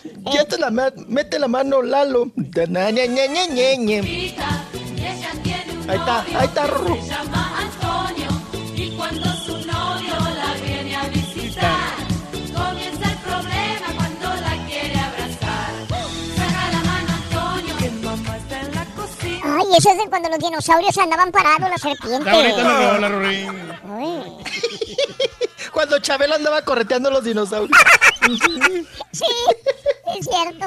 [0.48, 2.30] Te la ma- mete la mano, Lalo.
[2.34, 4.00] Da, na, ña, ña, ña, ña, ña.
[4.00, 6.66] Ahí está, ahí está.
[6.66, 6.96] Rorro.
[6.96, 8.28] Se llama Antonio
[8.74, 11.94] y cuando su novio la viene a visitar,
[12.54, 15.70] comienza el problema cuando la quiere abrazar.
[16.36, 19.56] Saca la mano Antonio, que mamá está en la cocina.
[19.60, 22.56] Ay, eso es de cuando los dinosaurios andaban parados, las serpientes.
[22.56, 23.48] La rola, Rorín.
[23.88, 24.32] Ay.
[25.76, 27.78] Cuando Chabelo andaba correteando los dinosaurios.
[29.12, 29.24] Sí,
[30.18, 30.66] es cierto.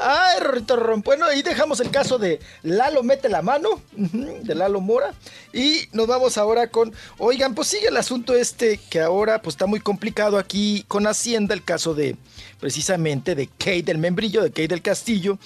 [0.00, 1.00] Ay, Rorrito Ron.
[1.00, 5.14] Bueno, ahí dejamos el caso de Lalo Mete la Mano, de Lalo Mora.
[5.52, 6.92] Y nos vamos ahora con.
[7.18, 11.54] Oigan, pues sigue el asunto este que ahora pues está muy complicado aquí con Hacienda,
[11.54, 12.16] el caso de
[12.60, 15.38] precisamente de Kate del Membrillo, de Kate del Castillo.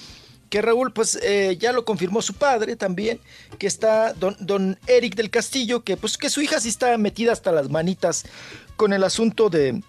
[0.49, 3.19] Que Raúl, pues eh, ya lo confirmó su padre también,
[3.57, 7.31] que está don, don Eric del Castillo, que pues que su hija sí está metida
[7.31, 8.25] hasta las manitas
[8.77, 9.81] con el asunto de,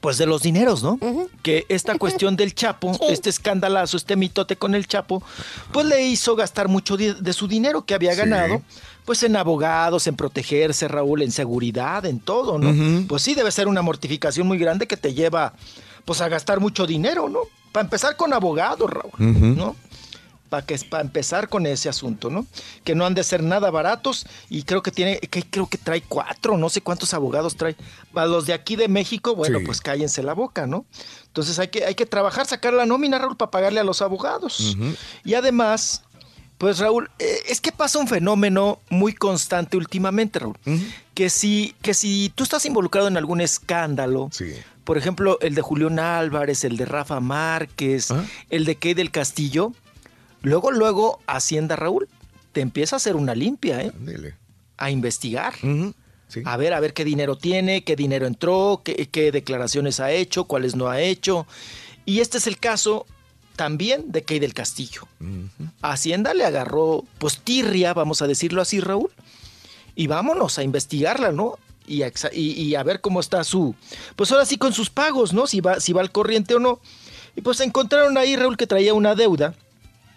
[0.00, 0.98] pues de los dineros, ¿no?
[1.42, 5.22] Que esta cuestión del Chapo, este escandalazo, este mitote con el Chapo,
[5.72, 8.18] pues le hizo gastar mucho de su dinero que había Sí.
[8.18, 8.62] ganado,
[9.04, 13.06] pues en abogados, en protegerse, Raúl, en seguridad, en todo, ¿no?
[13.08, 15.54] Pues sí, debe ser una mortificación muy grande que te lleva,
[16.04, 17.40] pues a gastar mucho dinero, ¿no?
[17.72, 19.12] Para empezar con abogados, Raúl.
[19.56, 19.76] ¿no?
[20.50, 22.44] Para que para empezar con ese asunto, ¿no?
[22.84, 26.02] Que no han de ser nada baratos y creo que tiene, que creo que trae
[26.02, 27.74] cuatro, no sé cuántos abogados trae.
[28.14, 29.64] A los de aquí de México, bueno, Sí.
[29.64, 30.84] pues cállense la boca, ¿no?
[31.28, 34.76] Entonces hay que, hay que trabajar, sacar la nómina, Raúl, para pagarle a los abogados.
[35.24, 36.02] Y además,
[36.62, 40.56] pues Raúl, eh, es que pasa un fenómeno muy constante últimamente, Raúl.
[41.12, 44.30] Que si, que si tú estás involucrado en algún escándalo,
[44.84, 48.10] por ejemplo, el de Julián Álvarez, el de Rafa Márquez,
[48.48, 49.72] el de Key del Castillo,
[50.42, 52.08] luego, luego, Hacienda Raúl,
[52.52, 53.90] te empieza a hacer una limpia, ¿eh?
[54.76, 55.54] A investigar.
[56.44, 60.44] A ver, a ver qué dinero tiene, qué dinero entró, qué, qué declaraciones ha hecho,
[60.44, 61.44] cuáles no ha hecho.
[62.04, 63.04] Y este es el caso
[63.56, 65.02] también de Key del Castillo.
[65.82, 69.10] Hacienda le agarró, pues, tirria, vamos a decirlo así, Raúl.
[69.94, 71.58] Y vámonos a investigarla, ¿no?
[71.86, 73.74] Y a, exa- y- y a ver cómo está su.
[74.16, 75.46] Pues ahora sí con sus pagos, ¿no?
[75.46, 76.80] Si va, si va al corriente o no.
[77.36, 79.54] Y pues encontraron ahí, Raúl, que traía una deuda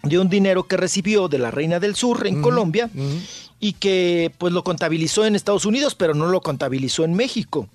[0.02, 2.88] de un dinero que recibió de la Reina del Sur en Colombia
[3.58, 7.68] y que pues lo contabilizó en Estados Unidos, pero no lo contabilizó en México.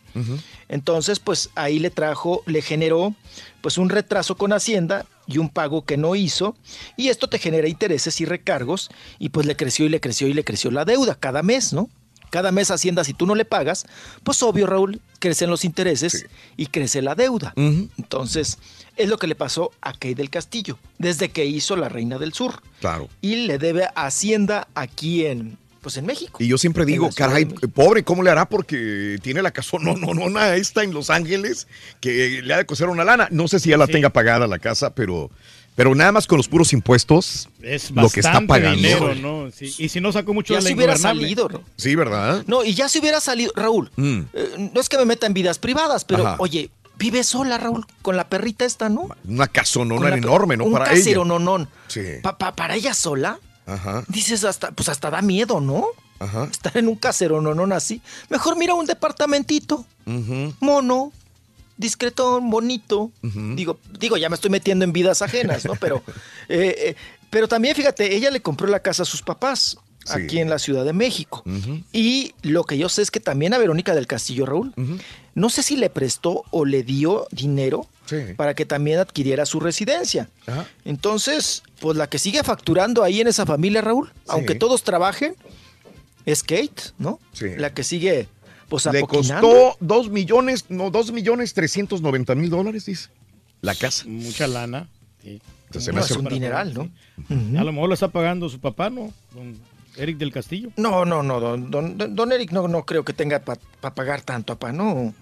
[0.72, 3.14] Entonces, pues ahí le trajo, le generó
[3.60, 6.56] pues un retraso con Hacienda y un pago que no hizo,
[6.96, 10.34] y esto te genera intereses y recargos, y pues le creció y le creció y
[10.34, 11.90] le creció la deuda cada mes, ¿no?
[12.30, 13.86] Cada mes Hacienda, si tú no le pagas,
[14.24, 16.26] pues obvio, Raúl, crecen los intereses
[16.56, 17.54] y crece la deuda.
[17.58, 18.58] Entonces,
[18.96, 22.32] es lo que le pasó a Kay del Castillo, desde que hizo la Reina del
[22.32, 22.62] Sur.
[22.80, 23.10] Claro.
[23.20, 26.38] Y le debe a Hacienda aquí en, pues en México.
[26.40, 28.46] Y yo siempre digo, caray, pobre, ¿cómo le hará?
[28.48, 31.68] Porque tiene la casa no, no, no, no, esta en Los Ángeles
[32.00, 33.28] que le ha de coser una lana.
[33.32, 35.30] No sé si ya la tenga pagada la casa, pero,
[35.76, 38.76] pero nada más con los puros impuestos, Es lo que está pagando.
[38.78, 39.50] dinero, ¿no?
[39.52, 41.64] Sí, Y si no sacó mucho Ya de la se hubiera salido, ¿no?
[41.78, 42.44] Sí, ¿verdad?
[42.48, 44.20] No, y ya se hubiera salido, Raúl, Mm.
[44.34, 46.36] eh, no es que me meta en vidas privadas, pero Ajá.
[46.40, 49.10] oye, vive sola, Raúl, con la perrita esta, ¿no?
[49.28, 50.66] Una casonona enorme, ¿no?
[50.66, 51.40] Un Para casero, ella.
[51.40, 51.68] no, no.
[51.88, 52.02] Sí.
[52.22, 53.40] Pa- pa- para ella sola,
[53.74, 54.04] Ajá.
[54.08, 55.86] dices hasta, pues hasta da miedo, ¿no?
[56.20, 56.48] Ajá.
[56.52, 58.02] Estar en un casero, no, no, así.
[58.30, 60.54] Mejor mira un departamentito, Ujú.
[60.60, 61.12] mono,
[61.78, 63.12] discretón, bonito.
[63.22, 65.74] Digo, digo, ya me estoy metiendo en vidas ajenas, ¿no?
[65.76, 66.04] Pero,
[66.50, 66.96] eh, eh,
[67.30, 70.14] pero también, fíjate, ella le compró la casa a sus papás Sí.
[70.14, 71.44] aquí en la Ciudad de México.
[71.94, 74.74] Y lo que yo sé es que también a Verónica del Castillo, Raúl,
[75.36, 77.86] no sé si le prestó o le dio dinero
[78.38, 80.30] para que también adquiriera su residencia.
[80.86, 85.36] Entonces, pues la que sigue facturando ahí en esa familia, Raúl, aunque todos trabajen,
[86.26, 87.20] es Kate, ¿no?
[87.34, 87.48] Sí.
[87.58, 88.28] La que sigue,
[88.70, 93.10] pues Le costó dos millones, no, dos millones trescientos noventa mil dólares, dice.
[93.62, 94.06] La casa.
[94.08, 94.88] Mucha lana.
[95.24, 95.42] sí.
[95.80, 96.90] Se me hace- un dineral, ¿no?
[97.58, 99.14] A lo mejor lo está pagando su papá, ¿no?
[99.34, 99.58] Don
[99.96, 100.70] Eric del Castillo.
[100.76, 104.22] No, no, no, don, don, don- don Eric no, no creo que tenga para pagar
[104.22, 105.14] tanto, papá, no.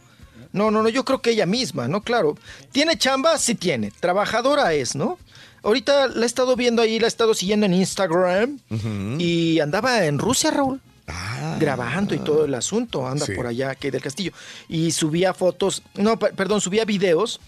[0.53, 2.01] No, no, no, yo creo que ella misma, ¿no?
[2.01, 2.37] Claro.
[2.71, 3.37] ¿Tiene chamba?
[3.37, 3.91] Sí tiene.
[3.99, 5.17] Trabajadora es, ¿no?
[5.63, 8.59] Ahorita la he estado viendo ahí, la he estado siguiendo en Instagram
[9.19, 10.79] y andaba en Rusia, Raúl.
[11.59, 13.27] Grabando y todo el asunto, anda Ah.
[13.27, 13.33] Sí.
[13.33, 14.31] por allá, que del castillo.
[14.67, 17.39] Y subía fotos, no, per- perdón, subía videos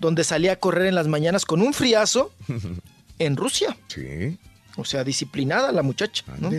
[0.00, 2.32] donde salía a correr en las mañanas con un friazo
[3.18, 3.76] en Rusia.
[3.88, 4.36] Sí.
[4.76, 6.50] O sea, disciplinada la muchacha, ¿no?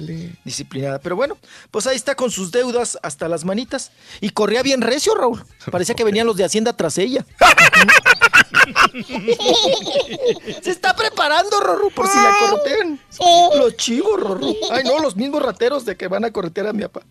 [0.46, 1.00] Disciplinada.
[1.00, 1.38] Pero bueno,
[1.70, 3.92] pues ahí está con sus deudas hasta las manitas.
[4.22, 5.44] Y corría bien recio, Raúl.
[5.70, 7.26] Parecía que venían los de Hacienda tras ella.
[10.62, 13.00] Se está preparando, Rorro, por si la corretean.
[13.58, 14.48] Los chivos, Rorro.
[14.72, 17.02] Ay, no, los mismos rateros de que van a corretear a mi papá.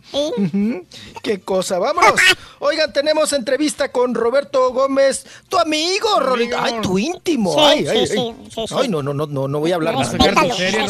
[1.22, 2.14] Qué cosa, vámonos.
[2.60, 6.56] Oigan, tenemos entrevista con Roberto Gómez, tu amigo, Rorrito.
[6.58, 7.54] Ay, tu íntimo.
[7.58, 8.34] Ay, ay, ay.
[8.70, 10.16] Ay, no, no, no, no, no voy a hablar nada.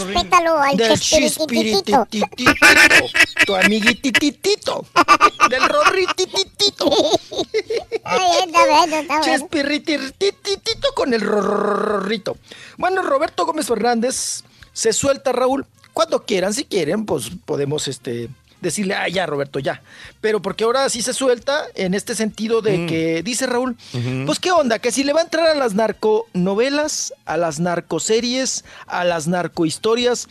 [0.04, 2.06] Respétalo, al Del chispirititito,
[3.46, 4.86] tu amiguitititito,
[5.50, 6.90] del rorritititito.
[8.04, 9.38] Ay, está bueno, está bueno.
[9.38, 12.36] Chispiritititito con el rorrito.
[12.76, 15.66] Bueno, Roberto Gómez Fernández se suelta, Raúl.
[15.92, 18.28] Cuando quieran, si quieren, pues podemos este,
[18.64, 19.80] decirle, ah, ya, Roberto, ya.
[20.20, 22.86] Pero porque ahora sí se suelta en este sentido de Mm.
[22.88, 23.76] que, dice Raúl,
[24.26, 28.64] pues qué onda, que si le va a entrar a las narconovelas, a las narcoseries,
[28.86, 30.28] a las narcohistorias,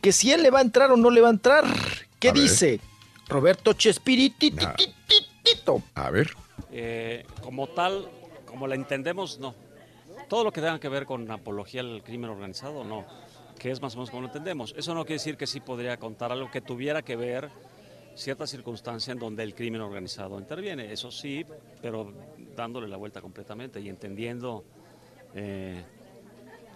[0.00, 1.64] que si él le va a entrar o no le va a entrar.
[2.18, 2.42] ¿Qué A ver.
[2.42, 2.80] dice?
[3.28, 4.52] Roberto Chespiriti.
[5.94, 6.30] A ver.
[6.72, 8.08] Eh, como tal,
[8.46, 9.54] como la entendemos, no.
[10.28, 13.04] Todo lo que tenga que ver con apología al crimen organizado, no.
[13.58, 14.74] Que es más o menos como lo entendemos.
[14.76, 17.50] Eso no quiere decir que sí podría contar algo que tuviera que ver
[18.14, 20.92] cierta circunstancia en donde el crimen organizado interviene.
[20.92, 21.44] Eso sí,
[21.82, 22.12] pero
[22.54, 24.64] dándole la vuelta completamente y entendiendo
[25.34, 25.82] eh,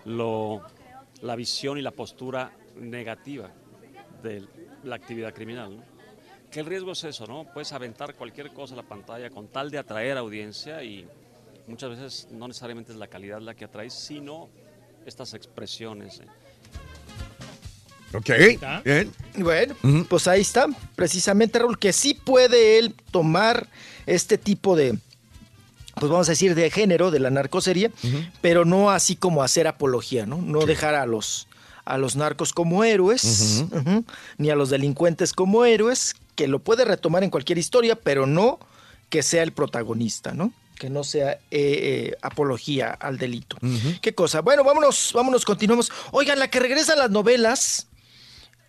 [0.04, 0.62] lo,
[1.22, 3.50] la visión y la postura negativa
[4.22, 4.44] de
[4.84, 5.76] la actividad criminal.
[5.76, 5.98] ¿no?
[6.50, 7.44] Riesgo es eso, ¿no?
[7.52, 11.06] Puedes aventar cualquier cosa a la pantalla con tal de atraer audiencia y
[11.66, 14.48] muchas veces no necesariamente es la calidad la que atrae, sino
[15.06, 16.20] estas expresiones.
[16.20, 16.26] ¿eh?
[18.14, 18.30] Ok,
[18.84, 19.12] bien.
[19.36, 19.74] Bueno,
[20.08, 23.68] pues ahí está, precisamente Raúl, que sí puede él tomar
[24.06, 24.98] este tipo de,
[25.94, 27.90] pues vamos a decir, de género de la narcoserie,
[28.40, 30.40] pero no así como hacer apología, ¿no?
[30.40, 31.48] No dejar a los,
[31.84, 33.64] a los narcos como héroes,
[34.38, 38.58] ni a los delincuentes como héroes, que lo puede retomar en cualquier historia, pero no
[39.10, 40.52] que sea el protagonista, ¿no?
[40.78, 43.58] Que no sea eh, eh, apología al delito.
[44.00, 44.40] ¿Qué cosa?
[44.40, 45.90] Bueno, vámonos, vámonos, continuamos.
[46.12, 47.87] Oigan, la que regresa a las novelas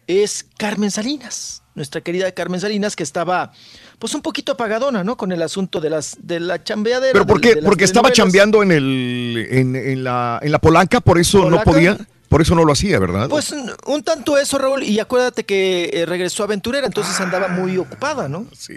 [0.10, 3.52] es Carmen Salinas, nuestra querida Carmen Salinas, que estaba
[4.00, 5.16] pues un poquito apagadona, ¿no?
[5.18, 7.14] Con el asunto de las de la chambeadera.
[7.14, 7.56] ¿Pero por qué?
[7.56, 11.62] de Porque estaba chambeando en, el, en, en la, en la Polanca, por eso no
[11.62, 11.98] podía.
[12.28, 13.28] Por eso no lo hacía, ¿verdad?
[13.28, 13.56] Pues
[13.88, 18.46] un, tanto eso, Raúl, y acuérdate que eh, regresó aventurera, entonces andaba muy ocupada, ¿no?
[18.56, 18.76] Sí.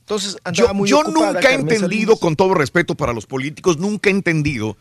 [0.00, 1.32] Entonces andaba Yo, muy yo ocupada.
[1.34, 2.18] nunca he entendido, Salinas.
[2.20, 4.78] con todo respeto para los políticos, nunca he entendido,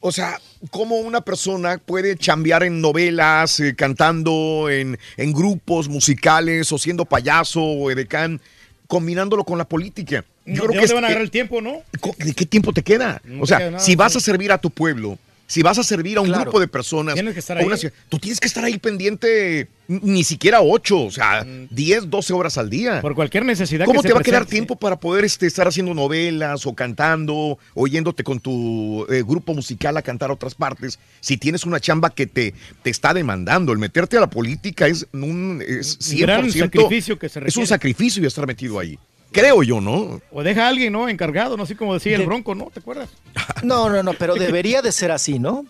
[0.00, 6.70] o sea, cómo una persona puede chambear en novelas, eh, cantando en, en grupos musicales
[6.72, 8.40] o siendo payaso o edecán,
[8.86, 10.24] combinándolo con la política.
[10.44, 11.82] Yo ¿De creo que es- van a agarrar el tiempo, no?
[12.18, 13.20] ¿De qué tiempo te queda?
[13.24, 15.82] No o sea, queda nada, si vas a servir a tu pueblo, si vas a
[15.84, 16.42] servir a un Claro.
[16.44, 17.76] grupo de personas, que estar una
[18.08, 22.68] tú tienes que estar ahí pendiente ni siquiera ocho, o sea, 10, 12 horas al
[22.68, 22.96] día.
[22.98, 23.02] Mm.
[23.02, 25.68] Por cualquier necesidad ¿Cómo que te se va a quedar tiempo para poder este, estar
[25.68, 30.98] haciendo novelas o cantando, oyéndote con tu eh, grupo musical a cantar a otras partes?
[31.20, 32.52] Si tienes una chamba que te,
[32.82, 37.28] te está demandando, el meterte a la política es un es 100%, gran sacrificio que
[37.28, 37.66] se Es un requiere.
[37.66, 38.98] sacrificio y estar metido ahí.
[39.32, 40.20] Creo yo, ¿no?
[40.30, 41.08] O deja a alguien, ¿no?
[41.08, 42.66] Encargado, no sé cómo decía De- el Bronco, ¿no?
[42.72, 43.10] ¿Te acuerdas?
[43.62, 45.64] No, no, no, pero debería de ser así, ¿no?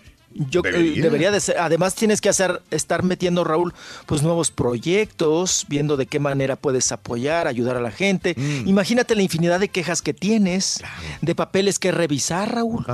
[0.51, 1.03] Yo eh, Debería.
[1.03, 1.31] debería.
[1.31, 1.59] de ser.
[1.59, 3.73] Además tienes que hacer, estar metiendo Raúl,
[4.07, 8.35] pues nuevos proyectos, viendo de qué manera puedes apoyar, ayudar a la gente.
[8.37, 8.69] Mm.
[8.69, 10.83] Imagínate la infinidad de quejas que tienes,
[11.23, 12.85] de papeles que revisar, Raúl,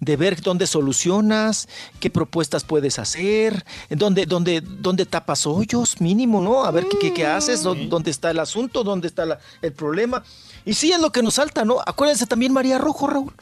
[0.00, 1.68] de ver dónde solucionas,
[2.00, 6.64] qué propuestas puedes hacer, dónde, dónde, dónde tapas hoyos, mínimo, ¿no?
[6.64, 9.72] A ver qué, qué, qué haces, dó- dónde está el asunto, dónde está la- el
[9.72, 10.22] problema.
[10.64, 11.78] Y sí es lo que nos salta, ¿no?
[11.86, 13.32] Acuérdense también María Rojo, Raúl.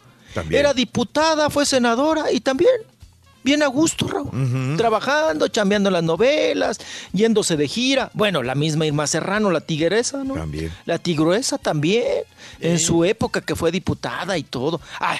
[0.40, 0.60] También.
[0.60, 2.70] Era diputada, fue senadora y también
[3.44, 4.76] bien a gusto, Raúl.
[4.76, 6.78] Trabajando, chambeando en las novelas,
[7.12, 8.10] yéndose de gira.
[8.12, 10.34] Bueno, la misma Irma Serrano, la tigresa, ¿no?
[10.34, 10.70] También.
[10.84, 12.24] La tigruesa también,
[12.60, 14.80] en su época que fue diputada y todo.
[15.00, 15.16] Ah,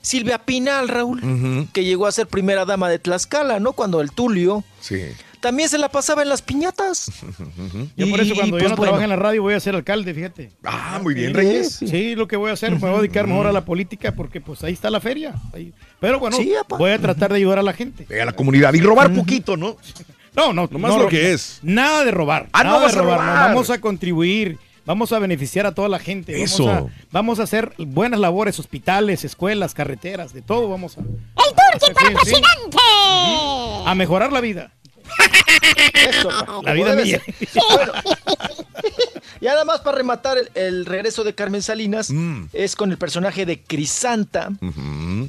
[0.00, 3.72] Silvia Pinal, Raúl, que llegó a ser primera dama de Tlaxcala, ¿no?
[3.72, 5.00] Cuando el Tulio Sí.
[5.42, 7.10] También se la pasaba en las piñatas.
[7.96, 8.82] Yo por eso Y, cuando pues, yo no bueno.
[8.82, 10.50] trabaje en la radio voy a ser alcalde, fíjate.
[10.64, 11.74] Ah, muy bien, Reyes.
[11.74, 14.40] Sí, lo que voy a hacer, me voy a dedicar mejor a la política porque
[14.40, 15.34] pues ahí está la feria.
[15.52, 15.74] ahí.
[16.00, 18.06] Pero bueno, Sí, voy a tratar de ayudar a la gente.
[18.20, 19.76] A la comunidad y robar poquito, ¿no?
[20.34, 21.58] No, no, Nomás no lo que es.
[21.60, 22.48] Nada de robar.
[22.54, 23.18] Ah, no nada vas de a robar.
[23.20, 24.56] no, vamos a contribuir.
[24.86, 26.32] Vamos a beneficiar a toda la gente.
[26.32, 26.70] Vamos Eso.
[26.70, 31.92] a, vamos a hacer buenas labores, hospitales, escuelas, carreteras, de todo vamos a, ¡El Turqui
[32.14, 32.32] para Sí,
[33.86, 34.72] a mejorar la vida.
[35.94, 37.20] Eso, La vida mía.
[37.70, 37.92] Bueno,
[39.40, 42.46] y nada más para rematar el, el regreso de Carmen Salinas Mm.
[42.52, 44.50] es con el personaje de Crisanta,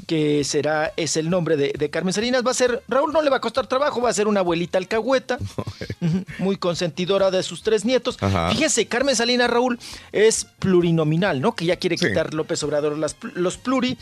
[0.08, 2.46] que será, es el nombre de, de Carmen Salinas.
[2.46, 4.78] Va a ser, Raúl no le va a costar trabajo, va a ser una abuelita
[4.78, 5.38] alcahueta,
[6.40, 8.18] muy consentidora de sus tres nietos.
[8.22, 8.50] Ajá.
[8.52, 9.80] Fíjense, Carmen Salinas, Raúl,
[10.12, 11.56] es plurinominal, ¿no?
[11.56, 13.98] Que ya quiere quitar López Obrador las los pluri.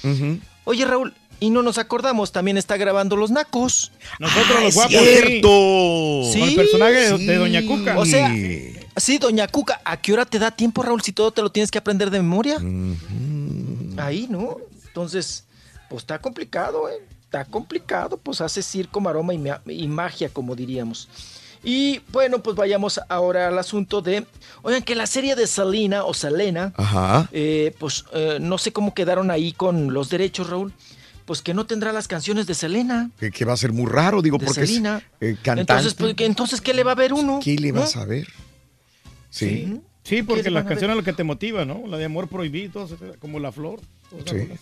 [0.66, 3.92] Oye, Raúl, y no nos acordamos, también está grabando Los Nacos.
[4.20, 4.92] Nosotros Ah, los guapos.
[4.94, 5.50] cierto.
[6.32, 6.40] Sí.
[6.40, 8.00] Con el personaje de, de Doña Cuca.
[8.00, 8.34] O sea,
[8.96, 11.70] sí, Doña Cuca, ¿a qué hora te da tiempo, Raúl, si todo te lo tienes
[11.72, 12.58] que aprender de memoria?
[13.98, 14.58] Ahí, ¿no?
[14.88, 15.46] Entonces,
[15.90, 17.02] pues está complicado, ¿eh?
[17.24, 21.08] Está complicado, pues hace circo, maroma y, ma- y magia, como diríamos.
[21.64, 24.26] Y bueno, pues vayamos ahora al asunto de,
[24.64, 27.30] oigan, que la serie de Selena o Selena, Ajá.
[27.32, 30.74] eh, pues eh, no sé cómo quedaron ahí con los derechos, Raúl,
[31.26, 33.10] pues que no tendrá las canciones de Selena.
[33.20, 35.02] Que, que va a ser muy raro, digo, De porque es Selena.
[35.20, 35.62] eh, cantante.
[35.62, 37.40] Entonces, pues, ¿qué- entonces, ¿qué le va a ver uno?
[37.44, 37.82] ¿Qué le ¿No?
[37.82, 38.28] vas a ver?
[39.30, 39.80] Sí.
[40.04, 41.84] Sí, porque ¿Qué las canciones lo que te motiva, ¿no?
[41.88, 42.88] La de amor prohibido,
[43.20, 43.80] como la flor.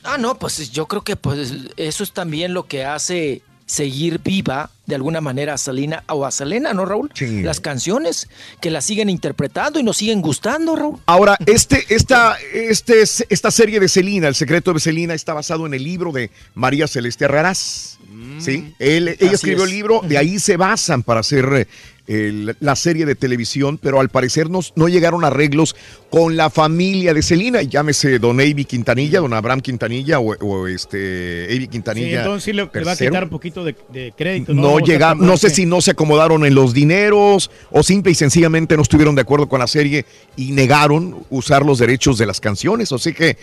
[0.04, 4.72] Ah, no, pues yo creo que pues eso es también lo que hace seguir viva
[4.88, 7.12] de alguna manera a Selena o a Selena, ¿no, Raúl?
[7.44, 8.28] Las canciones
[8.60, 11.00] que la siguen interpretando y nos siguen gustando, Raúl.
[11.06, 15.76] Ahora, este, esta, este, esta serie de Celina, El secreto de Celina, está basado en
[15.76, 18.00] el libro de María Celeste Arraraz.
[18.40, 18.74] ¿sí?
[18.80, 21.68] Él, ella Así escribió el libro, de ahí se basan para hacer
[22.10, 25.76] el- la serie de televisión, pero al parecer no, no llegaron arreglos
[26.10, 31.46] con la familia de Celina, llámese don Avi Quintanilla, don Abraham Quintanilla o, o este
[31.50, 32.20] Avi Sí, Quintanilla.
[32.20, 34.54] entonces sí le, le va a quitar un poquito de, de crédito.
[34.56, 38.76] No, estar no sé si no se acomodaron en los dineros o simple y sencillamente
[38.76, 40.04] no estuvieron de acuerdo con la serie
[40.36, 42.92] y negaron usar los derechos de las canciones.
[42.92, 43.38] Así que,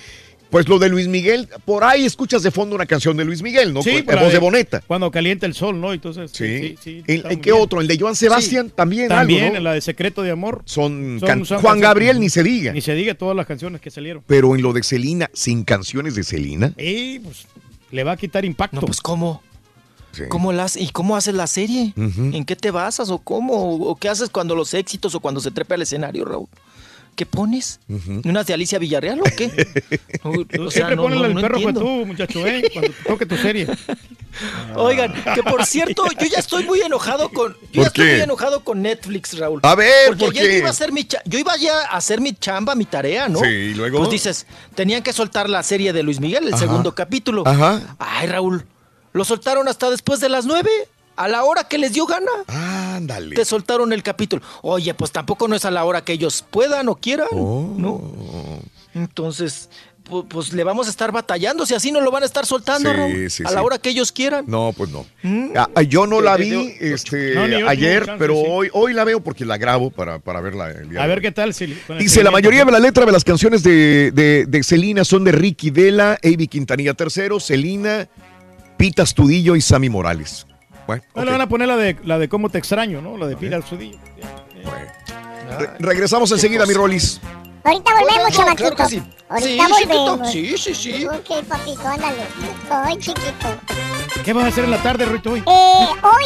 [0.50, 3.74] pues lo de Luis Miguel, por ahí escuchas de fondo una canción de Luis Miguel,
[3.74, 3.82] ¿no?
[3.82, 4.82] Sí, la voz de Boneta.
[4.86, 5.92] Cuando calienta el sol, ¿no?
[5.92, 6.68] Entonces, sí, Sí.
[6.82, 7.62] sí, sí, ¿En, qué bien.
[7.62, 7.80] otro?
[7.80, 8.70] ¿El de Joan Sebastián?
[8.70, 9.08] También.
[9.08, 9.58] También, algo, ¿no?
[9.58, 10.62] en la de Secreto de Amor.
[10.64, 12.72] Son, Son- can- son Juan Gabriel ni se diga.
[12.72, 14.22] Ni se diga todas las canciones que salieron.
[14.26, 16.72] Pero en lo de Celina, sin canciones de Celina.
[16.78, 17.46] Y pues
[17.90, 18.76] le va a quitar impacto.
[18.80, 19.42] No, pues ¿cómo?
[20.30, 21.92] ¿Cómo las, ¿Y cómo haces la serie?
[21.96, 23.74] ¿En qué te basas o cómo?
[23.76, 26.48] ¿O qué haces cuando los éxitos o cuando se trepa al escenario, Raúl?
[27.16, 27.80] ¿Qué pones?
[28.24, 29.66] ¿Unas de Alicia Villarreal o qué?
[30.22, 30.30] O-
[30.66, 31.80] o sea, siempre no- pones no- el no perro fue entiendo.
[31.80, 32.70] tú, muchacho, ¿eh?
[32.72, 33.66] Cuando te toque tu serie.
[34.76, 37.54] Oigan, que por cierto, yo ya estoy muy enojado con.
[37.54, 39.60] Yo ¿Por ya estoy muy enojado con Netflix, Raúl.
[39.62, 40.52] A ver, Porque ¿por ayer qué?
[40.52, 43.40] yo iba a hacer mi yo iba ya a hacer mi chamba, mi tarea, ¿no?
[43.40, 43.98] Sí, ¿y luego?
[43.98, 46.62] Pues dices, tenían que soltar la serie de Luis Miguel, el Ajá.
[46.62, 47.44] segundo capítulo.
[47.46, 47.96] Ajá.
[47.98, 48.66] Ay, Raúl,
[49.14, 50.70] lo soltaron hasta después de las nueve,
[51.16, 52.30] a la hora que les dio gana.
[52.48, 53.34] Ándale.
[53.34, 54.42] Te soltaron el capítulo.
[54.62, 57.74] Oye, pues tampoco no es a la hora que ellos puedan o quieran, Oh.
[57.76, 58.60] ¿no?
[58.94, 59.68] Entonces,
[60.08, 62.90] pu- pues, le vamos a estar batallando, si así no lo van a estar soltando,
[63.08, 63.64] Sí, sí, a la sí.
[63.66, 64.44] hora que ellos quieran.
[64.48, 65.04] No, pues no.
[65.22, 65.50] Mm.
[65.56, 68.44] Ah, yo no la vi este, No, ni yo ayer, chance, pero sí.
[68.48, 71.32] hoy, hoy la veo porque la grabo para, para verla el día A ver qué
[71.32, 71.52] tal.
[71.52, 75.24] si- Dice, la mayoría de la letra de las canciones de, de, de Celina son
[75.24, 78.08] de Ricky Vela, Avi Quintanilla III, Celina,
[78.78, 80.46] Pita Astudillo y Sammy Morales.
[80.86, 81.26] Bueno, No, ok.
[81.26, 83.16] le van a poner la de, la de Cómo te extraño, ¿no?
[83.16, 83.98] La de Pira Sudillo.
[85.58, 87.20] Re- regresamos enseguida, mi Rolis.
[87.66, 88.70] Ahorita volvemos, No, chamaquito.
[88.70, 89.02] claro que sí.
[89.28, 89.98] Ahorita Sí, chiquito.
[89.98, 90.30] volvemos.
[90.30, 91.04] Sí, sí, sí.
[91.06, 92.22] Ok, papito, ándale.
[92.70, 93.48] Ay, chiquito.
[94.24, 95.40] ¿Qué vas a hacer en la tarde, Rito, hoy?
[95.40, 96.24] Eh, hoy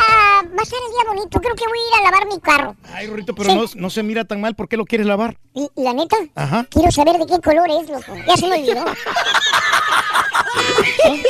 [0.00, 1.40] ah, va a ser el día bonito.
[1.40, 2.76] Creo que voy a ir a lavar mi carro.
[2.94, 4.54] Ay, Rito, pero no, no se mira tan mal.
[4.54, 5.36] ¿Por qué lo quieres lavar?
[5.54, 6.64] Y, la neta, Ajá.
[6.70, 8.14] quiero saber de qué color es, loco.
[8.24, 8.84] Ya se me olvidó.
[11.02, 11.22] ¿Sí?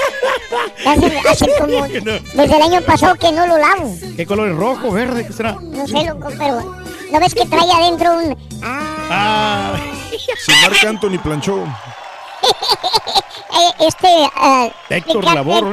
[0.87, 3.97] Hace, hace como desde el año pasado que no lo lavo.
[4.17, 4.57] ¿Qué color es?
[4.57, 5.27] ¿Rojo, verde?
[5.27, 5.57] ¿Qué será?
[5.61, 8.37] No sé, loco, pero ¿no ves que trae adentro un...
[8.63, 9.75] Ah.
[10.45, 11.65] Si Marc Anthony planchó.
[13.59, 14.09] Eh, este...
[14.37, 15.67] ah, Héctor Ricardo- Lavoe, ¿no?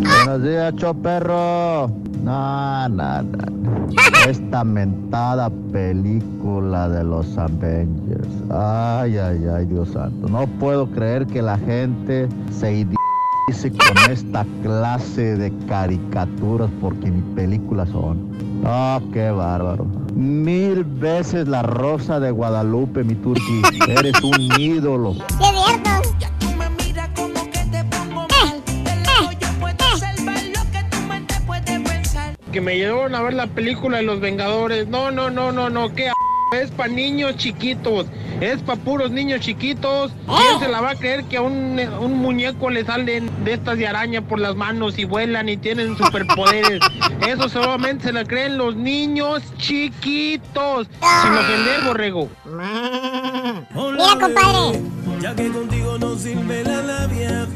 [0.00, 1.88] Buenos días, choperro.
[2.22, 3.88] No, no, no.
[4.26, 8.28] Esta mentada película de los Avengers.
[8.50, 10.28] Ay, ay, ay, Dios santo.
[10.28, 17.20] No puedo creer que la gente se idiotice con esta clase de caricaturas porque ni
[17.34, 18.30] películas son.
[18.64, 19.86] Oh, qué bárbaro.
[20.14, 23.62] Mil veces la rosa de Guadalupe, mi turqui.
[23.88, 25.14] Eres un ídolo.
[32.52, 34.88] Que me llevaron a ver la película de Los Vengadores.
[34.88, 35.94] No, no, no, no, no.
[35.94, 36.12] ¿Qué a-
[36.60, 38.06] es para niños chiquitos?
[38.40, 40.10] Es para puros niños chiquitos.
[40.26, 43.78] ¿Quién se la va a creer que a un, un muñeco le salen de estas
[43.78, 46.80] de araña por las manos y vuelan y tienen superpoderes?
[47.28, 50.88] Eso solamente se la creen los niños chiquitos.
[51.22, 52.28] Sin ofender, borrego.
[52.44, 54.80] Mira, compadre.
[55.20, 57.46] Ya que contigo no sirve la labia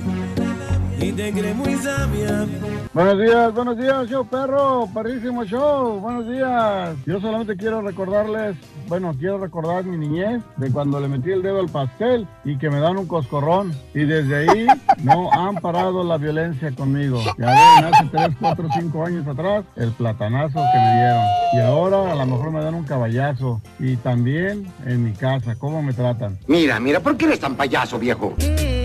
[1.04, 2.46] y te crees muy sabia.
[2.94, 6.96] Buenos días, buenos días, show perro, perrísimo show, buenos días.
[7.04, 8.56] Yo solamente quiero recordarles,
[8.88, 12.70] bueno, quiero recordar mi niñez de cuando le metí el dedo al pastel y que
[12.70, 13.72] me dan un coscorrón.
[13.92, 14.66] Y desde ahí
[15.02, 17.20] no han parado la violencia conmigo.
[17.38, 21.24] Ya ven, hace 3, 4, 5 años atrás, el platanazo que me dieron.
[21.54, 23.60] Y ahora a lo mejor me dan un caballazo.
[23.78, 26.38] Y también en mi casa, ¿cómo me tratan?
[26.46, 28.34] Mira, mira, ¿por qué eres tan payaso, viejo?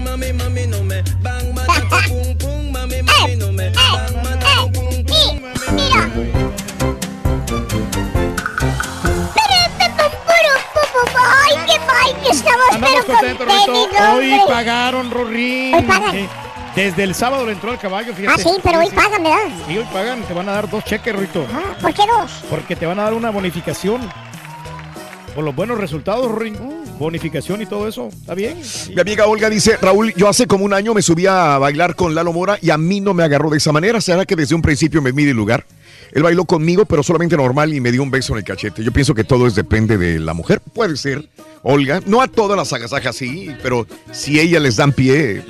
[0.03, 1.58] Mami, mami, no me van matando
[1.89, 2.71] pum pum.
[2.71, 6.49] Mami, mami, no me van matando pum pum.
[11.15, 13.65] ¡Ay, qué mal que estamos, Andamos con cierto, Rito.
[13.65, 14.41] tenis, Hoy hombre.
[14.47, 15.75] pagaron, Rorín.
[15.75, 16.15] Hoy pagan.
[16.15, 16.29] Eh,
[16.75, 18.41] desde el sábado le entró el caballo, fíjate.
[18.41, 19.37] Ah, sí, pero hoy pagan, ¿verdad?
[19.67, 20.21] Sí, hoy pagan.
[20.23, 21.45] Te van a dar dos cheques, Rito.
[21.81, 22.31] ¿Por qué dos?
[22.49, 24.01] Porque te van a dar una bonificación.
[25.35, 26.55] Por los buenos resultados, Rorín.
[26.97, 28.09] Bonificación y todo eso.
[28.09, 28.59] ¿Está bien?
[28.93, 32.13] Mi amiga Olga dice, Raúl, yo hace como un año me subí a bailar con
[32.13, 34.01] Lalo Mora y a mí no me agarró de esa manera.
[34.01, 35.65] ¿Será que desde un principio me mide el lugar?
[36.11, 38.83] Él bailó conmigo, pero solamente normal y me dio un beso en el cachete.
[38.83, 40.59] Yo pienso que todo es depende de la mujer.
[40.73, 41.29] Puede ser,
[41.61, 42.01] Olga.
[42.05, 45.43] No a todas las agasajas sí, pero si ella les dan pie,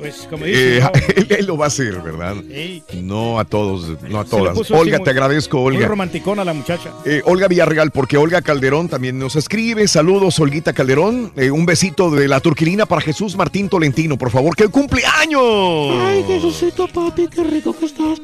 [0.00, 0.78] Pues, como dice.
[0.78, 0.90] eh, ¿no?
[1.16, 2.34] él, él lo va a hacer, ¿verdad?
[2.50, 2.82] Ey.
[3.02, 4.70] No a todos, no a todas.
[4.70, 5.86] Olga, muy- te agradezco, Muy Olga.
[5.88, 6.90] romanticona la muchacha.
[7.04, 9.86] Eh, Olga Villarreal, porque Olga Calderón también nos escribe.
[9.86, 11.32] Saludos, Olguita Calderón.
[11.36, 15.42] Eh, un besito de la turquilina para Jesús Martín Tolentino, por favor, que cumpleaños.
[16.00, 18.20] Ay, Jesucito, papi, qué rico que estás.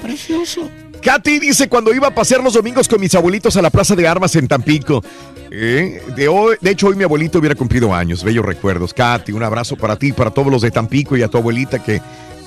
[0.00, 0.68] Precioso.
[1.02, 4.06] Katy dice cuando iba a pasear los domingos con mis abuelitos a la Plaza de
[4.06, 5.02] Armas en Tampico.
[5.50, 8.22] Eh, de, hoy, de hecho, hoy mi abuelito hubiera cumplido años.
[8.22, 8.94] Bellos recuerdos.
[8.94, 12.00] Katy, un abrazo para ti, para todos los de Tampico y a tu abuelita que,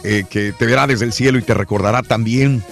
[0.03, 2.63] eh, que te verá desde el cielo y te recordará también.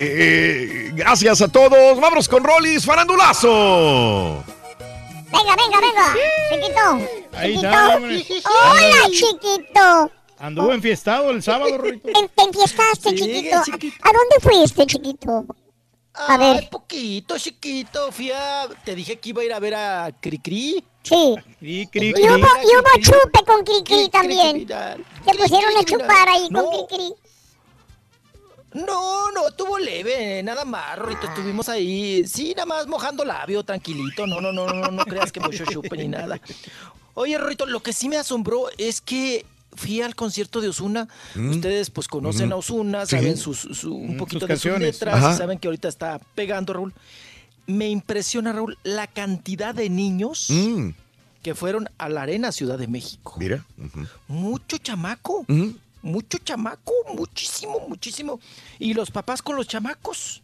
[0.00, 2.00] Eh, gracias a todos.
[2.00, 4.44] Vámonos con Rolis Farandulazo.
[5.30, 6.14] Venga, venga, venga.
[6.50, 7.10] Chiquito.
[7.36, 7.66] Ahí chiquito.
[7.68, 8.24] está, hombre.
[8.44, 10.17] Hola, chiquito.
[10.40, 12.08] Anduvo enfiestado el sábado, Rito.
[12.08, 13.56] Te, te enfiestaste, Sí, chiquito.
[13.64, 13.96] chiquito.
[14.02, 15.46] ¿A dónde fuiste, chiquito?
[16.14, 16.68] A Ay, ver.
[16.70, 18.10] poquito, chiquito.
[18.12, 18.68] Fui a...
[18.84, 20.82] Te dije que iba a ir a ver a Cricri.
[21.02, 21.34] Sí.
[21.60, 22.40] Y Y cri, hubo, y
[22.76, 24.52] hubo chupe con Cricri Cri, también.
[24.56, 24.66] cri.
[24.66, 26.64] Te pusieron a Cri, cri, chupar ahí no.
[26.64, 27.14] con Cricri.
[28.74, 31.26] No, no, tuvo leve, nada más, Rito.
[31.26, 34.26] Estuvimos ahí, sí, nada más mojando labio, tranquilito.
[34.26, 36.38] No, no, no, no, no creas que mucho chupe ni nada.
[37.14, 41.08] Oye, Rito, lo que sí me asombró es que fui al concierto de Osuna.
[41.34, 41.50] Mm.
[41.50, 42.52] Ustedes, pues, conocen Mm.
[42.52, 43.16] a Osuna, Sí.
[43.16, 45.36] saben sus- su- un Mm, poquito sus de sus letras, Ajá.
[45.36, 46.94] saben que ahorita está pegando, Raúl.
[47.66, 50.90] Me impresiona, Raúl, la cantidad de niños Mm,
[51.42, 53.36] que fueron a la Arena Ciudad de México.
[53.38, 53.64] mira.
[54.26, 55.44] Mucho chamaco.
[56.00, 58.40] Mucho chamaco, muchísimo, muchísimo.
[58.78, 60.42] Y los papás con los chamacos.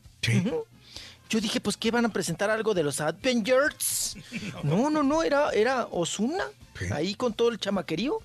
[1.30, 4.16] Yo dije, pues, ¿qué van a presentar algo de los Avengers?
[4.62, 6.44] No, no, no, era, era Osuna.
[6.92, 8.18] Ahí con todo el chamaquerío,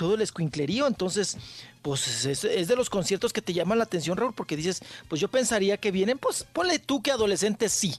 [0.00, 0.86] todo el escuinclerío.
[0.86, 1.36] Entonces,
[1.82, 5.20] pues, es, es de los conciertos que te llaman la atención, Raúl, porque dices, pues
[5.20, 7.94] yo pensaría que vienen, pues, ponle tú que adolescentes sí.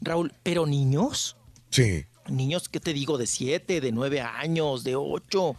[0.00, 1.36] Raúl, pero niños.
[1.70, 2.04] Sí.
[2.28, 3.18] Niños, ¿qué te digo?
[3.18, 5.56] De 7, de 9 años, de 8.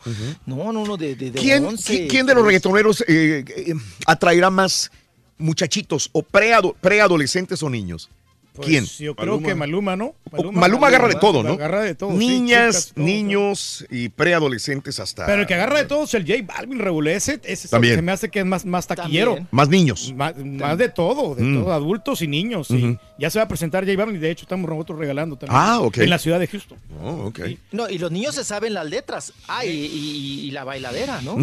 [0.48, 1.94] No, no, no, de, de, de ¿Quién, 11.
[1.94, 3.74] qui- quién de los reggaetoneros eh, eh,
[4.06, 4.92] atraerá más
[5.38, 8.10] muchachitos o preado- preadolescentes o niños?
[8.58, 8.86] Pues, ¿Quién?
[8.86, 10.16] Yo creo que Maluma, ¿no?
[10.32, 11.54] O- Maluma, agarra de todo, ¿no?
[11.54, 12.12] Agarra de todo.
[12.12, 13.06] sí, Niñas, chicas, todo.
[13.06, 15.26] niños y preadolescentes hasta.
[15.26, 17.08] Pero el que agarra de todo es el J Balvin, Raúl.
[17.08, 17.96] Ese, ese También.
[17.96, 19.32] se me hace que es más, más taquillero.
[19.36, 19.48] También.
[19.52, 20.12] Más niños.
[20.16, 21.62] Más, más de todo, de Mm.
[21.64, 22.70] todo, adultos y niños.
[22.72, 22.98] Ujú.
[23.20, 25.60] Ya se va a presentar J Balvin y de hecho estamos nosotros regalando también.
[25.62, 26.00] Ah, ok.
[26.00, 26.78] En la ciudad de Houston.
[27.02, 27.40] Oh, ok.
[27.72, 29.34] No, y los niños se saben las letras.
[29.48, 31.38] Ah, y, y- y la bailadera, ¿no?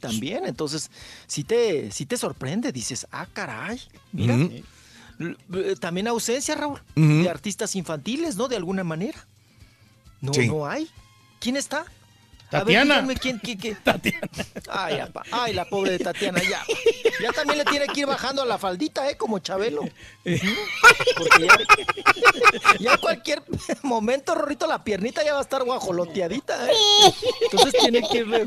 [0.00, 0.90] También, entonces,
[1.28, 3.80] si te, si te sorprende, dices, ah, caray,
[4.12, 4.36] mira.
[5.54, 8.48] Eh, También ausencia, Raúl, de artistas infantiles, ¿no?
[8.48, 9.26] De alguna manera.
[10.20, 10.46] No, Sí.
[10.48, 10.88] no hay.
[11.40, 11.84] ¿Quién está?
[12.52, 12.98] Tatiana.
[12.98, 13.78] A ver, díganme quién, quién, quién.
[14.70, 16.62] Ay, apa- ay, la pobre de Tatiana, ya.
[17.20, 19.16] Ya también le tiene que ir bajando a la faldita, ¿eh?
[19.16, 19.82] Como Chabelo.
[21.16, 21.58] Porque ya,
[22.78, 23.42] ya en cualquier
[23.82, 26.74] momento, Rorrito, la piernita ya va a estar guajoloteadita, ¿eh?
[27.50, 28.42] Entonces tiene que irle...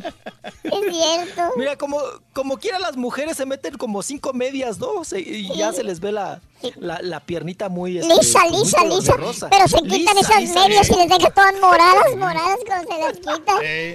[0.64, 1.42] Es cierto.
[1.58, 2.00] Mira, como,
[2.34, 5.04] como quiera las mujeres se meten como cinco medias, ¿no?
[5.04, 6.42] Se- y ya se les ve la,
[6.78, 7.98] la, la piernita muy...
[8.00, 9.50] este, Lisa, muy lisa, lisa.
[9.50, 10.60] Pero se quitan Lisa, esas lisa.
[10.68, 13.58] medias y les dejan todas moradas, moradas cuando se las quitan.
[13.64, 13.95] Eh, Eh.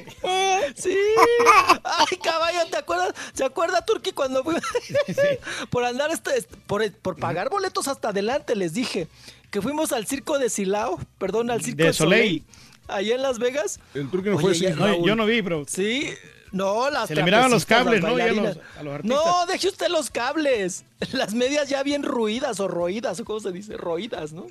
[0.77, 0.97] Sí.
[1.85, 3.12] Ay, caballo, ¿te acuerdas?
[3.33, 4.55] ¿Se acuerda, Turki, cuando fui
[5.70, 9.09] por andar este, este- por, por pagar boletos hasta adelante, les dije
[9.51, 12.45] que fuimos al circo de Silao, perdón, al circo De de Soleil, Soleil.
[12.89, 13.81] allá en Las Vegas.
[13.95, 15.65] El turco no Oye, fue ya- no, yo no vi, bro.
[15.67, 16.11] Sí.
[16.53, 18.09] No, las Se le miraban los cables, ¿no?
[18.19, 18.57] Ya a bailarinas.
[18.57, 19.25] los- a los artistas.
[19.25, 20.85] No, deje usted los cables.
[21.12, 24.47] Las medias ya bien ruidas o roídas, o cómo se dice, roídas, ¿no?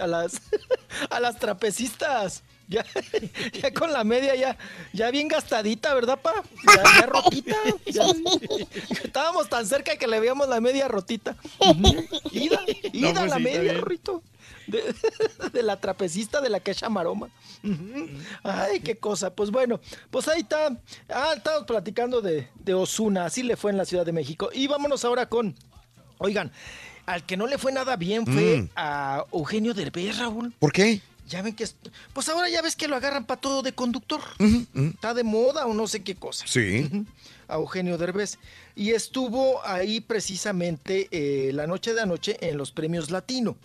[0.00, 0.40] A las,
[1.10, 2.42] a las trapecistas.
[2.68, 2.84] Ya,
[3.62, 4.56] ya con la media ya,
[4.92, 6.32] ya bien gastadita, ¿verdad, pa?
[6.74, 7.56] Ya, ya rotita.
[7.86, 8.04] Ya-
[9.04, 11.36] estábamos tan cerca que le veíamos la media rotita.
[12.32, 12.60] Ida,
[12.92, 13.74] ida pues la sí, media.
[13.80, 14.22] Rito.
[14.66, 14.94] De,
[15.52, 17.28] de la trapecista de la quecha maroma.
[18.42, 19.34] Ay, qué cosa.
[19.34, 19.78] Pues bueno,
[20.10, 20.76] pues ahí está.
[21.08, 23.26] Ah, estamos platicando de, de Osuna.
[23.26, 24.48] Así le fue en la Ciudad de México.
[24.52, 25.54] Y vámonos ahora con.
[26.18, 26.50] Oigan,
[27.06, 28.70] al que no le fue nada bien fue Mm.
[28.76, 30.54] a Eugenio Derbez, Raúl.
[30.58, 31.02] ¿Por qué?
[31.28, 31.64] Ya ven que.
[31.64, 31.76] es-
[32.12, 34.20] Pues ahora ya ves que lo agarran para todo de conductor.
[34.74, 36.44] Está de moda o no sé qué cosa.
[36.46, 36.90] Sí.
[37.48, 38.38] A Eugenio Derbez.
[38.74, 43.56] Y estuvo ahí precisamente eh, la noche de anoche en los premios Latino.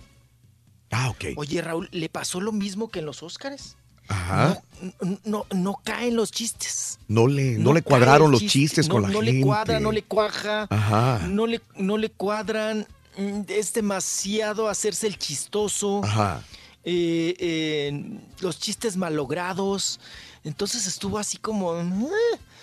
[0.91, 1.25] Ah, ok.
[1.37, 3.75] Oye, Raúl, ¿le pasó lo mismo que en los Óscares?
[4.07, 4.59] Ajá.
[5.01, 6.97] no, no, no caen los chistes.
[7.07, 9.33] No le, no le cuadraron los chiste, chistes no- con la no gente.
[9.33, 10.65] le cuadra, no le cuaja.
[10.69, 11.27] Ajá.
[11.27, 12.87] No le, no le cuadran.
[13.17, 16.01] mm, Es demasiado hacerse el chistoso.
[16.03, 16.41] Ajá.
[16.83, 18.03] Eh, eh,
[18.41, 19.99] los chistes malogrados.
[20.43, 21.75] Entonces estuvo así como.
[21.79, 21.83] eh,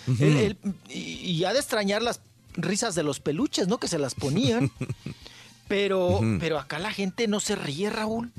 [0.07, 0.23] Ujú.
[0.23, 0.57] él- él-
[0.89, 0.99] y,
[1.31, 2.19] y ha de extrañar las
[2.55, 3.77] risas de los peluches, ¿no?
[3.79, 4.71] Que se las ponían.
[5.67, 8.31] pero, pero acá la gente no se ríe, Raúl.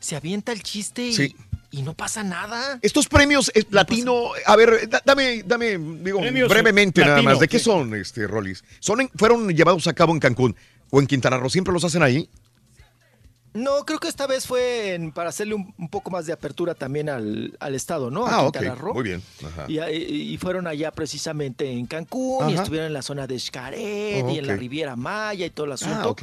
[0.00, 1.36] Se avienta el chiste y, Sí.
[1.70, 2.78] y no pasa nada.
[2.82, 7.40] Estos premios eh, latino, a ver, da- dame, dame, digo, Premios brevemente nada más.
[7.40, 7.64] ¿De qué sí.
[7.66, 8.62] son, este, Rolis?
[8.80, 10.56] Son en- fueron llevados a cabo en Cancún
[10.90, 11.50] o en Quintana Roo.
[11.50, 12.28] ¿Siempre los hacen ahí?
[13.56, 16.74] No, creo que esta vez fue en- para hacerle un, un poco más de apertura
[16.74, 18.26] también al, al estado, ¿no?
[18.26, 18.52] A Ah, ok.
[18.58, 18.94] Quintana Roo.
[18.94, 19.22] Muy bien.
[19.44, 19.64] Ajá.
[19.68, 24.24] Y, y- y fueron allá precisamente en Cancún y estuvieron en la zona de Xcaret
[24.24, 24.56] Oh, y en la.
[24.56, 25.96] Riviera Maya y todo el asunto.
[26.00, 26.22] Ah, ok.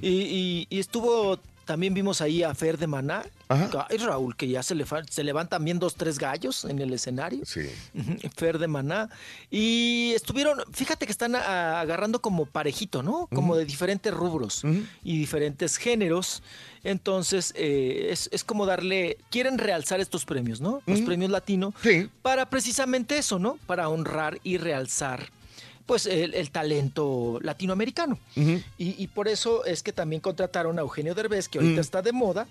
[0.00, 3.24] y, y- y estuvo, también vimos ahí a Fer de Maná.
[3.48, 3.86] Ajá.
[4.00, 7.44] Raúl, que ya se, le, se levantan también dos, tres gallos en el escenario.
[7.44, 7.68] Sí.
[8.36, 9.10] Fer de Maná.
[9.50, 13.28] Y estuvieron, fíjate que están a- agarrando como parejito, ¿no?
[13.34, 14.62] Como de diferentes rubros
[15.04, 16.42] y diferentes géneros.
[16.84, 20.82] Entonces, eh, es, es como darle, quieren realzar estos premios, ¿no?
[20.86, 21.72] Los premios latino.
[21.82, 22.08] Sí.
[22.22, 23.58] Para precisamente eso, ¿no?
[23.66, 25.30] Para honrar y realzar,
[25.92, 28.18] pues, el, el talento latinoamericano.
[28.34, 31.80] Y, y por eso es que también contrataron a Eugenio Derbez, que ahorita Mm.
[31.80, 32.46] está de moda,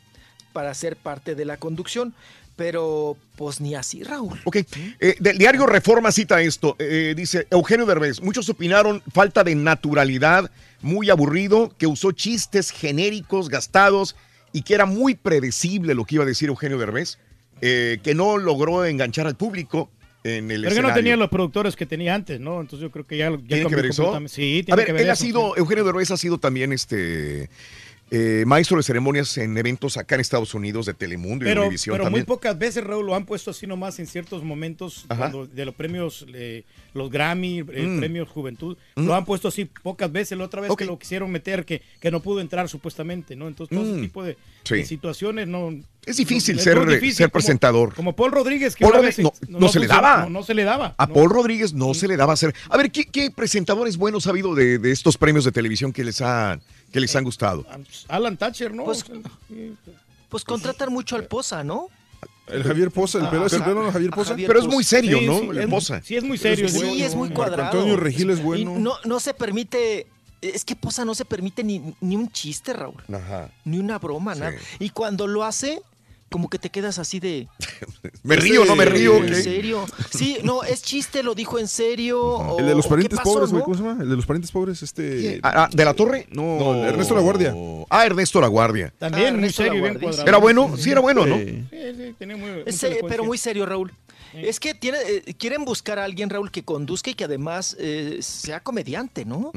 [0.54, 2.14] para ser parte de la conducción.
[2.56, 4.40] Pero, pues, ni así, Raúl.
[4.44, 4.58] Ok.
[5.00, 6.76] Eh, del diario Reforma cita esto.
[6.78, 8.22] eh, dice Eugenio Derbez.
[8.22, 14.16] Muchos opinaron falta de naturalidad, muy aburrido, que usó chistes genéricos, gastados
[14.54, 17.18] y que era muy predecible lo que iba a decir Eugenio Derbez,
[17.62, 19.90] eh, que no logró enganchar al público
[20.24, 20.96] en el Pero que no escenario.
[20.96, 22.62] tenía los productores que tenía antes, ¿no?
[22.62, 24.20] Entonces yo creo que ya, ya ¿Tiene que ver eso?
[24.28, 27.50] Sí, a tiene ver, que ver él ha sido, Eugenio Derbez ha sido también este
[28.14, 31.98] eh, maestro de ceremonias en eventos acá en Estados Unidos de Telemundo y Pero, Univisión
[31.98, 35.64] pero muy pocas veces, Raúl, lo han puesto así nomás en ciertos momentos cuando de
[35.66, 38.00] los premios, eh, los Grammy, el Mm.
[38.00, 39.06] premio Juventud, Mm.
[39.06, 40.38] lo han puesto así pocas veces.
[40.38, 43.48] La otra vez que lo quisieron meter, que, que no pudo entrar supuestamente, ¿no?
[43.48, 43.94] Entonces, todo Mm.
[43.94, 44.76] ese tipo de, Sí.
[44.76, 45.74] de situaciones no...
[46.06, 47.94] Es difícil no- ser- difícil, ser como- presentador.
[47.94, 50.28] Como Paul Rodríguez, que Paul una Rodríguez vez no- no se le daba.
[50.30, 50.96] No, se le daba.
[50.98, 51.08] A.
[51.08, 52.54] Paul Rodríguez no se le daba hacer.
[52.70, 56.04] A ver, ¿qué, qué presentadores buenos ha habido de, de estos premios de televisión que
[56.04, 56.60] les, ha,
[56.92, 57.66] que les han gustado?
[58.08, 58.84] Alan Thatcher, ¿no?
[58.86, 59.06] Pues,
[60.30, 61.88] pues contratan mucho al Poza, ¿no?
[62.48, 63.62] El Javier Poza, el Ah, pelo es el.
[63.64, 64.30] Javier Poza.
[64.32, 65.40] Javier Pero es muy serio, Sí, ¿no?
[65.40, 66.02] sí, el es- Poza.
[66.02, 66.68] sí, es muy serio.
[66.68, 67.72] Sí, bueno, es muy Marco cuadrado.
[67.72, 68.76] Antonio Regil es Y bueno.
[68.78, 70.08] no, no se permite.
[70.42, 73.02] Es que Poza no se permite ni, ni un chiste, Raúl.
[73.14, 73.52] Ajá.
[73.64, 74.54] Ni una broma, nada.
[74.80, 75.82] Y cuando lo hace,
[76.32, 77.48] como que te quedas así de.
[78.24, 79.18] ¿Me río no me río?
[79.18, 79.36] ¿En ¿Qué?
[79.44, 79.86] serio?
[80.10, 82.22] Sí, no, es chiste, lo dijo en serio.
[82.24, 83.66] o- El de los parientes ¿qué pasó, pobres, güey, no?
[83.66, 84.02] ¿cómo se llama?
[84.02, 85.40] El de los parientes pobres, este...
[85.44, 86.28] Ah, ah, ¿De la Torre?
[86.32, 87.54] No, Ernesto La Guardia.
[87.90, 88.94] Ah, Ernesto La Guardia.
[88.98, 90.28] También Ah, muy serio, bien cuadrado.
[90.28, 90.76] ¿Era bueno?
[90.78, 91.38] Sí, era bueno, ¿no?
[91.38, 91.64] Sí.
[91.70, 93.92] Sí, tenía muy, Ese, pero muy serio, Raúl.
[94.34, 98.20] Es que tiene, eh, quieren buscar a alguien, Raúl, que conduzca y que además eh,
[98.22, 99.52] sea comediante, ¿no?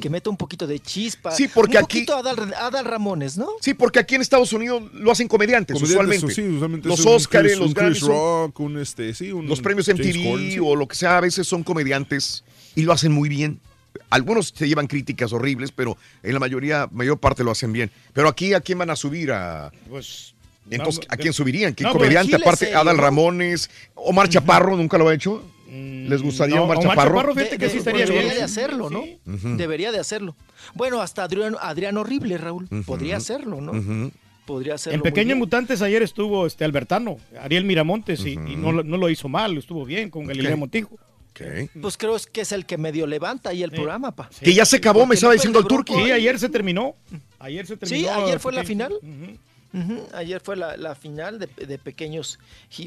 [0.00, 1.30] Que meta un poquito de chispa.
[1.32, 3.48] Sí, porque un aquí- poquito Adal, Adal Ramones, ¿no?
[3.60, 6.34] Sí, porque aquí en Estados Unidos lo hacen comediantes, Comediantes, usualmente.
[6.34, 10.52] sí, usualmente los Oscars, los Grammys, Rock, un este, sí, un los premios James MTV
[10.52, 10.58] sí.
[10.62, 13.60] o lo que sea, a veces son comediantes y lo hacen muy bien.
[14.10, 17.90] Algunos se llevan críticas horribles, pero en la mayoría, mayor parte lo hacen bien.
[18.12, 19.32] Pero aquí, ¿a quién van a subir?
[19.32, 19.70] A...
[19.88, 20.34] Pues,
[20.70, 21.74] Entonces, ¿a quién subirían?
[21.74, 22.32] ¿Qué no, comediante?
[22.32, 22.98] Chile Aparte, Adal.
[22.98, 25.42] Ramones, Omar Chaparro, ¿nunca lo ha hecho?
[25.70, 27.10] ¿Les gustaría no, Omar Omar Chaparro?
[27.10, 28.36] Chaparro, fíjate De- que de- sí estaría debería bien.
[28.36, 29.04] de hacerlo, ¿no?
[29.56, 30.34] Debería de hacerlo.
[30.74, 32.68] Bueno, hasta Adriano, Adriano Horrible, Raúl.
[32.86, 34.10] Podría hacerlo, ¿no?
[34.46, 34.96] Podría hacerlo.
[34.96, 35.36] En Pequeños.
[35.36, 39.58] Mutantes ayer estuvo este Albertano, Ariel Miramontes, y, y no, lo- no lo hizo mal,
[39.58, 40.58] estuvo bien con Galilea Ok.
[40.58, 40.94] Montijo.
[40.94, 41.42] Ok.
[41.82, 44.30] Pues creo que es el que medio levanta ahí el programa, pa.
[44.40, 45.92] Que ya se acabó, me estaba no diciendo el Turqui.
[45.94, 46.96] Sí, ayer se terminó.
[47.38, 48.00] Ayer se terminó.
[48.00, 48.94] Sí, ayer fue la final.
[50.14, 52.38] Ayer fue la, la final de, de pequeños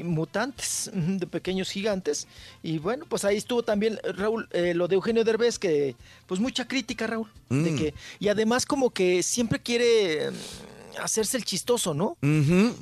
[0.04, 2.26] mutantes, de pequeños gigantes.
[2.62, 5.94] Y bueno, pues ahí estuvo también, Raúl, eh, lo de Eugenio Derbez, que
[6.26, 7.28] pues mucha crítica, Raúl.
[7.48, 7.76] De Mm.
[7.78, 10.34] que, y además como que siempre quiere mm,
[11.02, 12.16] hacerse el chistoso, ¿no?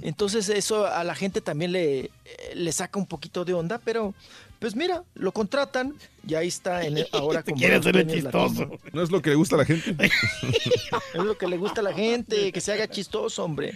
[0.03, 2.11] Entonces eso a la gente también le,
[2.55, 4.15] le saca un poquito de onda, pero
[4.61, 5.95] pues mira, lo contratan
[6.29, 8.71] y ahí está en el- ahora como quiere premios chistoso.
[8.93, 9.97] No es lo que le gusta a la gente.
[11.15, 13.75] Es lo que le gusta a la gente, que se haga chistoso, hombre.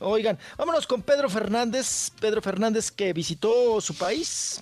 [0.00, 2.10] Oigan, vámonos con Pedro Fernández.
[2.20, 4.60] Pedro Fernández que visitó su país,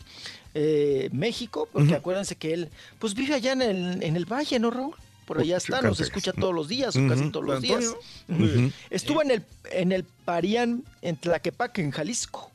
[0.54, 2.68] eh, México, porque acuérdense que él,
[2.98, 4.94] pues vive allá en el, en el valle, ¿no, Raúl?
[5.26, 7.84] Por allá está, nos escucha todos los días, o casi todos los días.
[8.90, 12.50] Estuvo en el, en el Parián, en Tlaquepaque, en Jalisco.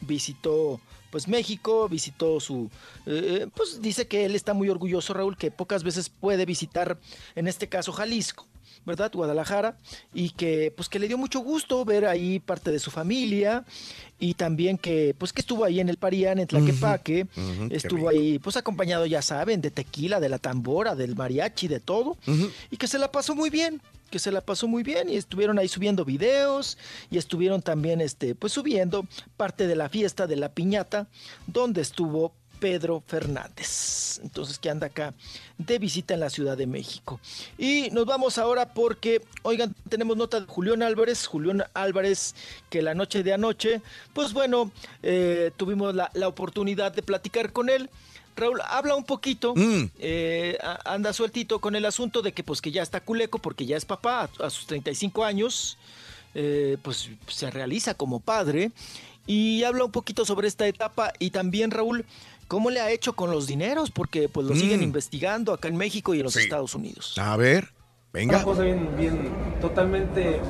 [0.00, 0.80] Visitó
[1.10, 2.70] pues México, visitó su,
[3.06, 6.98] eh, pues dice que él está muy orgulloso, Raúl, que pocas veces puede visitar,
[7.34, 8.46] en este caso, Jalisco.
[8.86, 9.12] ¿verdad?
[9.12, 9.76] Guadalajara
[10.14, 13.64] y que pues que le dio mucho gusto ver ahí parte de su familia
[14.18, 17.26] y también que pues que estuvo ahí en el Parián en Tlaquepaque,
[17.70, 22.16] estuvo ahí pues acompañado ya saben de tequila, de la tambora, del mariachi, de todo
[22.70, 25.58] y que se la pasó muy bien que se la pasó muy bien y estuvieron
[25.58, 26.76] ahí subiendo videos
[27.10, 29.06] y estuvieron también este pues subiendo
[29.36, 31.06] parte de la fiesta de la piñata
[31.46, 34.20] donde estuvo Pedro Fernández.
[34.22, 35.14] Entonces, que anda acá
[35.58, 37.18] de visita en la Ciudad de México.
[37.58, 41.26] Y nos vamos ahora porque, oigan, tenemos nota de Julián Álvarez.
[41.26, 42.34] Julián Álvarez,
[42.68, 43.80] que la noche de anoche,
[44.12, 44.70] pues bueno,
[45.02, 47.90] eh, tuvimos la, la oportunidad de platicar con él.
[48.40, 49.54] Raúl, habla un poquito,
[49.98, 53.66] eh, a- anda sueltito con el asunto de que pues que ya está culeco porque
[53.66, 55.78] ya es papá a, a sus 35 años,
[56.34, 58.70] eh, pues se realiza como padre
[59.26, 62.04] y habla un poquito sobre esta etapa y también Raúl,
[62.48, 64.84] cómo le ha hecho con los dineros porque pues lo siguen Mm.
[64.84, 66.40] investigando acá en México y en los Sí.
[66.40, 67.16] Estados Unidos.
[67.18, 67.68] A ver,
[68.12, 68.36] venga.
[68.36, 69.28] Una cosa bien, bien
[69.60, 70.40] totalmente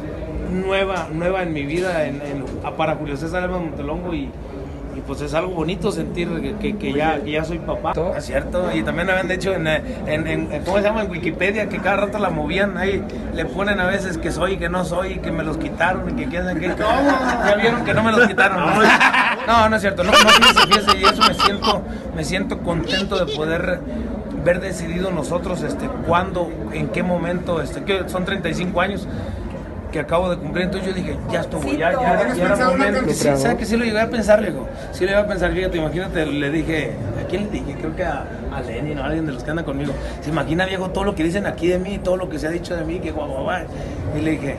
[0.51, 4.31] nueva, nueva en mi vida, en, en- a- para Julio César Alba Montelongo y,
[5.01, 7.93] y pues es algo bonito sentir que, que- que ya, que ya soy papá.
[8.17, 11.03] Es cierto, y también habían dicho en, eh, en, en- en- ¿cómo se llama?
[11.03, 13.03] En Wikipedia que cada rato la movían ahí,
[13.35, 16.09] le ponen a veces que soy y que no soy, y que me los quitaron
[16.11, 16.75] y que quién sabe qué.
[16.79, 18.61] Ya vieron que no me los quitaron.
[19.47, 21.83] No, no es cierto, no, no fíjese, fíjese, y eso me siento,
[22.15, 23.81] me siento contento de poder
[24.45, 29.09] ver decidido nosotros este cuándo, en qué momento, este que son 35 años
[29.91, 33.01] que acabo de cumplir, entonces yo dije, ya estuvo, ya, ya, ya era momento.
[33.13, 35.79] Sí, ¿sabes que sí lo llegué a pensar, digo, sí lo llegué a pensar, fíjate,
[35.79, 37.75] imagínate, le dije, ¿a quién le dije?
[37.79, 39.93] Creo que a, a Lenin o a alguien de los que andan conmigo.
[40.21, 42.51] Se imagina, viejo, todo lo que dicen aquí de mí, todo lo que se ha
[42.51, 43.63] dicho de mí, que guau, guau, guau.
[44.17, 44.57] Y le dije,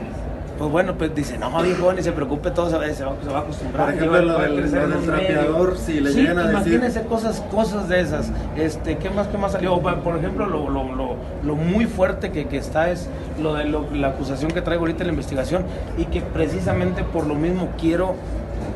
[0.57, 3.29] pues bueno, pues dice, no, viejo, ni se preocupe, todo se va, se va, se
[3.29, 3.85] va a acostumbrar.
[3.87, 7.89] Por ejemplo, lo del- lo trapeador, si le Sí, llegan a decir- imagínense cosas, cosas
[7.89, 8.31] de esas.
[8.55, 9.79] Este, ¿qué más, qué más salió?
[9.79, 13.09] Por ejemplo, lo, lo, lo, lo muy fuerte que, que está es
[13.41, 15.63] lo de lo- la acusación que traigo ahorita en la investigación
[15.97, 18.15] y que precisamente por lo mismo quiero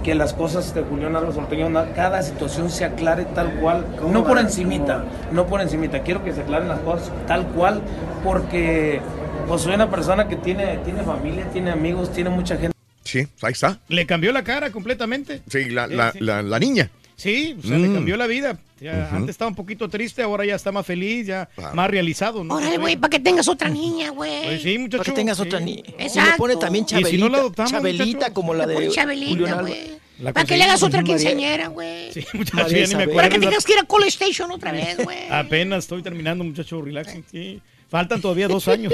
[0.04, 4.24] que las cosas de Julián Álvarez Orteña, na- cada situación se aclare tal cual, no
[4.24, 7.82] por encimita, no por encimita, quiero que se aclaren las cosas tal cual,
[8.24, 9.02] porque
[9.48, 12.76] pues soy una persona que tiene, tiene familia, tiene amigos, tiene mucha gente.
[13.04, 13.80] Sí, ahí está.
[13.88, 15.42] Le cambió la cara completamente.
[15.50, 16.20] Sí, la, Sí, la, sí.
[16.22, 16.90] la, la niña.
[17.16, 17.94] Sí, o sea, le Mm.
[17.94, 18.58] cambió la vida.
[18.82, 19.10] Ya.
[19.12, 22.44] Antes estaba un poquito triste, ahora ya está más feliz, ya más realizado.
[22.44, 22.56] ¿no?
[22.56, 24.44] Órale, güey, para que tengas otra niña, güey.
[24.44, 24.98] Pues sí, muchacho.
[25.04, 25.44] Para que tengas sí.
[25.44, 25.84] otra niña.
[25.88, 26.38] Y le Exacto.
[26.38, 28.34] pone también Y si no Chabelita, la adoptamos, Chabelita muchacho.
[28.34, 29.96] como la de Chabelita, güey.
[30.34, 32.12] Para que le hagas otra quinceañera, güey.
[32.14, 33.14] Sí, muchacho, ya ni me acuerdo.
[33.16, 35.18] Para que tengas que ir a Call Station otra vez, güey.
[35.30, 37.24] Apenas estoy terminando, muchacho, relaxing.
[37.32, 37.62] Sí.
[37.90, 38.94] Faltan todavía dos años.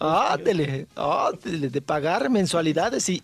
[0.00, 3.22] Ah, dele, ah, dele, de pagar mensualidades y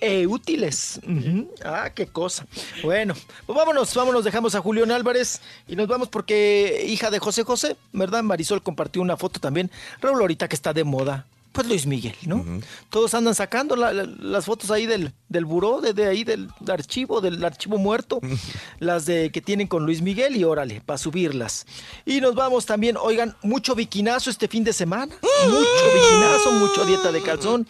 [0.00, 1.00] eh, útiles.
[1.02, 1.52] Ujú.
[1.64, 2.46] Ah, qué cosa.
[2.82, 3.14] Bueno,
[3.44, 7.76] pues vámonos, vámonos, dejamos a Julián Álvarez y nos vamos porque hija de José José,
[7.92, 8.22] ¿verdad?
[8.22, 9.70] Marisol compartió una foto también.
[10.00, 11.26] Raúl ahorita que está de moda.
[11.56, 12.44] Pues Luis Miguel, ¿no?
[12.90, 16.48] Todos andan sacando la- la- las fotos ahí del, del buró, de, de ahí del
[16.68, 18.20] archivo, del archivo muerto,
[18.78, 21.66] las de que tienen con Luis Miguel y órale, para subirlas.
[22.04, 25.14] Y nos vamos también, oigan, mucho biquinazo este fin de semana,
[25.48, 27.66] mucho biquinazo, mucho dieta de calzón.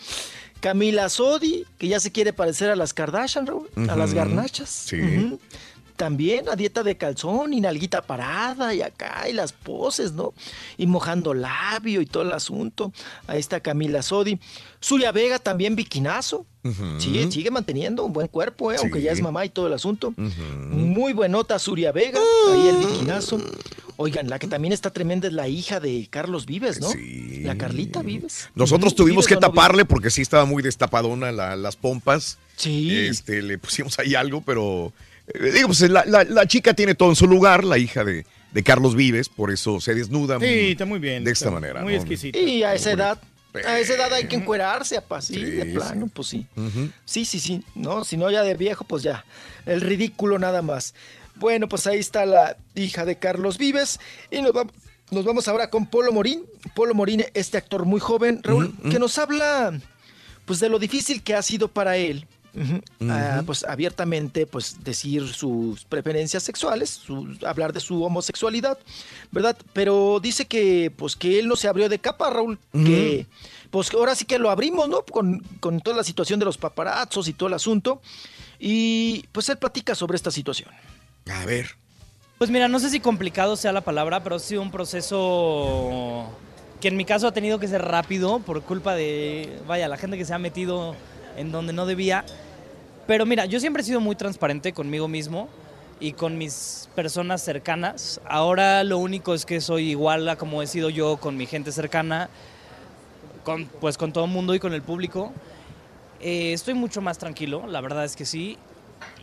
[0.60, 4.68] Camila Sodi, que ya se quiere parecer a las Kardashian, Raúl, a las garnachas.
[4.68, 5.38] Sí.
[5.96, 10.34] También a dieta de calzón y nalguita parada y acá y las poses, ¿no?
[10.76, 12.92] Y mojando labio y todo el asunto.
[13.26, 14.38] Ahí está Camila Sodi.
[14.82, 16.46] Zulia Vega también biquinazo.
[16.98, 18.76] Sigue, sigue manteniendo un buen cuerpo, ¿eh?
[18.80, 20.12] aunque ya es mamá y todo el asunto.
[20.16, 22.20] Muy buenota Zuria Vega,
[22.52, 23.40] ahí el biquinazo.
[23.98, 26.88] Oigan, la que también está tremenda es la hija de Carlos Vives, ¿no?
[27.44, 28.50] La Carlita Vives.
[28.54, 32.36] Nosotros tuvimos ¿Vives que no taparle porque sí estaba muy destapadona la- las pompas.
[32.56, 32.94] Sí.
[33.06, 34.92] Este, le pusimos ahí algo, pero
[35.34, 38.62] digo, pues la, la- la chica tiene todo en su lugar, la hija de, de
[38.62, 41.24] Carlos Vives, por eso se desnuda Sí, muy- está muy bien.
[41.24, 41.82] de esta manera.
[41.82, 41.98] Muy ¿no?
[42.00, 42.38] exquisito.
[42.38, 43.20] Y a esa edad,
[43.66, 45.72] a esa edad hay que encuerarse, apa, sí, Sí, de sí.
[45.72, 46.46] plano, pues sí.
[47.04, 49.24] Sí, sí, sí, no, si no ya de viejo, pues ya,
[49.66, 50.94] el ridículo nada más.
[51.36, 54.72] Bueno, pues ahí está la hija de Carlos Vives y nos vamos,
[55.10, 56.44] nos vamos ahora con Polo Morín.
[56.74, 59.78] Polo Morín, este actor muy joven, Raúl, que nos habla
[60.46, 62.26] pues de lo difícil que ha sido para él.
[63.08, 68.78] Ah, pues abiertamente pues decir sus preferencias sexuales, su- hablar de su homosexualidad,
[69.32, 69.56] ¿verdad?
[69.72, 73.26] Pero dice que pues que él no se abrió de capa, Raúl, que
[73.70, 75.02] pues ahora sí que lo abrimos, ¿no?
[75.02, 78.00] Con, con toda la situación de los paparazzos y todo el asunto.
[78.58, 80.70] Y pues él platica sobre esta situación.
[81.30, 81.70] A ver.
[82.38, 86.30] Pues mira, no sé si complicado sea la palabra, pero ha sido un proceso
[86.80, 90.16] que en mi caso ha tenido que ser rápido por culpa de, vaya, la gente
[90.18, 90.94] que se ha metido
[91.36, 92.24] en donde no debía.
[93.06, 95.48] Pero mira, yo siempre he sido muy transparente conmigo mismo
[96.00, 98.20] y con mis personas cercanas.
[98.28, 101.72] Ahora lo único es que soy igual a como he sido yo con mi gente
[101.72, 102.28] cercana,
[103.44, 105.32] con, pues con todo el mundo y con el público.
[106.20, 108.58] Eh, estoy mucho más tranquilo, la verdad es que sí.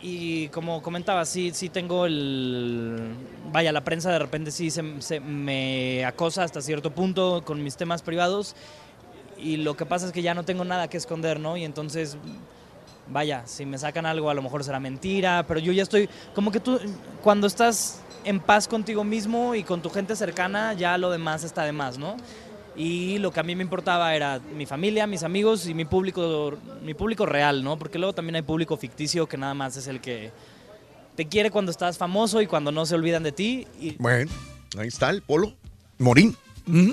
[0.02, 3.14] Y como comentaba, sí, sí tengo el...
[3.52, 4.82] Vaya, la prensa de repente sí se,
[5.20, 8.54] me acosa hasta cierto punto con mis temas privados.
[9.36, 11.56] Y lo que pasa es que ya no tengo nada que esconder, ¿no?
[11.56, 12.16] Y entonces,
[13.08, 16.08] vaya, si me sacan algo a lo mejor será mentira, pero yo ya estoy...
[16.34, 16.78] Como que tú,
[17.22, 21.64] cuando estás en paz contigo mismo y con tu gente cercana, ya lo demás está
[21.64, 22.16] de más, ¿no?
[22.76, 26.54] Y lo que a mí me importaba era mi familia, mis amigos y mi público,
[26.82, 27.78] mi público real, ¿no?
[27.78, 30.32] Porque luego también hay público ficticio que nada más es el que
[31.14, 33.66] te quiere cuando estás famoso y cuando no se olvidan de ti.
[33.80, 34.30] Y Bueno,
[34.76, 35.54] ahí está el Polo.
[35.98, 36.36] Morín.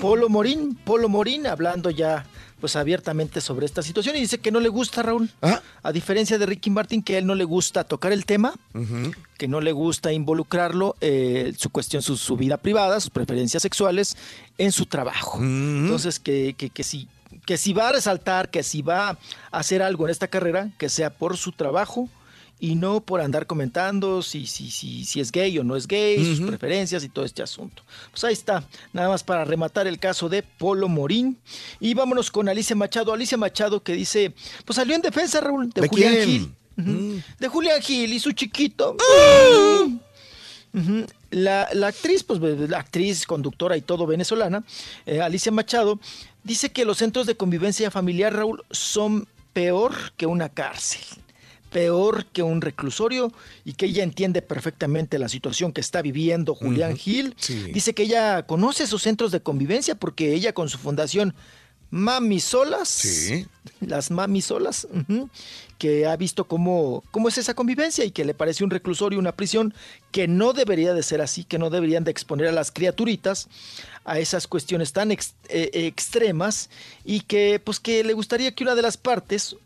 [0.00, 2.26] Polo Morín, Polo Morín, hablando ya
[2.62, 5.28] pues abiertamente sobre esta situación y dice que no le gusta Raúl,
[5.82, 8.54] a diferencia de Ricky Martin que a él no le gusta tocar el tema,
[9.36, 14.16] que no le gusta involucrarlo, eh, su cuestión, su, su vida privada, sus preferencias sexuales
[14.58, 15.40] en su trabajo.
[15.40, 17.08] Entonces que, que, que si
[17.44, 19.18] que si va a resaltar, que si va a
[19.50, 22.08] hacer algo en esta carrera, que sea por su trabajo
[22.62, 26.24] y no por andar comentando si, si, si, si es gay o no es gay,
[26.24, 27.82] sus preferencias y todo este asunto.
[28.12, 31.36] Pues ahí está, nada más para rematar el caso de Polo Morín.
[31.80, 33.12] Y vámonos con Alicia Machado.
[33.12, 34.32] Alicia Machado que dice,
[34.64, 36.24] pues salió en defensa, Raúl, de, ¿De Julián quién?
[36.24, 36.54] Gil.
[36.78, 37.22] Ujú.
[37.40, 38.96] De Julián Gil y su chiquito.
[40.72, 41.06] Ujú.
[41.32, 44.62] La, la actriz, pues la actriz, conductora y todo venezolana,
[45.04, 45.98] eh, Alicia Machado,
[46.44, 51.00] dice que los centros de convivencia familiar, Raúl, son peor que una cárcel,
[51.72, 53.32] peor que un reclusorio
[53.64, 57.00] y que ella entiende perfectamente la situación que está viviendo Julián Ujú.
[57.00, 57.34] Gil.
[57.38, 57.72] Sí.
[57.72, 61.34] Dice que ella conoce esos centros de convivencia porque ella con su fundación
[61.90, 63.02] Mami Solas,
[63.80, 64.88] las Mami Solas,
[65.76, 69.32] que ha visto cómo, cómo es esa convivencia y que le parece un reclusorio, una
[69.32, 69.74] prisión
[70.10, 73.48] que no debería de ser así, que no deberían de exponer a las criaturitas
[74.06, 76.70] a esas cuestiones tan ex- eh, extremas
[77.04, 79.56] y que pues que le gustaría que una de las partes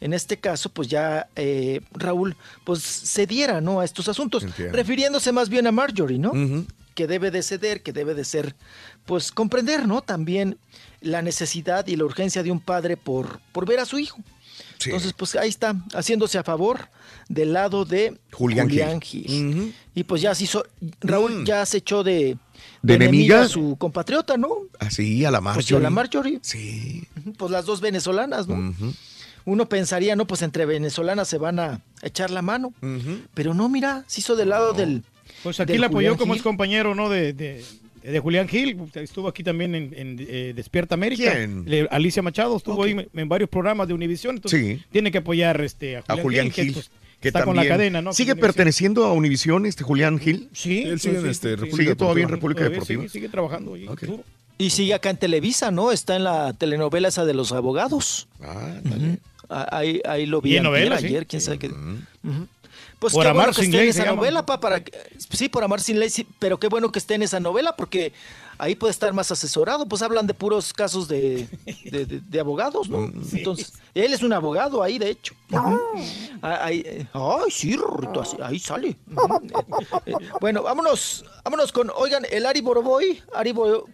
[0.00, 3.80] en este caso, pues ya eh, Raúl, pues cediera, ¿no?
[3.80, 4.74] A estos asuntos, Entiendo.
[4.76, 6.32] refiriéndose más bien a Marjorie, ¿no?
[6.94, 8.54] Que debe de ceder, que debe de ser,
[9.04, 10.02] pues comprender, ¿no?
[10.02, 10.58] También
[11.00, 14.18] la necesidad y la urgencia de un padre por, por ver a su hijo.
[14.84, 16.88] Entonces, pues ahí está, haciéndose a favor
[17.28, 19.26] del lado de Julián Julián, Gil.
[19.26, 19.74] Gil.
[19.94, 20.64] Y pues ya se hizo,
[21.00, 22.36] Raúl ya se echó de,
[22.82, 23.42] ¿De enemiga?
[23.42, 24.48] a su compatriota, ¿no?
[24.78, 25.76] Así, a la Pues Marjorie.
[25.76, 26.38] a la Marjorie.
[26.42, 27.06] Sí.
[27.38, 28.74] Pues las dos venezolanas, ¿no?
[29.46, 32.74] Uno pensaría, no, pues entre venezolanas se van a echar la mano.
[33.32, 35.02] Pero no, mira, se hizo del lado del.
[35.42, 36.40] Pues aquí del la apoyó Julián como Gil.
[36.40, 37.08] es compañero, ¿no?
[37.08, 37.64] De, de,
[38.02, 38.76] de Julián Gil.
[38.94, 41.32] Estuvo aquí también en, en, eh, Despierta América.
[41.32, 41.64] ¿Quién?
[41.66, 44.36] Le- Alicia Machado estuvo ahí en, en varios programas de Univisión.
[44.36, 44.84] Entonces Sí.
[44.90, 46.66] tiene que apoyar este, a A Julián, Julián Gil, Gil.
[46.74, 48.12] que, pues, que está con la también- cadena, ¿no?
[48.12, 50.48] ¿Sigue perteneciendo a Univisión este Julián Gil?
[50.52, 50.82] Sí.
[50.82, 52.36] Él sigue en este, República Sigue todavía en Deportiva.
[52.36, 53.02] República Todavía Deportiva.
[53.02, 53.86] Sigue, sigue trabajando ahí.
[54.58, 55.92] Y sigue acá en Televisa, ¿no?
[55.92, 58.26] Está en la telenovela esa de los abogados.
[58.42, 58.72] Ah.
[58.86, 59.16] Ah,
[59.48, 61.06] Ahí, ahí lo vi Y en novela, sí.
[61.06, 61.70] ayer, quién sabe qué.
[62.98, 64.92] Pues Por qué amar bueno que sin esté en ley esa novela, pa, para que-
[65.30, 68.14] sí, por amar sin ley, sí, pero qué bueno que esté en esa novela porque
[68.56, 71.46] ahí puede estar más asesorado, pues hablan de puros casos de,
[71.84, 73.04] de- de- de abogados, ¿no?
[73.32, 75.34] Entonces, él es un abogado ahí, de hecho.
[75.52, 75.78] Ujú.
[76.40, 78.88] Ah, ahí, eh, ay, sí, Rorrito, ahí sale.
[78.88, 78.96] Eh,
[80.06, 83.88] eh, bueno, vámonos, vámonos con, oigan, el Ari Boroboy, Ari Boro-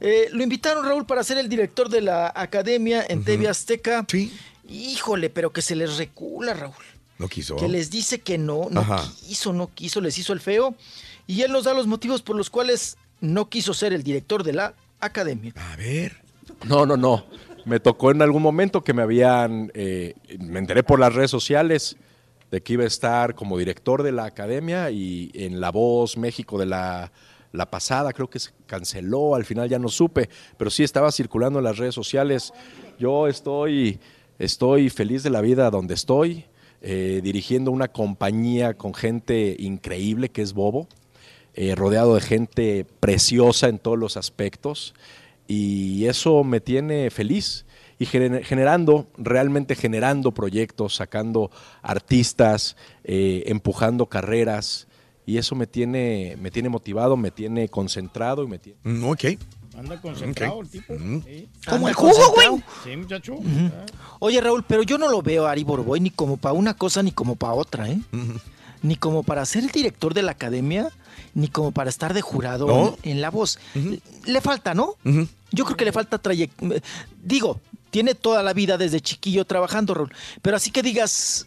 [0.00, 4.04] eh, lo invitaron Raúl para ser el director de la academia en TV Azteca.
[4.08, 4.36] Sí.
[4.68, 6.74] Híjole, pero que se les recula, Raúl
[7.18, 7.56] No quiso.
[7.56, 9.02] que les dice que no, no Ajá.
[9.26, 10.74] quiso, no quiso, les hizo el feo.
[11.26, 14.52] Y él nos da los motivos por los cuales no quiso ser el director de
[14.52, 15.52] la academia.
[15.56, 16.16] A ver.
[16.66, 17.24] No, no, no.
[17.64, 21.96] Me tocó en algún momento que me habían, eh, me enteré por las redes sociales
[22.50, 26.58] de que iba a estar como director de la academia y en La Voz México
[26.58, 27.12] de la,
[27.52, 31.58] la pasada creo que se canceló, al final ya no supe, pero sí estaba circulando
[31.58, 32.54] en las redes sociales.
[32.98, 34.00] Yo estoy,
[34.38, 36.44] estoy feliz de la vida donde estoy,
[36.80, 40.86] eh, dirigiendo una compañía con gente increíble que es Bobo,
[41.54, 44.94] eh, rodeado de gente preciosa en todos los aspectos
[45.48, 47.64] y eso me tiene feliz
[47.98, 51.50] y gener- generando, realmente generando proyectos, sacando
[51.82, 54.86] artistas, eh, empujando carreras
[55.26, 58.78] y eso me tiene, me tiene motivado, me tiene concentrado y me tiene...
[58.84, 59.24] Mm, ok.
[59.78, 60.94] Anda concentrado el tipo.
[60.94, 61.22] Mm.
[61.24, 61.48] Sí.
[61.68, 62.50] Como el jugo, concentrado.
[62.52, 62.62] güey.
[62.84, 63.34] Sí, muchacho.
[64.18, 67.02] Oye, Raúl, pero yo no lo veo a Ari Boroboy ni como para una cosa
[67.02, 68.00] ni como para otra, ¿eh?
[68.82, 70.90] Ni como para ser el director de la academia,
[71.34, 72.96] ni como para estar de jurado No.
[73.02, 73.58] en, en la voz.
[74.24, 74.94] Le falta, ¿no?
[75.04, 75.26] Ujú.
[75.50, 76.80] Yo creo que le falta trayectoria.
[77.22, 80.12] Digo, tiene toda la vida desde chiquillo trabajando, Raúl.
[80.42, 81.46] Pero así que digas,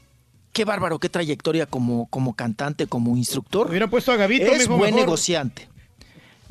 [0.54, 3.68] qué bárbaro, qué trayectoria como, como cantante, como instructor.
[3.70, 5.06] Hubiera puesto a Gavito, Es mijo, buen mejor.
[5.08, 5.70] negociante.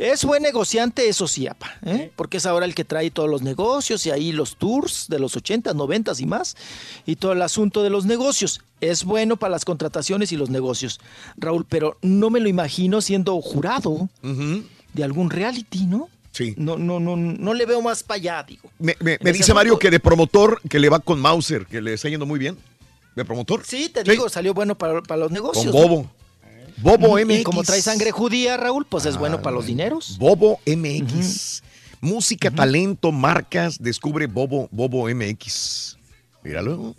[0.01, 2.11] Es buen negociante, eso sí, apa, ¿eh?
[2.17, 5.37] porque es ahora el que trae todos los negocios y ahí los tours de los
[5.37, 6.57] 80, 90 y más,
[7.05, 8.63] y todo el asunto de los negocios.
[8.81, 11.01] Es bueno para las contrataciones y los negocios,
[11.37, 16.09] Raúl, pero no me lo imagino siendo jurado de algún reality, ¿no?
[16.33, 16.55] Sí.
[16.57, 18.71] No, no, no, no le veo más para allá, digo.
[18.79, 22.09] Me, me- dice Mario que de promotor que le va con Mauser, que le está
[22.09, 22.57] yendo muy bien.
[23.17, 23.65] ¿De promotor?
[23.67, 25.73] Sí, te digo, salió bueno para, para los negocios.
[25.75, 26.11] Con ¿no?
[26.83, 26.99] Bobo.
[27.09, 27.45] Bobo Y MX.
[27.45, 30.17] como trae sangre judía, Raúl, pues es bueno para los dineros.
[30.19, 31.63] Bobo MX.
[32.01, 35.99] Música, talento, marcas, descubre Bobo, Bobo MX.
[36.43, 36.95] Míralo.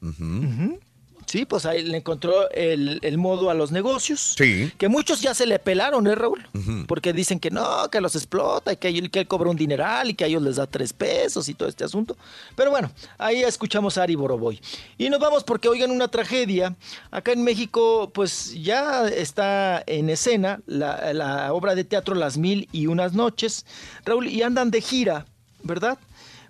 [0.00, 0.78] Ujú.
[1.28, 4.34] Sí, pues ahí le encontró el, el modo a los negocios.
[4.38, 4.72] Sí.
[4.78, 6.48] Que muchos ya se le pelaron, ¿eh, Raúl?
[6.86, 10.08] Porque dicen que no, que los explota y que, él- que él cobra un dineral
[10.08, 12.16] y que a ellos les da tres pesos y todo este asunto.
[12.56, 14.58] Pero bueno, ahí escuchamos a Ari Boroboy.
[14.96, 16.74] Y nos vamos porque, oigan, una tragedia.
[17.10, 22.70] Acá en México, pues ya está en escena la, la obra de teatro Las Mil
[22.72, 23.66] y Unas Noches,
[24.06, 25.26] Raúl, y andan de gira,
[25.62, 25.98] ¿verdad?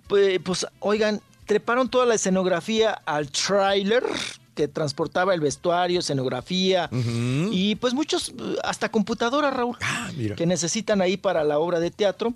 [0.07, 4.03] Pues, pues oigan, treparon toda la escenografía al tráiler
[4.59, 6.89] que transportaba el vestuario, escenografía
[7.49, 9.77] y pues muchos, hasta computadoras, Raúl,
[10.17, 10.35] mira.
[10.35, 12.33] que necesitan ahí para la obra de teatro.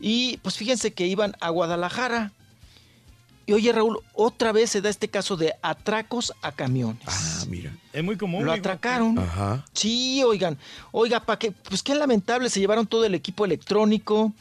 [0.00, 2.32] Y pues fíjense que iban a Guadalajara.
[3.44, 7.02] Y oye, Raúl, otra vez se da este caso de atracos a camiones.
[7.06, 7.76] Ah, mira.
[7.92, 8.46] Es muy común.
[8.46, 9.18] Lo atracaron.
[9.18, 9.62] Ajá.
[9.74, 10.56] Sí, oigan,
[10.92, 14.32] oiga, para que, pues qué lamentable, se llevaron todo el equipo electrónico,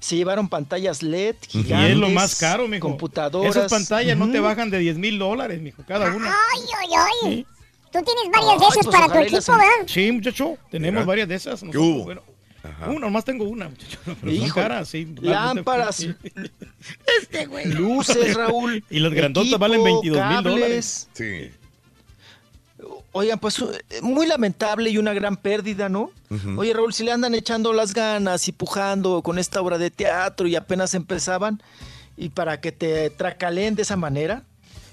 [0.00, 2.86] se llevaron pantallas LED, Y gigantes, es lo más caro, mijo.
[2.88, 3.56] computadoras.
[3.56, 6.30] Esas pantallas no te bajan de 10 mil dólares, mijo, cada una.
[6.30, 6.88] Ay, ay,
[7.24, 7.46] ay.
[7.90, 9.86] Tú tienes varias de esas pues para tu y las- equipo, ¿verdad?
[9.86, 11.62] Sí, muchacho, tenemos varias de esas.
[11.62, 12.04] nosotros, hubo?
[12.04, 12.22] bueno,
[12.86, 13.98] una, nomás tengo una, muchacho.
[14.04, 15.08] Pero son Híjole, caras, sí.
[15.22, 16.06] lámparas.
[17.20, 17.66] Este güey.
[17.66, 18.84] luces, Raúl.
[18.90, 21.08] Y las grandotas equipo, valen 22 mil dólares.
[21.12, 21.50] Sí.
[23.12, 26.10] Oigan, pues eh, muy lamentable y una gran pérdida, ¿no?
[26.58, 30.46] Oye, Raúl, si le andan echando las ganas y pujando con esta obra de teatro
[30.46, 31.62] y apenas empezaban,
[32.18, 34.42] y para que te tracaleen de esa manera,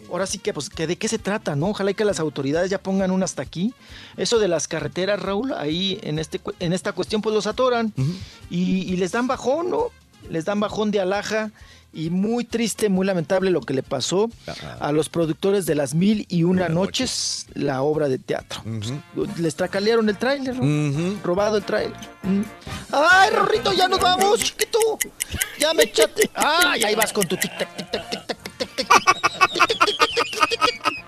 [0.10, 1.68] ahora sí que, pues, que ¿de qué se trata, no?
[1.68, 3.74] Ojalá y que las autoridades ya pongan un hasta aquí.
[4.16, 7.94] Eso de las carreteras, Raúl, ahí en, este, en esta cuestión, pues los atoran
[8.50, 9.88] y, y les dan bajón, ¿no?
[10.30, 11.52] Les dan bajón de alhaja
[11.96, 14.30] y muy triste, muy lamentable lo que le pasó
[14.80, 18.62] a los productores de las mil y una noches, la obra de teatro.
[19.38, 21.20] Les tracalearon el tráiler, ¿no?
[21.24, 21.98] Robado el tráiler.
[22.24, 22.42] Mm.
[22.92, 24.78] ¡Ay, Rorrito, ya nos vamos, chiquito!
[25.58, 26.30] Ya me echaste.
[26.36, 29.16] ¡Ay, ahí vas con tu tic-tac, tic-tac, tic-tac, tic-tac, tic-tac!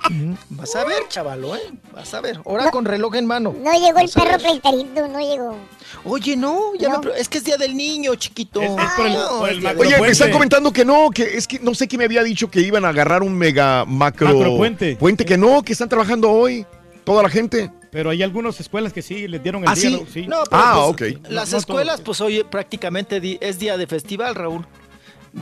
[0.10, 0.36] Mm,
[0.68, 1.62] Vas a ver, chavalo, ¿eh?
[1.94, 2.42] Vas a ver.
[2.46, 3.56] Ahora con reloj en mano.
[3.58, 5.56] No llegó el Vas perro pleiterito, no llegó.
[6.04, 8.62] Oye, no, ya me pre- es que es día del niño, chiquito.
[8.62, 11.48] Es- es por el- No, por del- Oye, me están comentando que no, que es
[11.48, 14.98] que no sé qué me había dicho que iban a agarrar un mega macro Macropuente.
[14.98, 16.66] puente que no, que están trabajando hoy
[17.06, 17.72] toda la gente.
[17.90, 19.90] Pero hay algunas escuelas que sí les dieron el ¿Ah, día.
[20.00, 20.06] sí?
[20.14, 20.28] sí.
[20.28, 21.30] No, pero Ah, pues, ok.
[21.30, 22.04] Las No, no escuelas, todo.
[22.08, 24.68] pues hoy prácticamente es día de festival, Raúl.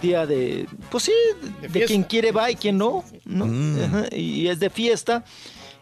[0.02, 1.14] Día de, pues sí,
[1.62, 1.88] de, fiesta.
[1.88, 3.46] quien quiere va y quien no, ¿no?
[3.46, 3.84] Mm.
[3.84, 5.24] Ajá, y es de fiesta.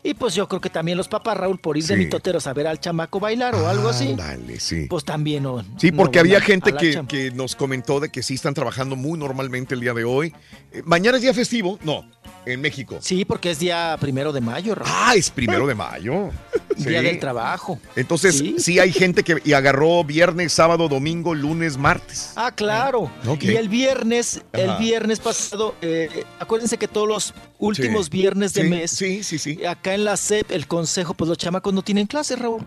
[0.05, 2.67] Y pues yo creo que también los papás, Raúl, por ir de mitoteros a ver
[2.67, 4.87] al chamaco bailar o algo así, Dale, sí.
[4.89, 5.63] pues también no.
[5.77, 9.79] Sí, porque había gente que, nos comentó de que sí están trabajando muy normalmente el
[9.79, 10.33] día de hoy.
[10.73, 12.05] Eh, mañana es día festivo, no,
[12.45, 12.97] en México.
[12.99, 14.91] Sí, porque es día primero de mayo, Raúl.
[14.93, 16.31] Ah, es primero de mayo.
[16.75, 17.05] Día Sí.
[17.05, 17.79] del trabajo.
[17.95, 18.55] Entonces, sí.
[18.59, 18.79] Sí.
[18.79, 22.31] hay gente que y agarró viernes, sábado, domingo, lunes, martes.
[22.35, 23.11] Ah, claro.
[23.27, 23.43] Ok.
[23.43, 28.11] Y el viernes, el viernes pasado, eh, acuérdense que todos los últimos Sí.
[28.11, 29.65] viernes de Sí, mes, Sí, sí, sí.
[29.65, 32.65] acá en la SEP, el consejo, pues los chamacos no tienen clase, Raúl.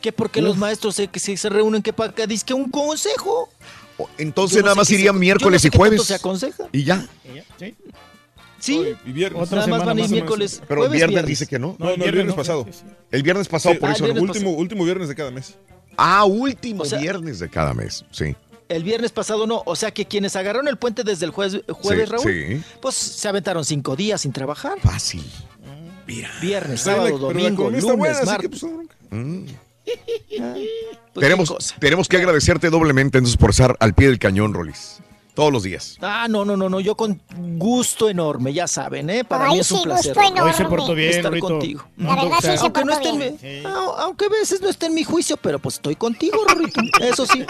[0.00, 3.48] Que porque los maestros que se, se reúnen que para que que un consejo.
[4.18, 6.02] Entonces no nada más qué se- irían yo no miércoles sé y qué jueves.
[6.04, 6.64] se aconseja.
[6.70, 7.06] Y ya.
[7.58, 7.74] Sí.
[8.58, 9.42] Sí, Y viernes.
[9.42, 10.62] Otra nada más van a ir miércoles.
[10.66, 11.76] Pero el jueves, viernes, dice que no.
[11.78, 12.64] No, no, el viernes pasado.
[12.70, 12.84] Sí, sí.
[13.10, 14.14] El viernes pasado, Sí, por ah, eso el no.
[14.14, 15.54] viernes último, último viernes de cada mes.
[15.96, 18.04] Ah, último O sea- viernes de cada mes.
[18.10, 18.34] Sí.
[18.68, 19.62] El viernes pasado no.
[19.66, 22.62] O sea que quienes agarraron el puente desde el jueves, jueves Sí, Raúl, sí.
[22.80, 24.80] pues se aventaron cinco días sin trabajar.
[24.80, 25.22] Fácil.
[26.06, 28.60] Viernes, Pero la- sábado, la domingo, lunes, buena, martes.
[28.60, 28.72] pues.
[29.10, 29.44] Mm.
[31.14, 34.98] Pues, tenemos, tenemos que agradecerte doblemente entonces por estar al pie del cañón, Rolis.
[35.36, 35.98] Todos los días.
[36.00, 37.20] Ah, no, no, no, no, yo con
[37.58, 39.22] gusto enorme, ya saben, ¿eh?
[39.22, 40.14] Para Ay, mí es un sí, placer.
[40.16, 41.46] gusto Hoy se portó bien, estar Rorrito.
[41.48, 41.84] contigo.
[41.98, 43.24] La verdad sí se Aunque no esté mi-
[44.26, 46.80] a veces no esté en mi juicio, pero pues estoy contigo, Rorrito.
[47.02, 47.44] Eso sí,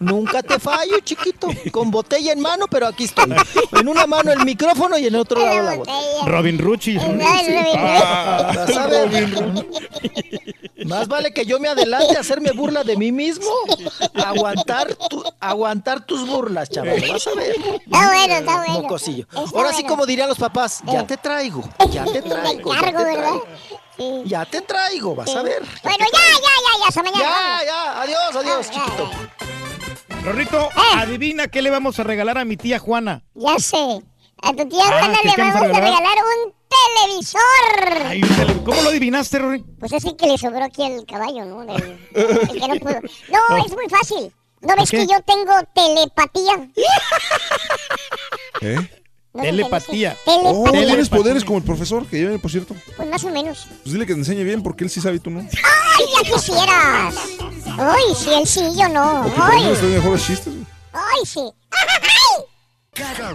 [0.00, 1.48] nunca te fallo, chiquito.
[1.72, 3.30] Con botella en mano, pero aquí estoy.
[3.78, 5.98] En una mano el micrófono y en el otro lado la botella.
[6.24, 6.98] Robin Robin
[7.78, 8.64] Ah,
[9.10, 9.66] ver.
[10.86, 13.50] Más vale que yo me adelante a hacerme burla de mí mismo.
[14.14, 17.02] Aguantar, tu- aguantar tus burlas, chaval.
[17.26, 17.56] Vas a ver.
[17.56, 18.72] Está bueno, está bueno.
[18.82, 19.26] Mocosillo.
[19.28, 21.04] Está Ahora sí, como dirían los papás, ya Eh.
[21.04, 22.74] te traigo, ya te Me traigo.
[22.74, 23.12] ya te ¿verdad?
[23.98, 24.24] traigo.
[24.24, 25.62] Ya te traigo, vas a ver.
[25.82, 27.22] Bueno, ya, ya, ya, ya, hasta mañana.
[27.22, 29.10] Ya, ya, adiós, adiós, Ah, ya, chiquito.
[30.24, 33.22] Rorrito, adivina qué le vamos a regalar a mi tía Juana.
[33.34, 34.00] Ya sé.
[34.42, 36.18] A tu tía Ah, Juana ¿qué le vamos a regalar?
[36.18, 38.06] un televisor.
[38.06, 39.64] Ay, un tele- ¿Cómo lo adivinaste, Rory?
[39.78, 41.62] Pues es el que le sobró aquí al caballo, ¿no?
[41.62, 41.68] El
[42.60, 43.00] que no pudo.
[43.30, 44.32] No, es muy fácil.
[44.60, 44.98] ¿No ves qué?
[44.98, 46.68] que yo tengo telepatía?
[48.62, 48.90] ¿Eh?
[49.32, 50.16] ¿No Telepatía.
[50.24, 50.50] Telepatía.
[50.50, 52.74] Oh, tienes poderes como el profesor, que lleve, por cierto.
[52.96, 53.66] Pues más o menos.
[53.82, 55.40] Pues dile que te enseñe bien porque él sí sabe y tú no.
[55.40, 57.14] ¡Ay, ya quisieras!
[57.78, 59.22] ¡Ay, sí, él sí, yo no!
[59.24, 60.54] Por eso ¡Ay, estoy mejores chistes.
[60.54, 60.66] güey.
[60.94, 61.40] ay sí!
[62.96, 63.34] Cada,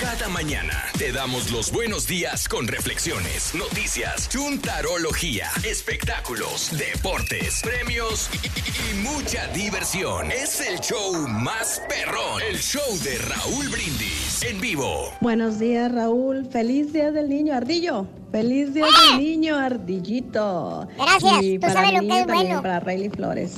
[0.00, 8.46] cada mañana te damos los buenos días con reflexiones, noticias, chuntarología, espectáculos, deportes, premios y,
[8.46, 10.30] y- y mucha diversión.
[10.30, 15.12] Es el show más perrón, el show de Raúl Brindis en vivo.
[15.20, 16.46] Buenos días, Raúl.
[16.50, 18.06] Feliz Día del Niño Ardillo.
[18.30, 20.86] Feliz Día del Niño Ardillito.
[20.96, 22.62] Gracias, Y tú para sabes mi lo que niño es también, bueno.
[22.62, 23.52] Para Rayleigh Flores.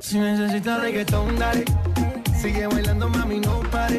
[0.00, 1.64] Si necesitas reggaetón, dale.
[2.46, 3.98] Sigue bailando, mami, no pare.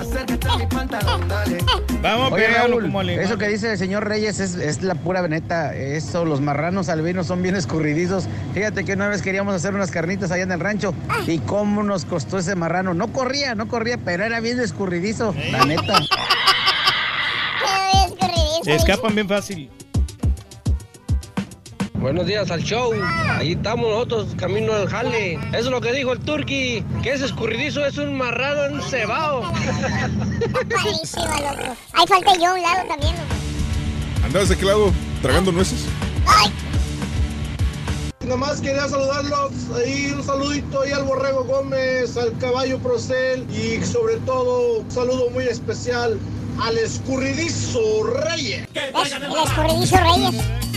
[0.00, 1.58] Acércate a mi pantalón, dale.
[2.00, 5.74] Vamos, Oye, Raúl, como eso que dice el señor Reyes es, es la pura neta.
[5.74, 8.26] Eso, los marranos albinos son bien escurridizos.
[8.54, 10.94] Fíjate que una vez queríamos hacer unas carnitas allá en el rancho.
[11.26, 12.94] ¿Y cómo nos costó ese marrano?
[12.94, 16.00] No corría, no corría, pero era bien escurridizo, la neta.
[18.64, 19.70] Se escapan bien fácil.
[22.00, 22.92] Buenos días al show.
[23.38, 25.34] Ahí estamos nosotros, camino al jale.
[25.48, 26.84] Eso es lo que dijo el turqui.
[27.02, 29.42] Que ese escurridizo es un marrano encebado.
[29.42, 29.56] Loco.
[31.92, 33.34] Ahí falta yo a un lado también, loco.
[34.24, 34.92] ¿Andabas de qué lado?
[35.22, 35.86] ¿Tragando nueces?
[38.24, 44.18] Nomás quería saludarlos, ahí un saludito ahí al Borrego Gómez, al Caballo Procel y sobre
[44.18, 46.18] todo un saludo muy especial
[46.62, 48.68] al escurridizo Reyes.
[48.74, 48.94] El
[49.44, 50.67] escurridizo Reyes.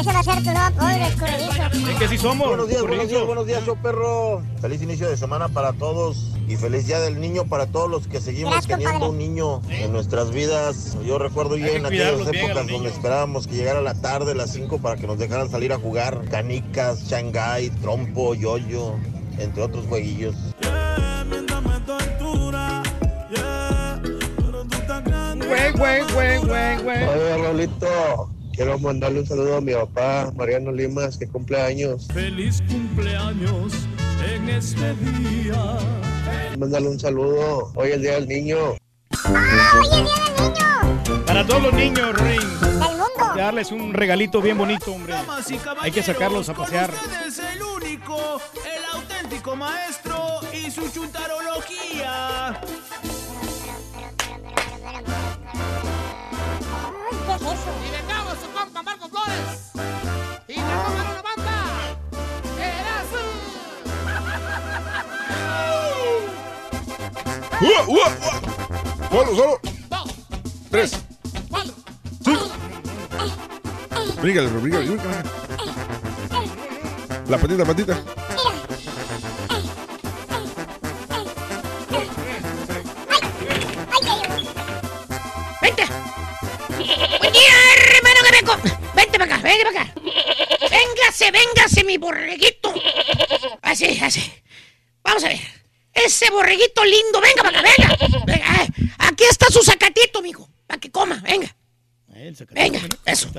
[0.00, 1.90] Ese va a ser tu nuevo apodo, el escurridizo.
[1.90, 2.48] Es que sí somos.
[2.48, 4.42] Buenos días, buenos días, buenos días, yo perro.
[4.60, 8.20] Feliz inicio de semana para todos y feliz día del niño para todos los que
[8.20, 10.96] seguimos Gracias, teniendo un niño en nuestras vidas.
[11.04, 14.78] Yo recuerdo bien que en aquellas épocas donde esperábamos que llegara la tarde, las 5,
[14.78, 18.94] para que nos dejaran salir a jugar canicas, shanghai, trompo, yoyo,
[19.38, 20.34] entre otros jueguillos.
[25.46, 27.04] Güey, güey, güey, güey, güey.
[27.04, 32.08] Oye, Raulito, quiero mandarle un saludo a mi papá, Mariano Limas, que cumple años.
[32.12, 33.74] Feliz cumpleaños
[34.34, 35.76] en este día.
[36.58, 38.56] Mándale un saludo, hoy es el día del niño.
[41.26, 42.60] Para todos los niños, Ring.
[42.60, 43.06] Del mundo.
[43.36, 45.14] Darles un regalito bien bonito, hombre.
[45.80, 46.90] Hay que sacarlos a pasear.
[47.26, 52.58] Es el único, el auténtico maestro y su chuntarología.
[57.26, 58.05] ¿Qué es eso?
[58.66, 59.72] Compa Marco Flores.
[60.48, 61.54] Y la compa una banda.
[67.60, 68.08] ¡Ua, ua, ua!
[69.10, 69.60] ¡Solo, solo!
[70.70, 70.90] ¡Tres!
[72.24, 72.50] ¡Cinco!
[74.20, 75.22] Brígale, bro, brígale, brígale.
[77.28, 78.02] La patita, la patita.
[85.62, 85.86] ¡Vente!
[87.20, 87.52] ¡Buen día,
[88.94, 89.94] ¡Vente para acá, vente para acá!
[90.70, 92.72] ¡Véngase, véngase, mi borreguito!
[93.62, 94.32] Así, así.
[95.02, 95.40] Vamos a ver.
[95.92, 98.24] Ese borreguito lindo, venga para acá, venga.
[98.26, 98.68] Venga, eh.
[98.98, 100.48] aquí está su sacatito, mijo.
[100.66, 101.54] Para que coma, venga.
[102.50, 103.30] Venga, eso.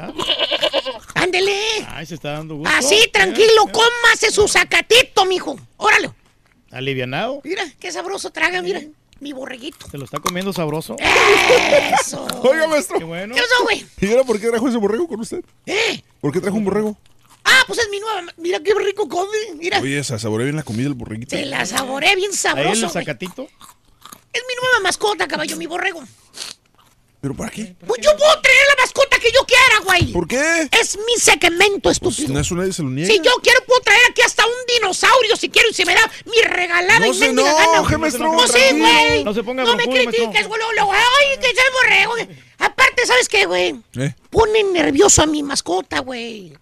[1.15, 1.55] Ándele.
[1.87, 2.73] Ay, se está dando gusto.
[2.75, 5.59] Así, tranquilo, cómase su sacatito, mijo.
[5.77, 6.11] Órale.
[6.71, 7.41] Alivianado.
[7.43, 8.81] Mira, qué sabroso traga, mira.
[9.19, 9.87] Mi borreguito.
[9.89, 10.95] Se lo está comiendo sabroso.
[11.99, 12.25] Eso.
[12.43, 12.97] Oiga, maestro.
[12.99, 13.35] Qué bueno.
[13.35, 13.85] ¿Qué pasó, güey?
[14.01, 15.43] ¿Y ahora por qué trajo ese borrego con usted?
[15.65, 16.01] ¿Eh?
[16.21, 16.97] ¿Por qué trajo un borrego?
[17.43, 18.23] Ah, pues es mi nueva.
[18.37, 19.37] Mira qué rico come.
[19.55, 19.79] Mira.
[19.79, 21.35] Oye, se saborea bien la comida del borreguito.
[21.35, 22.71] Se la saboré bien Ahí en sabroso.
[22.71, 22.89] el güey.
[22.91, 23.43] sacatito.
[24.33, 26.03] Es mi nueva mascota, caballo, mi borrego.
[27.27, 27.75] ¿Pero para qué?
[27.85, 30.13] Pues yo puedo traer la mascota que yo quiera, güey.
[30.13, 30.69] ¿Por qué?
[30.79, 32.29] Es mi segmento, estúpido.
[32.33, 33.11] No, eso nadie se lo niega.
[33.11, 36.09] Si yo quiero, puedo traer aquí hasta un dinosaurio si quiero y se me da
[36.25, 37.97] mi regalada No y se mendiga gana.
[37.97, 38.87] maestro, No sí, tranquilo.
[38.87, 39.23] güey.
[39.25, 40.61] No se ponga No me critiques, güey.
[40.93, 42.11] Ay, que es el borrego.
[42.13, 42.29] güey.
[42.59, 43.75] Aparte, ¿sabes qué, güey?
[43.97, 44.15] ¿Eh?
[44.29, 46.53] Pone nervioso a mi mascota, güey.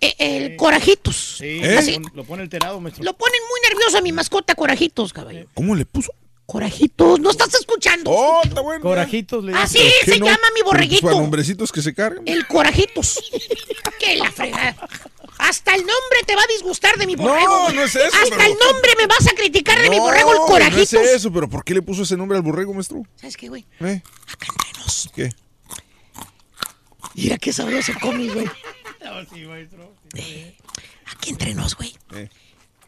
[0.00, 1.36] Eh, el Corajitos.
[1.40, 1.76] Sí, ¿Eh?
[1.76, 1.92] Así.
[1.96, 3.04] lo pon- lo pone alterado, maestro.
[3.04, 5.46] Lo ponen muy nervioso a mi mascota, Corajitos, caballo.
[5.52, 6.10] ¿Cómo le puso?
[6.46, 8.10] Corajitos, ¿no estás escuchando?
[8.10, 8.82] Oh, está bueno.
[8.82, 10.26] Corajitos le Así ¿Pero qué se no?
[10.26, 11.02] llama mi Pero, pues, borreguito.
[11.06, 12.22] Para nombrecitos que se cargan.
[12.26, 13.18] El Corajitos.
[13.98, 14.76] que la fregada.
[15.38, 17.48] Hasta el nombre te va a disgustar de mi borrego.
[17.48, 20.02] No, no es eso, Hasta pero- el nombre me vas a criticar de mi No,
[20.02, 20.92] borrego, el No corajitos.
[20.92, 23.02] es eso, pero ¿por qué le puso ese nombre al borrego, maestro?
[23.16, 23.64] ¿Sabes qué, güey?
[23.80, 24.02] ¿Eh?
[24.28, 25.10] Acá entre nos.
[25.14, 25.30] ¿Qué?
[27.14, 28.46] Mira qué sabroso comes, güey.
[29.34, 29.92] sí, maestro.
[31.06, 31.94] Aquí entre nos, güey.
[32.14, 32.28] Eh.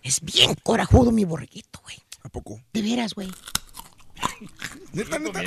[0.03, 1.97] Es bien corajudo mi borreguito, güey.
[2.27, 2.61] ¿A poco?
[2.73, 3.31] De veras, güey.
[4.93, 5.41] Neta, neta.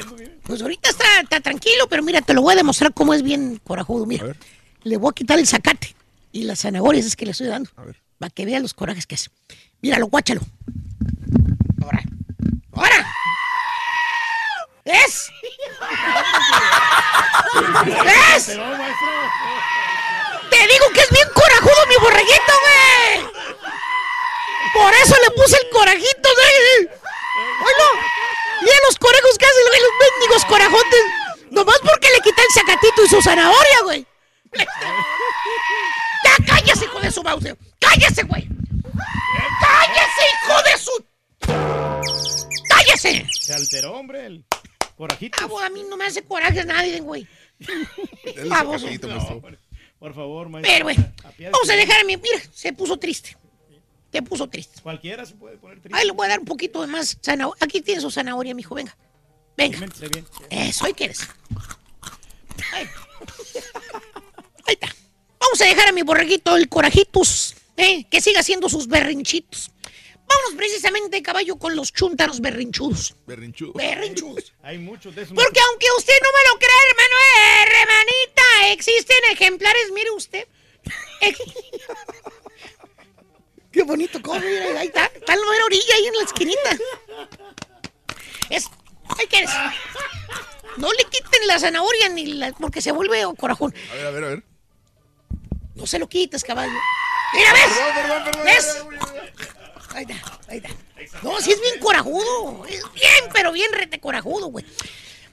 [0.43, 3.59] Pues ahorita está, está tranquilo, pero mira, te lo voy a demostrar cómo es bien
[3.65, 4.05] corajudo.
[4.05, 4.33] Mira,
[4.83, 5.93] le voy a quitar el zacate
[6.31, 7.69] y las zanahorias es que le estoy dando.
[8.17, 9.29] Para que vea los corajes que hace.
[9.81, 10.39] Míralo, guáchalo.
[11.81, 12.01] Ahora.
[12.71, 13.13] ¡Ahora!
[14.85, 15.31] ¿Ves?
[18.05, 18.45] ¿Ves?
[20.49, 23.49] Te digo que es bien corajudo mi borreguito, güey.
[24.73, 26.87] Por eso le puse el corajito, güey.
[27.65, 27.87] Oílo.
[28.61, 31.03] Mira los corejos que hacen, los mendigos corajotes.
[31.51, 34.05] Nomás porque le quité el sacatito y su zanahoria, güey.
[36.23, 37.57] ¡Ya cállese, hijo de su Bowser!
[37.79, 38.47] ¡Cállese, güey!
[39.61, 41.05] ¡Cállese, hijo de su!
[42.69, 43.27] ¡Cállese!
[43.31, 44.45] Se alteró, hombre, el
[44.95, 45.37] corajito.
[45.41, 47.27] Ah, bueno, a mí no me hace coraje nadie, güey.
[48.47, 48.87] Baboso.
[49.97, 50.71] Por favor, maestro.
[50.71, 50.97] Pero, güey,
[51.51, 52.17] vamos a dejar a mi...
[52.17, 53.35] Mira, se puso triste.
[54.11, 54.81] Se puso triste.
[54.81, 55.97] Cualquiera se puede poner triste.
[55.97, 57.63] Ahí le voy a dar un poquito de más zanahoria.
[57.63, 58.95] Aquí tiene su zanahoria, mijo, venga.
[59.55, 59.77] Venga.
[59.77, 60.25] Bien.
[60.49, 61.27] Eso, ahí quieres.
[62.73, 62.87] Ahí.
[64.65, 64.95] Ahí está.
[65.39, 68.05] Vamos a dejar a mi borreguito el corajitos, ¿eh?
[68.09, 69.71] que siga haciendo sus berrinchitos.
[70.29, 73.15] Vámonos precisamente, caballo, con los chúntaros berrinchudos.
[73.25, 73.73] Berrinchudo.
[73.73, 74.53] Berrinchudos.
[74.61, 75.33] Hay muchos de esos.
[75.33, 80.47] Porque aunque usted no me lo crea, hermano, eh, hermanita, existen ejemplares, mire usted.
[83.71, 85.05] Qué bonito come, mira, ahí está.
[85.05, 86.77] Está en la orilla, ahí en la esquinita.
[88.49, 88.69] Es,
[89.17, 89.51] ahí quieres.
[90.77, 93.73] No le quiten la zanahoria ni la, porque se vuelve corajón.
[93.91, 94.43] A ver, a ver, a ver.
[95.75, 96.73] No se lo quites, caballo.
[97.33, 97.63] Mira, ¿ves?
[97.63, 98.45] Perdón, perdón, perdón.
[98.45, 98.85] ¿Ves?
[99.93, 100.69] Ahí está, ahí está.
[101.23, 102.65] No, sí es bien corajudo.
[102.65, 104.65] Es bien, pero bien rete corajudo, güey.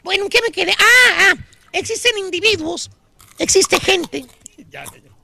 [0.02, 0.72] Bueno, ¿en qué me quedé?
[0.72, 1.34] Ah, ah,
[1.72, 2.90] existen individuos,
[3.38, 4.24] existe gente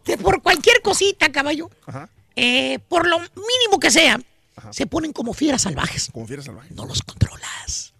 [0.05, 2.09] que por cualquier cosita, caballo, Ajá.
[2.37, 4.21] Eh, por lo mínimo que sea,
[4.71, 6.11] se ponen como fieras salvajes.
[6.13, 6.73] Como fieras salvajes.
[6.73, 7.93] No los controlas.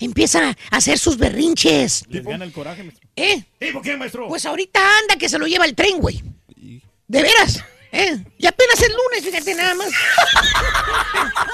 [0.00, 2.04] Empiezan a hacer sus berrinches.
[2.08, 3.08] Les gana el coraje, maestro.
[3.16, 3.44] ¿Eh?
[3.60, 4.28] ¿Y por qué, maestro?
[4.28, 6.22] Pues ahorita anda que se lo lleva el tren, güey.
[7.08, 7.62] De veras.
[7.92, 8.24] ¿Eh?
[8.36, 9.88] Y apenas el lunes, fíjate nada más.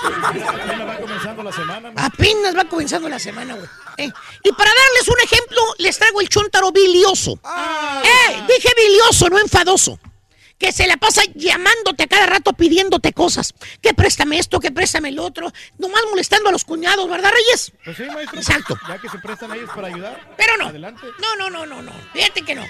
[0.02, 1.80] Apenas va comenzando la semana.
[1.92, 2.04] maestro.
[2.04, 3.66] Apenas va comenzando la semana, güey.
[3.98, 4.10] ¿Eh?
[4.42, 7.38] Y para darles un ejemplo, les traigo el chontaro bilioso.
[7.44, 8.42] ¡Eh!
[8.48, 10.00] Dije bilioso, no enfadoso.
[10.62, 13.52] Que se la pasa llamándote a cada rato pidiéndote cosas.
[13.80, 15.52] Que préstame esto, que préstame el otro.
[15.76, 17.72] Nomás molestando a los cuñados, ¿verdad, Reyes?
[17.84, 18.38] Pues sí, maestro.
[18.38, 18.78] Exacto.
[18.86, 20.34] Ya que se prestan ellos para ayudar.
[20.36, 20.68] Pero no.
[20.68, 21.02] Adelante.
[21.20, 21.92] No, no, no, no, no.
[22.12, 22.64] Fíjate que no.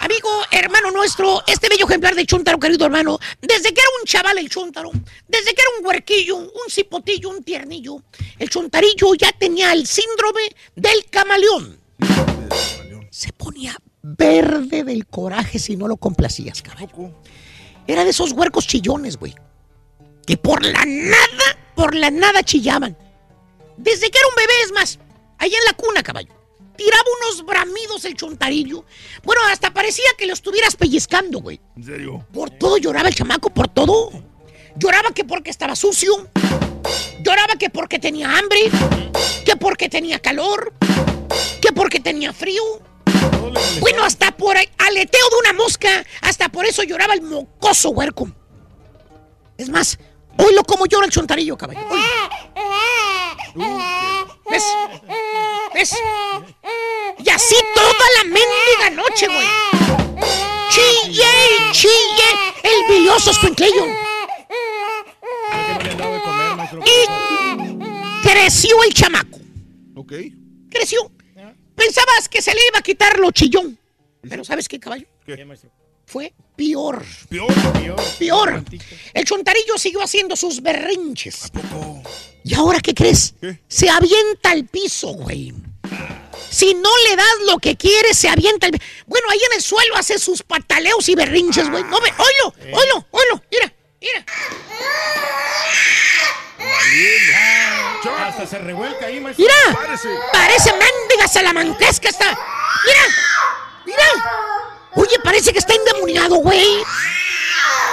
[0.00, 4.36] Amigo, hermano nuestro, este bello ejemplar de Chuntaro, querido hermano, desde que era un chaval
[4.36, 4.90] el Chuntaro,
[5.26, 8.02] desde que era un huerquillo, un cipotillo, un tiernillo,
[8.38, 10.42] el Chuntarillo ya tenía el síndrome
[10.76, 11.80] del camaleón.
[13.10, 17.14] Se ponía verde del coraje si no lo complacías, caballo.
[17.86, 19.34] Era de esos huercos chillones, güey.
[20.26, 22.96] Que por la nada, por la nada chillaban.
[23.76, 24.98] Desde que era un bebé, es más,
[25.38, 26.32] allá en la cuna, caballo.
[26.76, 28.84] Tiraba unos bramidos el chontarillo.
[29.22, 31.60] Bueno, hasta parecía que lo estuvieras pellizcando, güey.
[31.76, 32.26] ¿En serio?
[32.32, 34.10] Por todo lloraba el chamaco, por todo.
[34.76, 36.28] Lloraba que porque estaba sucio.
[37.22, 38.60] Lloraba que porque tenía hambre.
[39.44, 40.72] Que porque tenía calor.
[41.60, 42.62] Que porque tenía frío.
[43.80, 46.04] Bueno, hasta por aleteo de una mosca.
[46.22, 48.30] Hasta por eso lloraba el mocoso huerco.
[49.56, 49.98] Es más,
[50.38, 51.80] oílo como llora el chontarillo, caballo.
[54.50, 54.64] ¿Ves?
[55.74, 55.94] ¿Ves?
[57.18, 59.46] Y así toda la mendiga noche, güey.
[60.70, 61.24] Chille
[61.72, 62.28] chille
[62.62, 63.86] el bilioso escuincleyo.
[66.84, 69.38] Y creció el chamaco.
[69.96, 70.12] Ok.
[70.70, 71.10] Creció.
[71.80, 73.78] Pensabas que se le iba a quitar lo chillón.
[74.28, 75.06] Pero ¿sabes qué, caballo?
[75.24, 75.46] ¿Qué?
[76.04, 77.02] Fue peor.
[77.30, 77.54] ¿Peor?
[78.18, 78.64] Peor.
[79.14, 81.50] El chontarillo siguió haciendo sus berrinches.
[82.44, 83.34] ¿Y ahora qué crees?
[83.66, 85.54] Se avienta al piso, güey.
[86.50, 88.72] Si no le das lo que quiere, se avienta al
[89.06, 91.84] Bueno, ahí en el suelo hace sus pataleos y berrinches, güey.
[91.84, 93.42] No ve, oílo, oílo, oílo.
[93.50, 94.26] Mira, mira.
[98.18, 99.44] Hasta se revuelca ahí, maestro.
[99.44, 99.78] Mira.
[100.32, 102.26] Parece mendiga salamanquesca esta.
[102.26, 103.02] Mira,
[103.86, 104.04] mira.
[104.94, 106.82] Oye, parece que está endemoniado, güey.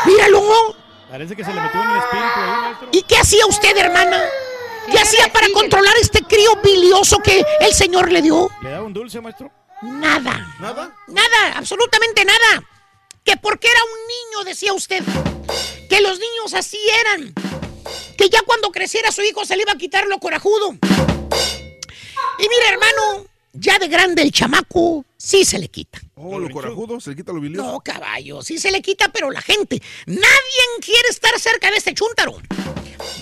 [0.06, 0.76] Míralo.
[1.10, 2.90] Parece que se le metió en el espíritu ahí, maestro.
[2.92, 4.24] ¿Y qué hacía usted, hermana?
[4.92, 8.50] ¿Qué hacía para controlar este crío bilioso que el Señor le dio?
[8.62, 9.52] ¿Le da un dulce, maestro?
[9.82, 10.56] Nada.
[10.60, 10.96] ¿Nada?
[11.08, 12.64] Nada, absolutamente nada.
[13.24, 15.04] Que porque era un niño, decía usted.
[15.90, 17.34] Que los niños así eran.
[18.18, 20.72] Que ya cuando creciera su hijo se le iba a quitar lo corajudo.
[22.40, 26.00] Y mira, hermano, ya de grande el chamaco sí se le quita.
[26.16, 27.72] Oh, lo corajudo, se le quita lo bilioso.
[27.72, 30.28] No, caballo, sí se le quita, pero la gente, nadie
[30.82, 32.38] quiere estar cerca de este chúntaro.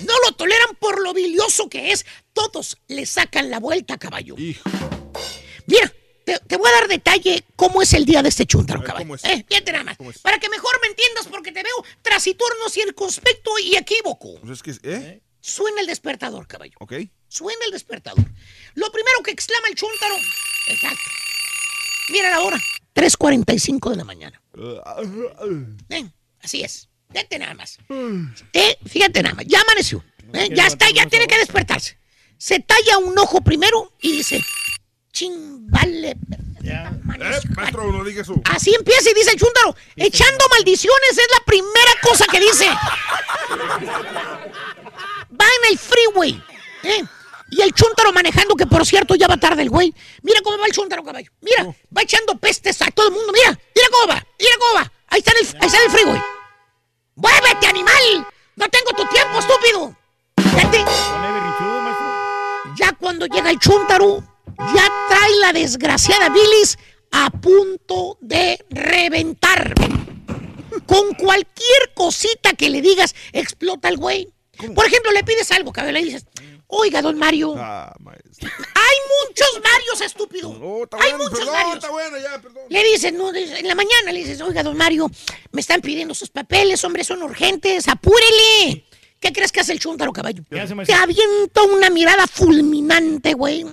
[0.05, 2.05] No lo toleran por lo bilioso que es.
[2.33, 4.35] Todos le sacan la vuelta, caballo.
[4.37, 5.93] Mira,
[6.25, 9.15] te, te voy a dar detalle cómo es el día de este chúntaro, caballo.
[9.23, 9.97] Eh, fíjate nada más.
[10.21, 14.39] Para que mejor me entiendas, porque te veo trasiturno, circunspecto y equívoco.
[14.41, 15.21] Pues es que, ¿eh?
[15.39, 16.73] Suena el despertador, caballo.
[16.79, 16.93] Ok.
[17.27, 18.25] Suena el despertador.
[18.73, 20.15] Lo primero que exclama el chúntaro.
[20.67, 21.03] Exacto.
[22.09, 22.59] Mira la hora.
[22.95, 24.41] 3.45 de la mañana.
[25.87, 26.89] Ven, así es.
[27.09, 27.77] Vete nada más.
[28.53, 29.45] Eh, fíjate nada más.
[29.47, 30.03] Ya amaneció.
[30.33, 31.99] Eh, ya está, ya tiene que despertarse.
[32.37, 34.43] Se talla un ojo primero y dice:
[35.15, 36.17] Ching, vale.
[36.61, 36.89] Eh,
[37.55, 38.35] maestro, no diga eso.
[38.43, 42.67] Así empieza y dice el chúntaro: Echando maldiciones es la primera cosa que dice.
[45.39, 46.43] Va en el freeway.
[46.83, 47.05] ¿eh?
[47.51, 49.95] Y el chúntaro manejando, que por cierto ya va tarde el güey.
[50.21, 51.31] Mira cómo va el chúntaro, caballo.
[51.39, 53.31] Mira, va echando pestes a todo el mundo.
[53.31, 54.91] Mira, mira cómo va, mira cómo va.
[55.07, 56.21] Ahí está en el, ahí está en el freeway.
[57.15, 58.27] ¡Muévete, animal!
[58.57, 59.95] ¡No tengo tu tiempo, estúpido!
[60.57, 60.83] Vete.
[62.75, 66.77] Ya cuando llega el chúntaro, ya trae la desgraciada bilis
[67.11, 69.73] a punto de reventar.
[70.85, 74.29] Con cualquier cosita que le digas, explota el güey.
[74.75, 76.25] Por ejemplo, le pides algo, cabrón, le dices,
[76.67, 77.55] oiga, don Mario.
[77.57, 80.49] Ah, Hay muchos Marios, estúpido.
[80.51, 80.57] Hay
[81.11, 81.75] bueno, muchos perdón, Marios.
[81.75, 82.63] está bueno, ya, perdón.
[82.69, 85.09] Le dices, no, en la mañana le dices, oiga, don Mario,
[85.51, 88.85] me están pidiendo sus papeles, hombre, son urgentes, apúrele.
[89.19, 90.43] ¿Qué crees que hace el chúntaro, caballo?
[90.85, 93.65] Te avienta una mirada fulminante, güey.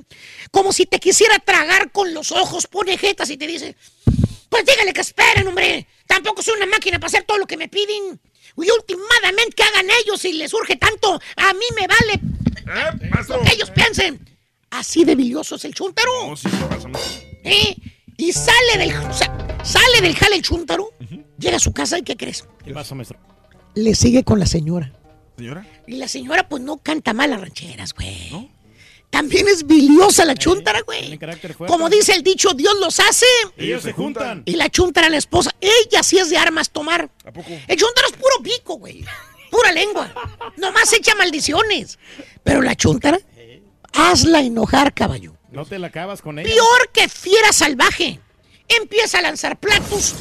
[0.51, 3.77] Como si te quisiera tragar con los ojos, pone jetas y te dice,
[4.49, 5.87] pues dígale que esperen, hombre.
[6.07, 8.21] Tampoco soy una máquina para hacer todo lo que me piden.
[8.57, 12.21] Y últimamente que hagan ellos si les surge tanto, a mí me vale
[13.29, 14.29] lo que ellos piensen.
[14.71, 16.11] Así de bilioso es el chúntaro.
[17.45, 17.77] ¿Eh?
[18.17, 20.91] Y sale del, sa- sale del jale el chúntaro,
[21.39, 22.47] llega a su casa y ¿qué crees?
[22.65, 23.19] ¿Qué maestro?
[23.75, 24.93] Le sigue con la señora.
[25.43, 25.67] ¿Señora?
[25.89, 28.49] Y la señora pues no canta mal las rancheras, güey.
[29.11, 31.19] También es biliosa la chúntara, güey.
[31.67, 33.27] Como dice el dicho, Dios los hace.
[33.57, 34.45] Ellos se juntan.
[34.47, 37.11] Y la chúntara, la esposa, ella sí es de armas tomar.
[37.25, 37.51] ¿A poco?
[37.67, 39.05] El chúntaro es puro pico, güey.
[39.51, 40.15] Pura lengua.
[40.59, 41.99] Nomás echa maldiciones.
[42.45, 43.19] Pero la chúntara,
[43.93, 45.35] hazla enojar, caballo.
[45.51, 46.49] No te la acabas con ella.
[46.49, 48.21] Peor que fiera salvaje.
[48.69, 50.15] Empieza a lanzar platos,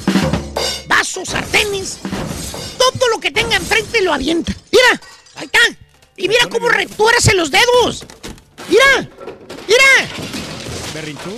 [0.87, 1.99] vasos, sartenes.
[3.01, 4.53] Todo lo que tenga enfrente lo avienta.
[4.71, 5.01] Mira,
[5.33, 5.59] ahí está.
[6.17, 8.05] Y mira cómo retuerce los dedos.
[8.69, 9.09] Mira,
[9.67, 10.07] mira.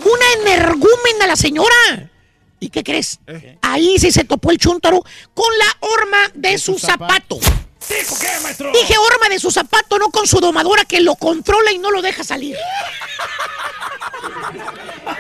[0.03, 2.11] Una energúmena la señora.
[2.59, 3.17] ¿Y qué crees?
[3.61, 7.39] Ahí sí se topó el chúntaro con la horma de, su zapato.
[7.39, 8.69] ¿Dijo qué, maestro?
[8.73, 12.01] Dije horma de su zapato, no con su domadora que lo controla y no lo
[12.01, 12.57] deja salir.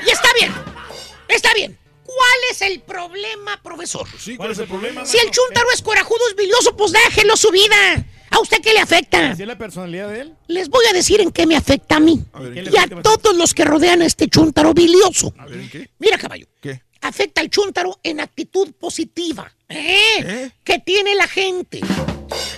[0.05, 0.53] Y está bien,
[1.29, 1.79] está bien.
[2.15, 4.07] ¿Cuál es el problema, profesor?
[4.37, 5.05] ¿cuál es el problema?
[5.05, 8.05] Si el chúntaro es corajudo, es bilioso, pues déjelo su vida.
[8.29, 9.31] ¿A usted qué le afecta?
[9.31, 10.35] ¿Así es la personalidad de él?
[10.47, 12.23] Les voy a decir en qué me afecta a mí.
[12.35, 15.33] ¿en qué le y a todos los que rodean a este chúntaro bilioso.
[15.37, 15.89] A ver, ¿en qué?
[15.99, 16.47] Mira, caballo.
[16.59, 16.81] ¿Qué?
[17.01, 19.51] Afecta al chúntaro en actitud positiva.
[19.69, 20.49] ¿eh?
[20.63, 21.81] Que tiene la gente.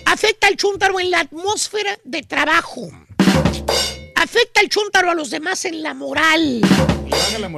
[0.06, 2.90] Afecta al chúntaro en la atmósfera de trabajo.
[4.26, 6.60] Afecta al chúntaro a los demás en la moral.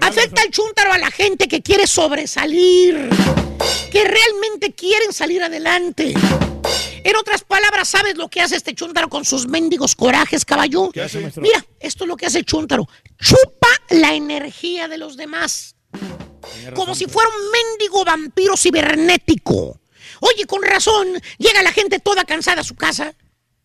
[0.01, 3.09] Afecta al chúntaro a la gente que quiere sobresalir.
[3.89, 6.13] Que realmente quieren salir adelante.
[7.05, 10.91] En otras palabras, ¿sabes lo que hace este chúntaro con sus mendigos corajes, caballo?
[10.91, 11.41] ¿Qué hace, maestro?
[11.41, 12.85] Mira, esto es lo que hace el chúntaro.
[13.17, 15.73] Chupa la energía de los demás.
[16.75, 19.79] Como si fuera un mendigo vampiro cibernético.
[20.19, 23.15] Oye, con razón, llega la gente toda cansada a su casa.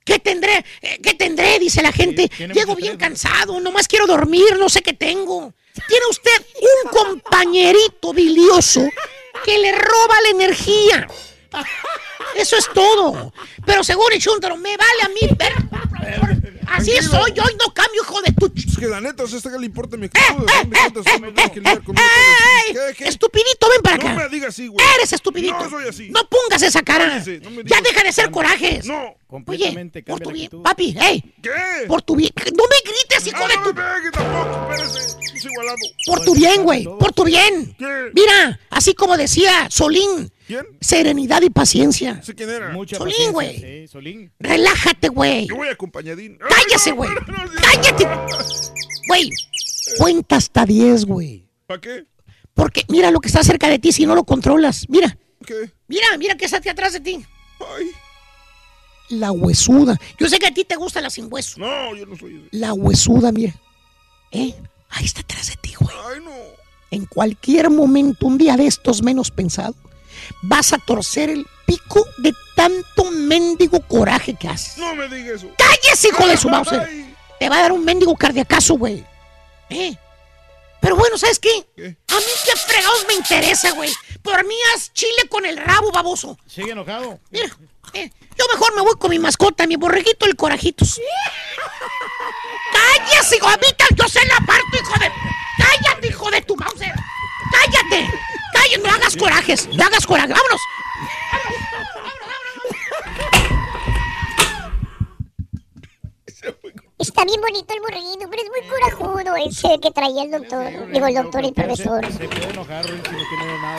[0.05, 0.65] ¿Qué tendré?
[0.81, 1.59] Eh, ¿Qué tendré?
[1.59, 2.31] Dice la gente.
[2.53, 5.53] Llego bien cansado, nomás quiero dormir, no sé qué tengo.
[5.89, 6.91] Tiene usted un
[7.21, 8.87] compañerito bilioso
[9.45, 11.09] que le roba la energía.
[12.37, 13.33] Eso es todo.
[13.67, 15.53] Pero según el chúntaro, me vale a mí ver.
[16.67, 17.11] Así Tranquilo.
[17.21, 18.51] soy yo y no cambio, hijo de tu...
[18.57, 20.47] Es que la neta, sea, esta que le importa mi actitud.
[20.47, 22.07] ¿de dónde tantas formas tienes que lidiar conmigo?
[22.67, 22.73] ¡Ey!
[22.75, 23.09] ¿Qué, qué?
[23.09, 24.15] Estupidito, ven para No acá.
[24.15, 24.87] me digas así, güey.
[24.97, 25.59] Eres estupidito.
[25.59, 26.09] No soy así.
[26.09, 27.09] No pongas esa cara.
[27.09, 27.83] Cállese, no me ya digas.
[27.83, 28.87] deja de ser corajes.
[28.87, 29.01] No.
[29.03, 30.47] Oye, Completamente por cambia tu bien.
[30.47, 30.63] actitud.
[30.63, 31.35] Papi, hey.
[31.43, 31.87] ¿Qué?
[31.89, 32.33] Por tu bien.
[32.57, 33.75] No me grites, hijo Ah, de no tu...
[33.75, 35.19] me pegue tampoco, espérese.
[35.35, 35.77] Es igualado.
[36.07, 36.85] Por tu bien, güey.
[36.85, 37.75] Por tu bien.
[37.79, 38.11] ¿Qué?
[38.15, 40.33] Mira, así como decía Solín.
[40.53, 40.67] ¿Quién?
[40.81, 42.23] Serenidad y paciencia.
[42.23, 42.71] ¿Sé quién era?
[42.71, 43.57] Mucha Solín, güey.
[43.59, 44.33] Sí, Solín.
[44.39, 45.47] Relájate, güey.
[45.47, 46.39] Yo voy acompañadín.
[46.39, 47.11] Cállese, güey.
[47.63, 48.07] Cállate.
[49.09, 49.31] Güey,
[49.99, 51.49] cuenta hasta 10, güey.
[51.67, 52.05] ¿Para qué?
[52.53, 54.85] Porque mira lo que está cerca de ti si no lo controlas.
[54.91, 55.17] Mira,
[55.89, 57.25] Mira, mira que está aquí atrás de ti.
[59.09, 59.99] La huesuda.
[60.19, 61.59] Yo sé que a ti te gusta la sin hueso.
[61.59, 62.49] No, yo no soy.
[62.51, 63.55] La huesuda, mira.
[64.31, 64.55] ¿Eh?
[64.91, 65.95] Ahí está atrás de ti, güey.
[66.13, 66.31] Ay, no.
[66.91, 69.75] En cualquier momento, un día de estos menos pensado,
[70.43, 74.77] vas a torcer el pico de tanto mendigo coraje que haces.
[74.79, 75.49] No me digas eso.
[75.59, 76.71] ¡Cállese, hijo de su mouse!
[77.39, 79.05] Te va a dar un mendigo cardiacazo, güey.
[79.71, 79.95] ¿Eh?
[80.81, 81.51] Pero bueno, ¿sabes qué?
[81.51, 83.93] A mí qué fregados me interesa, güey.
[84.23, 86.37] Por mí haz chile con el rabo, baboso.
[86.47, 87.19] Sigue enojado.
[87.31, 87.47] Mira,
[87.95, 91.01] eh, yo mejor me voy con mi mascota, mi borreguito, el corajitos.
[92.73, 93.49] ¡Cállese, hijo!
[93.49, 95.11] A mí tal- yo sé la parte, hijo de...
[95.59, 96.81] ¡Cállate, hijo de tu mouse!
[97.53, 98.11] ¡Cállate!
[98.63, 98.89] ¡Cállate!
[98.89, 100.37] No hagas corajes, no hagas corajes.
[100.37, 100.61] ¡Vámonos!
[106.99, 110.93] Está bien bonito el borreguito, pero es muy corajudo ese que traía el doctor.
[110.93, 112.13] Digo, el doctor, el profesor.
[112.13, 113.79] Se puede enojar, si no tiene nada.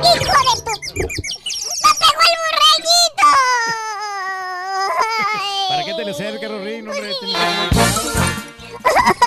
[0.00, 0.70] ¡Hijo de tu!
[0.96, 3.28] ¡Me pegó el borreguito!
[5.68, 6.88] ¿Para qué te le acercas, Rorín?
[6.88, 7.12] Hombre,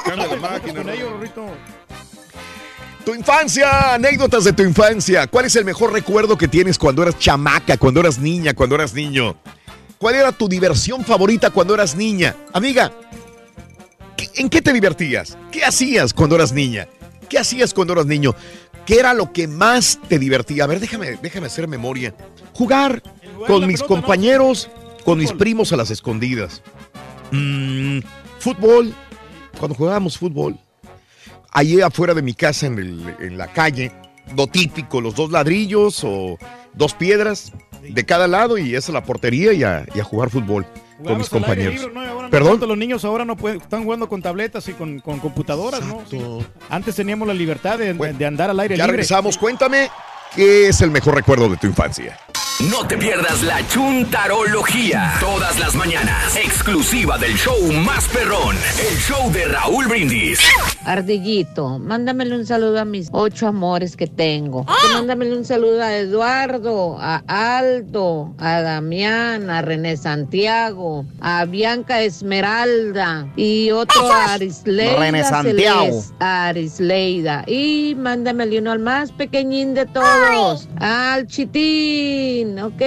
[0.03, 0.74] Cambia de máquina.
[0.84, 1.45] Con ellos, Rorrito.
[3.10, 5.26] Tu infancia, anécdotas de tu infancia.
[5.26, 8.94] ¿Cuál es el mejor recuerdo que tienes cuando eras chamaca, cuando eras niña, cuando eras
[8.94, 9.36] niño?
[9.98, 12.36] ¿Cuál era tu diversión favorita cuando eras niña?
[12.54, 12.92] Amiga,
[14.16, 15.36] ¿qué- ¿en qué te divertías?
[15.52, 16.88] ¿Qué hacías cuando eras niña?
[17.28, 18.36] ¿Qué hacías cuando eras niño?
[18.86, 20.66] ¿Qué era lo que más te divertía?
[20.66, 22.14] A ver, déjame, déjame hacer memoria.
[22.54, 23.02] Jugar
[23.48, 24.70] con mis compañeros,
[25.04, 26.62] con mis primos a las escondidas.
[27.32, 28.02] Mm,
[28.38, 28.94] fútbol,
[29.58, 30.60] cuando jugábamos fútbol.
[31.52, 33.92] Allí afuera de mi casa, en, el- en la calle,
[34.36, 36.38] lo típico, los dos ladrillos o
[36.74, 40.30] dos piedras de cada lado y esa es la portería y a, y a jugar
[40.30, 40.66] fútbol
[41.03, 41.74] con mis compañeros.
[41.76, 42.03] libre, ¿no?
[42.03, 42.60] Y ahora no ¿Perdón?
[42.68, 46.03] los niños ahora no pueden, están jugando con tabletas y con, con computadoras, ¿no?
[46.10, 46.19] Sí.
[46.69, 48.98] Antes teníamos la libertad de, de andar al aire Ya libre.
[48.98, 49.90] regresamos, cuéntame,
[50.36, 52.19] ¿qué es el mejor recuerdo de tu infancia?
[52.72, 55.14] No te pierdas la chuntarología.
[55.22, 56.35] Todas las mañanas.
[56.35, 58.58] Exclusiva del show más perrón.
[58.77, 60.42] El show de Raúl Brindis.
[60.85, 64.66] Ardillito, mándamele un saludo a mis ocho amores que tengo.
[64.68, 72.01] Y Mándamele un saludo a Eduardo, a Aldo, a Damián, a René Santiago, a Bianca
[72.01, 75.00] Esmeralda y otro a Arisleida.
[75.00, 75.85] René Santiago.
[75.85, 77.43] Celeste, a Arisleida.
[77.48, 82.82] Y mándamele uno al más pequeñín de todos, al Chitín, ¿ok?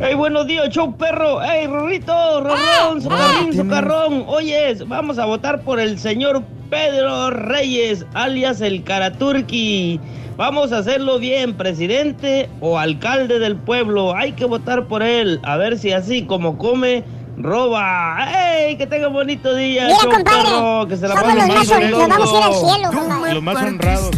[0.00, 1.40] ¡Hey, buenos días, show perro!
[1.40, 2.40] ¡Hey, Rorrito!
[2.40, 3.00] ¡Rorrón!
[3.00, 4.24] ¡Socarrín, socarrón!
[4.26, 10.00] Oyes, vamos a votar por el señor Pedro Reyes, alias el Karaturki.
[10.36, 14.16] Vamos a hacerlo bien, presidente o alcalde del pueblo.
[14.16, 15.38] Hay que votar por él.
[15.44, 17.04] A ver si así como come,
[17.36, 18.16] roba.
[18.28, 18.76] ¡Hey!
[18.76, 20.88] Que tenga bonito día, Mira, compadre.
[20.88, 23.34] Que se la somos los más nos vamos a ir al cielo, compadre.
[23.34, 24.10] Los más honrados,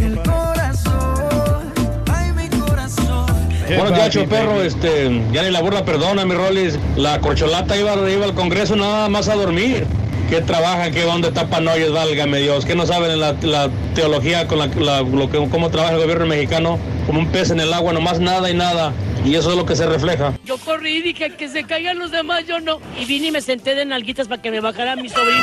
[3.68, 4.62] Buenos días, perro.
[4.62, 6.78] Este, ya ni la burla perdona, mi Rolis.
[6.96, 9.84] La corcholata iba, iba al Congreso nada más a dormir.
[10.30, 10.92] ¿Qué trabajan?
[10.92, 11.92] ¿Qué dónde tapan hoyos?
[11.92, 12.64] Válgame Dios.
[12.64, 16.00] ¿Qué no saben en la, la teología con la, la- lo que, cómo trabaja el
[16.00, 16.78] gobierno mexicano?
[17.06, 18.92] Como un pez en el agua, nomás nada y nada.
[19.26, 20.34] Y eso es lo que se refleja.
[20.44, 22.78] Yo corrí y dije que se caigan los demás, yo no.
[22.96, 25.42] Y vine y me senté de nalguitas para que me bajara mi sobrino.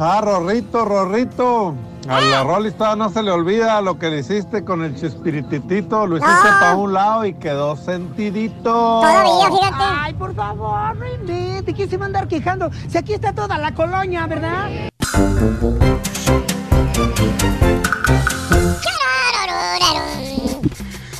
[0.00, 1.76] Ah, Rorrito, Rorrito.
[2.08, 6.08] A la Rolista no se le olvida lo que le hiciste con el chispirititito.
[6.08, 9.02] Lo hiciste para un lado y quedó sentidito.
[9.04, 12.72] Ay, por favor, René, ¿de qué se va a andar quejando?
[12.88, 14.68] Si aquí está toda la colonia, ¿verdad?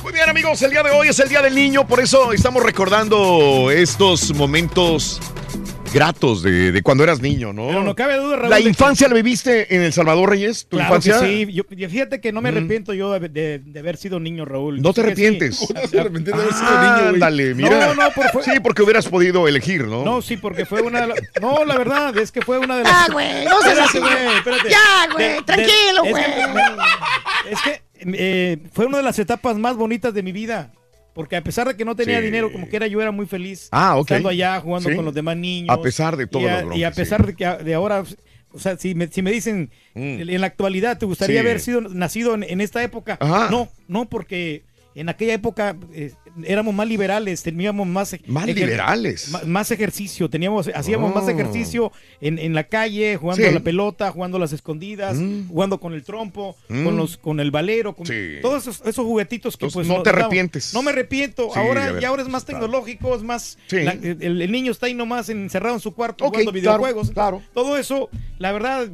[0.03, 2.61] Muy bien, amigos, el día de hoy es el Día del Niño, por eso estamos
[2.63, 5.19] recordando estos momentos
[5.93, 7.67] gratos de, de cuando eras niño, ¿no?
[7.67, 10.65] Pero no cabe duda, Raúl, ¿La de que- infancia la viviste en El Salvador, Reyes?
[10.67, 11.27] ¿Tu Claro que infancia?
[11.27, 11.47] sí.
[11.53, 14.81] Yo, fíjate que no me arrepiento yo de, de- de haber sido niño, Raúl.
[14.81, 15.25] No te Yo que sí.
[15.25, 15.61] arrepientes.
[15.75, 17.07] Ah, No te arrepientes de haber sido niño, güey.
[17.13, 17.87] Ándale, mira.
[17.87, 20.03] No, no, por- fue- Sí, porque hubieras podido elegir, ¿no?
[20.03, 21.19] No, sí, porque fue una de las...
[21.41, 23.07] No, la verdad, es que fue una de las...
[23.07, 23.97] Ya, güey, no seas así.
[23.97, 24.69] Espérate, güey, espérate.
[24.69, 26.23] Ya, güey, tranquilo, es güey.
[26.23, 27.81] que- Es que
[28.15, 30.71] eh, fue una de las etapas más bonitas de mi vida.
[31.13, 32.25] Porque a pesar de que no tenía Sí.
[32.25, 33.67] dinero, como que era, yo era muy feliz.
[33.71, 34.09] Ah, ok.
[34.11, 34.95] Estando allá, jugando Sí.
[34.95, 35.69] con los demás niños.
[35.69, 36.95] A pesar de todo y a, y a sí.
[37.01, 38.03] pesar de que de ahora...
[38.55, 41.45] O sea, si me, si me dicen en la actualidad, ¿te gustaría Mm.
[41.45, 43.17] Haber sido nacido en, en esta época?
[43.19, 43.47] Ajá.
[43.49, 44.63] No, no, porque
[44.95, 46.13] en aquella época eh,
[46.43, 48.15] éramos más liberales, teníamos más...
[48.27, 49.29] Más liberales.
[49.45, 51.15] Más, ejercicio, teníamos, hacíamos Oh.
[51.19, 51.91] más ejercicio
[52.21, 53.49] en, en la calle, jugando Sí.
[53.49, 56.83] a la pelota, jugando a las escondidas, jugando con el trompo, Mm.
[56.83, 58.37] con los con el valero, con Sí.
[58.41, 60.73] todos esos, esos juguetitos que Entonces, pues no te arrepientes.
[60.73, 63.57] No me arrepiento, Sí, ahora ya ahora es más tecnológico, es más...
[63.71, 67.11] La- el, el niño está ahí nomás encerrado en su cuarto Ok, jugando claro, videojuegos.
[67.11, 67.41] claro.
[67.53, 68.87] Todo eso, la verdad,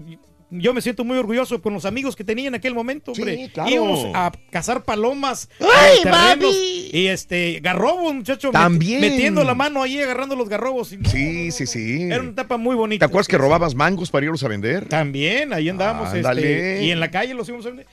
[0.51, 3.35] yo me siento muy orgulloso con los amigos que tenía en aquel momento, hombre.
[3.35, 3.69] Sí, claro.
[3.69, 6.55] Íbamos a cazar palomas, ¡Ay, en terrenos,
[6.91, 8.51] y este, garrobos, muchacho.
[8.51, 9.01] También.
[9.01, 10.91] Metiendo la mano ahí, agarrando los garrobos.
[10.93, 12.03] y- Sí, sí, sí.
[12.03, 13.05] Era una etapa muy ¿Te bonita.
[13.05, 14.87] acuerdas que robabas mangos para irlos a vender?
[14.87, 16.09] También, ahí andábamos.
[16.09, 16.41] Ándale.
[16.75, 17.87] este, y en la calle los íbamos a vender.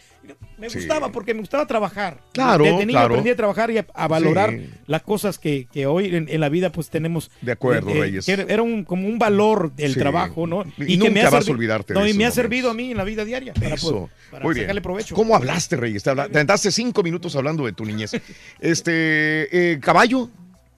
[0.58, 0.78] Me Sí.
[0.78, 2.22] gustaba porque me gustaba trabajar.
[2.32, 3.06] Claro, Desde niño claro.
[3.14, 4.70] aprendí a trabajar y a, a valorar Sí.
[4.86, 7.30] las cosas que, que hoy en, en la vida pues tenemos.
[7.42, 8.24] De acuerdo, Reyes.
[8.26, 9.98] que era era un, como un valor del Sí.
[9.98, 10.64] trabajo, ¿no?
[10.78, 12.90] Y que nunca ha vas a olvidarte No, de y me ha servido a mí
[12.90, 14.08] en la vida diaria para, Eso.
[14.30, 14.64] para Muy bien.
[14.64, 15.14] sacarle provecho.
[15.14, 16.02] ¿Cómo hablaste, Reyes?
[16.02, 18.12] Te, habla- te aventaste cinco minutos hablando de tu niñez.
[18.60, 20.30] Este, eh, caballo,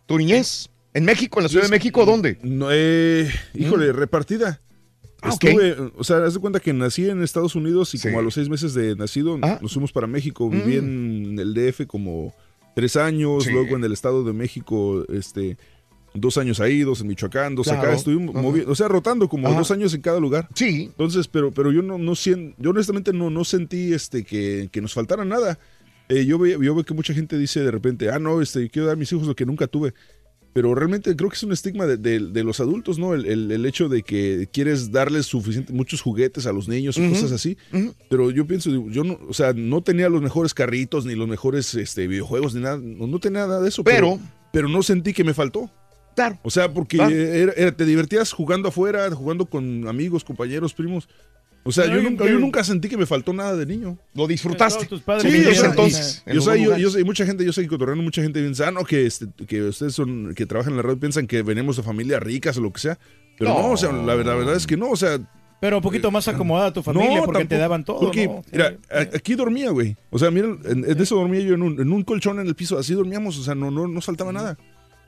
[0.07, 0.69] tu niñez.
[0.95, 2.39] ¿En México, en la Ciudad de México, dónde?
[2.43, 4.61] No, eh, híjole, repartida.
[5.21, 5.31] Ah.
[5.31, 8.07] Estuve, o sea, haz de cuenta que nací en Estados Unidos y Sí.
[8.09, 9.59] como a los seis meses de nacido Ah.
[9.61, 10.49] nos fuimos para México.
[10.49, 10.85] Viví Mm.
[11.33, 12.35] en el DF como
[12.77, 13.51] tres años, Sí.
[13.51, 15.57] luego en el Estado de México, este,
[16.15, 17.83] dos años ahí, dos en Michoacán, dos Claro.
[17.83, 17.95] acá.
[17.95, 18.45] Estuvimos Ajá.
[18.47, 20.49] movi- o sea, rotando como dos años en cada lugar.
[20.55, 20.85] Sí.
[20.85, 24.95] Entonces, pero, pero yo no, no yo honestamente no, no sentí este que, que nos
[24.95, 25.59] faltara nada.
[26.09, 28.87] Eh, yo, ve- yo veo que mucha gente dice de repente, ah, no, este, quiero
[28.87, 29.93] dar a mis hijos lo que nunca tuve.
[30.55, 33.15] Pero realmente creo que es un estigma de, de- de los adultos, ¿no?
[33.15, 37.03] El, el- el hecho de que quieres darles suficiente, muchos juguetes a los niños y
[37.03, 37.57] Ujú, cosas así.
[38.09, 41.75] Pero yo pienso, yo no, o sea, no tenía los mejores carritos, ni los mejores
[41.75, 42.79] este, videojuegos, ni nada.
[42.83, 43.85] No, no tenía nada de eso.
[43.85, 44.19] Pero-
[44.53, 45.71] pero no sentí que me faltó.
[46.17, 46.39] Claro.
[46.43, 51.09] O sea, porque era- era- te divertías jugando afuera, jugando con amigos, compañeros, primos.
[51.69, 53.99] O sea, No, yo nunca, yo nunca sentí que me faltó nada de niño.
[54.15, 54.77] Lo disfrutaste.
[54.87, 57.45] Todos tus padres Sí, o sea, entonces en yo sé, yo, yo sé, mucha gente,
[57.45, 60.47] yo sé que cotorreando, mucha gente piensa, ah, no, que, este, que ustedes son, que
[60.47, 62.99] trabajan en la radio piensan que venimos de familias ricas o lo que sea.
[63.39, 63.71] Pero no, No.
[63.73, 65.19] o sea, la, verdad- la verdad es que no, o sea,
[65.61, 68.01] Pero un poquito más acomodada tu familia no, porque te daban todo.
[68.01, 68.43] Porque, ¿no?
[68.51, 68.77] mira,
[69.15, 69.95] aquí dormía, güey.
[70.11, 72.55] O sea, mira, en, en eso dormía yo en un, en un colchón en el
[72.55, 74.57] piso, así dormíamos, o sea, no, no faltaba nada.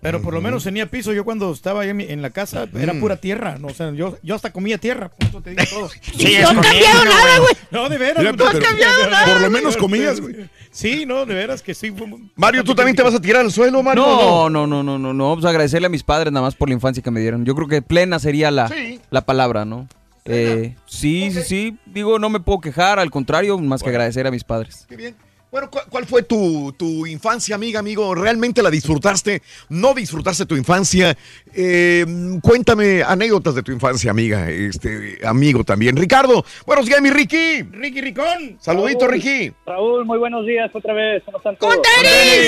[0.02, 1.12] Pero por lo menos tenía piso.
[1.12, 3.00] Yo cuando estaba ahí en, mi- en la casa era Mm.
[3.00, 3.58] pura tierra.
[3.58, 3.66] ¿no?
[3.68, 5.10] O sea, yo, yo hasta comía tierra.
[5.10, 5.90] Por eso te digo todo.
[6.16, 7.52] Sí, no ha cambiado nada, güey.
[7.70, 8.18] No, de veras.
[8.18, 10.36] Mira, no, no, pero- no, por lo no, menos no, comías, güey.
[10.70, 11.92] Sí, no, de veras que sí.
[12.36, 14.02] Mario, ¿tú también te vas a tirar al suelo, Mario?
[14.06, 15.34] No, no, no, no, no, no.
[15.34, 17.44] Pues agradecerle a mis padres nada más por la infancia que me dieron.
[17.44, 19.00] Yo creo que plena sería la, Sí.
[19.10, 19.86] la palabra, ¿no?
[20.24, 21.76] Eh, sí, sí, sí.
[21.86, 24.86] Digo, no me puedo quejar, al contrario, más que agradecer a mis padres.
[24.88, 25.16] Qué bien.
[25.50, 28.14] Bueno, ¿cuál, cuál fue tu, tu infancia, amiga, amigo?
[28.14, 29.42] ¿Realmente la disfrutaste?
[29.68, 31.16] ¿No disfrutaste tu infancia?
[31.52, 32.06] Eh,
[32.40, 35.96] cuéntame anécdotas de tu infancia, amiga, este amigo también.
[35.96, 37.62] Ricardo, buenos días, mi Ricky.
[37.64, 38.58] Ricky Ricón.
[38.60, 39.14] Saludito, Raúl.
[39.14, 39.52] Ricky.
[39.66, 41.24] Raúl, muy buenos días otra vez.
[41.24, 41.78] ¿Cómo están todos?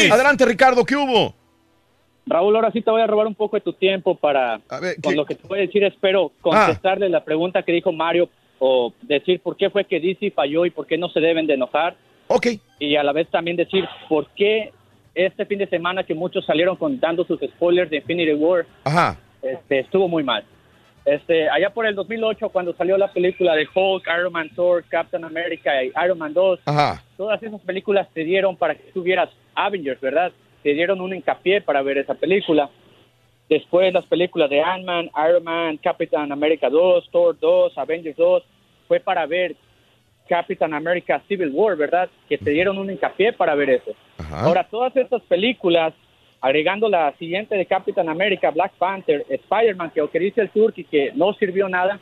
[0.08, 1.34] Adelante, Ricardo, ¿qué hubo?
[2.24, 5.16] Raúl, ahora sí te voy a robar un poco de tu tiempo para, ver, con
[5.16, 8.28] lo que te voy a decir, espero contestarle la pregunta que dijo Mario
[8.60, 11.55] o decir por qué fue que DC falló y por qué no se deben de
[11.55, 11.97] enojar.
[12.35, 12.47] Ok.
[12.78, 14.73] Y a la vez también decir por qué
[15.15, 19.19] este fin de semana que muchos salieron contando sus spoilers de Infinity War Ajá.
[19.43, 20.43] este, estuvo muy mal.
[21.05, 25.25] Este, allá por el 2008, cuando salió la película de Hulk, Iron Man, Thor, Captain
[25.25, 27.02] America y Iron Man 2, Ajá.
[27.17, 30.33] todas esas películas te dieron para que tuvieras Avengers, ¿verdad?
[30.62, 32.70] Te dieron un hincapié para ver esa película.
[33.51, 38.43] Después las películas de Ant-Man, Iron Man, Captain America 2, Thor 2, Avengers 2,
[38.89, 39.57] fue para ver
[40.33, 42.09] Captain America Civil War, ¿verdad?
[42.28, 43.93] Que te dieron un hincapié para ver eso.
[44.31, 45.93] Ahora, todas estas películas,
[46.41, 50.85] agregando la siguiente de Captain America, Black Panther, Spider-Man, que, o que dice el Turkey
[50.85, 52.01] que no sirvió nada,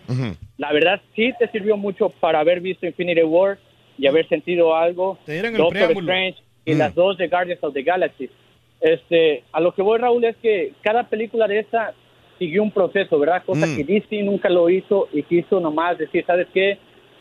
[0.59, 3.59] la verdad sí te sirvió mucho para haber visto Infinity War
[3.99, 5.19] y haber sentido algo.
[5.27, 6.13] Te dieron el Doctor preámbulo.
[6.13, 6.79] Strange y Mm.
[6.79, 8.31] las dos de Guardians of the Galaxy.
[8.81, 11.93] Este, a lo que voy, Raúl, es que cada película de esa
[12.39, 13.43] siguió un proceso, ¿verdad?
[13.45, 13.77] Cosa Mm.
[13.77, 16.79] que DC nunca lo hizo y quiso nomás decir, ¿sabes qué?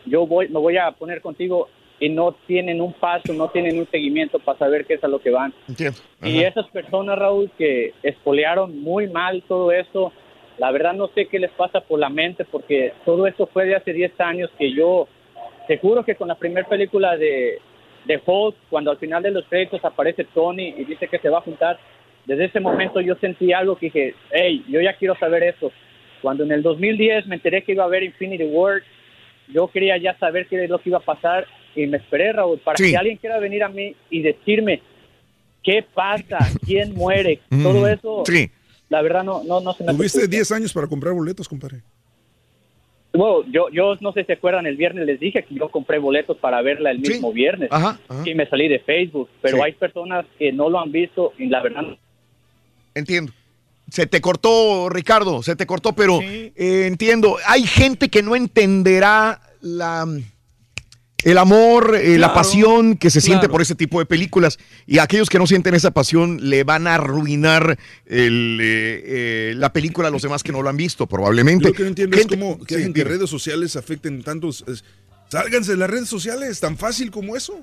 [0.10, 3.88] Yo voy, me voy a poner contigo y no tienen un paso, no tienen un
[3.90, 5.54] seguimiento para saber qué es a lo que van.
[5.68, 6.00] Entiendo.
[6.24, 10.14] Y esas personas, Raúl, que espolearon muy mal todo eso,
[10.58, 13.76] la verdad no sé qué les pasa por la mente, porque todo esto fue de
[13.76, 15.08] hace 10 años que yo,
[15.68, 17.60] te juro que con la primera película de,
[18.06, 21.40] de Hulk, cuando al final de los créditos aparece Tony y dice que se va
[21.40, 21.80] a juntar,
[22.26, 25.72] desde ese momento yo sentí algo que dije, hey, yo ya quiero saber eso.
[26.22, 28.82] Cuando en el 2010 me enteré que iba a haber Infinity War,
[29.54, 31.46] yo quería ya saber qué es lo que iba a pasar
[31.76, 32.92] y me esperé, Raúl, para Sí.
[32.92, 34.82] que alguien quiera venir a mí y decirme
[35.64, 38.50] qué pasa, quién muere, Mm, todo eso, sí.
[38.90, 40.30] la verdad no, no, no se me Tuviste ocurre.
[40.32, 41.82] 10 años para comprar boletos, compadre.
[43.12, 45.98] Bueno, yo, yo no sé si se acuerdan, el viernes les dije que yo compré
[45.98, 47.70] boletos para verla el mismo viernes.
[47.72, 48.24] Ajá, ajá.
[48.24, 49.64] Sí, me salí de Facebook, pero Sí.
[49.64, 51.84] hay personas que no lo han visto y la verdad
[52.94, 53.32] Entiendo.
[53.92, 56.52] Se te cortó, Ricardo, se te cortó, pero eh,
[56.88, 57.38] entiendo.
[57.46, 60.08] Hay gente que no entenderá la,
[61.24, 63.52] el amor, eh, la pasión que se siente claro.
[63.54, 64.58] por ese tipo de películas.
[64.86, 69.04] Y aquellos que no sienten esa pasión le van a arruinar el, eh,
[69.52, 71.70] eh, la película a los demás que no lo han visto, probablemente.
[71.70, 74.64] Lo que no entiendo Gente- es cómo que sí, redes sociales afecten tantos.
[74.68, 74.84] es-
[75.30, 77.54] Sálganse de las redes sociales, tan fácil como eso.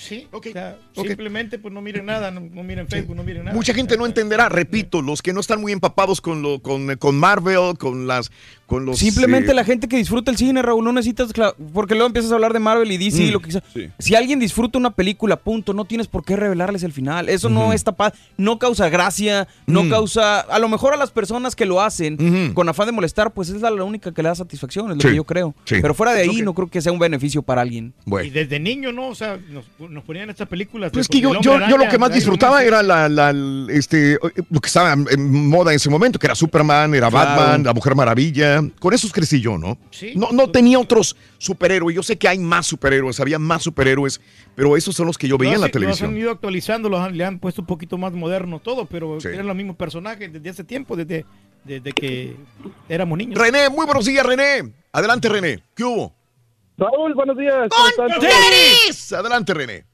[0.00, 3.54] Sí, o sea, simplemente pues no miren nada, no, no miren Facebook, no miren nada.
[3.54, 7.18] Mucha gente no entenderá, repito, los que no están muy empapados con lo, con, con
[7.18, 8.32] Marvel, con las,
[8.70, 11.32] con los Simplemente eh, la gente que disfruta el cine, Raúl, no necesitas,
[11.74, 13.62] porque luego empiezas a hablar de Marvel y DC, Mm, lo que sea.
[13.98, 17.28] Si alguien disfruta una película, punto, no tienes por qué revelarles el final.
[17.28, 19.90] Eso no pa- no causa gracia, no Mm.
[19.90, 23.48] causa, a lo mejor a las personas que lo hacen con afán de molestar, pues
[23.48, 25.52] es la, la única que le da satisfacción, es lo Sí, que yo creo.
[25.64, 25.76] sí.
[25.82, 27.92] Pero fuera de ahí, no creo que sea un beneficio para alguien.
[28.24, 29.08] Y desde niño, ¿no?
[29.08, 30.92] O sea, nos, nos ponían estas películas.
[30.92, 33.34] Pues de- que yo, yo, lo que más disfrutaba era la, la-
[33.68, 34.16] este,
[34.48, 37.30] lo que estaba en moda en ese momento, que era Superman, era Claro.
[37.40, 38.59] Batman, la Mujer Maravilla.
[38.68, 39.78] Con esos crecí yo, ¿no?
[39.90, 40.12] Sí.
[40.14, 41.96] No, no tenía otros superhéroes.
[41.96, 44.20] Yo sé que hay más superhéroes, había más superhéroes,
[44.54, 46.10] pero esos son los que yo veía en Los la Los televisión.
[46.10, 49.46] han ido actualizando, los han- le han puesto un poquito más moderno todo, pero eran
[49.46, 51.24] los mismos personajes desde hace tiempo, desde,
[51.64, 52.36] desde que
[52.88, 53.38] éramos niños.
[53.38, 54.70] René, muy buenos días, René.
[54.92, 55.62] Adelante, René.
[55.74, 56.12] ¿Qué hubo?
[56.76, 57.68] Raúl, buenos días.
[57.68, 58.10] ¡Con
[59.18, 59.84] Adelante, René.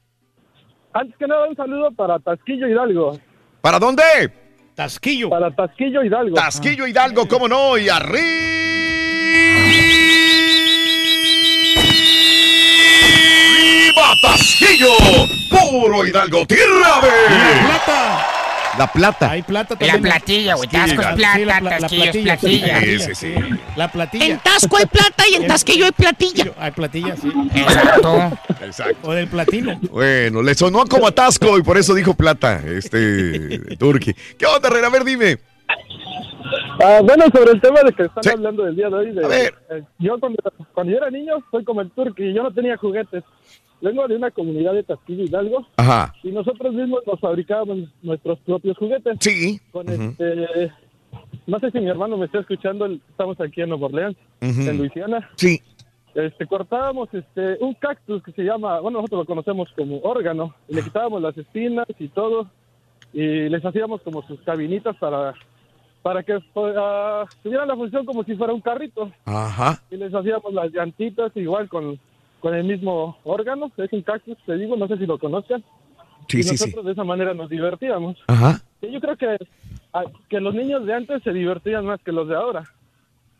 [0.93, 3.19] Antes que nada, un saludo para Tasquillo Hidalgo.
[3.61, 4.03] ¿Para dónde?
[4.77, 5.29] Tasquillo.
[5.31, 6.35] Para Tasquillo Hidalgo.
[6.35, 7.79] Tasquillo Hidalgo, ¿cómo no?
[7.79, 8.21] Y arriba,
[14.21, 14.93] Tasquillo.
[15.49, 17.09] Puro Hidalgo, tierra de...
[17.65, 18.46] plata!
[18.77, 19.31] La plata.
[19.31, 20.01] Hay plata La también.
[20.03, 20.67] platilla, güey.
[20.69, 22.79] Tasco es la- plata, sí, la pla- la Tasquillo es platilla.
[22.81, 23.33] Sí, sí, sí.
[23.75, 24.25] La platilla.
[24.25, 26.45] En Tasco hay plata y en Tasquillo hay platilla.
[26.59, 27.31] Hay platilla, sí.
[27.55, 28.31] Exacto.
[28.61, 29.07] Exacto.
[29.09, 29.79] O del platino.
[29.91, 34.13] Bueno, le sonó como atasco y por eso dijo plata, este Turki.
[34.37, 34.87] ¿Qué onda, René?
[34.87, 35.37] A ver, dime.
[36.83, 39.11] Ah, bueno, sobre el tema de que están hablando del día de hoy.
[39.11, 40.37] de- eh, yo cuando,
[40.73, 43.23] cuando yo era niño, soy como el turqui, yo no tenía juguetes.
[43.81, 46.13] Vengo de una comunidad de Tasquillo Hidalgo Ajá.
[46.23, 49.17] y nosotros mismos nos fabricábamos nuestros propios juguetes.
[49.19, 49.59] Sí.
[49.71, 50.71] Con este,
[51.45, 55.29] no sé si mi hermano me está escuchando, estamos aquí en Nueva Orleans, en Luisiana.
[55.35, 55.61] Sí.
[56.15, 60.73] Este, cortábamos este, un cactus que se llama, bueno, nosotros lo conocemos como órgano, y
[60.73, 62.47] le quitábamos las espinas y todo,
[63.13, 65.35] y les hacíamos como sus cabinitas para,
[66.01, 69.11] para que ah, tuvieran la función como si fuera un carrito.
[69.25, 69.79] Ajá.
[69.91, 71.99] Y les hacíamos las llantitas igual con,
[72.39, 75.63] con el mismo órgano, es un cactus, te digo, no sé si lo conozcan.
[76.29, 76.63] Sí, y sí, sí.
[76.65, 78.17] nosotros de esa manera nos divertíamos.
[78.27, 78.61] Ajá.
[78.81, 79.37] Y yo creo que,
[79.93, 82.63] ah, que los niños de antes se divertían más que los de ahora.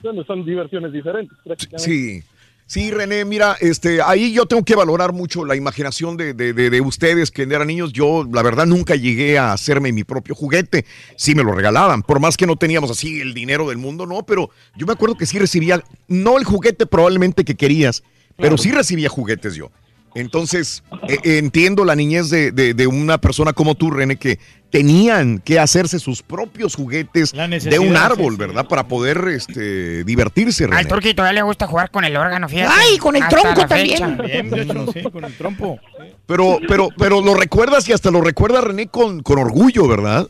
[0.01, 1.84] Bueno, son diversiones diferentes prácticamente.
[1.92, 2.24] Sí.
[2.69, 6.69] Sí, René, mira, este, ahí yo tengo que valorar mucho la imaginación de, de- de-
[6.69, 7.93] de ustedes que eran niños.
[7.93, 10.84] Yo, la verdad, nunca llegué a hacerme mi propio juguete.
[11.16, 14.24] Sí me lo regalaban, por más que no teníamos así el dinero del mundo, no,
[14.26, 18.03] pero yo me acuerdo que sí recibía, no el juguete probablemente que querías,
[18.38, 19.70] pero sí recibía juguetes yo.
[20.16, 24.40] Entonces, eh, entiendo la niñez de, de- de una persona como tú, René, que
[24.72, 28.40] tenían que hacerse sus propios juguetes de un árbol, sí.
[28.40, 28.66] ¿verdad?
[28.68, 30.80] Para poder este, divertirse, René.
[30.80, 32.74] Al turquito ya le gusta jugar con el órgano, fíjate.
[32.76, 34.18] Ay, con el Hasta tronco también.
[34.26, 35.80] Bien, de hecho, sí, con el trompo.
[36.26, 40.28] Pero, pero, pero lo recuerdas y hasta lo recuerda René con, con orgullo, ¿verdad?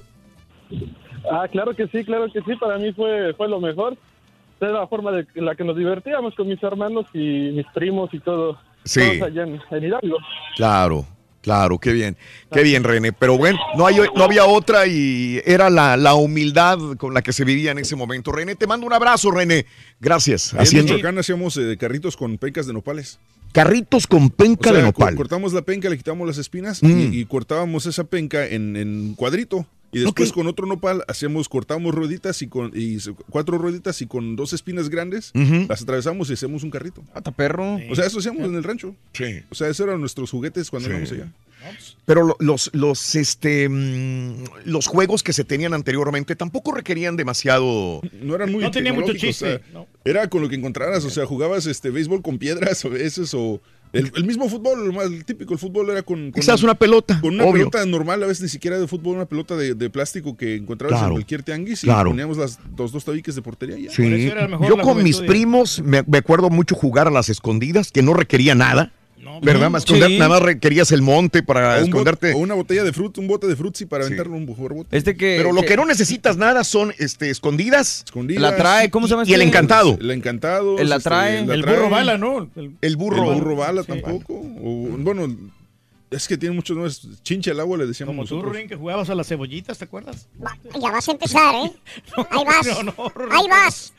[1.32, 3.98] Ah, claro que sí, claro que sí, para mí fue, fue lo mejor.
[4.60, 8.10] Es la forma de en la que nos divertíamos con mis hermanos y mis primos
[8.14, 8.58] y todo.
[8.84, 9.02] Sí.
[9.02, 10.18] Todos allá en, en Hidalgo.
[10.56, 11.06] Claro,
[11.42, 12.18] claro, qué bien,
[12.52, 13.14] qué bien, René.
[13.14, 17.34] Pero bueno, no, hay, no había otra y era la, la humildad con la que
[17.34, 18.32] se vivía en ese momento.
[18.32, 19.66] René, te mando un abrazo, René.
[20.00, 20.53] Gracias.
[20.53, 23.19] En Haciendo Michoacán hacíamos eh, carritos con pencas de nopales.
[23.52, 25.16] carritos con penca O sea, de nopal.
[25.16, 27.14] cortamos la penca, le quitamos las espinas Mm.
[27.14, 29.66] y, y cortábamos esa penca en, en cuadrito.
[29.98, 32.98] Y después con otro nopal hacíamos, cortamos rueditas y con y
[33.30, 35.32] cuatro rueditas y con dos espinas grandes
[35.67, 37.03] las atravesamos y hacemos un carrito.
[37.14, 37.77] Hasta perro.
[37.90, 38.95] O sea, eso hacíamos en el rancho.
[39.14, 39.42] Sí.
[39.50, 41.32] O sea, esos eran nuestros juguetes cuando éramos allá.
[42.06, 48.01] Pero lo- los, los, este, mm, los juegos que se tenían anteriormente tampoco requerían demasiado.
[48.22, 51.09] No eran muy No tenía mucho chiste, o sea, Era con lo que encontraras, o
[51.09, 53.59] sea, jugabas este béisbol con piedras a veces o
[53.98, 57.34] el, el mismo fútbol, más típico, el fútbol era con, con Quizás una pelota, con
[57.34, 57.69] una obvio.
[57.69, 60.98] pelota normal, a veces ni siquiera de fútbol, una pelota de, de plástico que encontrabas
[61.00, 62.09] Claro, en cualquier tianguis y claro.
[62.11, 63.92] poníamos las, los dos tabiques de portería y ya.
[63.92, 64.32] Sí.
[64.67, 68.56] Yo con mis primos me, me acuerdo mucho jugar a las escondidas, que no requería
[68.56, 68.92] nada.
[69.41, 69.69] ¿Verdad?
[69.69, 70.17] Más esconder- Sí.
[70.17, 72.33] Nada más requerías el monte para O esconderte.
[72.33, 74.95] bot- o una botella de fruta, un bote de frutzi para aventarlo un bote.
[74.97, 75.35] Este que.
[75.38, 78.03] Pero lo que no necesitas nada son este, escondidas.
[78.06, 78.41] Escondidas.
[78.41, 79.49] La trae, ¿cómo se llama Y el este?
[79.49, 79.97] encantado.
[79.99, 80.77] El encantado.
[80.80, 81.39] El la trae.
[81.39, 82.49] El burro bala, ¿no?
[82.56, 83.31] El, El burro.
[83.33, 84.33] El burro bala tampoco.
[84.33, 85.35] O, bueno,
[86.09, 87.07] es que tiene muchos nombres.
[87.23, 88.53] Chincha el agua le decíamos Como tú, nosotros.
[88.53, 90.27] Rurín, que jugabas a las cebollitas, ¿te acuerdas?
[90.81, 91.72] Ya vas a empezar, ¿eh?
[92.31, 92.67] Ahí vas.
[93.31, 93.93] Ahí vas.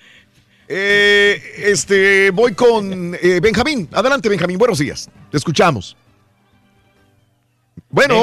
[0.70, 3.88] Eh, este, voy con eh, Benjamín.
[3.92, 4.58] Adelante, Benjamín.
[4.58, 5.08] Buenos días.
[5.30, 5.96] Te escuchamos.
[7.88, 8.14] Bueno.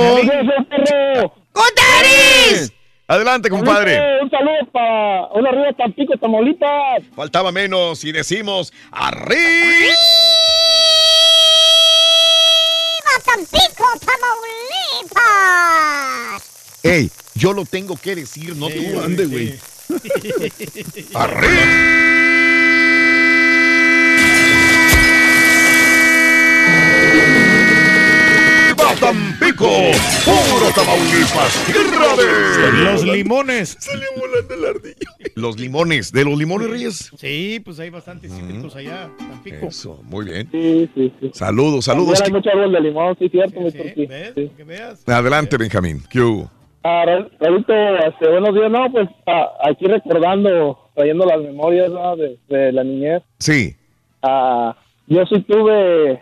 [1.51, 2.71] ¡Contaris!
[3.07, 3.99] Adelante, compadre.
[4.21, 7.03] Un saludo para una arriba Tampico, Tamaulipas.
[7.15, 9.95] Faltaba menos y decimos arriba.
[13.25, 13.85] Tampico,
[15.15, 16.43] Tamaulipas.
[16.83, 19.01] Ey, yo lo tengo que decir, no tú.
[19.03, 19.59] Ande, güey.
[21.13, 22.05] ¡Arriba
[28.99, 29.67] Tampico!
[30.23, 31.65] ¡Puro Tamaulipas!
[31.65, 32.83] ¡Tierra de...
[32.83, 33.77] Los limones.
[33.79, 34.95] Salió volando el ardillo.
[35.35, 36.11] Los limones.
[36.11, 37.11] ¿De los limones, Reyes?
[37.17, 39.67] Sí, pues hay bastantes cítricos allá, Tampico.
[39.67, 40.47] Eso, muy bien.
[40.51, 41.31] Sí, sí, sí.
[41.33, 42.21] Saludos, saludos.
[42.21, 44.07] Hay mucho árbol de limón, sí, cierto, turquí.
[44.35, 44.51] Sí.
[45.05, 46.03] Adelante, Benjamín.
[46.09, 46.51] ¿Qué hubo?
[46.87, 48.69] Ah, Ra- Raulito, este, buenos días.
[48.69, 52.15] No, pues ah, aquí recordando, trayendo las memorias ¿no?
[52.15, 53.23] de, de la niñez.
[53.39, 53.75] Sí.
[54.21, 54.75] Ah,
[55.07, 56.19] yo sí tuve,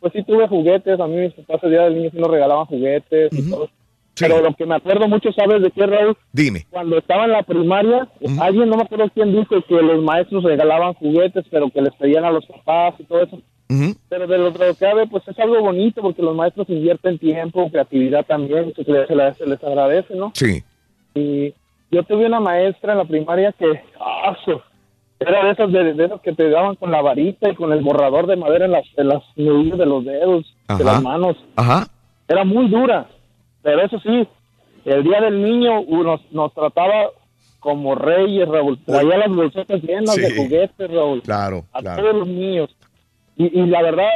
[0.00, 0.98] pues sí tuve juguetes.
[0.98, 3.70] A mí mis papás el día del niño sí nos regalaban juguetes y todo.
[4.18, 6.16] Pero lo que me acuerdo mucho, ¿sabes de qué, Raúl?
[6.32, 6.66] Dime.
[6.70, 8.08] Cuando estaba en la primaria,
[8.40, 12.24] alguien, no me acuerdo quién dijo que los maestros regalaban juguetes, pero que les pedían
[12.24, 13.40] a los papás y todo eso.
[14.08, 18.24] Pero de lo que cabe, pues es algo bonito porque los maestros invierten tiempo, creatividad
[18.26, 20.32] también, se les, se les- agradece, ¿no?
[20.34, 20.62] Sí.
[21.14, 21.54] Y
[21.90, 23.66] yo tuve una maestra en la primaria que,
[24.00, 24.36] ah,
[25.18, 27.82] era de esas, de, de esas que te daban con la varita y con el
[27.82, 30.78] borrador de madera en las, en las de los dedos, Ajá.
[30.78, 31.36] de las manos.
[31.56, 31.86] Ajá.
[32.28, 33.06] Era muy dura,
[33.62, 34.28] pero eso sí,
[34.84, 37.10] el día del niño uh, nos, nos trataba
[37.60, 38.78] como reyes, Raúl.
[38.84, 42.02] Traía las bolsetas llenas de juguetes, Raúl Claro, a claro.
[42.02, 42.68] todos los niños.
[43.36, 44.10] Y, y la verdad,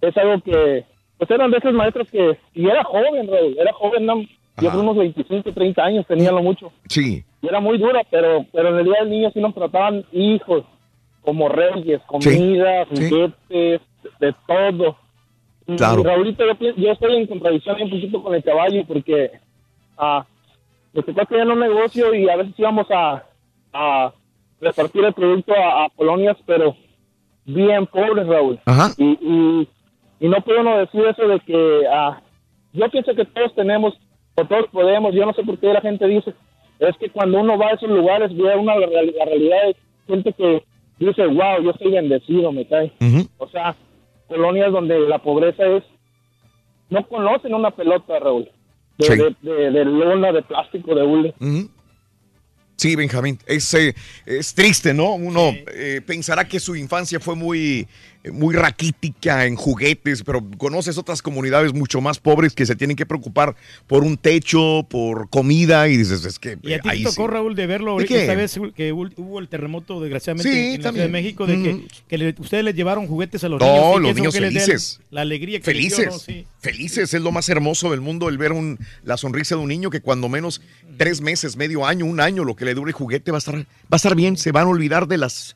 [0.00, 0.84] es algo que,
[1.16, 4.20] pues eran de esos maestros que, y era joven, Raúl, era joven, no,
[4.60, 6.72] yo creo unos 25, 30 años tenía lo mucho.
[6.88, 7.24] Sí.
[7.42, 10.64] Y era muy dura, pero, pero en el día del niño sí nos trataban hijos,
[11.22, 13.08] como reyes, comida, sí.
[13.08, 13.80] juguetes,
[14.20, 14.96] de todo.
[15.76, 16.00] Claro.
[16.00, 16.44] y, Raulito,
[16.76, 19.32] yo, estoy en contradicción un poquito con el caballo, porque
[19.98, 20.24] ah,
[20.92, 23.24] me tocó tener un negocio y a veces íbamos a,
[23.72, 24.12] a
[24.60, 26.74] repartir el producto a, a colonias, pero
[27.48, 28.58] bien pobres, Raúl.
[28.66, 28.90] Ajá.
[28.96, 29.68] Y, y,
[30.20, 32.20] y no puedo no decir eso de que ah,
[32.72, 33.94] yo pienso que todos tenemos,
[34.36, 36.32] o todos podemos, yo no sé por qué la gente dice,
[36.78, 40.32] es que cuando uno va a esos lugares ve una la, la realidad es gente
[40.32, 40.62] que
[40.98, 42.92] dice, wow, yo soy bendecido, me cae.
[43.38, 43.74] O sea,
[44.28, 45.82] colonias donde la pobreza es,
[46.90, 48.48] no conocen una pelota, Raúl,
[48.98, 49.16] de, Sí.
[49.16, 51.34] de, de- de lona, de plástico, de hule.
[52.78, 53.92] Sí, Benjamín, es, eh,
[54.24, 55.14] es triste, ¿no?
[55.14, 57.88] Uno eh, pensará que su infancia fue muy,
[58.32, 63.06] muy raquítica en juguetes, pero conoces otras comunidades mucho más pobres que se tienen que
[63.06, 63.54] preocupar
[63.86, 67.22] por un techo, por comida, y dices, es que Y a ti ahí te tocó,
[67.26, 67.32] sí.
[67.32, 70.82] Raúl, de verlo ¿De ahorita esta vez que hu- hubo el terremoto, desgraciadamente, Sí, en
[70.82, 71.86] la Ciudad de México, de que, Ujú.
[72.08, 73.94] que le- ustedes les llevaron juguetes a los No, niños.
[73.94, 75.00] que los niños felices.
[75.10, 76.18] La alegría que les dio, Felices, ¿no?
[76.18, 76.44] Sí.
[76.60, 79.90] felices, es lo más hermoso del mundo el ver un, la sonrisa de un niño
[79.90, 80.60] que cuando menos
[80.96, 83.56] tres meses, medio año, un año, lo que le dure el juguete va a estar,
[83.56, 85.54] va a estar bien, se van a olvidar de las,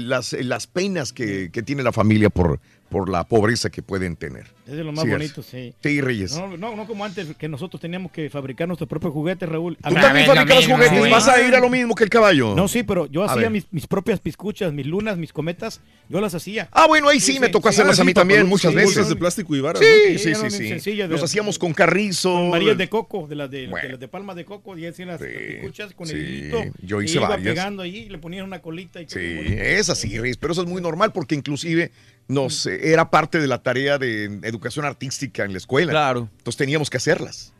[0.00, 2.60] las, las penas que, que tiene la familia por,
[2.92, 4.46] por la pobreza que pueden tener.
[4.66, 5.16] Es de lo más Sí, es.
[5.16, 5.74] bonito, sí.
[5.82, 6.36] Sí, Reyes.
[6.36, 9.76] No, no, no como antes, que nosotros teníamos que fabricar nuestros propios juguetes, Raúl.
[9.76, 12.54] Tú también fabricas juguetes, vas a ir a lo mismo que el caballo.
[12.54, 16.20] No, sí, pero yo A hacía mis, mis propias piscuchas, mis lunas, mis cometas, yo
[16.20, 16.68] las hacía.
[16.70, 19.08] Ah, bueno, ahí sí, me tocó hacerlas a mí también muchas veces.
[19.08, 20.18] de plástico y varas, Sí, ¿no?
[20.18, 20.68] sí, sí, sí.
[20.68, 22.50] sencillas, Los de- hacíamos con carrizo.
[22.50, 25.20] Varillas de coco, de las de, de las de palma de coco, y hacían las,
[25.20, 26.58] las piscuchas con sí, el hilito.
[26.82, 27.54] yo y hice iba varias.
[27.54, 30.68] pegando ahí, y le ponían una colita y Sí, es así, Reyes, pero eso es
[30.68, 31.90] muy normal porque inclusive
[32.28, 35.90] nos eh, era parte de la tarea de educación artística en la escuela.
[35.92, 36.28] Claro.
[36.38, 37.52] Entonces teníamos que hacerlas.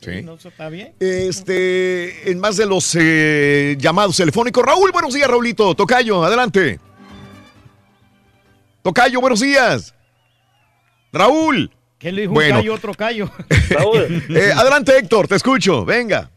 [0.00, 0.22] Sí.
[0.22, 0.94] No, está bien.
[1.00, 4.64] Este, en más de los eh, llamados telefónicos.
[4.64, 5.74] Raúl, buenos días, Raulito.
[5.74, 6.78] Tocayo, adelante.
[8.82, 9.94] Tocayo, buenos días.
[11.10, 11.70] Raúl.
[11.98, 12.56] ¿Qué le dijo Bueno.
[12.56, 13.30] un callo, otro callo?
[14.28, 15.86] Eh, adelante, Héctor, te escucho.
[15.86, 16.30] Venga.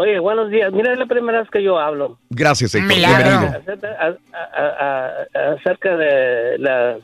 [0.00, 0.72] Oye, buenos días.
[0.72, 2.18] Mira, es la primera vez que yo hablo.
[2.30, 2.88] Gracias, Héctor.
[2.94, 3.58] Bienvenido.
[3.58, 6.98] Acerca, a- a- a- acerca de las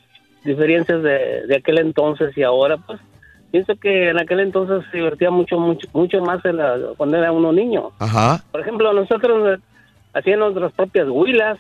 [0.45, 3.01] diferencias de, de aquel entonces y ahora, pues
[3.51, 7.33] pienso que en aquel entonces se divertía mucho, mucho, mucho más en la- cuando era
[7.33, 7.91] uno niño.
[7.99, 8.45] Ajá.
[8.53, 9.63] Por ejemplo, nosotros eh,
[10.13, 11.59] hacíamos nuestras propias huilas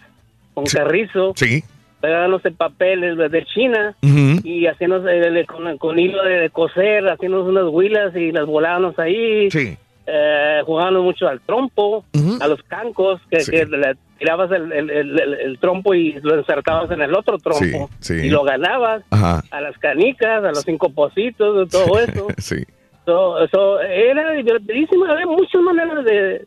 [0.55, 1.33] con carrizo.
[1.35, 1.65] Sí.
[2.01, 4.47] pegándose papeles de China Ujú.
[4.47, 5.09] y haciéndose
[5.41, 9.51] eh, con, con hilo de, de coser, haciéndonos unas huilas y las volábamos ahí.
[9.51, 9.79] Sí.
[10.07, 12.05] Eh, jugando mucho al trompo,
[12.41, 13.51] a los cancos, que, Sí.
[13.51, 17.39] que le tirabas el, el- el- el- el trompo y lo insertabas en el otro
[17.39, 18.27] trompo Sí, sí.
[18.27, 19.03] y lo ganabas.
[19.11, 19.43] Ajá.
[19.51, 22.27] A las canicas, a los cinco pocitos, todo eso.
[22.39, 22.65] Sí.
[23.07, 26.45] So- so, era divertidísimo, había muchas maneras de,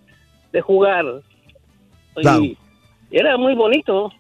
[0.51, 1.05] de jugar.
[2.31, 2.57] Y
[3.11, 4.11] era muy bonito.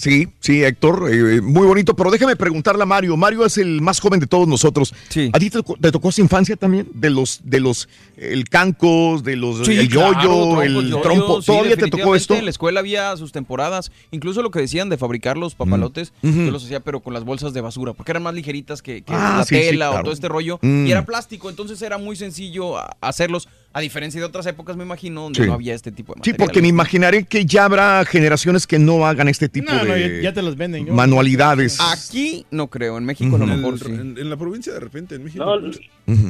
[0.00, 3.18] Sí, sí, Héctor, eh, muy bonito, pero déjame preguntarle a Mario.
[3.18, 4.94] Mario es el más joven de todos nosotros.
[5.32, 6.88] ¿A ti te, tocó- te tocó esa infancia también?
[6.94, 11.42] De los, de los, el cancos, de los, Sí, el claro, yoyo, trompos, el trompo.
[11.42, 12.34] sí, ¿Todavía te tocó esto?
[12.34, 16.44] En la escuela había sus temporadas, incluso lo que decían de fabricar los papalotes, Ujú.
[16.46, 19.12] yo los hacía pero con las bolsas de basura, porque eran más ligeritas que, que
[19.12, 20.00] Ah, la sí, sí, tela claro.
[20.00, 20.86] o todo este rollo, Mm.
[20.86, 25.22] y era plástico, entonces era muy sencillo hacerlos, a diferencia de otras épocas, me imagino,
[25.22, 25.46] donde Sí.
[25.46, 26.44] no había este tipo de Sí, materiales.
[26.48, 30.16] porque me imaginaré que ya habrá generaciones que no hagan este tipo No, no, de
[30.16, 30.86] ya, ya te los venden.
[30.86, 31.78] yo- manualidades.
[31.80, 33.86] Aquí no creo, en México a lo mejor sí.
[33.92, 35.44] en- en la provincia de repente, en México.
[35.44, 35.70] No,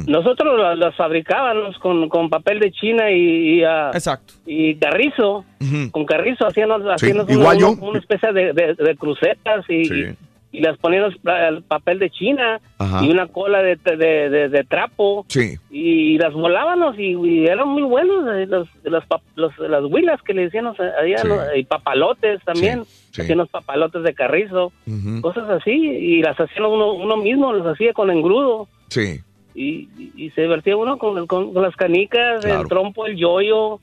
[0.05, 4.33] Nosotros la- las fabricábamos con, con papel de China y, y, ah, Exacto.
[4.45, 5.43] y carrizo.
[5.91, 7.71] Con carrizo hacíamos, hacíamos una, igual yo.
[7.71, 9.93] una- una especie de, de- de crucetas y, Sí.
[9.93, 10.15] y-
[10.53, 13.05] y las poníamos al papel de China Ajá.
[13.05, 13.95] y una cola de, de,
[14.29, 15.55] de- de trapo Sí.
[15.69, 19.03] y las volábamos y, y eran muy buenos eh, los, los,
[19.35, 21.27] los- las huilas que le decíamos allá Sí.
[21.27, 21.35] ¿no?
[21.55, 23.21] y papalotes también sí.
[23.21, 24.73] hacíamos papalotes de carrizo
[25.21, 29.21] cosas así y las hacía uno, uno mismo las hacía con engrudo Sí.
[29.55, 32.61] y, y- y se divertía uno con, con- con las canicas, Claro.
[32.63, 33.79] el trompo, el yoyo.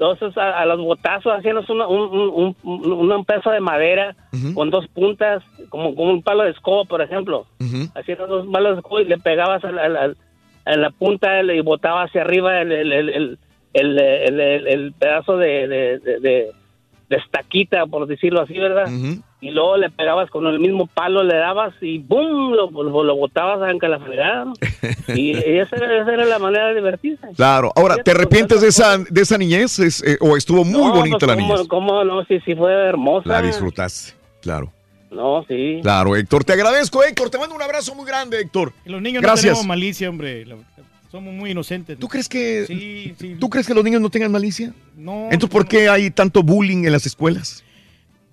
[0.00, 4.16] Entonces a, a los botazos hacíamos una, un, un, un, un pedazo de madera
[4.54, 7.44] con dos puntas, como, como un palo de escoba, por ejemplo.
[7.94, 10.14] Haciendo dos palos de escoba y le pegabas a la, a la-
[10.66, 13.38] a la punta y botaba hacia arriba el, el, el,
[13.74, 13.98] el,
[14.40, 16.52] el- pedazo de, de, de- de-
[17.10, 18.86] de estaquita, por decirlo así, ¿verdad?
[19.42, 22.52] Y luego le pegabas con el mismo palo, le dabas y ¡boom!
[22.52, 24.44] Lo, lo, lo botabas aunque la fregada.
[24.44, 24.52] ¿no?
[25.14, 27.26] Y, y esa, era, esa era la manera de divertirse.
[27.34, 27.72] Claro.
[27.74, 29.78] Ahora, ¿te arrepientes de esa, de esa niñez?
[29.78, 31.68] Es, eh, ¿O estuvo muy No, bonita pues, la ¿cómo, niñez?
[31.68, 32.24] cómo no?
[32.26, 33.28] Sí, sí fue hermosa.
[33.28, 34.12] La disfrutaste.
[34.42, 34.70] Claro.
[35.10, 35.80] No, sí.
[35.82, 36.44] Claro, Héctor.
[36.44, 37.30] Te agradezco, Héctor.
[37.30, 38.72] Te mando un abrazo muy grande, Héctor.
[38.84, 40.46] Los niños no tenemos malicia, hombre.
[41.10, 41.98] Somos muy inocentes.
[41.98, 43.36] ¿Tú crees que Sí, sí.
[43.40, 44.72] ¿Tú crees que los niños no tengan malicia?
[44.96, 45.24] No.
[45.32, 47.64] Entonces, ¿por qué hay tanto bullying en las escuelas?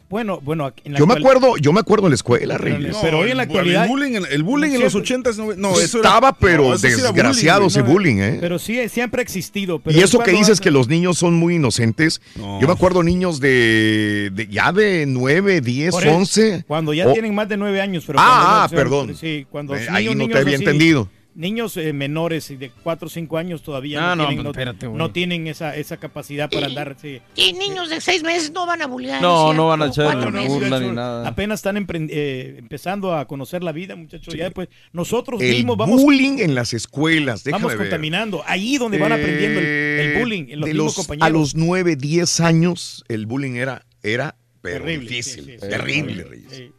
[0.09, 2.95] Bueno, bueno, en la Yo me actual- acuerdo, yo me acuerdo en la escuela, Reyes.
[3.01, 5.53] pero hoy en la el actualidad- bullying, en- el bullying en los Siempre- 80s, no,
[5.55, 8.37] no, eso era- Estaba, pero no, eso sí era desgraciado ese No, bullying, ¿eh?
[8.39, 9.79] Pero sí, siempre ha existido.
[9.79, 12.21] Pero y eso que dices vas- que los niños son muy inocentes.
[12.37, 16.63] Yo me acuerdo niños de, de ya de 9, 10, Por eso, 11.
[16.65, 18.05] Cuando ya o- tienen más de nueve años.
[18.07, 19.17] Pero Ah, cuando ah, no- perdón.
[19.19, 21.09] Sí, cuando Eh, niños, ahí no te había así, entendido.
[21.37, 24.43] Niños eh, menores y de 4 o 5 años todavía Ah, no, no, tienen, pues,
[24.43, 24.97] no- espérate, güey.
[24.97, 26.97] no tienen esa, esa capacidad para andar.
[26.99, 27.21] sí.
[27.35, 29.21] Y niños de seis meses no van a bullear.
[29.21, 31.27] No, ¿es no van a echar burla ni nada.
[31.27, 34.33] Apenas están eh, empezando a conocer la vida, muchachos.
[34.33, 37.87] Ya después nosotros El mismos vamos, bullying en las escuelas, déjame vamos ver.
[37.87, 38.41] contaminando.
[38.47, 41.27] Ahí donde van aprendiendo el, el Eh, bullying, en los de los- compañeros.
[41.27, 45.45] A los 9, 10 años, el bullying era, era pero Terrible, difícil.
[45.45, 45.69] sí, sí, sí.
[45.69, 46.29] terrible, Sí.
[46.29, 46.51] Reyes.
[46.51, 46.71] Sí.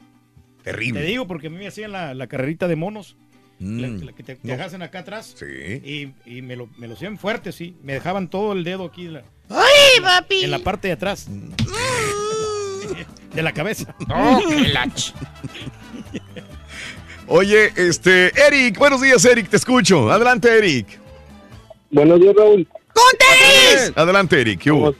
[0.65, 1.01] Terrible.
[1.01, 3.17] Te digo porque a mí me hacían la, la carrerita de monos.
[3.61, 3.81] Mm.
[3.81, 4.55] la- la que te, te No.
[4.55, 5.35] agasan acá atrás.
[5.39, 5.45] Sí.
[5.47, 7.77] Y, y me, lo, me lo hacían fuerte, sí.
[7.83, 10.45] Me dejaban todo el dedo aquí en la, ¡Ay, papi!
[10.45, 11.27] en la parte de atrás.
[13.35, 13.95] de la cabeza.
[14.11, 15.12] Oh, qué lach.
[17.27, 20.11] Oye, este, Eric, buenos días, Eric, te escucho.
[20.11, 20.99] Adelante, Eric.
[21.91, 22.67] Buenos días, Raúl.
[23.97, 24.61] Adelante, Eric.
[24.61, 24.95] ¿qué hubo?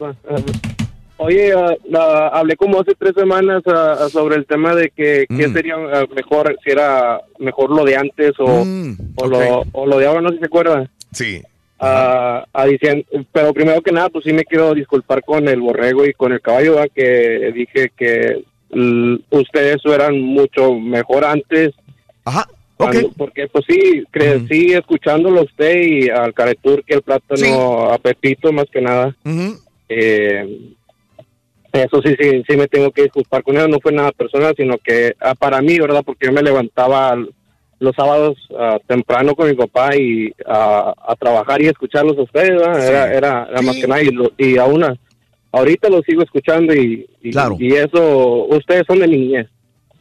[1.19, 5.53] Oye, ah, hablé como hace tres semanas ah, sobre el tema de que qué Mm.
[5.53, 9.99] sería ah, mejor, si era mejor lo de antes o, Mm, o, lo, o lo
[9.99, 10.89] de ahora, no sé si se acuerdan.
[11.13, 11.43] Sí.
[11.81, 16.05] Ah, ah, dicien- pero primero que nada, pues sí me quiero disculpar con el borrego
[16.07, 16.91] y con el caballo, ¿verdad?
[16.95, 18.43] que dije que
[19.31, 21.71] ustedes eran mucho mejor antes.
[22.25, 22.47] Ajá.
[22.77, 27.99] Cuando- porque pues sí, crecí escuchándolo a usted y al Caretur, que el plátano, a
[27.99, 29.17] Pepito más que nada.
[29.89, 30.75] Eh,
[31.73, 34.77] eso sí, sí, sí me tengo que disculpar con él, no fue nada personal, sino
[34.79, 36.03] que ah, para mí, ¿verdad?
[36.05, 37.17] Porque yo me levantaba
[37.81, 42.51] los sábados ah, temprano con mi papá y ah, a trabajar y escucharlos a ustedes,
[42.51, 42.81] ¿verdad?
[42.81, 42.89] Sí.
[42.89, 43.81] Era, era, era más Sí.
[43.83, 44.85] que nada y, lo- y aún
[45.53, 49.47] ahorita lo sigo escuchando y, y, y eso, ustedes son de niñez.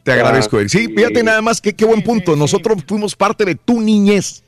[0.02, 0.58] Te agradezco.
[0.68, 2.34] Sí, fíjate nada más que qué buen punto.
[2.34, 4.42] Nosotros fuimos parte de tu niñez.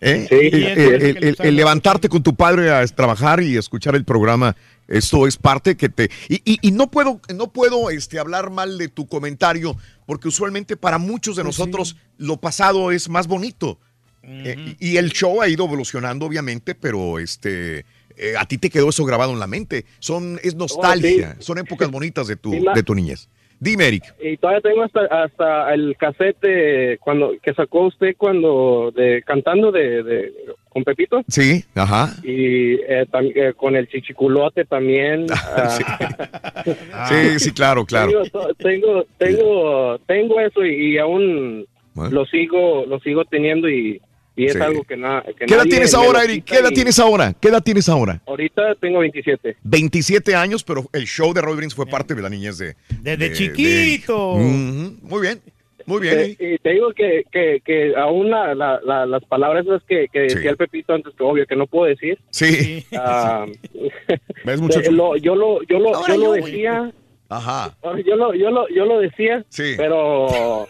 [0.00, 0.26] ¿eh?
[0.28, 3.94] Sí, El- el, el- sí, el- el levantarte con tu padre a trabajar y escuchar
[3.94, 4.56] el programa,
[4.88, 6.10] esto es parte que te...
[6.28, 10.76] Y, y- y no puedo, no puedo este, hablar mal de tu comentario, porque usualmente
[10.76, 13.78] para muchos de nosotros lo pasado es más bonito.
[14.24, 17.84] Eh, y el show ha ido evolucionando, obviamente, pero este...
[18.16, 19.84] eh, a ti te quedó eso grabado en la mente.
[19.98, 23.28] Son, es nostalgia, son épocas bonitas de tu, Sí, de tu niñez.
[23.62, 24.02] Dime, Eric.
[24.20, 30.02] Y todavía tengo hasta, hasta el cassette cuando, que sacó usted cuando, de cantando de,
[30.02, 30.32] de
[30.68, 31.22] con Pepito.
[31.28, 32.08] Sí, ajá.
[32.24, 35.26] Y eh, tam- eh, con el chichiculote también.
[35.32, 36.64] ah,
[37.08, 38.22] Sí, sí, claro, claro.
[38.24, 44.00] Tengo, tengo, tengo, tengo eso y, y aún lo sigo, lo sigo teniendo y,
[44.36, 44.58] y es Sí.
[44.60, 46.44] algo que, na- que ¿Qué edad tienes ahora, Eric?
[46.44, 47.34] ¿Qué edad y tienes ahora?
[47.38, 48.20] ¿Qué edad tienes ahora?
[48.26, 49.56] Ahorita tengo 27.
[49.62, 52.74] 27 años, pero el show de Roy Brins fue parte de la niñez de...
[53.02, 54.36] Desde de- de chiquito.
[54.38, 54.48] Eric.
[54.48, 55.40] Ujú, Muy bien,
[55.86, 56.14] muy bien.
[56.14, 56.40] Te- Eric.
[56.40, 60.28] y te digo que, que, que aún la- la- la- las palabras esas que, que
[60.30, 60.36] Sí.
[60.36, 62.18] decía el Pepito antes, que obvio que no puedo decir.
[62.30, 62.84] Sí.
[62.96, 63.46] ah,
[64.44, 64.90] ¿Ves, muchacho?
[64.92, 66.90] lo- yo lo, yo lo, yo lo decía.
[67.28, 67.74] Ajá.
[68.06, 69.72] Yo lo, yo lo, yo lo decía, Sí.
[69.78, 70.66] pero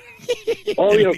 [0.77, 1.11] obvio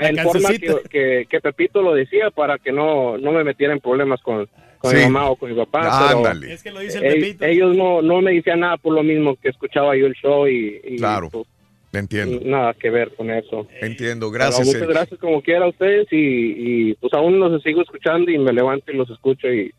[0.00, 3.80] en forma que, que, que Pepito lo decía para que no, no me metiera en
[3.80, 4.96] problemas con, con Sí.
[4.98, 6.06] mi mamá o con mi papá.
[6.08, 6.52] pero Ándale.
[6.52, 7.44] Es que lo dice el Pepito.
[7.44, 10.80] ellos no, no me decían nada por lo mismo que escuchaba yo el show y,
[10.84, 11.28] y, Claro.
[11.30, 11.46] pues,
[11.92, 12.40] Entiendo.
[12.44, 13.66] nada que ver con eso.
[13.80, 14.66] Entiendo, Pero gracias.
[14.66, 18.52] muchas gracias como quiera a ustedes y, y pues aún los sigo escuchando y me
[18.52, 19.72] levanto y los escucho y,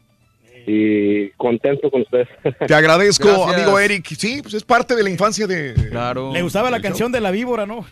[0.68, 2.28] y contento con ustedes.
[2.68, 3.56] Te agradezco, Gracias.
[3.56, 4.06] amigo Eric.
[4.18, 5.74] Sí, pues es parte de la infancia de...
[5.90, 6.32] Claro.
[6.34, 6.84] Le gustaba la show.
[6.84, 7.86] canción de la víbora, ¿no?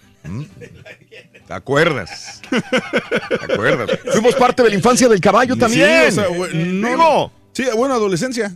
[1.48, 2.42] ¿Te acuerdas?
[2.50, 3.90] ¿Te acuerdas?
[4.12, 6.12] Fuimos parte de la infancia del caballo también.
[6.12, 8.56] Sí, o sea, güey, no, Digo, Sí, bueno, adolescencia.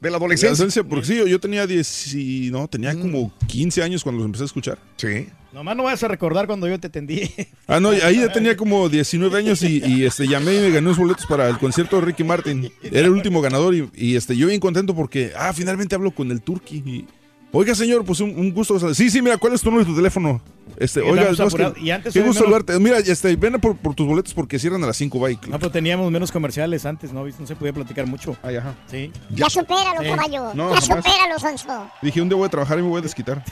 [0.00, 0.82] de la adolescencia.
[0.84, 4.44] porque sí, yo, yo tenía 10, y- no, tenía como 15 años cuando los empecé
[4.44, 4.78] a escuchar.
[4.96, 5.28] Sí.
[5.52, 7.28] Nomás no vas a recordar cuando yo te atendí.
[7.66, 10.80] Ah, no, ahí ya tenía como 19 años y, y, este, llamé y me gané
[10.86, 12.70] unos boletos para el concierto de Ricky Martin.
[12.82, 16.30] Era el último ganador y, y, este, yo bien contento porque, ah, finalmente hablo con
[16.30, 16.76] el Turqui.
[16.86, 17.06] Y,
[17.50, 18.78] Oiga, señor, pues un, un gusto.
[18.94, 20.40] Sí, sí, mira, ¿cuál es tu número de tu teléfono?
[20.76, 21.80] Este, Sí, oiga, no, es que-.
[21.80, 22.78] Y antes qué gusto menos- saludarte.
[22.78, 25.38] Mira, este, ven por, por tus boletos porque cierran a las 5, bye.
[25.48, 27.24] No, pero teníamos menos comerciales antes, ¿no?
[27.26, 28.36] No se podía platicar mucho.
[28.42, 28.74] Ay, ajá.
[28.90, 29.10] Sí.
[29.30, 30.52] Ya supéralo, Eh, caballo.
[30.54, 31.04] no, ya jamás.
[31.04, 31.90] supéralo, Sonso.
[32.02, 33.42] Dije, un día voy a trabajar y me voy a desquitar.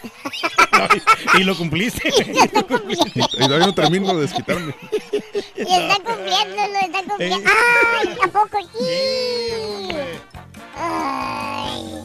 [1.40, 2.02] y lo cumpliste.
[3.32, 4.74] y todavía no termino de desquitarme.
[5.56, 7.50] Y está cumpliendo, lo está cumpliendo.
[8.04, 8.08] ¡Ay!
[8.22, 8.58] ¿A poco?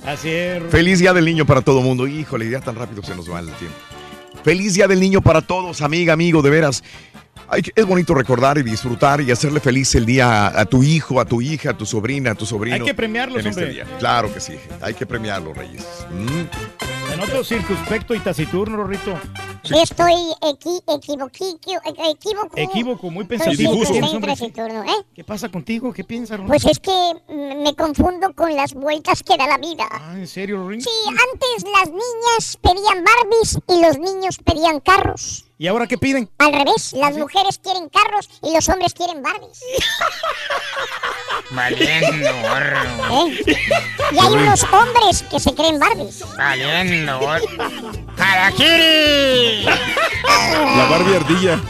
[0.06, 0.64] Así es.
[0.70, 2.08] Feliz Día del Niño para todo mundo.
[2.08, 3.78] Híjole, ya tan rápido se nos va el tiempo.
[4.44, 6.84] Feliz Día del Niño para todos, amiga, amigo, de veras.
[7.76, 11.26] Es bonito recordar y disfrutar y hacerle feliz el día a, a tu hijo, a
[11.26, 12.76] tu hija, a tu sobrina, a tu sobrino.
[12.78, 13.74] Hay que premiarlos, en este hombre.
[13.76, 13.98] día.
[14.00, 15.86] Claro que sí, hay que premiarlos, Reyes.
[16.12, 17.12] Mm.
[17.14, 19.14] En otro circunspecto y taciturno, Rorrito.
[19.64, 20.14] Estoy
[20.50, 23.12] equi equivoquiquio- equ- equívoco.
[23.12, 23.84] Muy pensativo.
[24.22, 25.06] taciturno, ¿eh?
[25.14, 25.92] ¿Qué pasa contigo?
[25.92, 26.48] ¿Qué piensas, Rorrito?
[26.54, 29.86] Pues es que me confundo con las vueltas que da la vida.
[29.92, 30.90] Ah, ¿en serio, Rorrito?
[30.90, 35.46] Sí, antes las niñas pedían Barbies y los niños pedían carros.
[35.62, 36.28] ¿Y ahora qué piden?
[36.40, 39.60] Al revés, las mujeres quieren carros y los hombres quieren Barbies.
[41.52, 43.28] Valiendo, gorro.
[43.28, 43.44] ¿Eh?
[44.12, 46.24] Y hay unos hombres que se creen Barbies.
[46.36, 47.46] Valiendo, gorro.
[48.18, 49.66] ¡Harakiri!
[49.66, 51.62] La Barbie ardilla.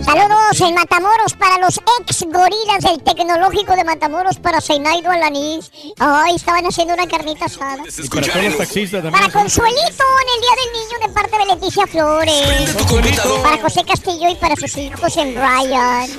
[0.00, 5.70] Saludos en Matamoros para los ex gorilas del tecnológico de Matamoros para Zeinaido Alanís.
[5.98, 7.82] Ay, estaban haciendo una carnita asada.
[8.02, 9.12] Y para todos los taxistas también.
[9.12, 13.42] Para Consuelito en el Día del Niño de parte de Leticia Flores.
[13.42, 16.10] Para José Castillo y para sus hijos en Brian.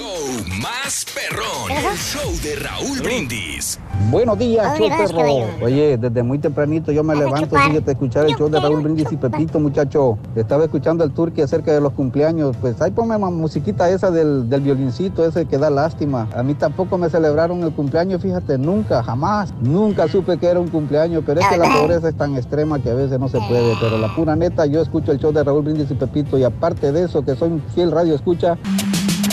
[0.61, 1.71] Más perrón.
[1.71, 3.79] El show de Raúl Brindis.
[4.09, 5.65] Buenos días, show perro.
[5.65, 9.17] Oye, desde muy tempranito yo me levanto fíjate, escuchar el show de Raúl Brindis y
[9.17, 10.17] Pepito, muchacho.
[10.35, 12.55] Estaba escuchando el turqui acerca de los cumpleaños.
[12.57, 16.27] Pues ahí ponme la musiquita esa del, del violincito, ese que da lástima.
[16.35, 19.53] A mí tampoco me celebraron el cumpleaños, fíjate, nunca, jamás.
[19.61, 22.89] Nunca supe que era un cumpleaños, pero es que la pobreza es tan extrema que
[22.89, 23.75] a veces no se puede.
[23.79, 26.91] Pero la pura neta, yo escucho el show de Raúl Brindis y Pepito y aparte
[26.91, 28.57] de eso, que soy un fiel radio escucha,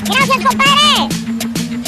[0.06, 1.39] Gracias, compadre.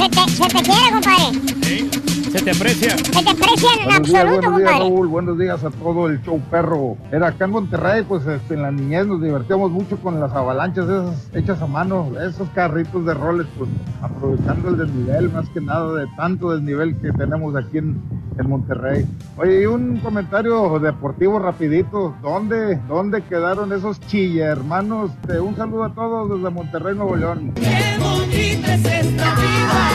[0.03, 2.13] Se te, se te quiere, compadre.
[2.33, 2.97] Se te aprecia.
[2.97, 4.79] Se te aprecia en Buenos días, absoluto, buenos días, compadre.
[4.79, 5.07] Raúl.
[5.07, 6.97] Buenos días a todo el show perro.
[7.13, 10.87] Era acá en Monterrey, pues este, en la niñez nos divertíamos mucho con las avalanchas
[10.87, 15.95] esas hechas a mano, esos carritos de roles, pues aprovechando el desnivel, más que nada
[15.95, 18.03] de tanto desnivel que tenemos aquí en,
[18.39, 19.07] en Monterrey.
[19.37, 22.17] Oye, y un comentario deportivo rapidito.
[22.23, 25.11] ¿Dónde, dónde quedaron esos chille hermanos?
[25.41, 27.53] Un saludo a todos desde Monterrey, Nuevo León.
[27.55, 29.92] Qué bonita es esta vida.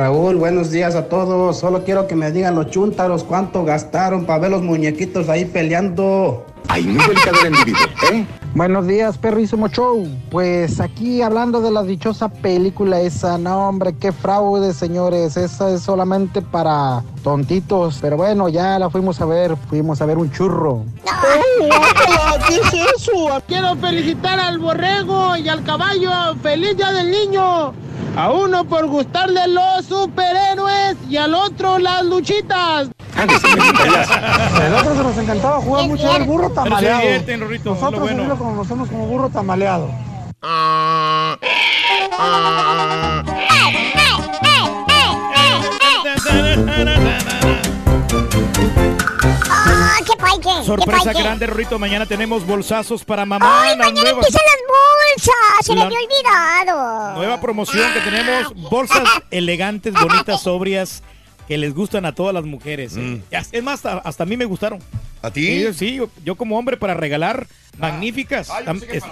[0.00, 1.58] Raúl, buenos días a todos.
[1.58, 6.46] Solo quiero que me digan los chúntaros cuánto gastaron para ver los muñequitos ahí peleando.
[6.70, 8.24] Hay nivel cada individuo, ¿eh?
[8.54, 10.06] Buenos días, perrísimo show.
[10.30, 15.36] Pues aquí hablando de la dichosa película esa, no hombre, qué fraude, señores.
[15.36, 17.98] Esa es solamente para tontitos.
[18.00, 20.84] Pero bueno, ya la fuimos a ver, fuimos a ver un churro.
[22.46, 23.42] ¿Qué es eso?
[23.48, 26.12] Quiero felicitar al borrego y al caballo.
[26.40, 27.72] ¡Feliz Día del Niño!
[28.16, 32.90] A uno por gustarle los superhéroes y al otro las luchitas.
[33.26, 37.00] Nosotros se nos encantaba jugar mucho el burro tamaleado.
[37.64, 38.24] Nosotros bueno.
[38.24, 39.90] lo conocemos como burro tamaleado.
[49.52, 50.48] ¡Ah, qué paique!
[50.60, 51.78] qué Sorpresa grande, Rorrito.
[51.78, 53.62] Mañana tenemos bolsazos para mamá.
[53.62, 55.66] ¡Ay, la mañana nueva, empiezan las bolsas!
[55.66, 57.14] ¡Se me La- había olvidado!
[57.16, 58.54] nueva promoción que tenemos.
[58.70, 61.02] Bolsas elegantes, bonitas, sobrias,
[61.50, 62.96] que les gustan a todas las mujeres.
[62.96, 63.20] ¿eh?
[63.50, 64.78] Es más, hasta, hasta a mí me gustaron.
[65.20, 65.64] ¿A ti?
[65.66, 68.48] Sí, sí, yo, yo como hombre para regalar, magníficas.
[68.50, 69.02] Am- es-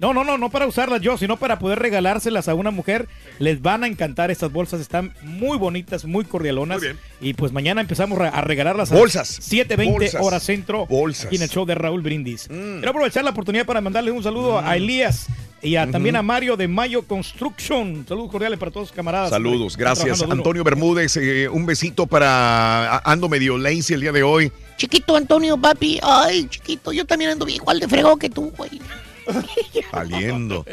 [0.00, 3.08] No, no, no, no para usarlas yo, sino para poder regalárselas a una mujer.
[3.38, 6.82] Les van a encantar estas bolsas, están muy bonitas, muy cordialonas.
[7.20, 9.40] Y pues mañana empezamos a regalarlas a Bolsas.
[9.40, 10.22] 7.20 Bolsas.
[10.22, 10.86] hora centro.
[10.86, 11.26] Bolsas.
[11.26, 12.48] Aquí en el show de Raúl Brindis.
[12.48, 15.28] Quiero aprovechar la oportunidad para mandarle un saludo a Elías
[15.62, 18.04] y a, también a Mario de Mayo Construction.
[18.06, 19.30] Saludos cordiales para todos, camaradas.
[19.30, 20.20] Saludos, gracias.
[20.22, 22.98] Antonio Bermúdez, eh, un besito para.
[22.98, 24.52] Ando medio lazy el día de hoy.
[24.76, 26.00] Chiquito Antonio, papi.
[26.02, 28.80] Ay, chiquito, yo también ando igual de fregón que tú, güey.
[29.90, 30.64] Saliendo.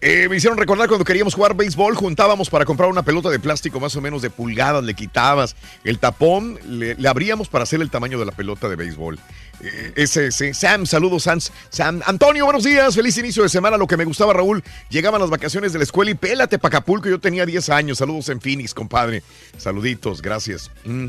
[0.00, 3.78] Eh, me hicieron recordar cuando queríamos jugar béisbol, juntábamos para comprar una pelota de plástico
[3.78, 7.88] más o menos de pulgadas, le quitabas el tapón, le, le abríamos para hacer el
[7.88, 9.20] tamaño de la pelota de béisbol.
[9.62, 10.54] Eh, ese, ese.
[10.54, 11.38] Sam, saludos, Sam.
[11.70, 12.00] Sam.
[12.06, 13.76] Antonio, buenos días, feliz inicio de semana.
[13.76, 17.08] Lo que me gustaba, Raúl, llegaban las vacaciones de la escuela y pélate pa' Acapulco.
[17.08, 17.98] Yo tenía 10 años.
[17.98, 19.22] Saludos en Phoenix, compadre.
[19.56, 20.70] Saluditos, gracias.
[20.84, 21.06] Mm.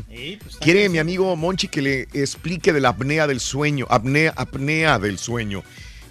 [0.60, 3.86] Quiere mi amigo Monchi que le explique de la apnea del sueño.
[3.90, 5.64] Apnea, apnea del sueño.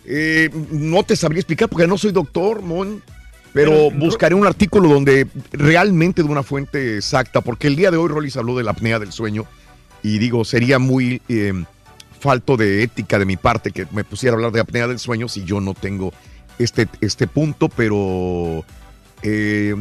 [0.06, 3.01] Eh, no te sabría explicar porque no soy doctor, Mon.
[3.53, 7.98] Pero, Pero- buscaré un artículo donde realmente de una fuente exacta, porque el día de
[7.98, 9.45] hoy Rollis habló de la apnea del sueño
[10.01, 11.53] y digo, sería muy eh,
[12.19, 15.27] falto de ética de mi parte que me pusiera a hablar de apnea del sueño
[15.30, 16.11] si yo no tengo
[16.57, 18.65] este, este punto, pero
[19.22, 19.75] eh,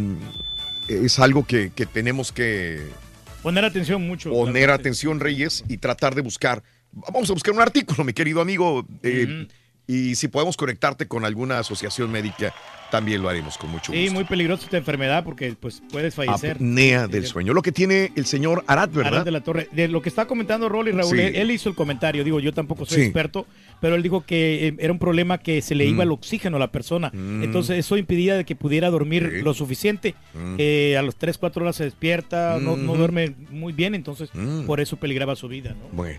[0.89, 2.83] es algo que, que tenemos que
[3.43, 4.31] Poner atención mucho.
[4.31, 6.63] poner atención, Reyes, y tratar de buscar.
[6.93, 8.87] Vamos a buscar un artículo, mi querido amigo.
[9.03, 9.49] eh,
[9.87, 12.55] Y si podemos conectarte con alguna asociación médica,
[12.91, 14.15] también lo haremos con mucho Sí, gusto.
[14.15, 16.57] muy peligrosa esta enfermedad porque pues puedes fallecer.
[16.57, 17.53] Apnea del sueño.
[17.55, 19.15] Lo que tiene el señor Arad, ¿verdad?
[19.15, 19.69] Arad de la Torre.
[19.73, 21.23] De lo que está comentando Rolly Raúl, Sí.
[21.35, 22.23] él, hizo el comentario.
[22.23, 23.03] Digo, yo tampoco soy Sí.
[23.05, 23.47] experto,
[23.81, 26.09] pero él dijo que eh, era un problema que se le iba Mm.
[26.09, 27.11] el oxígeno a la persona.
[27.13, 27.43] Mm.
[27.43, 30.15] Entonces, eso impedía de que pudiera dormir lo suficiente.
[30.35, 30.55] Mm.
[30.59, 34.31] Eh, a los 3, 4 horas se despierta, no, no duerme muy bien, entonces
[34.67, 35.71] por eso peligraba su vida.
[35.71, 35.89] ¿no?
[35.97, 36.19] Bueno,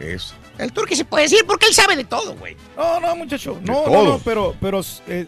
[0.00, 0.34] eso.
[0.58, 2.56] El turque se puede decir porque él sabe de todo, güey.
[2.76, 3.60] No, no, muchacho.
[3.64, 4.04] No, no, todo.
[4.04, 5.26] no, pero, pero eh,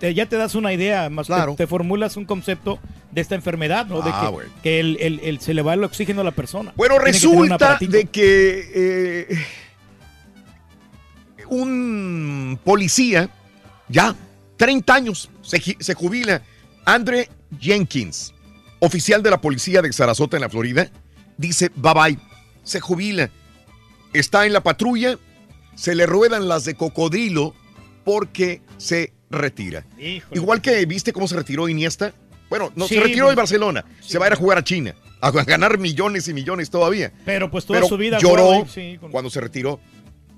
[0.00, 1.54] te- ya te das una idea, más te- Claro.
[1.56, 2.78] te, formulas un concepto
[3.12, 4.02] de esta enfermedad, ¿no?
[4.02, 4.50] De Ah, que, bueno.
[4.62, 6.72] que el, el- el- se le va el oxígeno a la persona.
[6.76, 9.46] Bueno, Tiene resulta de que eh,
[11.48, 13.30] un policía,
[13.88, 14.14] ya,
[14.56, 16.42] 30 años, se, se jubila,
[16.84, 17.28] Andre
[17.60, 18.34] Jenkins,
[18.80, 20.88] oficial de la policía de Sarasota en la Florida,
[21.36, 22.18] dice bye bye,
[22.62, 23.30] se jubila,
[24.12, 25.18] está en la patrulla,
[25.74, 27.54] se le ruedan las de cocodrilo
[28.04, 29.84] porque se retira.
[29.98, 30.40] Híjole.
[30.40, 32.12] Igual que viste cómo se retiró Iniesta.
[32.48, 33.84] Bueno, no, Sí, se retiró de pues- Barcelona.
[34.00, 34.94] Se va a ir a jugar a China.
[35.20, 37.12] A ganar millones y millones todavía.
[37.24, 39.80] Pero pues toda Pero su vida lloró sí, con- cuando se retiró.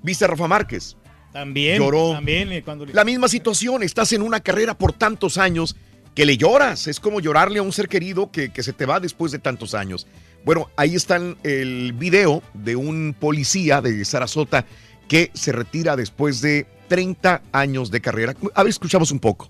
[0.03, 0.97] ¿Viste a Rafa Márquez?
[1.31, 2.11] También, lloró.
[2.13, 3.83] también eh, cuando La misma situación.
[3.83, 5.77] Estás en una carrera por tantos años
[6.13, 6.87] que le lloras.
[6.87, 9.73] Es como llorarle a un ser querido que, que se te va después de tantos
[9.75, 10.07] años.
[10.43, 14.65] Bueno, ahí está el video de un policía de Sarasota
[15.07, 18.33] que se retira después de 30 años de carrera.
[18.55, 19.49] A ver, escuchamos un poco.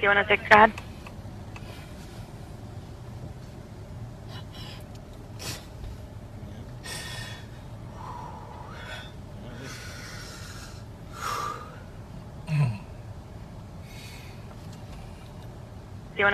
[0.00, 0.18] You want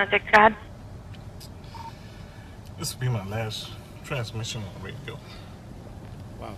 [0.00, 0.65] to take that?
[2.78, 3.70] This will be my last
[4.05, 5.18] transmission on the radio.
[6.38, 6.55] Wow.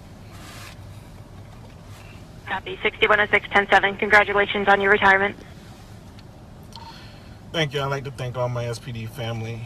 [2.46, 2.78] Copy.
[2.82, 3.96] 6106 107.
[3.98, 5.36] Congratulations on your retirement.
[7.52, 7.80] Thank you.
[7.80, 9.62] I'd like to thank all my SPD family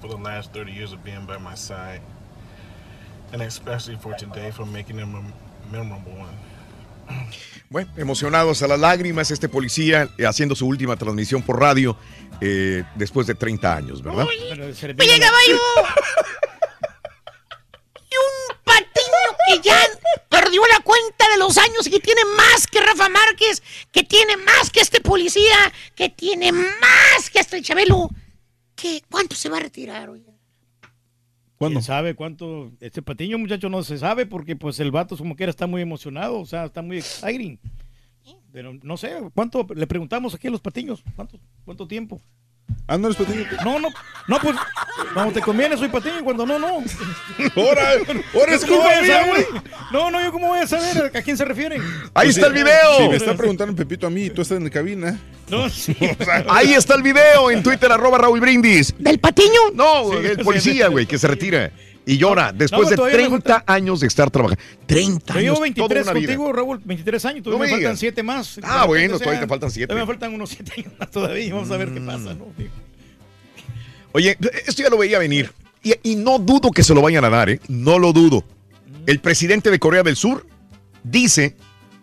[0.00, 2.00] for the last 30 years of being by my side,
[3.32, 6.34] and especially for today for making them a memorable one.
[7.70, 11.96] Bueno, emocionados a las lágrimas, este policía eh, haciendo su última transmisión por radio
[12.40, 14.26] eh, después de 30 años, ¿verdad?
[14.26, 15.58] Le Oye, caballo.
[17.94, 19.78] Y un patiño que ya
[20.28, 24.36] perdió la cuenta de los años y que tiene más que Rafa Márquez, que tiene
[24.36, 28.10] más que este policía, que tiene más que hasta el Chabelo.
[28.74, 29.02] ¿Qué?
[29.08, 30.10] ¿Cuánto se va a retirar,
[31.68, 32.72] ¿Quién sabe cuánto?
[32.80, 36.40] Este patiño, muchacho, no se sabe porque pues el vato como quiera está muy emocionado,
[36.40, 37.58] o sea, está muy exciting.
[38.50, 39.66] Pero no sé, ¿cuánto?
[39.74, 42.20] Le preguntamos aquí a los patiños, ¿cuánto, cuánto tiempo?
[42.86, 43.46] Ah, no eres patiño.
[43.64, 43.88] No, no,
[44.26, 44.56] no, pues
[45.14, 46.66] cuando te conviene soy patiño cuando no, no.
[47.56, 47.92] Ahora,
[48.34, 49.46] ahora es ¿Cómo culpa mía, saber?
[49.92, 51.82] No, no, yo cómo voy a saber a quién se refieren.
[52.14, 52.96] Ahí está el video.
[52.98, 55.18] Si me está preguntando Pepito a mí y tú estás en la cabina.
[55.48, 55.96] No, sí.
[56.48, 58.94] Ahí está el video en Twitter, arroba Raúl Brindis.
[58.98, 59.70] ¿Del patiño?
[59.74, 61.70] No, Sí, el policía, güey, que se retira
[62.12, 64.62] y llora después no, de todavía me 30 años de estar trabajando.
[64.86, 66.26] 30 Yo años, llevo toda 23 una vida.
[66.26, 67.98] contigo, Raúl, 23 años, No todavía me me faltan digas.
[68.00, 68.60] 7 más.
[68.62, 69.86] Ah, bueno, todavía te faltan siete.
[69.88, 72.46] Todavía me faltan unos 7 años más todavía, vamos a ver qué pasa, ¿no?
[74.12, 75.52] Oye, esto ya lo veía venir.
[75.82, 77.60] Y, y no dudo que se lo vayan a dar, ¿eh?
[77.68, 78.44] No lo dudo.
[79.06, 80.46] El presidente de Corea del Sur
[81.04, 81.56] dice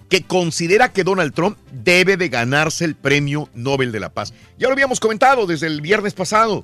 [0.09, 4.33] que considera que Donald Trump debe de ganarse el premio Nobel de la Paz.
[4.57, 6.63] Ya lo habíamos comentado desde el viernes pasado.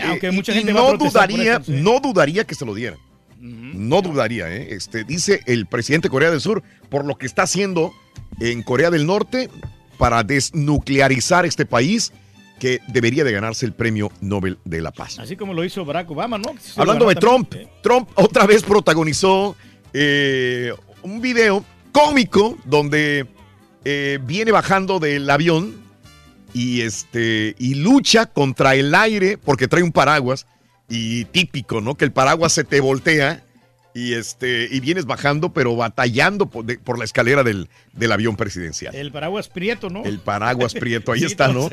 [0.00, 1.80] Aunque Eh, mucha y gente va a no protestar por dudaría, esto, sí.
[1.80, 2.98] no dudaría que se lo dieran.
[3.40, 4.68] No dudaría, ¿eh?
[4.70, 7.92] Este, dice el presidente de Corea del Sur, por lo que está haciendo
[8.40, 9.50] en Corea del Norte
[9.98, 12.12] para desnuclearizar este país,
[12.58, 15.18] que debería de ganarse el premio Nobel de la Paz.
[15.18, 16.54] Así como lo hizo Barack Obama, ¿no?
[16.58, 17.46] Se Hablando de también.
[17.50, 19.56] Trump, Trump otra vez protagonizó
[19.92, 23.26] eh, un video cómico donde
[23.84, 25.83] eh, viene bajando del avión
[26.54, 30.46] y este y lucha contra el aire porque trae un paraguas
[30.88, 31.96] y típico, ¿no?
[31.96, 33.42] Que el paraguas se te voltea
[33.94, 38.34] y este y vienes bajando pero batallando por, de- por la escalera del, del avión
[38.36, 38.94] presidencial.
[38.94, 40.04] El paraguas prieto, ¿no?
[40.04, 41.70] El paraguas prieto, ahí Sí, está, ¿no?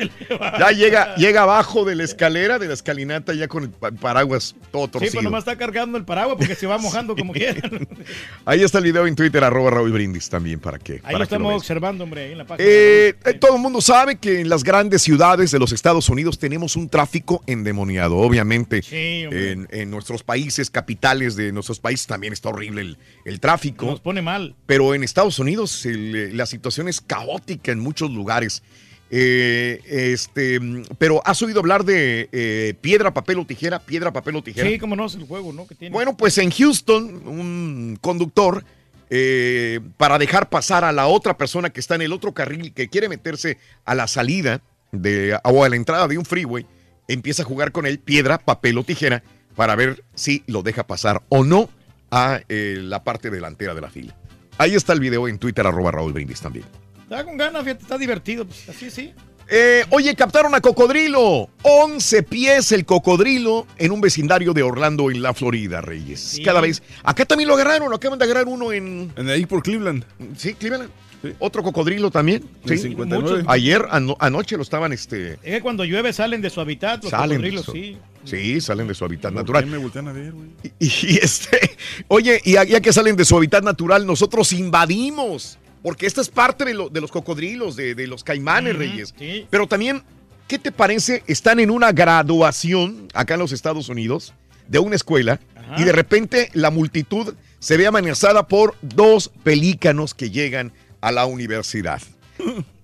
[0.60, 4.56] Ya llega, llega abajo de la escalera, de la escalinata, ya con el pa- paraguas
[4.72, 5.12] todo Sí, torcido.
[5.14, 7.60] pero nomás está cargando el paraguas porque se va mojando como quiera.
[8.46, 11.24] Ahí está el video en Twitter, arroba Raúl Brindis también, para que, Ahí para lo
[11.24, 12.68] estamos observando, hombre, ahí en la página.
[12.70, 16.38] Eh, eh, todo el mundo sabe que en las grandes ciudades de los Estados Unidos
[16.40, 18.18] tenemos un tráfico endemoniado.
[18.18, 23.40] Obviamente, Sí, en, en nuestros países, capitales de nuestros países, también está horrible el, el
[23.40, 23.86] tráfico.
[23.86, 24.54] Nos pone mal.
[24.66, 28.64] Pero en Estados Unidos el, eh, la situación es caótica en muchos lugares.
[29.10, 30.60] Eh, este,
[30.98, 33.80] pero ¿has oído hablar de eh, piedra, papel o tijera?
[33.80, 34.70] Piedra, papel o tijera.
[34.70, 35.66] Sí, como no es el juego, ¿no?
[35.68, 35.94] Que tiene.
[35.94, 38.66] Bueno, pues en Houston, un conductor,
[39.10, 42.90] eh, para dejar pasar a la otra persona que está en el otro carril que
[42.90, 46.66] quiere meterse a la salida de, o a la entrada de un freeway,
[47.08, 49.24] empieza a jugar con él piedra, papel o tijera
[49.56, 51.70] para ver si lo deja pasar o no
[52.12, 54.16] a eh, la parte delantera de la fila.
[54.58, 56.66] Ahí está el video en Twitter, arroba Raúl Brindis también.
[57.04, 58.46] Está con ganas, fíjate, está divertido.
[58.46, 59.14] Pues, así sí.
[59.54, 61.50] Eh, oye, captaron a cocodrilo.
[61.64, 66.40] 11 pies el cocodrilo en un vecindario de Orlando, en la Florida, Reyes.
[66.44, 66.82] Cada vez.
[67.04, 67.94] Acá también lo agarraron.
[67.94, 69.12] Acaban de agarrar uno en.
[69.18, 70.06] En ahí por Cleveland.
[70.38, 70.90] Sí, Cleveland.
[71.38, 72.44] Otro cocodrilo también.
[72.66, 72.78] Sí.
[72.78, 73.44] 59.
[73.48, 74.92] Ayer, ano- anoche lo estaban.
[74.94, 77.98] este Es que cuando llueve salen de su hábitat, los Salen cocodrilos, su- sí.
[78.24, 79.66] Sí, salen de su hábitat ¿Por natural.
[79.66, 80.48] me voltean a ver, güey?
[80.80, 85.58] Y, y este, oye, y ya que salen de su hábitat natural, nosotros invadimos.
[85.84, 89.14] Porque esta es parte de, lo- de los cocodrilos, de, de los caimanes, Reyes.
[89.18, 89.48] sí.
[89.50, 90.04] Pero también,
[90.48, 91.24] ¿qué te parece?
[91.28, 94.34] Están en una graduación acá en los Estados Unidos
[94.68, 95.40] de una escuela
[95.78, 101.26] y de repente la multitud se ve amenazada por dos pelícanos que llegan a la
[101.26, 102.02] universidad.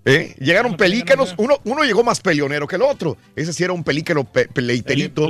[0.09, 0.35] ¿Eh?
[0.39, 3.17] Llegaron pelícanos, uno, uno llegó más peleonero que el otro.
[3.35, 5.27] Ese sí era un pelícano pe- pleiterito.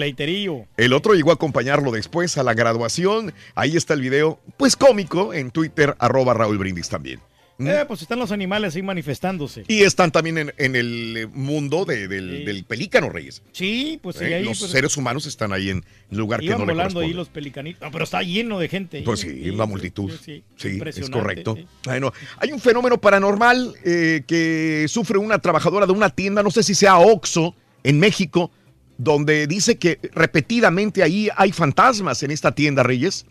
[0.77, 3.33] El otro llegó a acompañarlo después a la graduación.
[3.55, 7.19] Ahí está el video, pues cómico, en Twitter, arroba Raúl Brindis también.
[7.59, 7.67] ¿Mm?
[7.67, 9.63] Eh, pues están los animales ahí manifestándose.
[9.67, 13.41] Y están también en, en el eh, mundo de- del, del pelícano, Reyes.
[13.51, 14.35] Sí, pues sí, ¿Eh?
[14.35, 14.43] ahí.
[14.43, 15.77] Los pues, seres humanos están ahí en
[16.11, 17.13] un lugar que no le volando ahí corresponde.
[17.15, 17.81] los pelicanitos.
[17.81, 18.97] No, pero está lleno de gente.
[18.97, 19.03] ahí.
[19.03, 20.11] Pues sí, una multitud.
[20.23, 21.57] Sí, Sí, es correcto.
[21.85, 26.61] Bueno, hay un fenómeno paranormal eh, que sufre una trabajadora de una tienda, no sé
[26.61, 28.51] si sea Oxxo, en México,
[28.99, 33.25] donde dice que repetidamente ahí hay fantasmas en esta tienda, Reyes,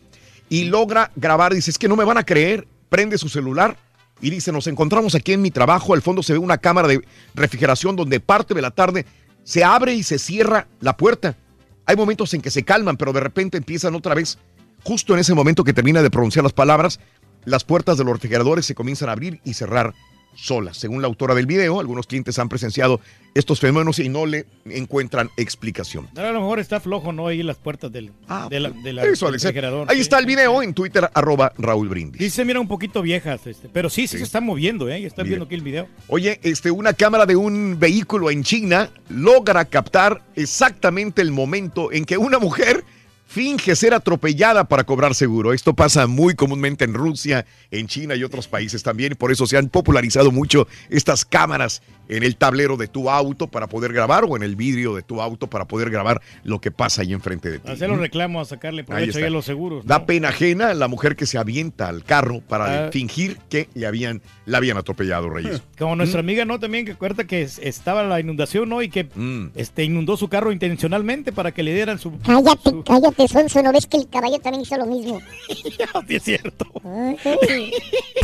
[0.48, 3.76] y logra grabar, dice, es que no me van a creer, prende su celular
[4.20, 7.02] y dice, nos encontramos aquí en mi trabajo, al fondo se ve una cámara de
[7.34, 9.06] refrigeración donde parte de la tarde
[9.44, 11.36] se abre y se cierra la puerta.
[11.84, 14.38] Hay momentos en que se calman, pero de repente empiezan otra vez
[14.86, 17.00] Justo en ese momento que termina de pronunciar las palabras,
[17.44, 19.94] las puertas de los refrigeradores se comienzan a abrir y cerrar
[20.36, 20.76] solas.
[20.76, 23.00] Según la autora del video, algunos clientes han presenciado
[23.34, 26.08] estos fenómenos y no le encuentran explicación.
[26.16, 27.26] A lo mejor está flojo, ¿no?
[27.26, 28.12] Ahí las puertas del,
[28.50, 29.42] de la, de la- Ah, Eso, del Alex.
[29.44, 29.90] refrigerador.
[29.90, 30.02] Ahí sí.
[30.02, 32.20] está el video en Twitter, arroba Raúl Brindis.
[32.20, 35.00] Dice, mira, un poquito viejas, este, pero sí, sí, se está moviendo, ¿eh?
[35.00, 35.22] Mira.
[35.24, 35.88] viendo aquí el video.
[36.08, 42.04] Oye, este, una cámara de un vehículo en China logra captar exactamente el momento en
[42.04, 42.84] que una mujer
[43.26, 45.52] finge ser atropellada para cobrar seguro.
[45.52, 49.12] Esto pasa muy comúnmente en Rusia, en China y otros países también.
[49.12, 53.48] y Por eso se han popularizado mucho estas cámaras en el tablero de tu auto
[53.48, 56.70] para poder grabar o en el vidrio de tu auto para poder grabar lo que
[56.70, 57.68] pasa ahí enfrente de ti.
[57.70, 59.84] Hacer los reclamos, a sacarle provecho ahí a los seguros.
[59.84, 59.88] ¿no?
[59.88, 62.90] Da pena ajena la mujer que se avienta al carro para Ah.
[62.92, 65.62] fingir que le habían, la habían atropellado, Reyes.
[65.78, 66.60] Como nuestra amiga, ¿no?
[66.60, 68.82] También que acuerda que es- estaba la inundación, ¿no?
[68.82, 69.50] Y que Mm.
[69.56, 72.16] este, inundó su carro intencionalmente para que le dieran su...
[72.20, 75.20] Cállate, cállate, Sonso, ¿no ves que el caballo también hizo lo mismo?
[76.08, 76.66] es cierto.
[76.84, 77.16] Ay,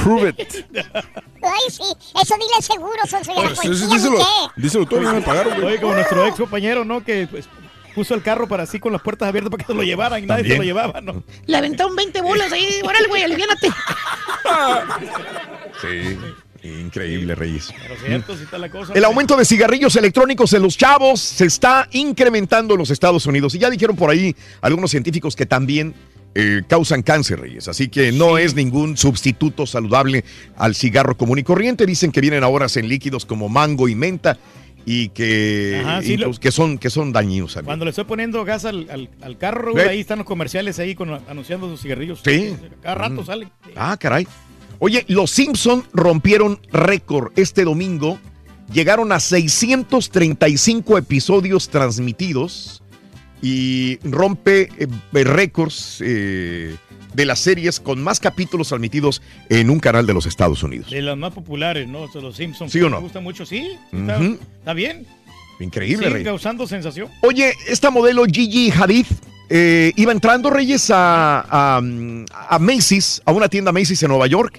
[0.02, 0.66] Prove it.
[1.42, 1.82] Ay, sí,
[2.22, 4.18] eso dile seguro, Sonso, y a la policía, díselo,
[4.56, 5.66] díselo tú, no me pagaron, güey.
[5.66, 7.02] Oye, como nuestro ex compañero, ¿no?
[7.02, 7.48] Que pues,
[7.94, 10.26] puso el carro para así con las puertas abiertas para que se lo llevaran y
[10.26, 11.22] nadie se lo llevaba, ¿no?
[11.46, 12.80] Le aventaron 20 bolas ahí.
[12.84, 13.68] Órale, güey, aliviánate.
[15.80, 16.18] Sí,
[16.62, 17.72] increíble, Reyes.
[17.82, 18.92] Pero cierto, sí está la cosa.
[18.94, 23.54] El aumento de cigarrillos electrónicos en los chavos se está incrementando en los Estados Unidos.
[23.54, 25.94] Y ya dijeron por ahí algunos científicos que también
[26.34, 27.68] eh, causan cáncer, Reyes.
[27.68, 30.24] Así que no es ningún sustituto saludable
[30.56, 31.84] al cigarro común y corriente.
[31.84, 34.38] Dicen que vienen ahora en líquidos como mango y menta
[34.84, 37.56] y que, Ajá, sí, lo- incluso- que, son, que son dañinos.
[37.56, 37.66] amigo.
[37.66, 41.10] Cuando le estoy poniendo gas al, al, al carro, ahí están los comerciales ahí con,
[41.28, 42.20] anunciando sus cigarrillos.
[42.24, 42.54] Sí.
[42.82, 43.26] Cada rato Mm.
[43.26, 43.50] salen.
[43.76, 44.26] Ah, caray.
[44.84, 48.18] Oye, los Simpson rompieron récord este domingo.
[48.72, 52.82] Llegaron a 635 episodios transmitidos
[53.40, 54.88] y rompe eh,
[55.22, 56.74] récords eh,
[57.14, 60.90] de las series con más capítulos transmitidos en un canal de los Estados Unidos.
[60.90, 62.00] De las más populares, ¿no?
[62.00, 62.72] O sea, los Simpsons.
[62.72, 62.96] ¿Sí o no?
[62.96, 63.78] Me gusta mucho, sí.
[63.92, 65.06] Está, está bien.
[65.60, 66.24] Increíble, Sigue Rey.
[66.24, 67.06] causando sensación.
[67.20, 69.06] Oye, esta modelo Gigi Hadid
[69.54, 74.58] eh, iba entrando, Reyes, a, a, a Macy's, a una tienda Macy's en Nueva York.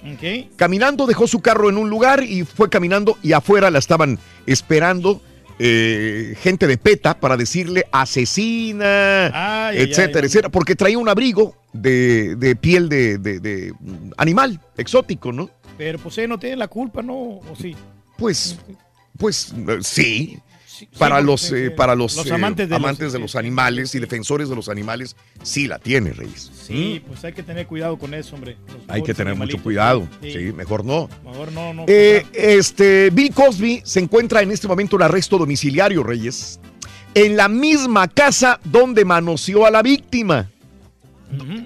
[0.56, 5.20] Caminando, dejó su carro en un lugar y fue caminando y afuera la estaban esperando
[5.58, 10.26] eh, gente de PETA para decirle asesina, Ay, etcétera, ay.
[10.26, 13.72] etcétera, porque traía un abrigo de, de piel de, de- de,
[14.16, 15.50] animal exótico, ¿no?
[15.76, 17.14] Pero pues él no tiene la culpa, ¿no?
[17.14, 17.74] ¿O sí?
[18.16, 18.56] Pues,
[19.18, 20.38] pues eh, sí.
[20.76, 23.18] Sí, Para sí, los, sí, eh, para los, Los eh, amantes de los- amantes de
[23.20, 26.50] los animales y defensores de los animales, sí la tiene, Reyes.
[26.66, 28.56] Sí, pues hay que tener cuidado con eso, hombre.
[28.88, 30.08] Hay que tener mucho cuidado.
[30.20, 30.32] Sí.
[30.32, 31.08] Sí, mejor no.
[31.24, 31.84] Mejor no, no.
[31.86, 36.58] Eh, este, Bill Cosby se encuentra en este momento en arresto domiciliario, Reyes,
[37.14, 40.50] en la misma casa donde manoseó a la víctima.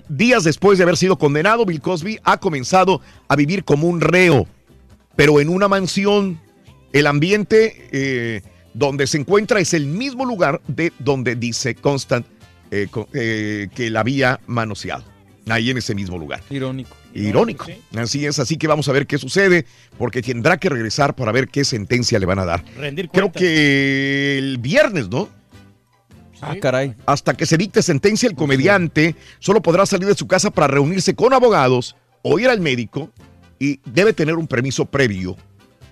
[0.09, 4.47] Días después de haber sido condenado, Bill Cosby ha comenzado a vivir como un reo,
[5.17, 6.41] pero en una mansión.
[6.91, 8.43] El ambiente eh,
[8.79, 12.25] donde se encuentra es el mismo lugar de donde dice Constant
[12.71, 15.05] eh, eh, que la había manoseado.
[15.49, 16.43] Ahí en ese mismo lugar.
[16.51, 16.95] Irónico.
[17.15, 17.67] Irónico.
[17.97, 19.65] Así es, así que vamos a ver qué sucede,
[19.97, 22.65] porque tendrá que regresar para ver qué sentencia le van a dar.
[22.77, 25.29] Rendir Creo que el viernes, ¿no?
[26.41, 26.95] Ah, caray.
[27.07, 31.15] Hasta que se dicte sentencia, el comediante solo podrá salir de su casa para reunirse
[31.15, 33.11] con abogados o ir al médico
[33.59, 35.37] y debe tener un permiso previo.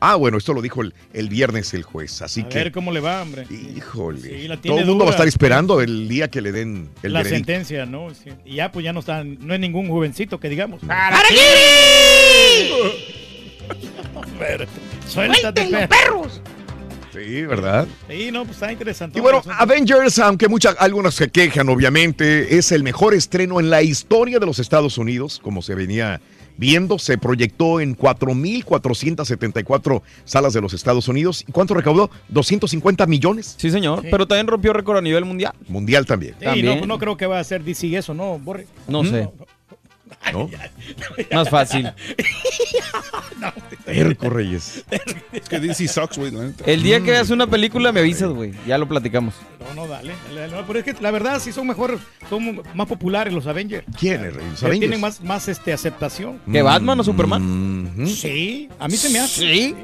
[0.09, 2.59] Ah, bueno, esto lo dijo el, el viernes el juez, así A que...
[2.59, 3.44] ver cómo le va, hombre.
[3.51, 4.20] Híjole.
[4.20, 7.12] Sí, la Todo el mundo va a estar esperando el día que le den el
[7.12, 7.47] la veredicto.
[7.52, 8.15] sentencia, ¿no?
[8.15, 8.31] Sí.
[8.44, 10.81] Y ya, pues ya no está, no es ningún jovencito que digamos.
[14.36, 14.68] Suéltate,
[15.09, 15.89] ¡Suéltenlo, perro.
[15.89, 16.41] perros!
[17.12, 17.86] Sí, ¿verdad?
[18.10, 19.18] Sí, no, pues está interesante.
[19.18, 23.83] Y bueno, Avengers, aunque muchas, algunas se quejan, obviamente, es el mejor estreno en la
[23.83, 26.20] historia de los Estados Unidos, como se venía
[26.57, 26.99] viendo.
[26.99, 31.44] Se proyectó en 4.474 salas de los Estados Unidos.
[31.47, 32.10] ¿Y cuánto recaudó?
[32.28, 33.55] 250 millones.
[33.59, 34.02] Sí, señor.
[34.10, 35.52] Pero también rompió récord a nivel mundial.
[35.68, 36.35] Mundial también.
[36.39, 36.81] Sí, También.
[36.81, 38.67] no, no creo que va a ser DC eso, ¿no, Borre?
[38.89, 39.23] No sé.
[39.23, 39.33] ¿No?
[41.32, 41.90] Más fácil.
[43.84, 44.84] Terco Reyes.
[45.32, 46.32] Es que DC sucks, güey.
[46.64, 48.52] El día que veas una película me avisas, güey.
[48.66, 49.34] Ya lo platicamos.
[49.60, 50.14] No, no, dale.
[50.28, 50.56] dale, dale.
[50.56, 53.86] No, pero es que la verdad sí son mejor, son más populares los Avengers.
[53.98, 54.60] ¿Quiénes, Reyes?
[54.60, 54.80] Que Avengers.
[54.80, 56.40] Tienen más, más este, aceptación.
[56.50, 57.94] ¿Que Batman o Superman?
[57.96, 58.06] Mhm.
[58.06, 59.40] Sí, a mí se me hace.
[59.40, 59.74] Sí.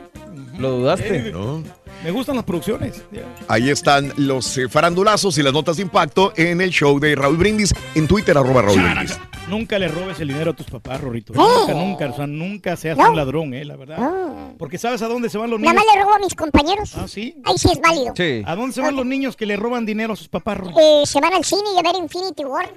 [0.59, 1.29] Lo dudaste.
[1.29, 1.63] Eh, ¿No?
[2.05, 3.03] Me gustan las producciones.
[3.49, 7.37] Ahí están los eh, farandulazos y las notas de impacto en el show de Raúl
[7.37, 9.19] Brindis en Twitter, arroba Raúl Brindis.
[9.49, 11.33] Nunca le robes el dinero a tus papás, Rorrito.
[11.37, 11.61] Oh.
[11.61, 12.07] Nunca, nunca.
[12.11, 13.11] O sea, nunca seas No.
[13.11, 13.99] un ladrón, eh, la verdad.
[13.99, 14.55] No.
[14.59, 15.85] Porque sabes a dónde se van los Nada niños.
[15.87, 16.93] más le robo a mis compañeros.
[16.97, 17.37] Ah, sí.
[17.45, 18.15] Ahí sí es válido.
[18.17, 18.43] Sí.
[18.47, 20.79] ¿A dónde se van los niños que le roban dinero a sus papás, Rorrito?
[20.81, 22.69] Eh, se van al cine y a ver Infinity War.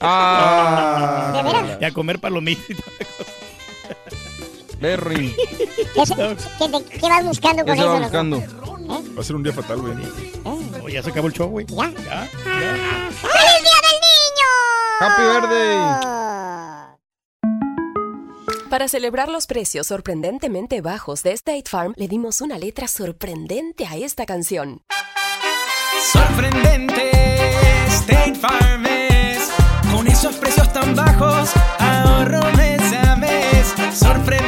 [0.00, 1.32] Ah.
[1.36, 1.78] ¿De veras?
[1.80, 2.76] Y a comer palomitas.
[4.80, 5.34] Berry.
[5.94, 7.98] ¿Qué, vas buscando ¿Qué con se eso?
[7.98, 8.36] buscando?
[8.36, 8.46] ¿Eh?
[9.16, 9.94] Va a ser un día fatal, güey.
[10.44, 11.66] Oh, ya se acabó el show, güey.
[11.66, 11.90] ¿Ya?
[11.90, 12.28] Ya.
[12.30, 14.50] ¡Feliz Día del Niño!
[15.00, 16.18] Happy birthday.
[18.70, 23.96] Para celebrar los precios sorprendentemente bajos de State Farm, le dimos una letra sorprendente a
[23.96, 24.82] esta canción.
[26.12, 27.10] Sorprendente,
[27.88, 29.48] State Farm es.
[30.94, 33.74] bajos, ahorro mes a mes.
[33.98, 34.47] Sorprendente,